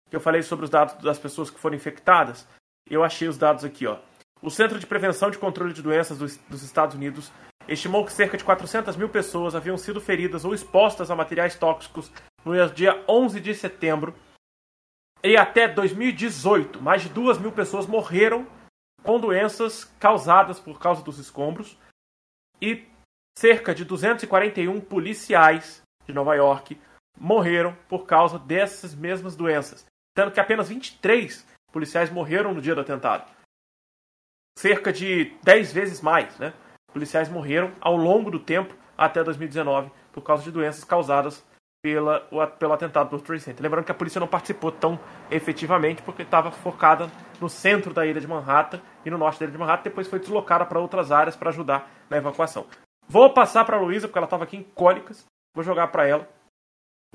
que 0.08 0.16
eu 0.16 0.20
falei 0.20 0.42
sobre 0.42 0.64
os 0.64 0.70
dados 0.70 0.94
das 1.02 1.18
pessoas 1.18 1.50
que 1.50 1.58
foram 1.58 1.76
infectadas. 1.76 2.46
Eu 2.88 3.04
achei 3.04 3.28
os 3.28 3.36
dados 3.36 3.64
aqui, 3.64 3.86
ó. 3.86 3.98
O 4.40 4.50
Centro 4.50 4.78
de 4.78 4.86
Prevenção 4.86 5.28
e 5.28 5.36
Controle 5.36 5.72
de 5.72 5.82
Doenças 5.82 6.18
dos 6.18 6.62
Estados 6.62 6.94
Unidos 6.94 7.30
estimou 7.66 8.04
que 8.04 8.12
cerca 8.12 8.38
de 8.38 8.44
400 8.44 8.96
mil 8.96 9.08
pessoas 9.08 9.54
haviam 9.54 9.76
sido 9.76 10.00
feridas 10.00 10.44
ou 10.44 10.54
expostas 10.54 11.10
a 11.10 11.16
materiais 11.16 11.56
tóxicos 11.56 12.10
no 12.44 12.54
dia 12.70 13.04
11 13.06 13.40
de 13.40 13.54
setembro. 13.54 14.14
E 15.22 15.36
até 15.36 15.66
2018, 15.66 16.80
mais 16.80 17.02
de 17.02 17.08
2 17.08 17.38
mil 17.38 17.50
pessoas 17.50 17.86
morreram 17.86 18.46
com 19.02 19.18
doenças 19.18 19.84
causadas 19.98 20.60
por 20.60 20.78
causa 20.78 21.02
dos 21.02 21.18
escombros. 21.18 21.76
E 22.60 22.86
cerca 23.36 23.74
de 23.74 23.84
241 23.84 24.80
policiais 24.80 25.82
de 26.06 26.12
Nova 26.12 26.34
York 26.34 26.80
morreram 27.18 27.76
por 27.88 28.06
causa 28.06 28.38
dessas 28.38 28.94
mesmas 28.94 29.34
doenças. 29.34 29.84
Sendo 30.16 30.30
que 30.30 30.40
apenas 30.40 30.68
23 30.68 31.46
policiais 31.72 32.10
morreram 32.10 32.54
no 32.54 32.62
dia 32.62 32.74
do 32.74 32.80
atentado. 32.80 33.30
Cerca 34.56 34.92
de 34.92 35.36
10 35.42 35.72
vezes 35.72 36.00
mais, 36.00 36.36
né? 36.38 36.52
Policiais 36.92 37.28
morreram 37.28 37.72
ao 37.80 37.96
longo 37.96 38.30
do 38.30 38.40
tempo 38.40 38.74
até 38.96 39.22
2019 39.22 39.90
por 40.12 40.22
causa 40.22 40.42
de 40.42 40.50
doenças 40.50 40.82
causadas 40.82 41.44
pela, 41.82 42.26
o, 42.30 42.46
pelo 42.46 42.72
atentado 42.72 43.10
do 43.10 43.22
Trade 43.22 43.42
Center. 43.42 43.62
Lembrando 43.62 43.84
que 43.84 43.92
a 43.92 43.94
polícia 43.94 44.20
não 44.20 44.26
participou 44.26 44.72
tão 44.72 44.98
efetivamente 45.30 46.02
porque 46.02 46.22
estava 46.22 46.50
focada 46.50 47.10
no 47.40 47.48
centro 47.48 47.94
da 47.94 48.04
ilha 48.04 48.20
de 48.20 48.26
Manhattan 48.26 48.80
e 49.04 49.10
no 49.10 49.18
norte 49.18 49.38
da 49.38 49.46
ilha 49.46 49.52
de 49.52 49.58
Manhattan, 49.58 49.84
depois 49.84 50.08
foi 50.08 50.18
deslocada 50.18 50.66
para 50.66 50.80
outras 50.80 51.12
áreas 51.12 51.36
para 51.36 51.50
ajudar 51.50 51.88
na 52.10 52.16
evacuação. 52.16 52.66
Vou 53.08 53.32
passar 53.32 53.64
para 53.64 53.76
a 53.76 53.80
Luísa, 53.80 54.06
porque 54.06 54.18
ela 54.18 54.26
estava 54.26 54.44
aqui 54.44 54.56
em 54.56 54.62
cólicas, 54.62 55.24
vou 55.54 55.64
jogar 55.64 55.88
para 55.88 56.06
ela, 56.06 56.28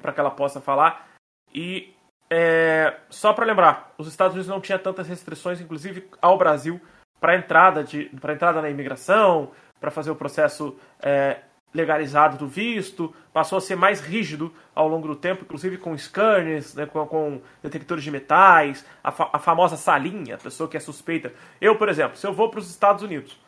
para 0.01 0.11
que 0.11 0.19
ela 0.19 0.31
possa 0.31 0.59
falar. 0.59 1.07
E 1.53 1.93
é, 2.29 2.97
só 3.09 3.31
para 3.31 3.45
lembrar, 3.45 3.93
os 3.97 4.07
Estados 4.07 4.33
Unidos 4.33 4.49
não 4.49 4.59
tinha 4.59 4.79
tantas 4.79 5.07
restrições, 5.07 5.61
inclusive 5.61 6.09
ao 6.19 6.37
Brasil, 6.37 6.81
para 7.19 7.37
entrada 7.37 7.83
de 7.83 8.09
entrada 8.13 8.61
na 8.61 8.69
imigração, 8.69 9.51
para 9.79 9.91
fazer 9.91 10.09
o 10.09 10.15
processo 10.15 10.75
é, 10.99 11.41
legalizado 11.73 12.37
do 12.37 12.47
visto, 12.47 13.13
passou 13.31 13.57
a 13.57 13.61
ser 13.61 13.75
mais 13.75 13.99
rígido 13.99 14.53
ao 14.75 14.87
longo 14.87 15.07
do 15.07 15.15
tempo, 15.15 15.43
inclusive 15.43 15.77
com 15.77 15.97
scanners, 15.97 16.75
né, 16.75 16.85
com, 16.85 17.05
com, 17.07 17.41
detectores 17.61 18.03
de 18.03 18.11
metais, 18.11 18.85
a, 19.03 19.11
fa 19.11 19.29
a, 19.33 19.39
famosa 19.39 19.75
salinha, 19.75 20.35
a 20.35 20.37
pessoa 20.37 20.69
que 20.69 20.77
é 20.77 20.79
suspeita. 20.79 21.33
Eu, 21.59 21.75
por 21.77 21.89
exemplo, 21.89 22.15
se 22.15 22.27
eu 22.27 22.33
vou 22.33 22.49
para 22.49 22.59
os 22.59 22.69
Estados 22.69 23.01
Unidos, 23.01 23.39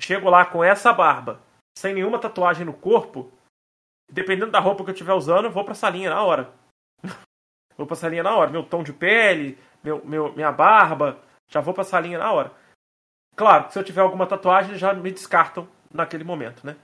chego 0.00 0.28
lá 0.28 0.44
com 0.44 0.64
essa 0.64 0.92
barba, 0.92 1.40
sem 1.78 1.94
nenhuma 1.94 2.18
tatuagem 2.18 2.66
no 2.66 2.72
corpo, 2.72 3.32
dependendo 4.10 4.50
da 4.50 4.58
roupa 4.58 4.82
que 4.82 4.90
eu 4.90 4.94
estiver 4.94 5.14
usando, 5.14 5.44
eu 5.44 5.52
vou 5.52 5.64
para 5.64 5.72
a 5.72 5.76
salinha 5.76 6.10
na 6.10 6.22
hora. 6.22 6.52
vou 7.76 7.86
para 7.86 7.94
a 7.94 7.98
salinha 7.98 8.24
na 8.24 8.34
hora. 8.34 8.50
Meu 8.50 8.64
tom 8.64 8.82
de 8.82 8.92
pele, 8.92 9.56
meu, 9.82 10.04
meu, 10.04 10.32
minha 10.32 10.50
barba, 10.50 11.20
já 11.48 11.60
vou 11.60 11.72
para 11.72 11.82
a 11.82 11.86
salinha 11.86 12.18
na 12.18 12.32
hora. 12.32 12.52
Claro 13.36 13.70
se 13.70 13.78
eu 13.78 13.84
tiver 13.84 14.00
alguma 14.00 14.26
tatuagem, 14.26 14.76
já 14.76 14.92
me 14.92 15.10
descartam 15.12 15.68
naquele 15.92 16.24
momento, 16.24 16.66
né? 16.66 16.76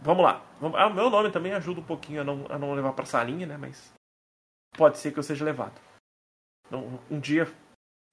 Vamos 0.00 0.24
lá. 0.24 0.44
Ah, 0.76 0.86
o 0.86 0.94
meu 0.94 1.08
nome 1.10 1.30
também 1.30 1.52
ajuda 1.52 1.80
um 1.80 1.84
pouquinho 1.84 2.20
a 2.20 2.24
não, 2.24 2.46
a 2.50 2.58
não 2.58 2.74
levar 2.74 2.92
pra 2.92 3.06
salinha, 3.06 3.46
né? 3.46 3.56
Mas 3.56 3.92
pode 4.76 4.98
ser 4.98 5.12
que 5.12 5.18
eu 5.18 5.22
seja 5.22 5.44
levado. 5.44 5.80
Então, 6.66 7.00
um 7.10 7.20
dia 7.20 7.46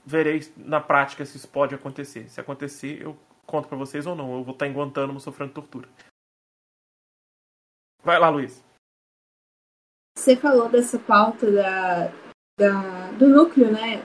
verei 0.06 0.42
na 0.58 0.80
prática 0.80 1.26
se 1.26 1.38
isso 1.38 1.48
pode 1.48 1.76
acontecer. 1.76 2.30
Se 2.30 2.40
acontecer, 2.40 3.02
eu 3.02 3.18
conto 3.46 3.68
para 3.68 3.78
vocês 3.78 4.06
ou 4.06 4.16
não. 4.16 4.34
Eu 4.38 4.44
vou 4.44 4.54
estar 4.54 4.68
em 4.68 4.74
Guantánamo 4.74 5.20
sofrendo 5.20 5.54
tortura. 5.54 5.90
Vai 8.04 8.20
lá, 8.20 8.30
Luiz. 8.30 8.64
Você 10.18 10.36
falou 10.36 10.70
dessa 10.70 11.00
pauta 11.00 11.52
da, 11.52 12.08
da, 12.58 13.12
do 13.12 13.28
núcleo 13.28 13.72
né, 13.72 14.04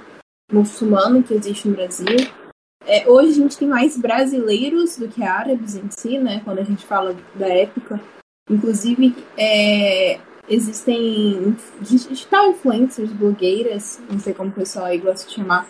muçulmano 0.51 1.23
que 1.23 1.35
existe 1.35 1.69
no 1.69 1.75
Brasil. 1.75 2.46
É, 2.87 3.09
hoje 3.09 3.31
a 3.31 3.35
gente 3.35 3.59
tem 3.59 3.67
mais 3.67 3.99
brasileiros 3.99 4.97
do 4.97 5.09
que 5.09 5.25
árabes 5.25 5.75
em 5.75 5.91
si, 5.91 6.19
né? 6.19 6.41
Quando 6.45 6.61
a 6.61 6.65
gente 6.65 6.87
fala 6.87 7.17
da 7.35 7.49
época. 7.49 8.01
Inclusive, 8.49 9.13
é, 9.37 10.21
existem 10.49 11.57
digital 11.81 12.51
influencers, 12.51 13.13
blogueiras, 13.13 14.01
não 14.09 14.21
sei 14.21 14.33
como 14.33 14.51
o 14.51 14.55
pessoal 14.55 14.85
aí 14.85 14.99
gosta 14.99 15.29
de 15.29 15.35
chamar. 15.35 15.69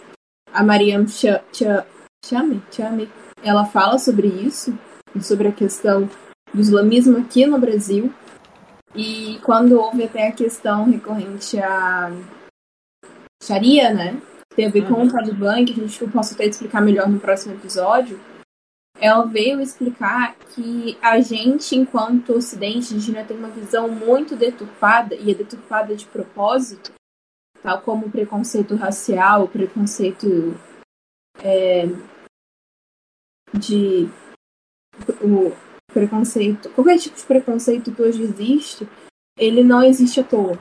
A 0.52 0.62
Mariam 0.62 1.06
Chame, 1.08 2.62
Chame, 2.70 3.10
ela 3.42 3.64
fala 3.64 3.98
sobre 3.98 4.28
isso, 4.28 4.78
sobre 5.22 5.48
a 5.48 5.52
questão 5.52 6.08
do 6.52 6.60
islamismo 6.60 7.16
aqui 7.16 7.46
no 7.46 7.58
Brasil. 7.58 8.12
E 8.94 9.38
quando 9.42 9.80
houve 9.80 10.04
até 10.04 10.28
a 10.28 10.32
questão 10.32 10.84
recorrente 10.84 11.58
à 11.58 12.10
Sharia, 13.42 13.92
né? 13.92 14.20
Tem 14.56 14.66
a 14.66 14.70
ver 14.70 14.88
com 14.88 15.04
o 15.04 15.12
Talibã, 15.12 15.62
que 15.64 15.72
a 15.72 15.86
gente 15.86 16.06
possa 16.08 16.34
até 16.34 16.46
explicar 16.46 16.80
melhor 16.80 17.08
no 17.08 17.20
próximo 17.20 17.54
episódio, 17.54 18.18
ela 18.98 19.26
veio 19.26 19.60
explicar 19.60 20.34
que 20.54 20.96
a 21.02 21.20
gente, 21.20 21.76
enquanto 21.76 22.32
Ocidente, 22.32 22.94
a 22.94 22.98
gente 22.98 23.24
tem 23.26 23.36
uma 23.36 23.50
visão 23.50 23.88
muito 23.88 24.34
deturpada, 24.34 25.14
e 25.14 25.30
é 25.30 25.34
deturpada 25.34 25.94
de 25.94 26.06
propósito, 26.06 26.92
tal 27.62 27.82
como 27.82 28.06
o 28.06 28.10
preconceito 28.10 28.74
racial, 28.74 29.44
o 29.44 29.48
preconceito 29.48 30.58
é, 31.42 31.84
de. 33.58 34.08
O 35.20 35.52
preconceito. 35.92 36.70
Qualquer 36.70 36.98
tipo 36.98 37.16
de 37.16 37.26
preconceito 37.26 37.92
que 37.92 38.00
hoje 38.02 38.22
existe, 38.22 38.88
ele 39.38 39.62
não 39.62 39.82
existe 39.82 40.20
à 40.20 40.24
toa. 40.24 40.58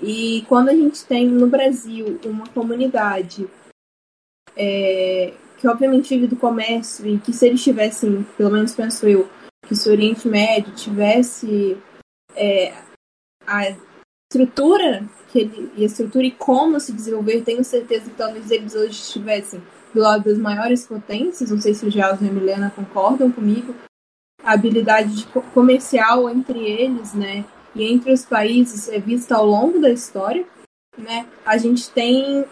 E 0.00 0.44
quando 0.48 0.68
a 0.68 0.74
gente 0.74 1.04
tem 1.04 1.26
no 1.26 1.46
Brasil 1.46 2.20
uma 2.24 2.46
comunidade 2.48 3.48
é, 4.56 5.32
que 5.58 5.68
obviamente 5.68 6.14
vive 6.14 6.26
do 6.26 6.36
comércio 6.36 7.06
e 7.06 7.18
que 7.18 7.32
se 7.32 7.46
eles 7.46 7.62
tivessem, 7.62 8.22
pelo 8.36 8.50
menos 8.50 8.74
penso 8.74 9.06
eu, 9.06 9.28
que 9.66 9.74
se 9.74 9.88
o 9.88 9.92
Oriente 9.92 10.28
Médio 10.28 10.74
tivesse 10.74 11.76
é, 12.34 12.74
a 13.46 13.74
estrutura 14.30 15.08
que 15.28 15.40
ele, 15.40 15.72
e 15.76 15.82
a 15.82 15.86
estrutura 15.86 16.26
e 16.26 16.30
como 16.30 16.78
se 16.78 16.92
desenvolver, 16.92 17.42
tenho 17.42 17.64
certeza 17.64 18.10
que 18.10 18.16
talvez 18.16 18.50
eles 18.50 18.74
hoje 18.74 19.00
estivessem 19.00 19.62
do 19.94 20.00
lado 20.00 20.24
das 20.24 20.38
maiores 20.38 20.86
potências, 20.86 21.50
não 21.50 21.60
sei 21.60 21.72
se 21.74 21.86
o 21.86 21.90
Jaus 21.90 22.20
e 22.20 22.28
a 22.28 22.32
Milena 22.32 22.70
concordam 22.74 23.30
comigo, 23.32 23.74
a 24.42 24.52
habilidade 24.52 25.16
de 25.16 25.26
comercial 25.26 26.28
entre 26.28 26.58
eles, 26.58 27.14
né, 27.14 27.44
e 27.76 27.84
entre 27.84 28.10
os 28.10 28.24
países 28.24 28.88
é 28.88 28.98
vista 28.98 29.36
ao 29.36 29.44
longo 29.44 29.78
da 29.78 29.90
história, 29.90 30.46
né? 30.96 31.28
A 31.44 31.58
gente 31.58 31.90
tem 31.90 32.46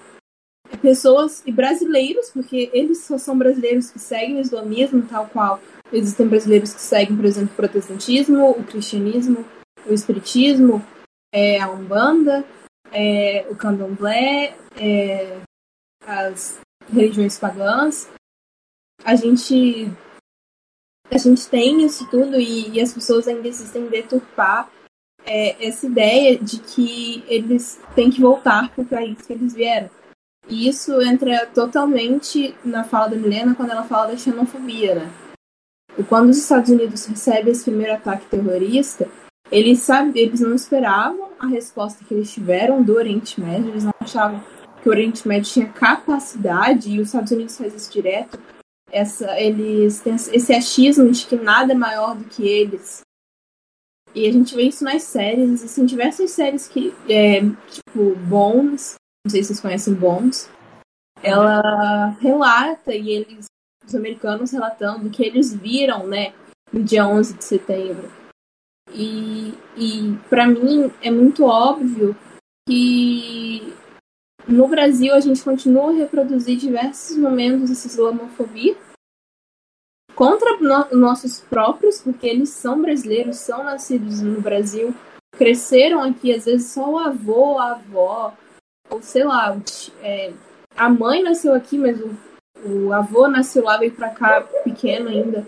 pessoas 0.83 1.43
e 1.47 1.53
brasileiros, 1.53 2.31
porque 2.31 2.71
eles 2.75 3.05
só 3.05 3.17
são 3.17 3.37
brasileiros 3.37 3.91
que 3.91 3.99
seguem 3.99 4.37
o 4.37 4.41
islamismo, 4.41 5.07
tal 5.09 5.27
qual 5.29 5.61
existem 5.91 6.29
brasileiros 6.29 6.75
que 6.75 6.81
seguem, 6.81 7.17
por 7.17 7.25
exemplo, 7.25 7.53
o 7.53 7.57
protestantismo, 7.57 8.51
o 8.51 8.63
cristianismo, 8.65 9.45
o 9.87 9.95
espiritismo, 9.95 10.85
é, 11.33 11.59
a 11.59 11.71
umbanda, 11.71 12.45
é, 12.93 13.47
o 13.51 13.57
candomblé, 13.57 14.55
é, 14.77 15.41
as 16.07 16.61
religiões 16.93 17.39
pagãs. 17.39 18.11
A 19.03 19.15
gente 19.15 19.91
a 21.11 21.19
gente 21.19 21.49
tem 21.49 21.85
isso 21.85 22.09
tudo 22.11 22.41
e, 22.41 22.71
e 22.71 22.81
as 22.81 22.93
pessoas 22.93 23.29
ainda 23.29 23.49
insistem 23.49 23.87
em 23.87 23.89
deturpar 23.89 24.71
é, 25.27 25.67
essa 25.67 25.87
ideia 25.87 26.39
de 26.39 26.59
que 26.59 27.25
eles 27.27 27.81
têm 27.95 28.11
que 28.11 28.21
voltar 28.21 28.71
para 28.71 28.83
o 28.83 28.87
país 28.87 29.21
que 29.23 29.33
eles 29.33 29.55
vieram. 29.55 29.91
E 30.49 30.69
isso 30.69 31.01
entra 31.01 31.47
totalmente 31.47 32.55
na 32.65 32.85
fala 32.85 33.09
da 33.09 33.17
Milena 33.17 33.55
quando 33.55 33.71
ela 33.71 33.85
fala 33.85 34.09
da 34.09 34.17
xenofobia, 34.17 34.95
né? 34.95 35.11
E 35.97 36.03
quando 36.03 36.31
os 36.31 36.39
Estados 36.39 36.71
Unidos 36.71 37.07
recebem 37.07 37.53
esse 37.53 37.65
primeiro 37.65 37.95
ataque 37.95 38.27
terrorista, 38.27 39.09
eles 39.51 39.81
sabe, 39.81 40.19
eles 40.19 40.41
não 40.41 40.55
esperavam 40.55 41.31
a 41.39 41.47
resposta 41.47 42.05
que 42.05 42.13
eles 42.13 42.33
tiveram 42.33 42.83
do 42.83 42.95
Oriente 42.95 43.41
Médio, 43.41 43.69
eles 43.69 43.85
não 43.85 43.93
achavam 44.01 44.43
que 44.83 44.89
o 44.89 44.93
Oriente 44.93 45.27
Médio 45.27 45.51
tinha 45.51 45.69
capacidade, 45.69 46.91
e 46.91 47.01
os 47.01 47.09
Estados 47.09 47.31
Unidos 47.31 47.57
faz 47.57 47.75
isso 47.75 47.93
direto, 47.93 48.39
essa, 48.91 49.39
eles 49.41 50.01
têm 50.01 50.15
esse 50.15 50.53
achismo 50.53 51.11
de 51.11 51.27
que 51.27 51.37
nada 51.37 51.73
é 51.73 51.77
maior 51.77 52.17
do 52.17 52.25
que 52.25 52.47
eles, 52.47 53.04
e 54.15 54.29
a 54.29 54.33
gente 54.33 54.55
vê 54.55 54.63
isso 54.65 54.85
nas 54.85 55.03
séries, 55.03 55.65
assim, 55.65 55.85
diversas 55.85 56.31
séries 56.31 56.69
que, 56.69 56.95
é, 57.09 57.41
tipo, 57.71 58.15
Bones, 58.29 58.95
não 59.27 59.31
sei 59.31 59.43
se 59.43 59.49
vocês 59.49 59.61
conhecem 59.61 59.95
Bones, 59.95 60.49
ela 61.23 62.11
relata, 62.21 62.95
e 62.95 63.11
eles, 63.11 63.47
os 63.85 63.95
americanos 63.95 64.53
relatando, 64.53 65.11
que 65.11 65.25
eles 65.25 65.53
viram, 65.53 66.07
né, 66.07 66.33
no 66.73 66.83
dia 66.83 67.07
11 67.07 67.35
de 67.35 67.45
setembro. 67.45 68.11
E, 68.93 69.55
e 69.77 70.17
para 70.31 70.47
mim 70.47 70.93
é 71.03 71.11
muito 71.11 71.45
óbvio 71.45 72.17
que 72.69 73.75
no 74.47 74.69
Brasil 74.69 75.13
a 75.15 75.21
gente 75.21 75.43
continua 75.43 75.91
a 75.91 75.95
reproduzir 75.95 76.57
diversos 76.57 77.17
momentos 77.17 77.71
dessa 77.71 77.89
islamofobia 77.89 78.77
contra 80.15 80.57
no, 80.59 80.99
nossos 80.99 81.41
próprios, 81.41 82.01
porque 82.01 82.27
eles 82.27 82.51
são 82.51 82.81
brasileiros, 82.81 83.37
são 83.37 83.65
nascidos 83.65 84.21
no 84.21 84.41
Brasil, 84.41 84.95
cresceram 85.37 86.03
aqui, 86.03 86.33
às 86.33 86.45
vezes 86.45 86.71
só 86.71 86.89
o 86.89 86.99
avô, 86.99 87.59
a 87.59 87.73
avó, 87.73 88.35
ou 88.91 89.03
sei 89.03 89.25
lá, 89.25 89.57
é, 90.03 90.33
a 90.77 90.89
mãe 90.89 91.23
nasceu 91.23 91.55
aqui, 91.55 91.79
mas 91.79 92.01
o, 92.01 92.17
o 92.65 92.93
avô 92.93 93.29
nasceu 93.29 93.65
lá, 93.65 93.77
veio 93.77 93.93
pra 93.93 94.11
cá 94.11 94.43
pequeno 94.63 95.09
ainda. 95.09 95.47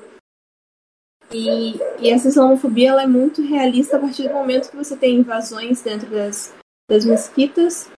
E, 1.30 1.76
e 2.00 2.10
essa 2.10 2.28
islamofobia 2.28 2.90
ela 2.90 3.02
é 3.02 3.06
muito 3.06 3.42
realista 3.42 3.96
a 3.96 4.00
partir 4.00 4.28
do 4.28 4.34
momento 4.34 4.70
que 4.70 4.76
você 4.76 4.96
tem 4.96 5.16
invasões 5.16 5.82
dentro 5.82 6.08
das, 6.08 6.54
das 6.88 7.04
mesquitas, 7.04 7.90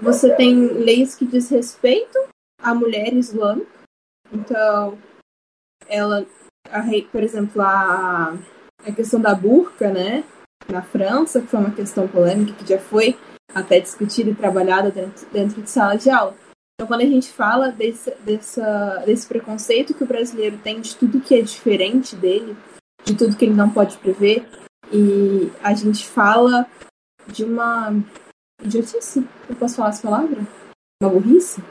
você 0.00 0.34
tem 0.34 0.54
leis 0.54 1.14
que 1.14 1.24
desrespeitam 1.24 2.24
a 2.58 2.74
mulher 2.74 3.14
islâmica. 3.14 3.70
Então, 4.32 4.98
ela, 5.88 6.26
a, 6.70 6.82
por 7.10 7.22
exemplo, 7.22 7.62
a, 7.62 8.36
a 8.84 8.92
questão 8.92 9.20
da 9.20 9.34
burca, 9.34 9.90
né, 9.90 10.24
na 10.68 10.82
França, 10.82 11.40
que 11.40 11.46
foi 11.46 11.60
uma 11.60 11.70
questão 11.70 12.08
polêmica 12.08 12.52
que 12.52 12.68
já 12.68 12.78
foi 12.78 13.16
até 13.54 13.78
discutida 13.80 14.30
e 14.30 14.34
trabalhada 14.34 14.90
dentro, 14.90 15.26
dentro 15.32 15.62
de 15.62 15.70
sala 15.70 15.96
de 15.96 16.10
aula. 16.10 16.34
Então, 16.74 16.88
quando 16.88 17.02
a 17.02 17.06
gente 17.06 17.30
fala 17.30 17.70
desse, 17.70 18.10
dessa, 18.24 19.02
desse 19.06 19.26
preconceito 19.28 19.94
que 19.94 20.02
o 20.02 20.08
brasileiro 20.08 20.58
tem 20.58 20.80
de 20.80 20.96
tudo 20.96 21.20
que 21.20 21.34
é 21.34 21.40
diferente 21.40 22.16
dele, 22.16 22.56
de 23.04 23.14
tudo 23.14 23.36
que 23.36 23.44
ele 23.44 23.54
não 23.54 23.70
pode 23.70 23.96
prever, 23.98 24.48
e 24.92 25.52
a 25.62 25.72
gente 25.72 26.06
fala 26.06 26.66
de 27.28 27.44
uma 27.44 27.94
idiotice, 28.62 29.26
eu 29.48 29.56
posso 29.56 29.76
falar 29.76 29.90
essa 29.90 30.02
palavra? 30.02 30.42
Uma 31.00 31.10
burrice? 31.10 31.62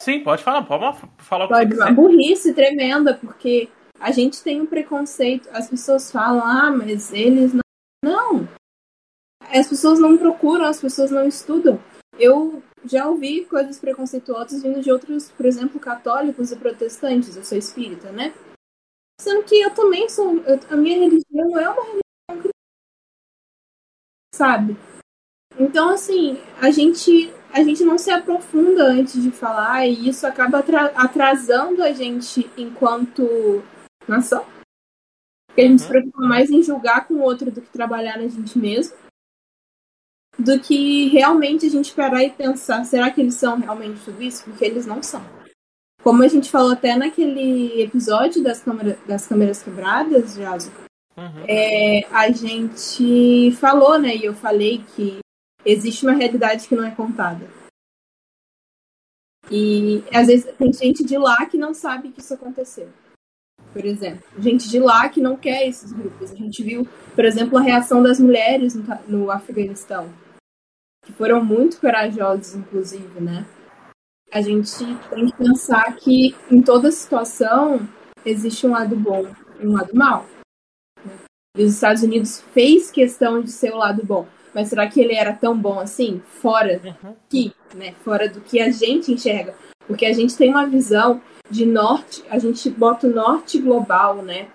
Sim, 0.00 0.22
pode 0.22 0.44
falar, 0.44 0.62
pode 0.62 0.98
falar 1.18 1.44
o 1.44 1.48
que 1.48 1.54
pode, 1.54 1.68
você 1.68 1.70
quiser. 1.70 1.84
Uma 1.84 1.94
burrice 1.94 2.54
tremenda, 2.54 3.14
porque 3.14 3.68
a 3.98 4.10
gente 4.10 4.42
tem 4.42 4.60
um 4.60 4.66
preconceito, 4.66 5.48
as 5.52 5.68
pessoas 5.68 6.10
falam, 6.12 6.44
ah, 6.44 6.70
mas 6.70 7.12
eles 7.12 7.52
não. 7.52 7.60
Não! 8.04 8.48
As 9.40 9.68
pessoas 9.68 9.98
não 9.98 10.16
procuram, 10.16 10.64
as 10.64 10.80
pessoas 10.80 11.10
não 11.10 11.26
estudam. 11.26 11.80
Eu 12.18 12.62
já 12.84 13.08
ouvi 13.08 13.44
coisas 13.44 13.78
preconceituosas 13.78 14.62
vindo 14.62 14.80
de 14.80 14.90
outros, 14.90 15.30
por 15.30 15.46
exemplo, 15.46 15.80
católicos 15.80 16.52
e 16.52 16.56
protestantes. 16.56 17.36
Eu 17.36 17.44
sou 17.44 17.58
espírita, 17.58 18.12
né? 18.12 18.32
Sendo 19.20 19.42
que 19.44 19.56
eu 19.60 19.74
também 19.74 20.08
sou. 20.08 20.38
Eu, 20.42 20.60
a 20.70 20.76
minha 20.76 20.98
religião 20.98 21.58
é 21.58 21.68
uma 21.68 21.82
religião 21.82 22.52
Sabe? 24.34 24.76
Então, 25.58 25.88
assim, 25.88 26.38
a 26.60 26.70
gente, 26.70 27.32
a 27.56 27.62
gente 27.64 27.82
não 27.84 27.96
se 27.96 28.10
aprofunda 28.10 28.84
antes 28.84 29.22
de 29.22 29.30
falar 29.30 29.86
e 29.86 30.08
isso 30.08 30.26
acaba 30.26 30.62
atrasando 30.94 31.82
a 31.82 31.92
gente 31.92 32.50
enquanto 32.56 33.62
nação. 34.06 34.44
Porque 35.46 35.62
a 35.62 35.64
gente 35.64 35.82
se 35.82 35.88
preocupa 35.88 36.20
mais 36.20 36.50
em 36.50 36.62
julgar 36.62 37.08
com 37.08 37.14
o 37.14 37.22
outro 37.22 37.50
do 37.50 37.62
que 37.62 37.68
trabalhar 37.68 38.18
na 38.18 38.28
gente 38.28 38.58
mesmo 38.58 38.94
do 40.38 40.60
que 40.60 41.08
realmente 41.08 41.64
a 41.64 41.70
gente 41.70 41.94
parar 41.94 42.22
e 42.22 42.30
pensar, 42.30 42.84
será 42.84 43.10
que 43.10 43.22
eles 43.22 43.34
são 43.36 43.58
realmente 43.58 44.04
tudo 44.04 44.22
isso? 44.22 44.44
Porque 44.44 44.66
eles 44.66 44.84
não 44.84 45.02
são. 45.02 45.24
Como 46.02 46.22
a 46.22 46.28
gente 46.28 46.50
falou 46.50 46.72
até 46.72 46.94
naquele 46.94 47.80
episódio 47.80 48.42
das, 48.42 48.62
câmera, 48.62 48.98
das 49.06 49.26
câmeras 49.26 49.62
quebradas, 49.62 50.34
Jaso, 50.34 50.70
uhum. 51.16 51.44
é, 51.48 52.06
a 52.12 52.30
gente 52.30 53.50
falou, 53.52 53.98
né, 53.98 54.14
e 54.14 54.26
eu 54.26 54.34
falei 54.34 54.84
que 54.94 55.20
existe 55.66 56.06
uma 56.06 56.14
realidade 56.14 56.68
que 56.68 56.76
não 56.76 56.84
é 56.84 56.90
contada. 56.90 57.46
E 59.50 60.02
às 60.12 60.28
vezes 60.28 60.46
tem 60.56 60.72
gente 60.72 61.04
de 61.04 61.18
lá 61.18 61.44
que 61.46 61.58
não 61.58 61.74
sabe 61.74 62.10
que 62.10 62.20
isso 62.20 62.34
aconteceu. 62.34 62.88
Por 63.72 63.84
exemplo, 63.84 64.24
gente 64.38 64.68
de 64.68 64.78
lá 64.78 65.08
que 65.08 65.20
não 65.20 65.36
quer 65.36 65.68
esses 65.68 65.92
grupos. 65.92 66.32
A 66.32 66.34
gente 66.34 66.62
viu, 66.62 66.88
por 67.14 67.24
exemplo, 67.24 67.58
a 67.58 67.62
reação 67.62 68.02
das 68.02 68.18
mulheres 68.18 68.74
no, 68.74 68.84
no 69.06 69.30
Afeganistão 69.30 70.10
que 71.06 71.12
foram 71.12 71.44
muito 71.44 71.80
corajosos, 71.80 72.56
inclusive, 72.56 73.20
né? 73.20 73.46
A 74.32 74.42
gente 74.42 74.68
tem 75.08 75.26
que 75.26 75.36
pensar 75.36 75.94
que 75.96 76.34
em 76.50 76.60
toda 76.60 76.90
situação 76.90 77.88
existe 78.24 78.66
um 78.66 78.72
lado 78.72 78.96
bom 78.96 79.24
e 79.60 79.66
um 79.66 79.72
lado 79.72 79.94
mal. 79.94 80.26
E 81.56 81.62
os 81.62 81.74
Estados 81.74 82.02
Unidos 82.02 82.40
fez 82.52 82.90
questão 82.90 83.40
de 83.40 83.52
ser 83.52 83.72
o 83.72 83.78
lado 83.78 84.04
bom. 84.04 84.26
Mas 84.56 84.68
será 84.68 84.88
que 84.88 84.98
ele 84.98 85.14
era 85.14 85.34
tão 85.34 85.54
bom 85.54 85.78
assim? 85.78 86.22
Fora 86.40 86.80
aqui, 87.04 87.52
né? 87.74 87.92
Fora 88.02 88.26
do 88.26 88.40
que 88.40 88.58
a 88.58 88.70
gente 88.70 89.12
enxerga. 89.12 89.54
Porque 89.86 90.06
a 90.06 90.14
gente 90.14 90.34
tem 90.34 90.48
uma 90.48 90.66
visão 90.66 91.20
de 91.50 91.66
norte, 91.66 92.24
a 92.30 92.38
gente 92.38 92.70
bota 92.70 93.06
o 93.06 93.14
norte 93.14 93.58
global, 93.58 94.22
né? 94.22 94.48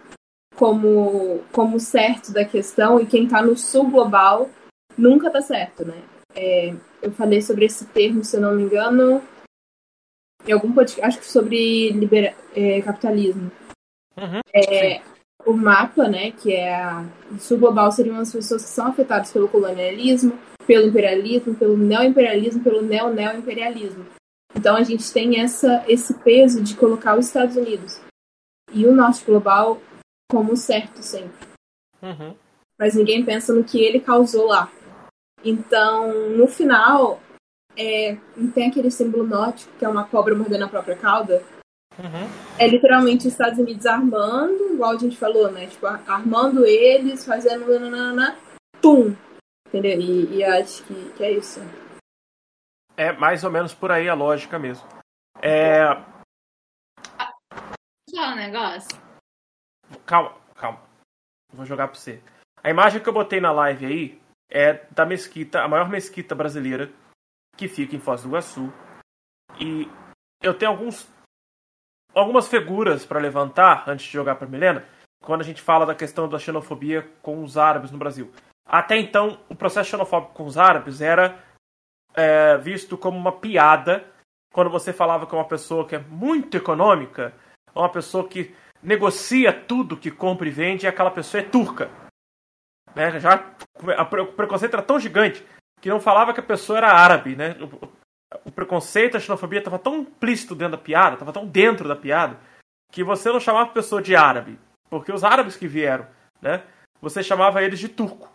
Como, 0.56 1.41
como 1.52 1.80
certo 1.80 2.34
da 2.34 2.44
questão, 2.44 2.99
e 2.99 3.06
quem 3.06 3.26
está 3.26 3.44
no 3.44 3.56
sul 3.56 3.91
global 3.91 4.49
nunca 4.98 5.30
tá 5.30 5.40
certo, 5.40 5.86
né? 5.86 6.02
É, 6.34 6.73
eu 6.99 7.11
falei 7.11 7.40
sobre 7.40 7.65
esse 7.65 7.86
termo, 7.86 8.23
se 8.23 8.36
eu 8.36 8.41
não 8.41 8.56
me 8.56 8.64
engano, 8.64 9.22
em 10.48 10.52
algum 10.52 10.73
podcast, 10.73 11.06
acho 11.06 11.19
que 11.19 11.32
sobre 11.32 11.91
libera, 11.91 12.36
é, 12.56 12.82
capitalismo. 12.82 13.52
Uhum, 14.18 14.40
é, 14.52 15.02
o 15.45 15.53
mapa, 15.53 16.07
né, 16.07 16.31
que 16.31 16.53
é 16.53 16.76
a, 16.76 17.05
sul 17.39 17.57
global, 17.57 17.91
seriam 17.91 18.18
as 18.18 18.31
pessoas 18.31 18.63
que 18.63 18.69
são 18.69 18.88
afetadas 18.88 19.31
pelo 19.31 19.47
colonialismo, 19.47 20.38
pelo 20.65 20.88
imperialismo, 20.88 21.55
pelo 21.55 21.77
neoimperialismo, 21.77 22.63
pelo 22.63 22.81
neo-neoimperialismo. 22.81 24.05
Então 24.55 24.76
a 24.76 24.84
gente 24.84 25.11
tem 25.11 25.39
essa, 25.39 25.84
esse 25.88 26.13
peso 26.19 26.61
de 26.61 26.76
colocar 26.76 27.18
os 27.18 27.27
Estados 27.27 27.55
Unidos 27.55 27.99
e 28.73 28.85
o 28.85 28.95
norte 28.95 29.23
global 29.26 29.81
como 30.30 30.55
certo 30.55 31.01
sempre. 31.01 31.47
Uhum. 32.01 32.35
Mas 32.77 32.95
ninguém 32.95 33.23
pensa 33.23 33.53
no 33.53 33.63
que 33.63 33.81
ele 33.81 33.99
causou 33.99 34.47
lá. 34.47 34.72
Então, 35.43 36.30
no 36.30 36.47
final, 36.47 37.19
é, 37.76 38.18
tem 38.53 38.69
aquele 38.69 38.91
símbolo 38.91 39.26
nórdico, 39.26 39.72
que 39.77 39.85
é 39.85 39.89
uma 39.89 40.03
cobra 40.03 40.35
mordendo 40.35 40.65
a 40.65 40.69
própria 40.69 40.95
cauda. 40.95 41.43
Uhum. 42.02 42.57
É 42.60 42.68
literalmente 42.68 43.28
os 43.28 43.34
Estados 43.34 43.60
Unidos 43.60 43.86
armando, 43.86 44.73
igual 44.73 44.91
a 44.91 44.98
gente 44.98 45.15
falou, 45.15 45.52
né? 45.52 45.68
Tipo, 45.68 45.86
armando 45.86 46.65
eles, 46.65 47.23
fazendo 47.23 47.68
nananana, 47.68 48.36
tum! 48.82 49.15
Entendeu? 49.68 50.02
E, 50.02 50.38
e 50.38 50.44
acho 50.44 50.84
que, 50.84 51.14
que 51.14 51.23
é 51.23 51.32
isso. 51.34 51.60
É 52.98 53.11
mais 53.11 53.44
ou 53.44 53.52
menos 53.52 53.73
por 53.73 53.91
aí 53.91 54.10
a 54.10 54.15
lógica 54.15 54.57
mesmo. 54.57 54.88
É. 55.41 55.86
Só 58.10 58.32
um 58.32 58.36
negócio. 58.36 58.99
Calma, 60.06 60.36
calma. 60.56 60.82
Vou 61.53 61.65
jogar 61.65 61.88
pra 61.88 61.98
você. 61.98 62.22
A 62.64 62.69
imagem 62.69 63.02
que 63.02 63.07
eu 63.07 63.14
botei 63.14 63.40
na 63.40 63.52
live 63.52 63.86
aí 63.86 64.22
é 64.49 64.86
da 64.91 65.06
mesquita, 65.06 65.61
a 65.61 65.68
maior 65.68 65.88
mesquita 65.88 66.34
brasileira 66.34 66.91
que 67.56 67.68
fica 67.68 67.95
em 67.95 67.99
Foz 67.99 68.23
do 68.23 68.30
Iguaçu. 68.30 68.73
E 69.60 69.88
eu 70.41 70.57
tenho 70.57 70.72
alguns 70.72 71.07
algumas 72.13 72.47
figuras 72.47 73.05
para 73.05 73.19
levantar 73.19 73.83
antes 73.88 74.05
de 74.05 74.11
jogar 74.11 74.35
para 74.35 74.47
Milena, 74.47 74.85
quando 75.23 75.41
a 75.41 75.43
gente 75.45 75.61
fala 75.61 75.85
da 75.85 75.95
questão 75.95 76.27
da 76.27 76.39
xenofobia 76.39 77.07
com 77.21 77.43
os 77.43 77.57
árabes 77.57 77.91
no 77.91 77.97
Brasil. 77.97 78.31
Até 78.65 78.97
então, 78.97 79.39
o 79.49 79.55
processo 79.55 79.89
xenofóbico 79.89 80.33
com 80.33 80.45
os 80.45 80.57
árabes 80.57 81.01
era 81.01 81.38
é, 82.13 82.57
visto 82.57 82.97
como 82.97 83.17
uma 83.17 83.31
piada 83.31 84.05
quando 84.53 84.69
você 84.69 84.91
falava 84.91 85.25
com 85.25 85.38
uma 85.38 85.47
pessoa 85.47 85.88
que 85.88 85.95
é 85.95 85.99
muito 85.99 86.57
econômica, 86.57 87.33
uma 87.73 87.89
pessoa 87.89 88.27
que 88.27 88.53
negocia 88.83 89.53
tudo 89.53 89.97
que 89.97 90.11
compra 90.11 90.47
e 90.47 90.51
vende, 90.51 90.85
e 90.85 90.89
aquela 90.89 91.11
pessoa 91.11 91.41
é 91.41 91.45
turca. 91.45 91.89
Né? 92.95 93.19
Já, 93.19 93.53
o 93.75 94.25
preconceito 94.33 94.73
era 94.73 94.83
tão 94.83 94.99
gigante 94.99 95.45
que 95.79 95.89
não 95.89 95.99
falava 95.99 96.33
que 96.33 96.39
a 96.39 96.43
pessoa 96.43 96.77
era 96.77 96.91
árabe. 96.91 97.35
Né? 97.35 97.55
O, 98.45 98.51
preconceito, 98.51 99.17
a 99.17 99.19
xenofobia 99.19 99.59
estava 99.59 99.77
tão 99.77 99.97
implícito 99.97 100.55
dentro 100.55 100.77
da 100.77 100.83
piada, 100.83 101.13
estava 101.13 101.33
tão 101.33 101.45
dentro 101.45 101.87
da 101.87 101.95
piada, 101.95 102.39
que 102.91 103.03
você 103.03 103.31
não 103.31 103.39
chamava 103.39 103.69
a 103.69 103.73
pessoa 103.73 104.01
de 104.01 104.15
árabe. 104.15 104.57
Porque 104.89 105.11
os 105.11 105.23
árabes 105.23 105.55
que 105.55 105.67
vieram, 105.67 106.07
né? 106.41 106.63
você 107.01 107.23
chamava 107.23 107.63
eles 107.63 107.79
de 107.79 107.89
turco. 107.89 108.29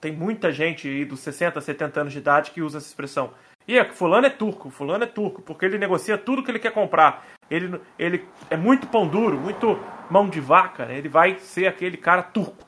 Tem 0.00 0.12
muita 0.12 0.52
gente 0.52 0.88
aí 0.88 1.04
dos 1.04 1.20
60, 1.20 1.60
70 1.60 2.00
anos 2.00 2.12
de 2.12 2.18
idade 2.18 2.50
que 2.50 2.62
usa 2.62 2.78
essa 2.78 2.88
expressão. 2.88 3.32
E 3.66 3.78
é, 3.78 3.84
fulano 3.90 4.26
é 4.26 4.30
turco, 4.30 4.70
fulano 4.70 5.04
é 5.04 5.06
turco, 5.06 5.42
porque 5.42 5.64
ele 5.64 5.78
negocia 5.78 6.18
tudo 6.18 6.42
que 6.42 6.50
ele 6.50 6.58
quer 6.58 6.72
comprar. 6.72 7.24
Ele, 7.50 7.80
ele 7.98 8.26
é 8.50 8.56
muito 8.56 8.86
pão 8.88 9.06
duro, 9.06 9.38
muito 9.38 9.78
mão 10.10 10.28
de 10.28 10.40
vaca, 10.40 10.86
né? 10.86 10.98
ele 10.98 11.08
vai 11.08 11.38
ser 11.38 11.66
aquele 11.66 11.96
cara 11.96 12.22
turco. 12.22 12.66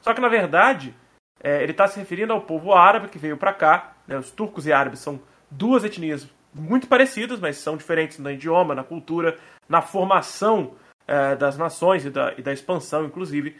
Só 0.00 0.12
que, 0.12 0.20
na 0.20 0.28
verdade, 0.28 0.94
é, 1.42 1.62
ele 1.62 1.72
está 1.72 1.86
se 1.86 1.98
referindo 1.98 2.32
ao 2.32 2.42
povo 2.42 2.74
árabe 2.74 3.08
que 3.08 3.18
veio 3.18 3.38
para 3.38 3.54
cá. 3.54 3.94
Né? 4.06 4.18
Os 4.18 4.30
turcos 4.30 4.66
e 4.66 4.72
árabes 4.72 5.00
são 5.00 5.20
duas 5.56 5.84
etnias 5.84 6.28
muito 6.52 6.86
parecidas, 6.86 7.40
mas 7.40 7.56
são 7.56 7.76
diferentes 7.76 8.18
no 8.18 8.30
idioma, 8.30 8.74
na 8.74 8.84
cultura, 8.84 9.38
na 9.68 9.82
formação 9.82 10.76
é, 11.06 11.34
das 11.34 11.58
nações 11.58 12.04
e 12.04 12.10
da, 12.10 12.34
e 12.38 12.42
da 12.42 12.52
expansão, 12.52 13.04
inclusive. 13.04 13.58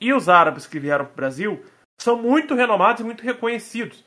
E 0.00 0.12
os 0.12 0.28
árabes 0.28 0.66
que 0.66 0.80
vieram 0.80 1.04
para 1.04 1.12
o 1.12 1.16
Brasil 1.16 1.64
são 2.00 2.20
muito 2.20 2.54
renomados 2.54 3.00
e 3.00 3.04
muito 3.04 3.22
reconhecidos. 3.22 4.04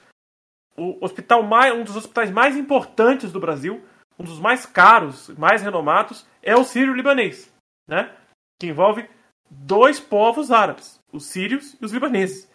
O 0.75 1.03
hospital 1.03 1.41
mais, 1.43 1.73
um 1.73 1.83
dos 1.83 1.95
hospitais 1.95 2.29
mais 2.29 2.55
importantes 2.55 3.31
do 3.31 3.39
Brasil, 3.39 3.83
um 4.19 4.23
dos 4.23 4.39
mais 4.39 4.65
caros, 4.65 5.29
mais 5.29 5.61
renomados, 5.61 6.27
é 6.43 6.55
o 6.55 6.63
Sírio-Libanês, 6.63 7.51
né? 7.87 8.15
que 8.59 8.67
envolve 8.67 9.09
dois 9.49 9.99
povos 9.99 10.51
árabes, 10.51 10.99
os 11.11 11.25
sírios 11.25 11.75
e 11.81 11.85
os 11.85 11.91
libaneses. 11.91 12.49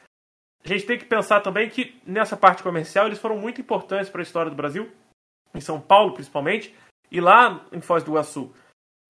A 0.64 0.68
gente 0.68 0.86
tem 0.86 0.98
que 0.98 1.04
pensar 1.04 1.40
também 1.40 1.68
que 1.68 2.00
nessa 2.06 2.36
parte 2.36 2.62
comercial 2.62 3.06
eles 3.06 3.18
foram 3.18 3.36
muito 3.36 3.60
importantes 3.60 4.08
para 4.08 4.20
a 4.20 4.22
história 4.22 4.50
do 4.50 4.56
Brasil, 4.56 4.90
em 5.54 5.60
São 5.60 5.80
Paulo 5.80 6.14
principalmente, 6.14 6.74
e 7.10 7.20
lá 7.20 7.66
em 7.72 7.80
Foz 7.80 8.04
do 8.04 8.12
Iguaçu. 8.12 8.54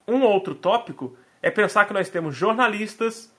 Um 0.09 0.23
outro 0.23 0.55
tópico 0.55 1.17
é 1.41 1.51
pensar 1.51 1.85
que 1.85 1.93
nós 1.93 2.09
temos 2.09 2.35
jornalistas 2.35 3.33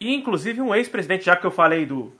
e 0.00 0.14
inclusive 0.14 0.60
um 0.60 0.74
ex-presidente, 0.74 1.24
já 1.24 1.36
que 1.36 1.46
eu 1.46 1.50
falei 1.50 1.84
do, 1.84 2.12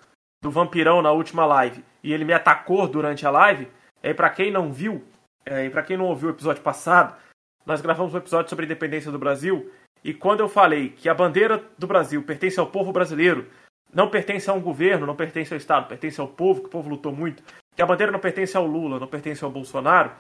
do 0.43 0.51
vampirão 0.51 1.01
na 1.01 1.13
última 1.13 1.47
live 1.47 1.85
e 2.03 2.13
ele 2.13 2.25
me 2.25 2.33
atacou 2.33 2.89
durante 2.89 3.27
a 3.27 3.31
live, 3.31 3.69
é 4.03 4.13
para 4.13 4.31
quem 4.31 4.51
não 4.51 4.73
viu, 4.73 5.05
é, 5.47 5.67
e 5.67 5.71
para 5.71 5.83
quem 5.83 5.97
não 5.97 6.07
ouviu 6.07 6.29
o 6.29 6.33
episódio 6.33 6.63
passado, 6.63 7.17
nós 7.65 7.81
gravamos 7.81 8.13
um 8.13 8.19
episódio 8.19 8.51
sobre 8.51 8.65
a 8.65 8.67
independência 8.67 9.13
do 9.13 9.19
Brasil 9.19 9.71
e 10.03 10.13
quando 10.13 10.41
eu 10.41 10.49
falei 10.49 10.91
que 10.91 11.09
a 11.09 11.15
bandeira 11.15 11.65
do 11.77 11.87
Brasil 11.87 12.23
pertence 12.23 12.59
ao 12.59 12.71
povo 12.71 12.93
brasileiro, 12.93 13.49
não 13.93 14.11
pertence 14.11 14.49
a 14.49 14.53
um 14.53 14.61
governo, 14.61 15.07
não 15.07 15.17
pertence 15.17 15.53
ao 15.53 15.59
Estado, 15.59 15.89
pertence 15.89 16.21
ao 16.21 16.29
povo, 16.29 16.61
que 16.61 16.67
o 16.67 16.71
povo 16.71 16.89
lutou 16.89 17.13
muito, 17.13 17.43
que 17.75 17.83
a 17.83 17.87
bandeira 17.87 18.13
não 18.13 18.21
pertence 18.21 18.57
ao 18.57 18.67
Lula, 18.67 18.99
não 18.99 19.07
pertence 19.07 19.45
ao 19.45 19.51
Bolsonaro, 19.51 20.13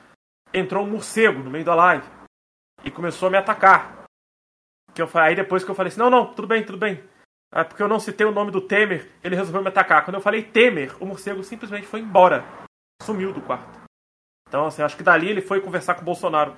entrou 0.52 0.84
um 0.84 0.90
morcego 0.90 1.42
no 1.42 1.50
meio 1.50 1.64
da 1.64 1.74
live 1.74 2.06
e 2.84 2.90
começou 2.90 3.28
a 3.28 3.30
me 3.30 3.36
atacar. 3.36 4.04
Que 4.94 5.02
eu, 5.02 5.10
aí 5.14 5.34
depois 5.34 5.64
que 5.64 5.70
eu 5.70 5.74
falei 5.74 5.88
assim, 5.88 6.00
não, 6.00 6.10
não, 6.10 6.32
tudo 6.32 6.48
bem, 6.48 6.64
tudo 6.64 6.78
bem. 6.78 7.02
É 7.52 7.64
porque 7.64 7.82
eu 7.82 7.88
não 7.88 8.00
citei 8.00 8.26
o 8.26 8.32
nome 8.32 8.50
do 8.50 8.60
Temer, 8.60 9.10
ele 9.22 9.36
resolveu 9.36 9.62
me 9.62 9.68
atacar. 9.68 10.04
Quando 10.04 10.16
eu 10.16 10.20
falei 10.20 10.42
Temer, 10.42 10.94
o 11.00 11.06
morcego 11.06 11.42
simplesmente 11.42 11.86
foi 11.86 12.00
embora. 12.00 12.44
Sumiu 13.02 13.32
do 13.32 13.40
quarto. 13.40 13.78
Então, 14.48 14.66
assim, 14.66 14.82
acho 14.82 14.96
que 14.96 15.02
dali 15.02 15.28
ele 15.28 15.42
foi 15.42 15.60
conversar 15.60 15.94
com 15.94 16.02
o 16.02 16.04
Bolsonaro 16.04 16.56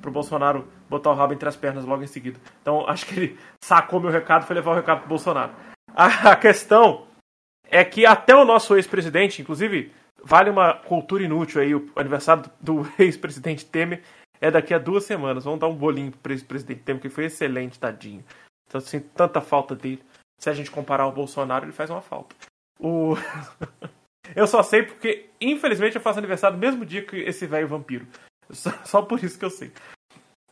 pro 0.00 0.10
Bolsonaro 0.10 0.68
botar 0.88 1.10
o 1.10 1.14
rabo 1.14 1.32
entre 1.32 1.48
as 1.48 1.56
pernas 1.56 1.84
logo 1.84 2.02
em 2.02 2.06
seguida. 2.06 2.38
Então 2.60 2.88
acho 2.88 3.06
que 3.06 3.14
ele 3.14 3.38
sacou 3.62 4.00
meu 4.00 4.10
recado 4.10 4.42
e 4.42 4.46
foi 4.46 4.56
levar 4.56 4.72
o 4.72 4.74
recado 4.74 5.00
pro 5.00 5.08
Bolsonaro. 5.08 5.52
A, 5.92 6.34
questão 6.36 7.06
é 7.64 7.84
que 7.84 8.04
até 8.04 8.34
o 8.34 8.44
nosso 8.44 8.74
ex-presidente, 8.76 9.42
inclusive, 9.42 9.92
vale 10.22 10.50
uma 10.50 10.74
cultura 10.74 11.22
inútil 11.22 11.60
aí, 11.60 11.74
o 11.74 11.90
aniversário 11.94 12.44
do 12.60 12.82
ex-presidente 12.98 13.64
Temer 13.64 14.02
é 14.40 14.50
daqui 14.50 14.74
a 14.74 14.78
duas 14.78 15.04
semanas. 15.04 15.44
Vamos 15.44 15.60
dar 15.60 15.68
um 15.68 15.74
bolinho 15.74 16.12
pro 16.12 16.32
ex-presidente 16.32 16.82
Temer, 16.82 17.00
que 17.00 17.08
foi 17.08 17.26
excelente, 17.26 17.78
tadinho. 17.78 18.24
Então, 18.66 18.78
assim, 18.78 19.00
tanta 19.00 19.40
falta 19.40 19.74
dele. 19.74 20.02
Se 20.40 20.50
a 20.50 20.52
gente 20.52 20.70
comparar 20.70 21.06
o 21.06 21.12
Bolsonaro, 21.12 21.64
ele 21.64 21.72
faz 21.72 21.90
uma 21.90 22.02
falta. 22.02 22.34
O... 22.78 23.14
eu 24.34 24.46
só 24.46 24.62
sei 24.62 24.82
porque, 24.82 25.30
infelizmente, 25.40 25.96
eu 25.96 26.02
faço 26.02 26.18
aniversário 26.18 26.56
no 26.56 26.60
mesmo 26.60 26.84
dia 26.84 27.04
que 27.04 27.16
esse 27.16 27.46
velho 27.46 27.68
vampiro. 27.68 28.06
Só, 28.50 28.70
só, 28.84 29.00
por 29.00 29.24
isso 29.24 29.38
que 29.38 29.44
eu 29.46 29.50
sei. 29.50 29.72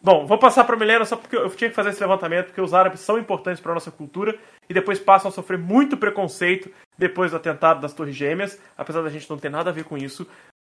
Bom, 0.05 0.27
vou 0.27 0.37
passar 0.37 0.65
para 0.65 0.77
Milena 0.77 1.05
só 1.05 1.17
porque 1.17 1.37
eu 1.37 1.49
tinha 1.51 1.71
que 1.71 1.77
fazer 1.77 1.91
esse 1.91 2.01
levantamento, 2.01 2.47
porque 2.47 2.61
os 2.61 2.75
árabes 2.75 3.01
são 3.01 3.19
importantes 3.19 3.63
para 3.63 3.73
nossa 3.73 3.91
cultura 3.91 4.37
e 4.69 4.75
depois 4.75 4.99
passam 4.99 5.29
a 5.29 5.33
sofrer 5.33 5.59
muito 5.59 5.97
preconceito 5.97 6.73
depois 6.99 7.31
do 7.31 7.37
atentado 7.37 7.81
das 7.81 7.93
Torres 7.93 8.17
Gêmeas, 8.17 8.61
apesar 8.77 9.03
da 9.03 9.11
gente 9.11 9.31
não 9.31 9.39
ter 9.39 9.49
nada 9.49 9.71
a 9.71 9.73
ver 9.73 9.85
com 9.85 9.97
isso. 9.97 10.27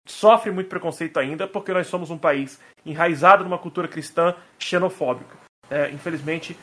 Sofre 0.05 0.51
muito 0.51 0.67
preconceito 0.67 1.17
ainda 1.17 1.47
porque 1.47 1.71
nós 1.71 1.87
somos 1.87 2.09
um 2.09 2.17
país 2.17 2.59
enraizado 2.85 3.45
numa 3.45 3.57
cultura 3.57 3.87
cristã 3.87 4.35
xenofóbica. 4.59 5.37
É, 5.69 5.89
infelizmente, 5.91 6.57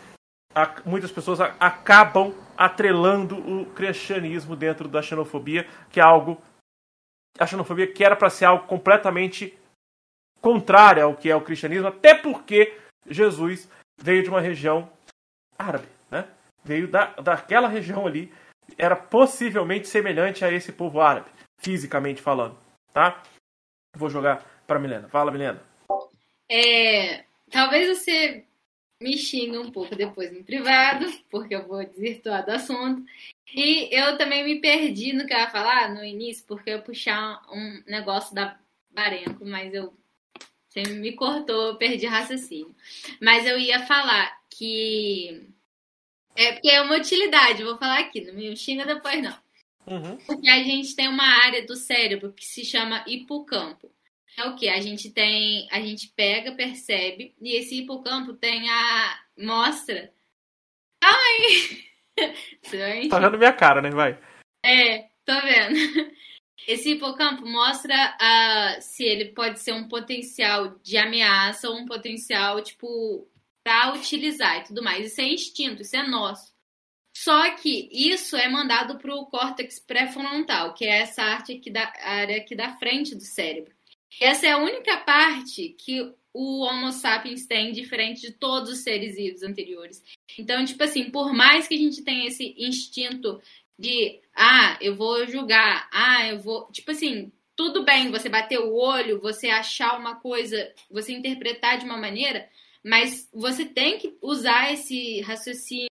muitas 0.84 1.10
pessoas 1.10 1.40
acabam 1.40 2.34
atrelando 2.54 3.38
o 3.38 3.64
cristianismo 3.66 4.54
dentro 4.54 4.88
da 4.88 5.00
xenofobia, 5.00 5.66
que 5.88 6.00
é 6.00 6.02
algo. 6.02 6.36
A 7.38 7.46
xenofobia 7.46 7.86
que 7.86 8.04
era 8.04 8.16
para 8.16 8.28
ser 8.28 8.44
algo 8.44 8.66
completamente 8.66 9.56
contrária 10.40 11.04
ao 11.04 11.16
que 11.16 11.30
é 11.30 11.36
o 11.36 11.40
cristianismo, 11.40 11.88
até 11.88 12.14
porque 12.14 12.76
Jesus 13.06 13.68
veio 14.00 14.22
de 14.22 14.28
uma 14.28 14.40
região 14.40 14.90
árabe, 15.58 15.86
né? 16.10 16.28
Veio 16.64 16.88
da, 16.88 17.06
daquela 17.14 17.68
região 17.68 18.06
ali, 18.06 18.32
era 18.76 18.94
possivelmente 18.94 19.88
semelhante 19.88 20.44
a 20.44 20.52
esse 20.52 20.72
povo 20.72 21.00
árabe, 21.00 21.30
fisicamente 21.58 22.20
falando, 22.20 22.56
tá? 22.92 23.22
Vou 23.96 24.10
jogar 24.10 24.44
para 24.66 24.78
Milena. 24.78 25.08
Fala, 25.08 25.30
Milena. 25.30 25.62
É, 26.48 27.24
talvez 27.50 27.98
você 27.98 28.44
me 29.00 29.16
xingue 29.16 29.58
um 29.58 29.70
pouco 29.70 29.94
depois 29.94 30.32
no 30.32 30.44
privado, 30.44 31.06
porque 31.30 31.54
eu 31.54 31.66
vou 31.66 31.84
desvirtuar 31.84 32.44
do 32.44 32.52
assunto. 32.52 33.04
E 33.54 33.88
eu 33.94 34.18
também 34.18 34.44
me 34.44 34.60
perdi 34.60 35.12
no 35.12 35.26
que 35.26 35.32
eu 35.32 35.38
ia 35.38 35.50
falar 35.50 35.94
no 35.94 36.04
início, 36.04 36.44
porque 36.46 36.70
eu 36.70 36.76
ia 36.76 36.82
puxar 36.82 37.40
um 37.50 37.82
negócio 37.86 38.34
da 38.34 38.58
Barenco, 38.90 39.44
mas 39.44 39.72
eu 39.72 39.92
você 40.68 40.82
me 40.94 41.12
cortou, 41.12 41.76
perdi 41.76 42.06
raciocínio. 42.06 42.74
Mas 43.20 43.46
eu 43.46 43.58
ia 43.58 43.86
falar 43.86 44.38
que. 44.50 45.48
É 46.36 46.52
porque 46.52 46.68
é 46.68 46.80
uma 46.80 46.96
utilidade, 46.96 47.64
vou 47.64 47.78
falar 47.78 47.98
aqui, 47.98 48.20
não 48.20 48.34
me 48.34 48.56
xinga 48.56 48.84
depois 48.84 49.20
não. 49.20 49.36
Uhum. 49.86 50.16
Porque 50.18 50.48
a 50.48 50.62
gente 50.62 50.94
tem 50.94 51.08
uma 51.08 51.44
área 51.44 51.66
do 51.66 51.74
cérebro 51.74 52.32
que 52.32 52.44
se 52.44 52.64
chama 52.64 53.02
hipocampo. 53.06 53.90
É 54.36 54.44
o 54.44 54.54
que? 54.54 54.68
A 54.68 54.80
gente 54.80 55.10
tem. 55.10 55.66
A 55.72 55.80
gente 55.80 56.12
pega, 56.14 56.52
percebe, 56.52 57.34
e 57.40 57.56
esse 57.56 57.80
hipocampo 57.80 58.34
tem 58.34 58.68
a. 58.70 59.18
mostra. 59.36 60.12
Ai! 61.02 63.08
tá 63.08 63.18
vendo 63.18 63.38
minha 63.38 63.52
cara, 63.52 63.80
né? 63.80 63.90
Vai. 63.90 64.18
É, 64.64 65.08
tô 65.24 65.40
vendo. 65.40 66.12
Esse 66.68 66.90
hipocampo 66.90 67.46
mostra 67.46 68.14
uh, 68.20 68.82
se 68.82 69.02
ele 69.02 69.32
pode 69.32 69.58
ser 69.58 69.72
um 69.72 69.88
potencial 69.88 70.78
de 70.82 70.98
ameaça 70.98 71.66
ou 71.70 71.78
um 71.78 71.86
potencial, 71.86 72.62
tipo, 72.62 73.26
para 73.64 73.94
utilizar 73.94 74.58
e 74.58 74.64
tudo 74.64 74.82
mais. 74.82 75.06
Isso 75.06 75.20
é 75.22 75.32
instinto, 75.32 75.80
isso 75.80 75.96
é 75.96 76.06
nosso. 76.06 76.52
Só 77.16 77.50
que 77.56 77.88
isso 77.90 78.36
é 78.36 78.50
mandado 78.50 78.98
para 78.98 79.14
o 79.14 79.24
córtex 79.24 79.80
pré-frontal, 79.80 80.74
que 80.74 80.84
é 80.84 80.98
essa 81.00 81.22
arte 81.22 81.54
aqui 81.54 81.70
da, 81.70 81.90
área 82.02 82.36
aqui 82.36 82.54
da 82.54 82.76
frente 82.76 83.14
do 83.14 83.24
cérebro. 83.24 83.74
Essa 84.20 84.48
é 84.48 84.50
a 84.50 84.58
única 84.58 84.98
parte 84.98 85.70
que 85.70 86.02
o 86.34 86.60
Homo 86.60 86.92
sapiens 86.92 87.46
tem, 87.46 87.72
diferente 87.72 88.20
de 88.20 88.32
todos 88.32 88.70
os 88.70 88.80
seres 88.80 89.16
vivos 89.16 89.42
anteriores. 89.42 90.04
Então, 90.38 90.62
tipo 90.66 90.82
assim, 90.84 91.10
por 91.10 91.32
mais 91.32 91.66
que 91.66 91.74
a 91.74 91.78
gente 91.78 92.04
tenha 92.04 92.28
esse 92.28 92.54
instinto 92.58 93.40
de 93.78 94.20
ah, 94.34 94.76
eu 94.80 94.96
vou 94.96 95.26
julgar, 95.26 95.88
ah, 95.92 96.28
eu 96.28 96.40
vou. 96.40 96.68
Tipo 96.72 96.90
assim, 96.90 97.32
tudo 97.54 97.84
bem 97.84 98.10
você 98.10 98.28
bater 98.28 98.58
o 98.58 98.74
olho, 98.74 99.20
você 99.20 99.48
achar 99.48 99.98
uma 99.98 100.16
coisa, 100.16 100.72
você 100.90 101.12
interpretar 101.12 101.78
de 101.78 101.84
uma 101.84 101.96
maneira, 101.96 102.48
mas 102.84 103.28
você 103.32 103.64
tem 103.64 103.98
que 103.98 104.16
usar 104.22 104.72
esse 104.72 105.20
raciocínio, 105.22 105.88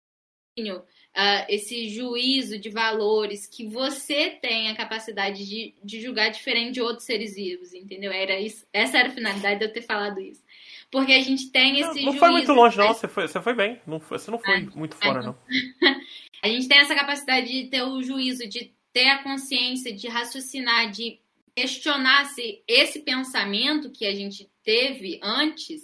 uh, 0.67 1.45
esse 1.49 1.89
juízo 1.89 2.57
de 2.57 2.69
valores 2.69 3.45
que 3.47 3.67
você 3.67 4.29
tem 4.29 4.69
a 4.69 4.75
capacidade 4.75 5.45
de, 5.45 5.75
de 5.83 5.99
julgar 5.99 6.29
diferente 6.29 6.75
de 6.75 6.81
outros 6.81 7.05
seres 7.05 7.35
vivos, 7.35 7.73
entendeu? 7.73 8.11
Era 8.11 8.39
isso, 8.39 8.65
essa 8.71 8.97
era 8.97 9.09
a 9.09 9.13
finalidade 9.13 9.59
de 9.59 9.65
eu 9.65 9.73
ter 9.73 9.81
falado 9.81 10.21
isso. 10.21 10.41
Porque 10.89 11.11
a 11.11 11.21
gente 11.21 11.51
tem 11.51 11.79
esse 11.79 11.81
não, 11.81 11.87
não 11.87 11.93
juízo. 11.93 12.05
Não 12.05 12.19
foi 12.19 12.29
muito 12.29 12.53
longe, 12.53 12.77
não. 12.77 12.87
Você 12.87 13.07
foi, 13.09 13.27
você 13.27 13.41
foi 13.41 13.53
bem. 13.53 13.81
Não, 13.85 13.99
você 13.99 14.31
não 14.31 14.39
foi 14.39 14.55
ah, 14.55 14.69
muito 14.73 14.95
fora, 14.95 15.21
não. 15.21 15.37
a 16.41 16.47
gente 16.47 16.67
tem 16.67 16.79
essa 16.79 16.95
capacidade 16.95 17.47
de 17.47 17.69
ter 17.69 17.83
o 17.83 18.01
juízo, 18.01 18.47
de 18.47 18.73
ter 18.93 19.07
a 19.09 19.23
consciência, 19.23 19.93
de 19.93 20.07
raciocinar, 20.07 20.91
de 20.91 21.19
questionar 21.55 22.25
se 22.25 22.63
esse 22.67 22.99
pensamento 22.99 23.91
que 23.91 24.05
a 24.05 24.13
gente 24.13 24.49
teve 24.63 25.19
antes 25.23 25.81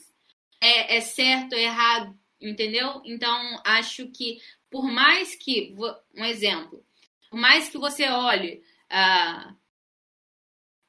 é, 0.61 0.97
é 0.97 1.01
certo, 1.01 1.53
é 1.53 1.63
errado, 1.63 2.17
entendeu? 2.39 3.01
Então, 3.05 3.61
acho 3.65 4.07
que 4.07 4.39
por 4.69 4.91
mais 4.91 5.35
que. 5.35 5.75
Um 6.15 6.25
exemplo. 6.25 6.83
Por 7.29 7.39
mais 7.39 7.69
que 7.69 7.77
você 7.77 8.07
olhe. 8.09 8.61
Uh, 8.91 9.63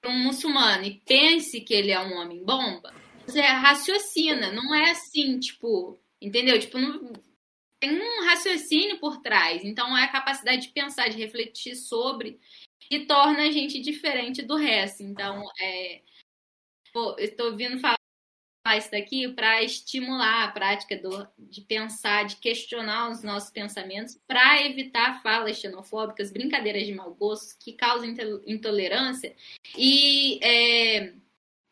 para 0.05 0.13
um 0.13 0.19
muçulmano 0.19 0.85
e 0.85 1.01
pense 1.07 1.63
que 1.63 1.73
ele 1.73 1.91
é 1.91 1.99
um 1.99 2.13
homem 2.19 2.45
bomba, 2.45 2.93
você 3.27 3.41
raciocina, 3.41 4.53
não 4.53 4.75
é 4.75 4.91
assim, 4.91 5.41
tipo, 5.41 5.99
entendeu? 6.21 6.61
Tipo, 6.61 6.79
não, 6.79 7.11
tem 7.85 8.01
um 8.01 8.25
raciocínio 8.25 8.99
por 8.99 9.21
trás. 9.21 9.63
Então, 9.65 9.97
é 9.97 10.05
a 10.05 10.09
capacidade 10.09 10.63
de 10.63 10.69
pensar, 10.69 11.09
de 11.09 11.19
refletir 11.19 11.77
sobre, 11.77 12.41
e 12.91 13.01
torna 13.07 13.43
a 13.43 13.51
gente 13.51 13.81
diferente 13.81 14.43
do 14.43 14.57
resto. 14.57 15.03
Então, 15.03 15.45
é, 15.61 16.01
estou 17.19 17.55
vindo 17.55 17.79
falar 17.79 17.99
isso 18.79 18.91
daqui 18.91 19.29
para 19.29 19.63
estimular 19.63 20.45
a 20.45 20.51
prática 20.51 20.97
do, 20.97 21.29
de 21.39 21.61
pensar, 21.61 22.25
de 22.25 22.37
questionar 22.37 23.11
os 23.11 23.23
nossos 23.23 23.51
pensamentos, 23.51 24.19
para 24.27 24.65
evitar 24.65 25.23
falas 25.23 25.59
xenofóbicas, 25.59 26.33
brincadeiras 26.33 26.87
de 26.87 26.95
mau 26.95 27.15
gosto 27.15 27.59
que 27.63 27.75
causam 27.75 28.15
intolerância 28.47 29.37
e 29.77 30.43
é, 30.43 31.13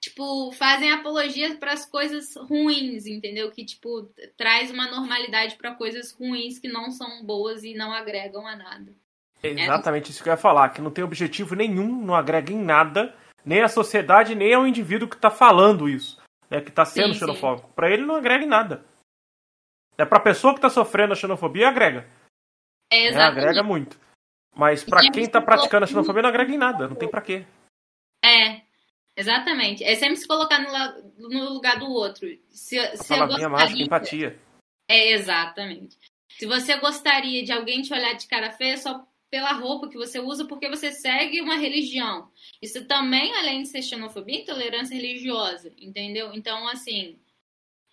tipo, 0.02 0.50
fazem 0.52 0.90
apologia 0.90 1.56
para 1.56 1.72
as 1.72 1.86
coisas 1.86 2.34
ruins, 2.34 3.06
entendeu? 3.06 3.50
Que, 3.52 3.64
tipo, 3.64 4.12
traz 4.36 4.70
uma 4.70 4.90
normalidade 4.90 5.54
para 5.54 5.74
coisas 5.74 6.12
ruins 6.12 6.58
que 6.58 6.66
não 6.66 6.90
são 6.90 7.24
boas 7.24 7.62
e 7.62 7.72
não 7.72 7.92
agregam 7.92 8.44
a 8.46 8.56
nada. 8.56 8.92
É 9.40 9.48
exatamente 9.48 10.10
isso 10.10 10.22
que 10.22 10.28
eu 10.28 10.32
ia 10.32 10.36
falar, 10.36 10.70
que 10.70 10.80
não 10.80 10.90
tem 10.90 11.04
objetivo 11.04 11.54
nenhum, 11.54 12.04
não 12.04 12.14
agrega 12.14 12.52
em 12.52 12.62
nada, 12.62 13.14
nem 13.44 13.60
à 13.60 13.68
sociedade, 13.68 14.34
nem 14.34 14.54
ao 14.54 14.66
indivíduo 14.66 15.08
que 15.08 15.16
está 15.16 15.30
falando 15.30 15.88
isso, 15.88 16.20
né, 16.50 16.60
que 16.60 16.68
está 16.68 16.84
sendo 16.84 17.14
sim, 17.14 17.20
xenofóbico. 17.20 17.68
Para 17.74 17.90
ele 17.90 18.04
não 18.04 18.16
agrega 18.16 18.44
em 18.44 18.48
nada. 18.48 18.84
É 19.98 20.04
pra 20.04 20.20
pessoa 20.20 20.54
que 20.54 20.60
tá 20.60 20.70
sofrendo 20.70 21.12
a 21.12 21.16
xenofobia, 21.16 21.68
agrega. 21.68 22.08
É, 22.90 23.04
É, 23.04 23.08
exatamente. 23.08 23.38
agrega 23.38 23.62
muito. 23.62 23.98
Mas 24.54 24.84
pra 24.84 25.00
tem 25.00 25.10
quem 25.10 25.24
gente 25.24 25.32
tá 25.32 25.40
que 25.40 25.46
praticando 25.46 25.84
a 25.84 25.88
xenofobia, 25.88 26.22
não 26.22 26.28
agrega 26.28 26.52
em 26.52 26.58
nada. 26.58 26.88
Não 26.88 26.94
tem 26.96 27.08
pra 27.08 27.20
quê. 27.20 27.44
É, 28.24 28.62
exatamente. 29.16 29.84
É 29.84 29.94
sempre 29.94 30.16
se 30.16 30.26
colocar 30.26 30.58
no, 30.58 31.28
no 31.28 31.52
lugar 31.52 31.78
do 31.78 31.86
outro. 31.86 32.26
Se, 32.48 32.78
se 32.96 33.12
eu 33.12 33.18
Palavrinha 33.18 33.48
mágica, 33.48 33.78
gostaria... 33.78 33.84
empatia. 33.84 34.40
É, 34.88 35.12
exatamente. 35.12 35.96
Se 36.38 36.46
você 36.46 36.76
gostaria 36.78 37.44
de 37.44 37.52
alguém 37.52 37.82
te 37.82 37.92
olhar 37.92 38.14
de 38.14 38.26
cara 38.26 38.50
feia 38.52 38.76
só 38.76 39.06
pela 39.30 39.52
roupa 39.52 39.88
que 39.88 39.96
você 39.96 40.20
usa, 40.20 40.44
porque 40.44 40.68
você 40.68 40.92
segue 40.92 41.40
uma 41.40 41.56
religião. 41.56 42.30
Isso 42.60 42.84
também, 42.86 43.34
além 43.36 43.62
de 43.62 43.68
ser 43.68 43.80
xenofobia, 43.80 44.40
intolerância 44.40 44.94
religiosa, 44.94 45.72
entendeu? 45.78 46.34
Então, 46.34 46.68
assim, 46.68 47.18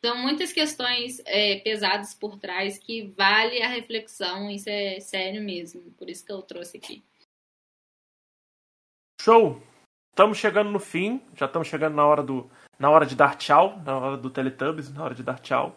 são 0.03 0.17
muitas 0.17 0.51
questões 0.51 1.21
é, 1.25 1.57
pesadas 1.59 2.13
por 2.13 2.37
trás 2.37 2.77
que 2.77 3.03
vale 3.03 3.61
a 3.61 3.69
reflexão, 3.69 4.49
isso 4.51 4.69
é 4.69 4.99
sério 4.99 5.41
mesmo. 5.41 5.81
Por 5.93 6.09
isso 6.09 6.25
que 6.25 6.31
eu 6.31 6.41
trouxe 6.41 6.77
aqui. 6.77 7.01
Show! 9.21 9.61
Estamos 10.11 10.38
chegando 10.38 10.69
no 10.69 10.80
fim, 10.80 11.22
já 11.36 11.45
estamos 11.45 11.68
chegando 11.68 11.95
na 11.95 12.06
hora 12.06 12.22
do 12.22 12.49
na 12.77 12.90
hora 12.90 13.06
de 13.06 13.15
dar 13.15 13.36
tchau, 13.36 13.77
na 13.86 13.98
hora 13.98 14.18
do 14.18 14.30
Teletubbies, 14.30 14.91
na 14.94 15.03
hora 15.03 15.14
de 15.14 15.22
dar 15.22 15.40
tchau. 15.40 15.76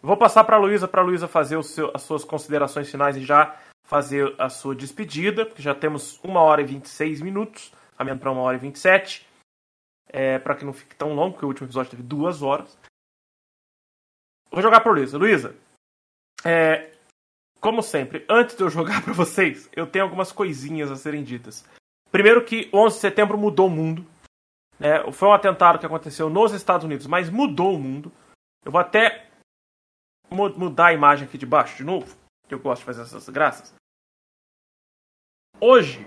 Vou 0.00 0.16
passar 0.16 0.44
para 0.44 0.56
a 0.56 0.58
Luísa, 0.58 0.88
para 0.88 1.02
a 1.02 1.04
Luísa 1.04 1.28
fazer 1.28 1.62
seu, 1.62 1.90
as 1.94 2.02
suas 2.02 2.24
considerações 2.24 2.90
finais 2.90 3.16
e 3.16 3.24
já 3.24 3.56
fazer 3.84 4.34
a 4.38 4.48
sua 4.48 4.74
despedida, 4.74 5.44
porque 5.44 5.62
já 5.62 5.74
temos 5.74 6.22
1 6.24 6.36
hora 6.36 6.62
e 6.62 6.64
26 6.64 7.20
minutos, 7.20 7.72
caminhando 7.96 8.20
para 8.20 8.32
1 8.32 8.38
hora 8.38 8.56
e 8.56 8.60
27. 8.60 9.26
É, 10.10 10.38
para 10.38 10.54
que 10.54 10.64
não 10.64 10.72
fique 10.72 10.96
tão 10.96 11.14
longo, 11.14 11.32
porque 11.32 11.44
o 11.44 11.48
último 11.48 11.66
episódio 11.66 11.90
teve 11.90 12.02
duas 12.02 12.40
horas. 12.40 12.78
Vou 14.50 14.62
jogar 14.62 14.80
para 14.80 14.90
a 14.92 14.94
Luísa. 14.94 15.18
Luísa, 15.18 15.54
é, 16.44 16.92
como 17.60 17.82
sempre, 17.82 18.24
antes 18.28 18.56
de 18.56 18.62
eu 18.62 18.70
jogar 18.70 19.02
para 19.04 19.12
vocês, 19.12 19.68
eu 19.74 19.86
tenho 19.86 20.04
algumas 20.04 20.32
coisinhas 20.32 20.90
a 20.90 20.96
serem 20.96 21.22
ditas. 21.22 21.64
Primeiro 22.10 22.44
que 22.44 22.70
11 22.72 22.94
de 22.96 23.00
setembro 23.00 23.36
mudou 23.36 23.66
o 23.66 23.70
mundo. 23.70 24.06
Né? 24.78 25.10
Foi 25.12 25.28
um 25.28 25.32
atentado 25.32 25.78
que 25.78 25.86
aconteceu 25.86 26.30
nos 26.30 26.52
Estados 26.52 26.84
Unidos, 26.84 27.06
mas 27.06 27.28
mudou 27.28 27.74
o 27.74 27.78
mundo. 27.78 28.12
Eu 28.64 28.72
vou 28.72 28.80
até 28.80 29.28
mu- 30.30 30.56
mudar 30.56 30.86
a 30.86 30.92
imagem 30.92 31.26
aqui 31.26 31.36
de 31.36 31.46
baixo 31.46 31.76
de 31.76 31.84
novo, 31.84 32.16
que 32.46 32.54
eu 32.54 32.58
gosto 32.58 32.80
de 32.80 32.86
fazer 32.86 33.02
essas 33.02 33.28
graças. 33.28 33.74
Hoje, 35.60 36.06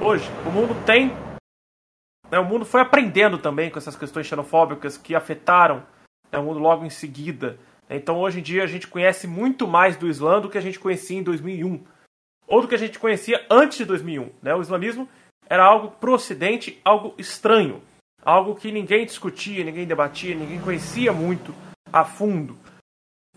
hoje, 0.00 0.28
o 0.46 0.50
mundo 0.52 0.74
tem... 0.86 1.08
né, 2.30 2.38
o 2.38 2.44
mundo 2.44 2.64
foi 2.64 2.80
aprendendo 2.80 3.38
também 3.38 3.70
com 3.70 3.78
essas 3.78 3.96
questões 3.96 4.26
xenofóbicas 4.26 4.96
que 4.96 5.14
afetaram 5.14 5.84
né, 6.30 6.38
o 6.38 6.44
mundo 6.44 6.60
logo 6.60 6.84
em 6.84 6.90
seguida. 6.90 7.58
Então, 7.90 8.18
hoje 8.18 8.38
em 8.38 8.42
dia, 8.42 8.62
a 8.62 8.66
gente 8.66 8.86
conhece 8.86 9.26
muito 9.26 9.66
mais 9.66 9.96
do 9.96 10.08
Islã 10.08 10.40
do 10.40 10.48
que 10.48 10.56
a 10.56 10.60
gente 10.60 10.78
conhecia 10.78 11.18
em 11.18 11.22
2001 11.22 11.84
ou 12.46 12.60
do 12.62 12.68
que 12.68 12.74
a 12.74 12.78
gente 12.78 12.98
conhecia 12.98 13.44
antes 13.50 13.78
de 13.78 13.84
2001. 13.84 14.30
Né? 14.42 14.54
O 14.54 14.62
islamismo 14.62 15.08
era 15.48 15.64
algo 15.64 15.90
para 15.90 16.10
o 16.10 16.14
Ocidente, 16.14 16.80
algo 16.84 17.14
estranho, 17.18 17.82
algo 18.22 18.54
que 18.54 18.72
ninguém 18.72 19.04
discutia, 19.04 19.64
ninguém 19.64 19.86
debatia, 19.86 20.34
ninguém 20.34 20.60
conhecia 20.60 21.12
muito 21.12 21.54
a 21.92 22.04
fundo. 22.04 22.56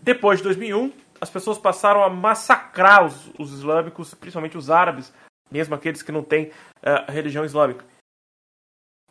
Depois 0.00 0.38
de 0.38 0.44
2001, 0.44 0.92
as 1.20 1.28
pessoas 1.28 1.58
passaram 1.58 2.02
a 2.02 2.10
massacrar 2.10 3.04
os, 3.04 3.30
os 3.38 3.52
islâmicos, 3.52 4.14
principalmente 4.14 4.56
os 4.56 4.70
árabes, 4.70 5.12
mesmo 5.50 5.74
aqueles 5.74 6.02
que 6.02 6.12
não 6.12 6.22
têm 6.22 6.52
eh, 6.82 7.04
religião 7.08 7.44
islâmica. 7.44 7.84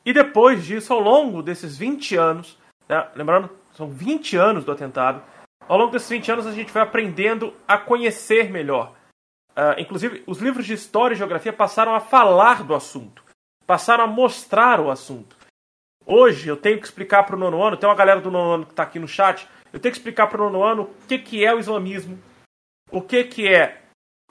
E 0.05 0.13
depois 0.13 0.63
disso, 0.63 0.93
ao 0.93 0.99
longo 0.99 1.43
desses 1.43 1.77
20 1.77 2.15
anos, 2.15 2.57
né, 2.87 3.09
lembrando, 3.15 3.49
são 3.73 3.89
20 3.89 4.37
anos 4.37 4.63
do 4.63 4.71
atentado, 4.71 5.21
ao 5.67 5.77
longo 5.77 5.91
desses 5.91 6.09
20 6.09 6.31
anos 6.31 6.47
a 6.47 6.53
gente 6.53 6.71
vai 6.71 6.83
aprendendo 6.83 7.53
a 7.67 7.77
conhecer 7.77 8.49
melhor 8.49 8.95
Uh, 9.57 9.73
inclusive, 9.79 10.23
os 10.27 10.37
livros 10.37 10.67
de 10.67 10.73
história 10.73 11.15
e 11.15 11.17
geografia 11.17 11.51
passaram 11.51 11.95
a 11.95 11.99
falar 11.99 12.63
do 12.63 12.75
assunto, 12.75 13.23
passaram 13.65 14.03
a 14.03 14.07
mostrar 14.07 14.79
o 14.79 14.91
assunto. 14.91 15.35
Hoje 16.05 16.47
eu 16.47 16.55
tenho 16.55 16.79
que 16.79 16.85
explicar 16.85 17.23
para 17.23 17.35
o 17.35 17.39
nono 17.39 17.63
ano, 17.63 17.75
tem 17.75 17.89
uma 17.89 17.95
galera 17.95 18.21
do 18.21 18.29
nono 18.29 18.51
ano 18.51 18.65
que 18.67 18.71
está 18.73 18.83
aqui 18.83 18.99
no 18.99 19.07
chat, 19.07 19.47
eu 19.73 19.79
tenho 19.79 19.91
que 19.91 19.97
explicar 19.97 20.27
para 20.27 20.39
o 20.39 20.45
nono 20.51 20.63
ano 20.63 20.83
o 20.83 21.07
que, 21.07 21.17
que 21.17 21.43
é 21.43 21.51
o 21.51 21.59
islamismo, 21.59 22.19
o 22.91 23.01
que, 23.01 23.23
que 23.23 23.47
é, 23.47 23.81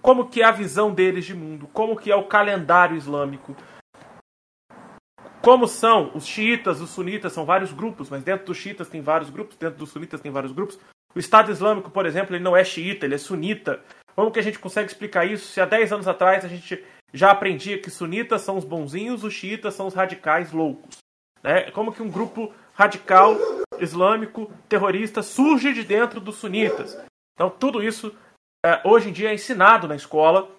como 0.00 0.28
que 0.28 0.42
é 0.42 0.44
a 0.44 0.52
visão 0.52 0.94
deles 0.94 1.24
de 1.24 1.34
mundo, 1.34 1.68
como 1.72 1.96
que 1.96 2.12
é 2.12 2.14
o 2.14 2.28
calendário 2.28 2.96
islâmico, 2.96 3.56
como 5.42 5.66
são 5.66 6.12
os 6.14 6.24
xiitas, 6.24 6.80
os 6.80 6.90
sunitas, 6.90 7.32
são 7.32 7.44
vários 7.44 7.72
grupos, 7.72 8.08
mas 8.08 8.22
dentro 8.22 8.46
dos 8.46 8.56
xiitas 8.56 8.88
tem 8.88 9.00
vários 9.00 9.28
grupos, 9.28 9.56
dentro 9.56 9.78
dos 9.78 9.90
sunitas 9.90 10.20
tem 10.20 10.30
vários 10.30 10.52
grupos. 10.52 10.78
O 11.14 11.18
Estado 11.18 11.50
Islâmico, 11.50 11.90
por 11.90 12.04
exemplo, 12.04 12.34
ele 12.34 12.42
não 12.44 12.56
é 12.56 12.62
xiita, 12.62 13.06
ele 13.06 13.14
é 13.14 13.18
sunita. 13.18 13.80
Como 14.16 14.30
que 14.32 14.40
a 14.40 14.42
gente 14.42 14.58
consegue 14.58 14.90
explicar 14.90 15.26
isso 15.26 15.52
se 15.52 15.60
há 15.60 15.66
10 15.66 15.92
anos 15.92 16.08
atrás 16.08 16.42
a 16.42 16.48
gente 16.48 16.82
já 17.12 17.30
aprendia 17.30 17.80
que 17.80 17.90
sunitas 17.90 18.40
são 18.40 18.56
os 18.56 18.64
bonzinhos, 18.64 19.22
os 19.22 19.34
xiitas 19.34 19.74
são 19.74 19.86
os 19.86 19.94
radicais 19.94 20.52
loucos? 20.52 20.96
Né? 21.42 21.70
Como 21.70 21.92
que 21.92 22.02
um 22.02 22.10
grupo 22.10 22.52
radical 22.72 23.36
islâmico 23.78 24.50
terrorista 24.68 25.22
surge 25.22 25.74
de 25.74 25.84
dentro 25.84 26.18
dos 26.18 26.36
sunitas? 26.36 26.98
Então, 27.34 27.50
tudo 27.50 27.82
isso 27.82 28.16
é, 28.64 28.80
hoje 28.84 29.10
em 29.10 29.12
dia 29.12 29.30
é 29.30 29.34
ensinado 29.34 29.86
na 29.86 29.94
escola, 29.94 30.50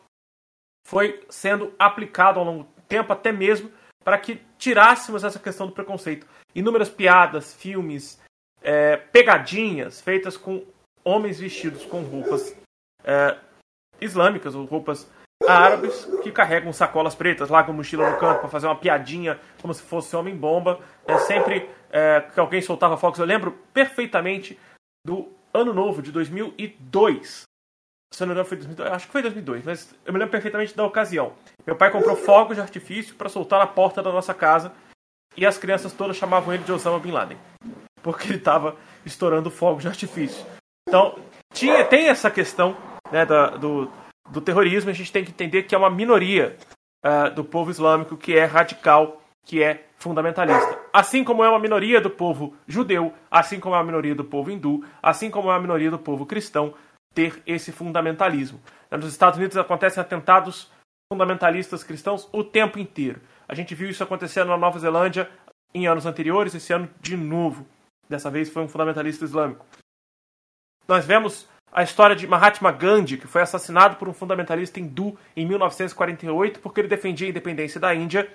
foi 0.86 1.26
sendo 1.28 1.74
aplicado 1.80 2.40
ao 2.40 2.46
longo 2.46 2.64
do 2.64 2.82
tempo, 2.88 3.12
até 3.12 3.32
mesmo 3.32 3.72
para 4.04 4.20
que 4.20 4.40
tirássemos 4.60 5.24
essa 5.24 5.40
questão 5.40 5.66
do 5.66 5.74
preconceito. 5.74 6.28
Inúmeras 6.54 6.90
piadas, 6.90 7.56
filmes, 7.56 8.22
é, 8.62 8.98
pegadinhas 8.98 10.00
feitas 10.00 10.38
com 10.38 10.64
homens 11.04 11.40
vestidos 11.40 11.86
com 11.86 12.02
roupas 12.04 12.56
é, 13.04 13.38
islâmicas 14.00 14.56
ou 14.56 14.66
roupas 14.66 15.10
árabes 15.48 16.06
que 16.24 16.32
carregam 16.32 16.74
sacolas 16.74 17.16
pretas, 17.16 17.50
largam 17.50 17.74
mochila 17.74 18.10
no 18.10 18.18
canto 18.18 18.40
para 18.40 18.50
fazer 18.50 18.68
uma 18.68 18.76
piadinha 18.76 19.40
como 19.62 19.74
se 19.74 19.82
fosse 19.82 20.16
homem-bomba. 20.16 20.80
É, 21.06 21.18
sempre 21.20 21.70
é, 21.90 22.22
que 22.22 22.40
alguém 22.40 22.62
soltava 22.62 22.98
fogos. 22.98 23.20
Eu 23.20 23.26
lembro 23.26 23.52
perfeitamente 23.74 24.58
do 25.06 25.32
ano 25.54 25.74
novo 25.74 26.02
de 26.02 26.12
2002. 26.12 27.44
Se 28.14 28.24
eu 28.24 28.28
não 28.28 28.34
me 28.34 28.40
engano, 28.40 28.48
foi 28.48 28.58
2002, 28.58 28.92
acho 28.92 29.06
que 29.06 29.12
foi 29.12 29.22
2002, 29.22 29.66
mas 29.66 29.96
eu 30.06 30.14
me 30.14 30.20
lembro 30.20 30.32
perfeitamente 30.32 30.76
da 30.76 30.86
ocasião. 30.86 31.34
Meu 31.66 31.76
pai 31.76 31.92
comprou 31.92 32.16
fogos 32.16 32.56
de 32.56 32.62
artifício 32.62 33.16
para 33.16 33.28
soltar 33.28 33.60
na 33.60 33.68
porta 33.68 34.02
da 34.02 34.12
nossa 34.12 34.34
casa 34.34 34.72
e 35.36 35.46
as 35.46 35.58
crianças 35.58 35.92
todas 35.92 36.16
chamavam 36.16 36.54
ele 36.54 36.64
de 36.64 36.72
Osama 36.72 37.00
Bin 37.00 37.12
Laden, 37.12 37.38
porque 38.02 38.28
ele 38.28 38.38
estava 38.38 38.78
estourando 39.06 39.52
fogos 39.52 39.84
de 39.84 39.90
artifício. 39.90 40.46
Então, 40.88 41.20
tinha, 41.54 41.84
tem 41.84 42.08
essa 42.08 42.32
questão 42.32 42.78
né, 43.12 43.26
da, 43.26 43.52
do, 43.52 43.92
do 44.30 44.42
terrorismo, 44.42 44.90
a 44.90 44.94
gente 44.94 45.12
tem 45.12 45.24
que 45.24 45.32
entender 45.32 45.64
que 45.64 45.76
é 45.76 45.78
uma 45.78 45.90
minoria 45.90 46.58
uh, 47.06 47.34
do 47.34 47.44
povo 47.44 47.72
islâmico 47.72 48.18
que 48.18 48.38
é 48.38 48.46
radical, 48.46 49.22
que 49.46 49.64
é 49.64 49.86
fundamentalista. 49.98 50.80
Assim 50.94 51.24
como 51.24 51.44
é 51.44 51.50
uma 51.50 51.60
minoria 51.60 52.02
do 52.02 52.10
povo 52.10 52.56
judeu, 52.68 53.14
assim 53.30 53.60
como 53.60 53.76
é 53.76 53.80
uma 53.80 53.86
minoria 53.86 54.16
do 54.16 54.24
povo 54.24 54.52
hindu, 54.52 54.84
assim 55.02 55.30
como 55.30 55.50
é 55.50 55.54
uma 55.54 55.62
minoria 55.62 55.92
do 55.92 56.00
povo 56.00 56.26
cristão, 56.26 56.74
ter 57.14 57.42
esse 57.46 57.72
fundamentalismo. 57.72 58.62
Nos 58.92 59.12
Estados 59.12 59.38
Unidos 59.38 59.58
acontecem 59.58 60.02
atentados 60.02 60.72
fundamentalistas 61.12 61.84
cristãos 61.84 62.28
o 62.32 62.44
tempo 62.44 62.78
inteiro. 62.78 63.22
A 63.48 63.56
gente 63.56 63.74
viu 63.74 63.90
isso 63.90 64.04
acontecendo 64.04 64.50
na 64.50 64.58
Nova 64.58 64.78
Zelândia 64.78 65.30
em 65.74 65.88
anos 65.88 66.06
anteriores, 66.06 66.54
esse 66.54 66.74
ano 66.74 66.90
de 67.00 67.16
novo. 67.16 67.66
Dessa 68.10 68.30
vez 68.30 68.50
foi 68.50 68.64
um 68.64 68.68
fundamentalista 68.68 69.26
islâmico. 69.26 69.66
Nós 70.88 71.06
vemos 71.06 71.48
a 71.78 71.84
história 71.84 72.16
de 72.16 72.26
Mahatma 72.26 72.72
Gandhi, 72.72 73.20
que 73.20 73.28
foi 73.28 73.40
assassinado 73.40 73.98
por 73.98 74.10
um 74.10 74.14
fundamentalista 74.14 74.80
hindu 74.80 75.16
em 75.36 75.46
1948 75.46 76.60
porque 76.60 76.82
ele 76.82 76.88
defendia 76.88 77.28
a 77.28 77.30
independência 77.30 77.80
da 77.80 77.94
Índia. 77.94 78.28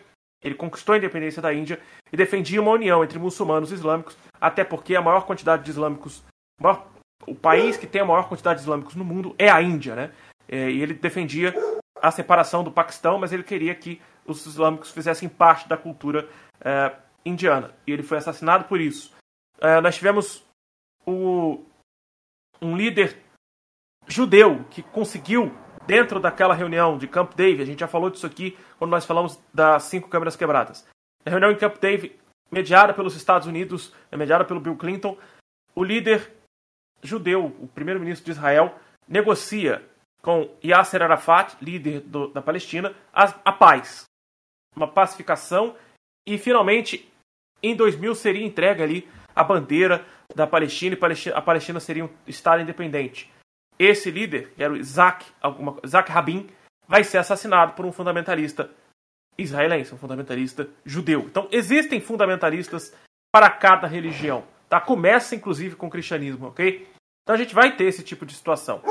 Ele 0.45 0.55
conquistou 0.55 0.93
a 0.93 0.99
independência 0.99 1.43
da 1.43 1.53
Índia 1.53 1.81
e 2.13 2.17
defendia 2.17 2.63
uma 2.63 2.71
união 2.71 3.03
entre 3.03 3.19
muçulmanos 3.19 3.73
e 3.73 3.75
islâmicos, 3.75 4.17
até 4.41 4.63
porque 4.63 4.95
a 4.95 5.03
maior 5.03 5.27
quantidade 5.27 5.65
de 5.65 5.71
islâmicos, 5.71 6.23
o, 6.61 6.63
maior, 6.63 6.87
o 7.27 7.35
país 7.35 7.77
que 7.77 7.85
tem 7.85 8.03
a 8.03 8.05
maior 8.05 8.29
quantidade 8.29 8.61
de 8.61 8.63
islâmicos 8.63 8.95
no 8.95 9.05
mundo 9.05 9.35
é 9.37 9.51
a 9.51 9.61
Índia, 9.61 9.97
né? 9.97 10.13
E 10.49 10.81
ele 10.81 10.95
defendia 10.95 11.53
a 12.01 12.13
separação 12.13 12.63
do 12.63 12.71
Paquistão, 12.71 13.19
mas 13.19 13.33
ele 13.33 13.43
queria 13.43 13.75
que 13.75 14.01
os 14.25 14.47
islâmicos 14.47 14.93
fizessem 14.93 15.29
parte 15.29 15.69
da 15.69 15.77
cultura 15.77 16.29
eh, 16.61 16.93
indiana. 17.25 17.75
E 17.89 17.93
ele 17.93 18.05
foi 18.05 18.19
assassinado 18.19 18.67
por 18.67 18.81
isso. 18.81 19.13
Eh, 19.61 19.81
nós 19.81 19.97
tivemos 19.97 20.45
o, 21.05 21.65
um 22.61 22.77
líder 22.77 23.17
judeu 24.07 24.65
que 24.71 24.83
conseguiu, 24.83 25.53
dentro 25.87 26.21
daquela 26.21 26.55
reunião 26.55 26.97
de 26.97 27.07
Camp 27.07 27.35
David, 27.35 27.63
a 27.63 27.67
gente 27.67 27.81
já 27.81 27.89
falou 27.89 28.11
disso 28.11 28.27
aqui 28.27 28.57
quando 28.79 28.91
nós 28.91 29.05
falamos 29.05 29.41
das 29.53 29.85
cinco 29.85 30.09
câmeras 30.09 30.37
quebradas. 30.37 30.87
Na 31.25 31.31
reunião 31.31 31.51
em 31.51 31.57
Camp 31.57 31.77
David, 31.79 32.19
mediada 32.51 32.93
pelos 32.93 33.17
Estados 33.17 33.47
Unidos, 33.47 33.93
mediada 34.11 34.45
pelo 34.45 34.61
Bill 34.61 34.77
Clinton, 34.77 35.17
o 35.75 35.83
líder 35.83 36.31
judeu, 37.03 37.47
o 37.47 37.67
primeiro-ministro 37.67 38.27
de 38.27 38.33
Israel, 38.33 38.75
negocia 39.09 39.83
com 40.21 40.55
Yasser 40.65 41.03
Arafat, 41.03 41.57
líder 41.61 42.01
do, 42.01 42.29
da 42.29 42.43
Palestina, 42.43 42.95
a, 43.13 43.25
a 43.45 43.53
paz. 43.53 44.05
Uma 44.77 44.87
pacificação 44.87 45.75
e, 46.27 46.39
finalmente, 46.39 47.11
em 47.63 47.75
2000 47.75 48.15
seria 48.15 48.47
entregue 48.47 48.83
ali 48.83 49.09
a 49.35 49.43
bandeira 49.43 50.05
da 50.35 50.47
Palestina 50.47 50.97
e 50.97 51.31
a 51.31 51.43
Palestina 51.43 51.81
seria 51.81 52.05
um 52.05 52.11
Estado 52.27 52.63
independente. 52.63 53.32
Esse 53.79 54.11
líder, 54.11 54.53
que 54.55 54.63
era 54.63 54.73
o 54.73 54.77
Isaac, 54.77 55.27
alguma, 55.41 55.79
Isaac 55.85 56.11
Rabin, 56.11 56.49
vai 56.87 57.05
ser 57.05 57.19
assassinado 57.19 57.73
por 57.73 57.87
um 57.87 57.93
fundamentalista 57.93 58.71
israelense, 59.39 59.95
um 59.95 59.99
fundamentalista 59.99 60.69
judeu. 60.85 61.21
Então, 61.21 61.49
existem 61.51 62.01
fundamentalistas 62.01 62.95
para 63.33 63.51
cada 63.51 63.87
religião. 63.87 64.45
Tá? 64.69 64.81
Começa, 64.81 65.35
inclusive, 65.35 65.77
com 65.77 65.87
o 65.87 65.91
cristianismo, 65.91 66.49
ok? 66.49 66.89
Então 67.23 67.35
a 67.35 67.39
gente 67.39 67.55
vai 67.55 67.77
ter 67.77 67.85
esse 67.85 68.03
tipo 68.03 68.27
de 68.27 68.35
situação. 68.35 68.83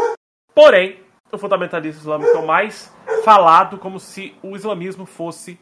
Porém, 0.53 0.99
o 1.31 1.37
fundamentalismo 1.37 2.01
islâmico 2.01 2.31
é 2.31 2.39
o 2.39 2.47
mais 2.47 2.93
falado 3.23 3.77
como 3.77 3.99
se 3.99 4.35
o 4.41 4.55
islamismo 4.55 5.05
fosse 5.05 5.59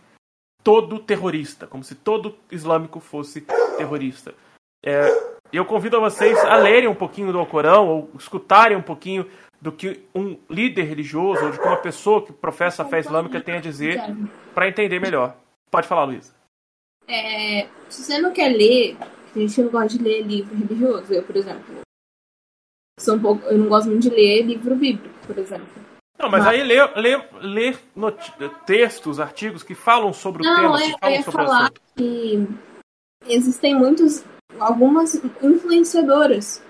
todo 0.64 1.00
terrorista, 1.00 1.68
como 1.68 1.84
se 1.84 1.96
todo 1.96 2.38
islâmico 2.52 3.00
fosse 3.00 3.41
terrorista. 3.78 4.34
É, 4.86 5.02
eu 5.58 5.66
convido 5.66 5.98
a 5.98 6.00
vocês 6.00 6.38
a 6.40 6.56
lerem 6.58 6.88
um 6.88 6.96
pouquinho 6.96 7.32
do 7.32 7.40
Alcorão 7.40 7.88
ou 7.88 8.10
escutarem 8.18 8.78
um 8.78 8.82
pouquinho 8.82 9.26
do 9.62 9.72
que 9.72 10.06
um 10.16 10.38
líder 10.50 10.84
religioso 10.84 11.46
ou 11.46 11.52
de 11.52 11.58
como 11.58 11.72
uma 11.72 11.82
pessoa 11.82 12.26
que 12.26 12.32
professa 12.32 12.84
a 12.84 12.86
fé 12.86 13.00
islâmica 13.00 13.42
tem 13.42 13.56
a 13.56 13.62
dizer 13.62 14.02
para 14.54 14.68
entender 14.68 15.00
melhor. 15.00 15.36
Pode 15.70 15.88
falar, 15.88 16.06
Luísa. 16.06 16.34
É, 17.08 17.68
se 17.90 18.04
você 18.04 18.20
não 18.20 18.32
quer 18.32 18.50
ler, 18.50 18.96
a 19.36 19.40
gente 19.40 19.62
não 19.62 19.70
gosta 19.70 19.98
de 19.98 20.04
ler 20.04 20.22
livro 20.22 20.56
religioso. 20.56 21.14
Eu, 21.14 21.24
por 21.24 21.36
exemplo, 21.36 21.82
sou 23.00 23.16
um 23.16 23.20
pouco, 23.20 23.46
eu 23.48 23.58
não 23.58 23.68
gosto 23.68 23.90
muito 23.90 24.04
de 24.04 24.10
ler 24.10 24.44
livro 24.44 24.76
bíblico, 24.76 25.16
por 25.26 25.38
exemplo. 25.38 25.68
Não, 26.20 26.30
mas, 26.30 26.44
mas... 26.44 26.54
aí 26.54 26.64
ler, 26.64 26.92
ler, 26.98 27.30
ler 27.42 27.80
textos, 28.66 29.20
artigos 29.20 29.64
que 29.64 29.74
falam 29.74 30.12
sobre 30.14 30.44
o 30.44 30.46
não, 30.46 30.56
tema, 30.56 30.78
que 30.78 31.00
falam 31.00 31.00
eu 31.04 31.18
ia 31.18 31.24
sobre 31.24 31.44
falar 31.44 31.72
que 31.96 32.48
existem 33.26 33.74
muitos, 33.74 34.24
algumas 34.60 35.15
influenciadoras 35.41 36.61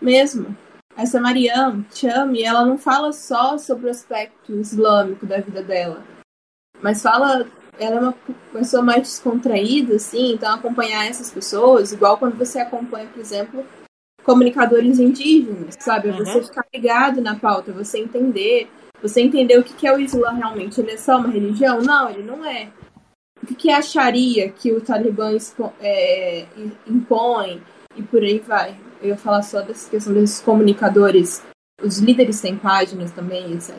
mesmo. 0.00 0.56
Essa 0.96 1.20
Mariam 1.20 1.84
Chame, 1.94 2.42
ela 2.42 2.64
não 2.64 2.78
fala 2.78 3.12
só 3.12 3.58
sobre 3.58 3.86
o 3.86 3.90
aspecto 3.90 4.52
islâmico 4.52 5.26
da 5.26 5.40
vida 5.40 5.62
dela, 5.62 6.02
mas 6.80 7.02
fala 7.02 7.46
ela 7.78 7.96
é 7.96 8.00
uma 8.00 8.14
pessoa 8.52 8.82
mais 8.82 9.02
descontraída, 9.02 9.96
assim, 9.96 10.32
então 10.32 10.54
acompanhar 10.54 11.06
essas 11.06 11.30
pessoas, 11.30 11.92
igual 11.92 12.16
quando 12.16 12.36
você 12.36 12.58
acompanha, 12.58 13.06
por 13.06 13.20
exemplo, 13.20 13.64
comunicadores 14.24 14.98
indígenas, 14.98 15.76
sabe? 15.78 16.08
Uhum. 16.08 16.18
Você 16.18 16.42
ficar 16.42 16.66
ligado 16.74 17.20
na 17.20 17.36
pauta, 17.36 17.72
você 17.72 17.98
entender, 17.98 18.68
você 19.00 19.20
entender 19.20 19.58
o 19.58 19.62
que 19.62 19.86
é 19.86 19.94
o 19.94 20.00
Islã 20.00 20.32
realmente. 20.32 20.80
Ele 20.80 20.92
é 20.92 20.96
só 20.96 21.18
uma 21.18 21.28
religião? 21.28 21.80
Não, 21.80 22.10
ele 22.10 22.22
não 22.22 22.44
é. 22.44 22.70
O 23.42 23.46
que 23.54 23.70
é 23.70 23.76
a 23.76 23.82
Sharia 23.82 24.50
que 24.50 24.72
o 24.72 24.80
Talibã 24.80 25.30
é, 25.80 26.46
impõe 26.86 27.62
e 27.94 28.02
por 28.02 28.22
aí 28.22 28.38
vai. 28.38 28.78
Eu 29.00 29.08
ia 29.10 29.16
falar 29.16 29.42
só 29.42 29.60
dessa 29.60 29.88
questão 29.90 30.14
desses 30.14 30.40
comunicadores. 30.40 31.44
Os 31.82 31.98
líderes 31.98 32.40
têm 32.40 32.56
páginas 32.56 33.12
também, 33.12 33.52
etc. 33.52 33.76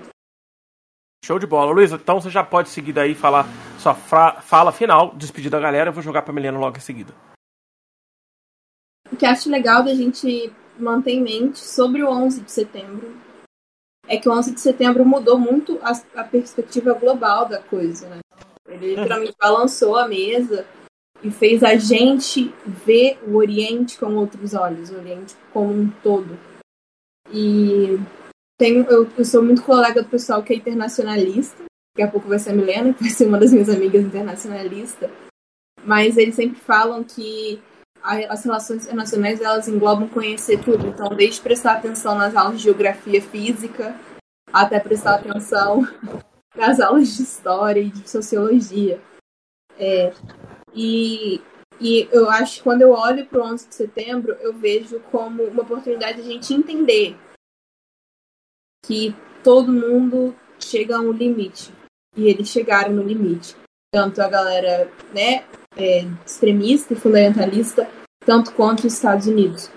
Show 1.26 1.40
de 1.40 1.48
bola. 1.48 1.72
Luísa, 1.72 1.96
então 1.96 2.22
você 2.22 2.30
já 2.30 2.44
pode 2.44 2.70
seguir 2.70 2.94
daí 2.94 3.12
e 3.12 3.16
falar 3.16 3.46
sua 3.80 3.94
fala 3.94 4.72
final, 4.72 5.16
despedir 5.16 5.50
da 5.50 5.60
galera. 5.60 5.90
Eu 5.90 5.94
vou 5.94 6.04
jogar 6.04 6.22
pra 6.22 6.34
Milena 6.34 6.60
logo 6.60 6.78
em 6.78 6.82
seguida. 6.82 7.14
O 9.12 9.16
que 9.16 9.26
acho 9.26 9.50
legal 9.50 9.84
da 9.84 9.94
gente 9.94 10.54
manter 10.78 11.12
em 11.12 11.22
mente 11.22 11.60
sobre 11.60 12.04
o 12.04 12.10
11 12.10 12.42
de 12.42 12.52
setembro 12.52 13.18
é 14.08 14.18
que 14.18 14.30
o 14.30 14.32
11 14.32 14.54
de 14.54 14.62
setembro 14.62 15.06
mudou 15.06 15.38
muito 15.38 15.80
a, 15.82 15.92
a 16.22 16.24
perspectiva 16.24 16.94
global 16.94 17.46
da 17.46 17.62
coisa, 17.62 18.08
né? 18.08 18.20
Ele 18.68 18.96
literalmente 18.96 19.36
balançou 19.40 19.96
a 19.96 20.08
mesa 20.08 20.66
e 21.24 21.32
fez 21.32 21.64
a 21.64 21.76
gente 21.76 22.54
ver 22.66 23.18
o 23.26 23.36
Oriente 23.36 23.98
com 23.98 24.16
outros 24.16 24.54
olhos, 24.54 24.92
o 24.92 24.98
Oriente 24.98 25.36
como 25.54 25.74
um 25.74 25.90
todo. 26.04 26.38
E 27.32 27.98
tenho, 28.58 28.86
eu, 28.86 29.10
eu 29.18 29.26
sou 29.26 29.42
muito 29.44 29.64
colega 29.64 30.02
do 30.02 30.10
pessoal 30.10 30.44
que 30.44 30.54
é 30.54 30.58
internacionalista, 30.58 31.64
daqui 31.96 32.08
a 32.08 32.12
pouco 32.12 32.28
vai 32.28 32.40
ser 32.40 32.52
a 32.52 32.54
Milena, 32.54 32.94
que 32.94 33.04
vai 33.04 33.12
ser 33.12 33.28
uma 33.28 33.40
das 33.40 33.52
minhas 33.52 33.70
amigas 33.70 34.04
internacionalistas, 34.04 35.10
mas 35.84 36.18
eles 36.18 36.36
sempre 36.36 36.60
falam 36.60 37.04
que 37.04 37.62
as 38.02 38.44
relações 38.44 38.86
internacionais 38.86 39.42
elas 39.42 39.68
englobam 39.68 40.08
conhecer 40.08 40.64
tudo, 40.64 40.88
então 40.88 41.10
desde 41.10 41.42
prestar 41.42 41.74
atenção 41.74 42.16
nas 42.16 42.36
aulas 42.36 42.58
de 42.58 42.64
geografia 42.64 43.22
física 43.22 44.00
até 44.54 44.80
prestar 44.80 45.16
atenção 45.16 45.86
nas 46.58 46.80
aulas 46.80 47.16
de 47.16 47.24
história 47.24 47.80
e 47.80 47.90
de 47.90 48.10
sociologia. 48.10 49.00
É, 49.78 50.12
e, 50.74 51.40
e 51.80 52.10
eu 52.12 52.30
acho 52.30 52.58
que 52.58 52.64
quando 52.64 52.82
eu 52.82 52.92
olho 52.92 53.26
para 53.28 53.40
o 53.40 53.46
11 53.46 53.70
de 53.70 53.76
setembro, 53.76 54.34
eu 54.42 54.54
vejo 54.54 55.00
como 55.12 55.44
uma 55.44 55.62
oportunidade 55.62 56.22
de 56.22 56.28
a 56.28 56.34
gente 56.34 56.54
entender 56.54 57.16
que 58.84 59.16
todo 59.44 59.72
mundo 59.72 60.36
chega 60.60 60.98
a 60.98 61.00
um 61.00 61.12
limite. 61.12 61.72
E 62.16 62.28
eles 62.28 62.50
chegaram 62.50 62.94
no 62.94 63.04
limite. 63.04 63.56
Tanto 63.94 64.22
a 64.22 64.28
galera 64.28 64.92
né, 65.14 65.46
é, 65.76 66.02
extremista 66.26 66.94
e 66.94 66.98
fundamentalista, 66.98 67.90
tanto 68.26 68.54
quanto 68.54 68.88
os 68.88 68.94
Estados 68.94 69.28
Unidos. 69.28 69.70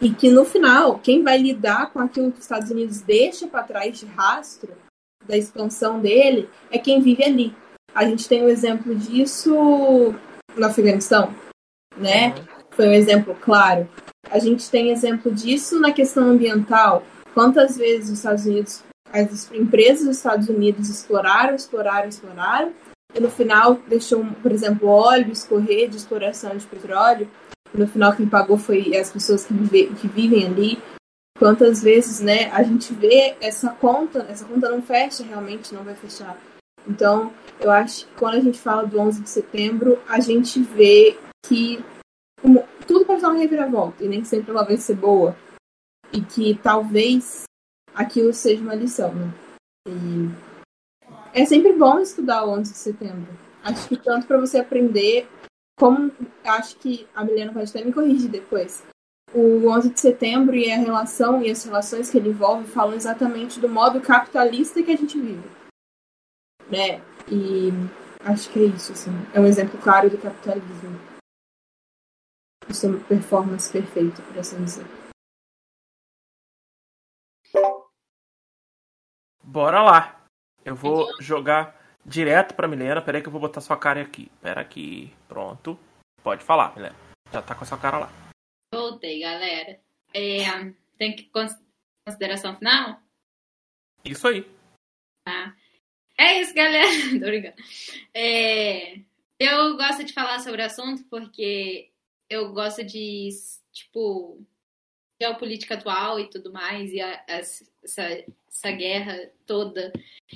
E 0.00 0.14
que 0.14 0.30
no 0.30 0.44
final, 0.44 1.00
quem 1.00 1.24
vai 1.24 1.36
lidar 1.38 1.92
com 1.92 1.98
aquilo 1.98 2.30
que 2.30 2.38
os 2.38 2.44
Estados 2.44 2.70
Unidos 2.70 3.00
deixa 3.00 3.48
para 3.48 3.64
trás 3.64 3.98
de 3.98 4.06
rastro 4.06 4.72
da 5.28 5.36
expansão 5.36 6.00
dele 6.00 6.48
é 6.70 6.78
quem 6.78 7.00
vive 7.00 7.22
ali. 7.22 7.54
A 7.94 8.04
gente 8.04 8.28
tem 8.28 8.42
um 8.42 8.48
exemplo 8.48 8.94
disso 8.94 10.14
no 10.56 10.66
Afeganistão, 10.66 11.34
né? 11.96 12.34
Foi 12.70 12.88
um 12.88 12.92
exemplo 12.92 13.36
claro. 13.40 13.88
A 14.30 14.38
gente 14.38 14.70
tem 14.70 14.90
exemplo 14.90 15.32
disso 15.32 15.80
na 15.80 15.92
questão 15.92 16.24
ambiental. 16.24 17.02
Quantas 17.34 17.76
vezes 17.76 18.10
os 18.10 18.18
Estados 18.18 18.46
Unidos, 18.46 18.82
as 19.12 19.50
empresas 19.52 20.06
dos 20.06 20.16
Estados 20.16 20.48
Unidos 20.48 20.88
exploraram, 20.88 21.54
exploraram, 21.54 22.08
exploraram, 22.08 22.72
e 23.14 23.20
no 23.20 23.30
final 23.30 23.74
deixou, 23.88 24.24
por 24.42 24.52
exemplo, 24.52 24.88
óleo 24.88 25.32
escorrer 25.32 25.88
de 25.88 25.96
exploração 25.96 26.56
de 26.56 26.66
petróleo. 26.66 27.28
No 27.72 27.86
final 27.86 28.14
quem 28.14 28.26
pagou 28.26 28.58
foi 28.58 28.96
as 28.96 29.10
pessoas 29.10 29.44
que, 29.44 29.54
vive, 29.54 29.94
que 29.94 30.08
vivem 30.08 30.46
ali. 30.46 30.78
Quantas 31.38 31.82
vezes, 31.82 32.20
né, 32.20 32.50
a 32.50 32.62
gente 32.62 32.92
vê 32.92 33.36
essa 33.40 33.70
conta, 33.70 34.26
essa 34.28 34.44
conta 34.44 34.68
não 34.68 34.82
fecha, 34.82 35.22
realmente 35.22 35.72
não 35.72 35.84
vai 35.84 35.94
fechar. 35.94 36.36
Então, 36.86 37.32
eu 37.60 37.70
acho 37.70 38.06
que 38.06 38.14
quando 38.16 38.34
a 38.34 38.40
gente 38.40 38.58
fala 38.58 38.86
do 38.86 38.98
11 38.98 39.22
de 39.22 39.30
setembro, 39.30 40.00
a 40.08 40.18
gente 40.20 40.60
vê 40.60 41.16
que 41.46 41.84
tudo 42.86 43.04
pode 43.04 43.22
dar 43.22 43.28
uma 43.28 43.38
reviravolta 43.38 44.04
e 44.04 44.08
nem 44.08 44.24
sempre 44.24 44.50
ela 44.50 44.64
vai 44.64 44.76
ser 44.76 44.94
boa 44.94 45.36
e 46.12 46.20
que 46.22 46.58
talvez 46.62 47.44
aquilo 47.94 48.32
seja 48.32 48.62
uma 48.62 48.74
lição, 48.74 49.14
né? 49.14 49.32
E 49.86 50.30
é 51.34 51.44
sempre 51.44 51.72
bom 51.72 52.00
estudar 52.00 52.44
o 52.44 52.50
11 52.50 52.72
de 52.72 52.78
setembro. 52.78 53.38
Acho 53.62 53.88
que 53.88 53.96
tanto 53.96 54.26
para 54.26 54.40
você 54.40 54.58
aprender, 54.58 55.28
como 55.78 56.10
acho 56.44 56.76
que 56.78 57.06
a 57.14 57.24
Milena 57.24 57.52
pode 57.52 57.70
até 57.70 57.84
me 57.84 57.92
corrigir 57.92 58.30
depois. 58.30 58.82
O 59.34 59.68
11 59.68 59.90
de 59.90 60.00
setembro 60.00 60.54
e 60.56 60.72
a 60.72 60.76
relação 60.76 61.42
e 61.42 61.50
as 61.50 61.62
relações 61.62 62.10
que 62.10 62.16
ele 62.16 62.30
envolve 62.30 62.66
falam 62.66 62.94
exatamente 62.94 63.60
do 63.60 63.68
modo 63.68 64.00
capitalista 64.00 64.82
que 64.82 64.90
a 64.90 64.96
gente 64.96 65.20
vive. 65.20 65.48
Né? 66.70 67.00
E 67.30 67.70
acho 68.24 68.50
que 68.50 68.58
é 68.58 68.64
isso, 68.64 68.92
assim. 68.92 69.10
É 69.34 69.40
um 69.40 69.46
exemplo 69.46 69.78
claro 69.80 70.08
do 70.08 70.18
capitalismo. 70.18 70.98
Isso 72.68 72.86
é 72.86 72.88
uma 72.88 73.00
performance 73.00 73.70
perfeita, 73.70 74.22
por 74.22 74.38
assim 74.38 74.64
dizer. 74.64 74.86
Bora 79.42 79.82
lá. 79.82 80.20
Eu 80.64 80.74
vou 80.74 81.06
jogar 81.20 81.74
direto 82.04 82.54
pra 82.54 82.68
Milena. 82.68 83.00
Pera 83.00 83.18
aí 83.18 83.22
que 83.22 83.28
eu 83.28 83.32
vou 83.32 83.40
botar 83.40 83.60
sua 83.60 83.76
cara 83.76 84.02
aqui. 84.02 84.30
Pera 84.42 84.60
aqui. 84.60 85.14
Pronto. 85.26 85.78
Pode 86.22 86.44
falar, 86.44 86.74
Milena. 86.76 86.96
Já 87.32 87.40
tá 87.40 87.54
com 87.54 87.64
a 87.64 87.66
sua 87.66 87.78
cara 87.78 87.98
lá. 87.98 88.27
Voltei, 88.72 89.20
galera. 89.20 89.80
É, 90.14 90.72
tem 90.98 91.14
que 91.14 91.30
consideração 92.06 92.56
final? 92.56 93.00
Isso 94.04 94.26
aí. 94.28 94.44
Tá. 95.24 95.56
É 96.18 96.40
isso, 96.40 96.54
galera. 96.54 96.86
Tô 97.18 97.26
brincando. 97.26 97.56
É, 98.14 98.98
eu 99.38 99.76
gosto 99.76 100.04
de 100.04 100.12
falar 100.12 100.40
sobre 100.40 100.62
o 100.62 100.64
assunto 100.66 101.04
porque 101.08 101.90
eu 102.28 102.52
gosto 102.52 102.84
de, 102.84 103.28
tipo, 103.72 104.44
geopolítica 105.20 105.74
atual 105.74 106.20
e 106.20 106.28
tudo 106.28 106.52
mais, 106.52 106.92
e 106.92 107.00
a, 107.00 107.24
a, 107.28 107.32
essa, 107.32 107.64
essa 108.48 108.70
guerra 108.70 109.30
toda 109.46 109.92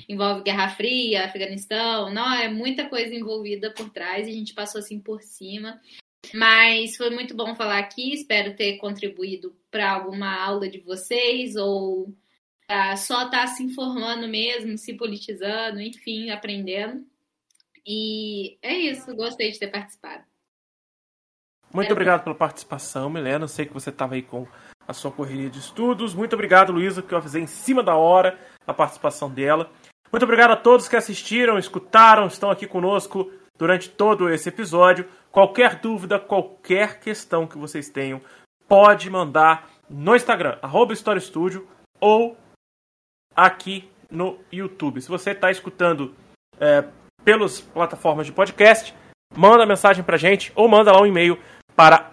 envolve 0.09 0.43
Guerra 0.43 0.69
Fria, 0.69 1.25
Afeganistão, 1.25 2.11
não, 2.11 2.33
é 2.33 2.49
muita 2.49 2.89
coisa 2.89 3.13
envolvida 3.13 3.71
por 3.71 3.89
trás, 3.89 4.27
e 4.27 4.31
a 4.31 4.33
gente 4.33 4.53
passou 4.53 4.79
assim 4.79 4.99
por 4.99 5.21
cima. 5.21 5.79
Mas 6.33 6.97
foi 6.97 7.11
muito 7.11 7.35
bom 7.35 7.53
falar 7.53 7.77
aqui, 7.77 8.11
espero 8.11 8.55
ter 8.55 8.77
contribuído 8.77 9.55
para 9.69 9.91
alguma 9.91 10.35
aula 10.43 10.67
de 10.67 10.79
vocês, 10.79 11.55
ou 11.55 12.05
uh, 12.05 12.97
só 12.97 13.25
estar 13.25 13.41
tá 13.41 13.47
se 13.47 13.63
informando 13.63 14.27
mesmo, 14.27 14.75
se 14.77 14.95
politizando, 14.95 15.79
enfim, 15.79 16.31
aprendendo. 16.31 17.05
E 17.85 18.57
é 18.63 18.73
isso, 18.73 19.15
gostei 19.15 19.51
de 19.51 19.59
ter 19.59 19.67
participado. 19.67 20.23
Muito 21.71 21.91
obrigado 21.91 22.23
pela 22.23 22.35
participação, 22.35 23.09
Milena. 23.09 23.45
Eu 23.45 23.49
sei 23.49 23.65
que 23.65 23.73
você 23.73 23.89
estava 23.89 24.15
aí 24.15 24.21
com 24.21 24.47
a 24.87 24.93
sua 24.93 25.11
correria 25.11 25.49
de 25.49 25.59
estudos. 25.59 26.13
Muito 26.15 26.33
obrigado, 26.33 26.71
Luísa, 26.71 27.01
que 27.01 27.13
eu 27.13 27.17
avisei 27.17 27.41
em 27.41 27.47
cima 27.47 27.83
da 27.83 27.95
hora 27.95 28.39
a 28.65 28.73
participação 28.73 29.29
dela. 29.29 29.71
Muito 30.11 30.23
obrigado 30.23 30.51
a 30.51 30.55
todos 30.55 30.87
que 30.87 30.95
assistiram, 30.95 31.57
escutaram, 31.57 32.27
estão 32.27 32.49
aqui 32.51 32.67
conosco 32.67 33.31
durante 33.57 33.89
todo 33.89 34.29
esse 34.29 34.49
episódio. 34.49 35.09
Qualquer 35.31 35.79
dúvida, 35.79 36.19
qualquer 36.19 36.99
questão 36.99 37.47
que 37.47 37.57
vocês 37.57 37.89
tenham, 37.89 38.21
pode 38.67 39.09
mandar 39.09 39.71
no 39.89 40.15
Instagram, 40.15 40.59
arroba 40.61 40.93
História 40.93 41.19
Studio, 41.19 41.67
ou 41.99 42.37
aqui 43.35 43.89
no 44.09 44.39
YouTube. 44.51 45.01
Se 45.01 45.09
você 45.09 45.31
está 45.31 45.49
escutando 45.49 46.13
é, 46.59 46.83
pelas 47.23 47.61
plataformas 47.61 48.27
de 48.27 48.31
podcast, 48.31 48.93
manda 49.35 49.65
mensagem 49.65 50.03
pra 50.03 50.17
gente 50.17 50.51
ou 50.55 50.67
manda 50.67 50.91
lá 50.91 51.01
um 51.01 51.05
e-mail 51.05 51.39
para 51.75 52.11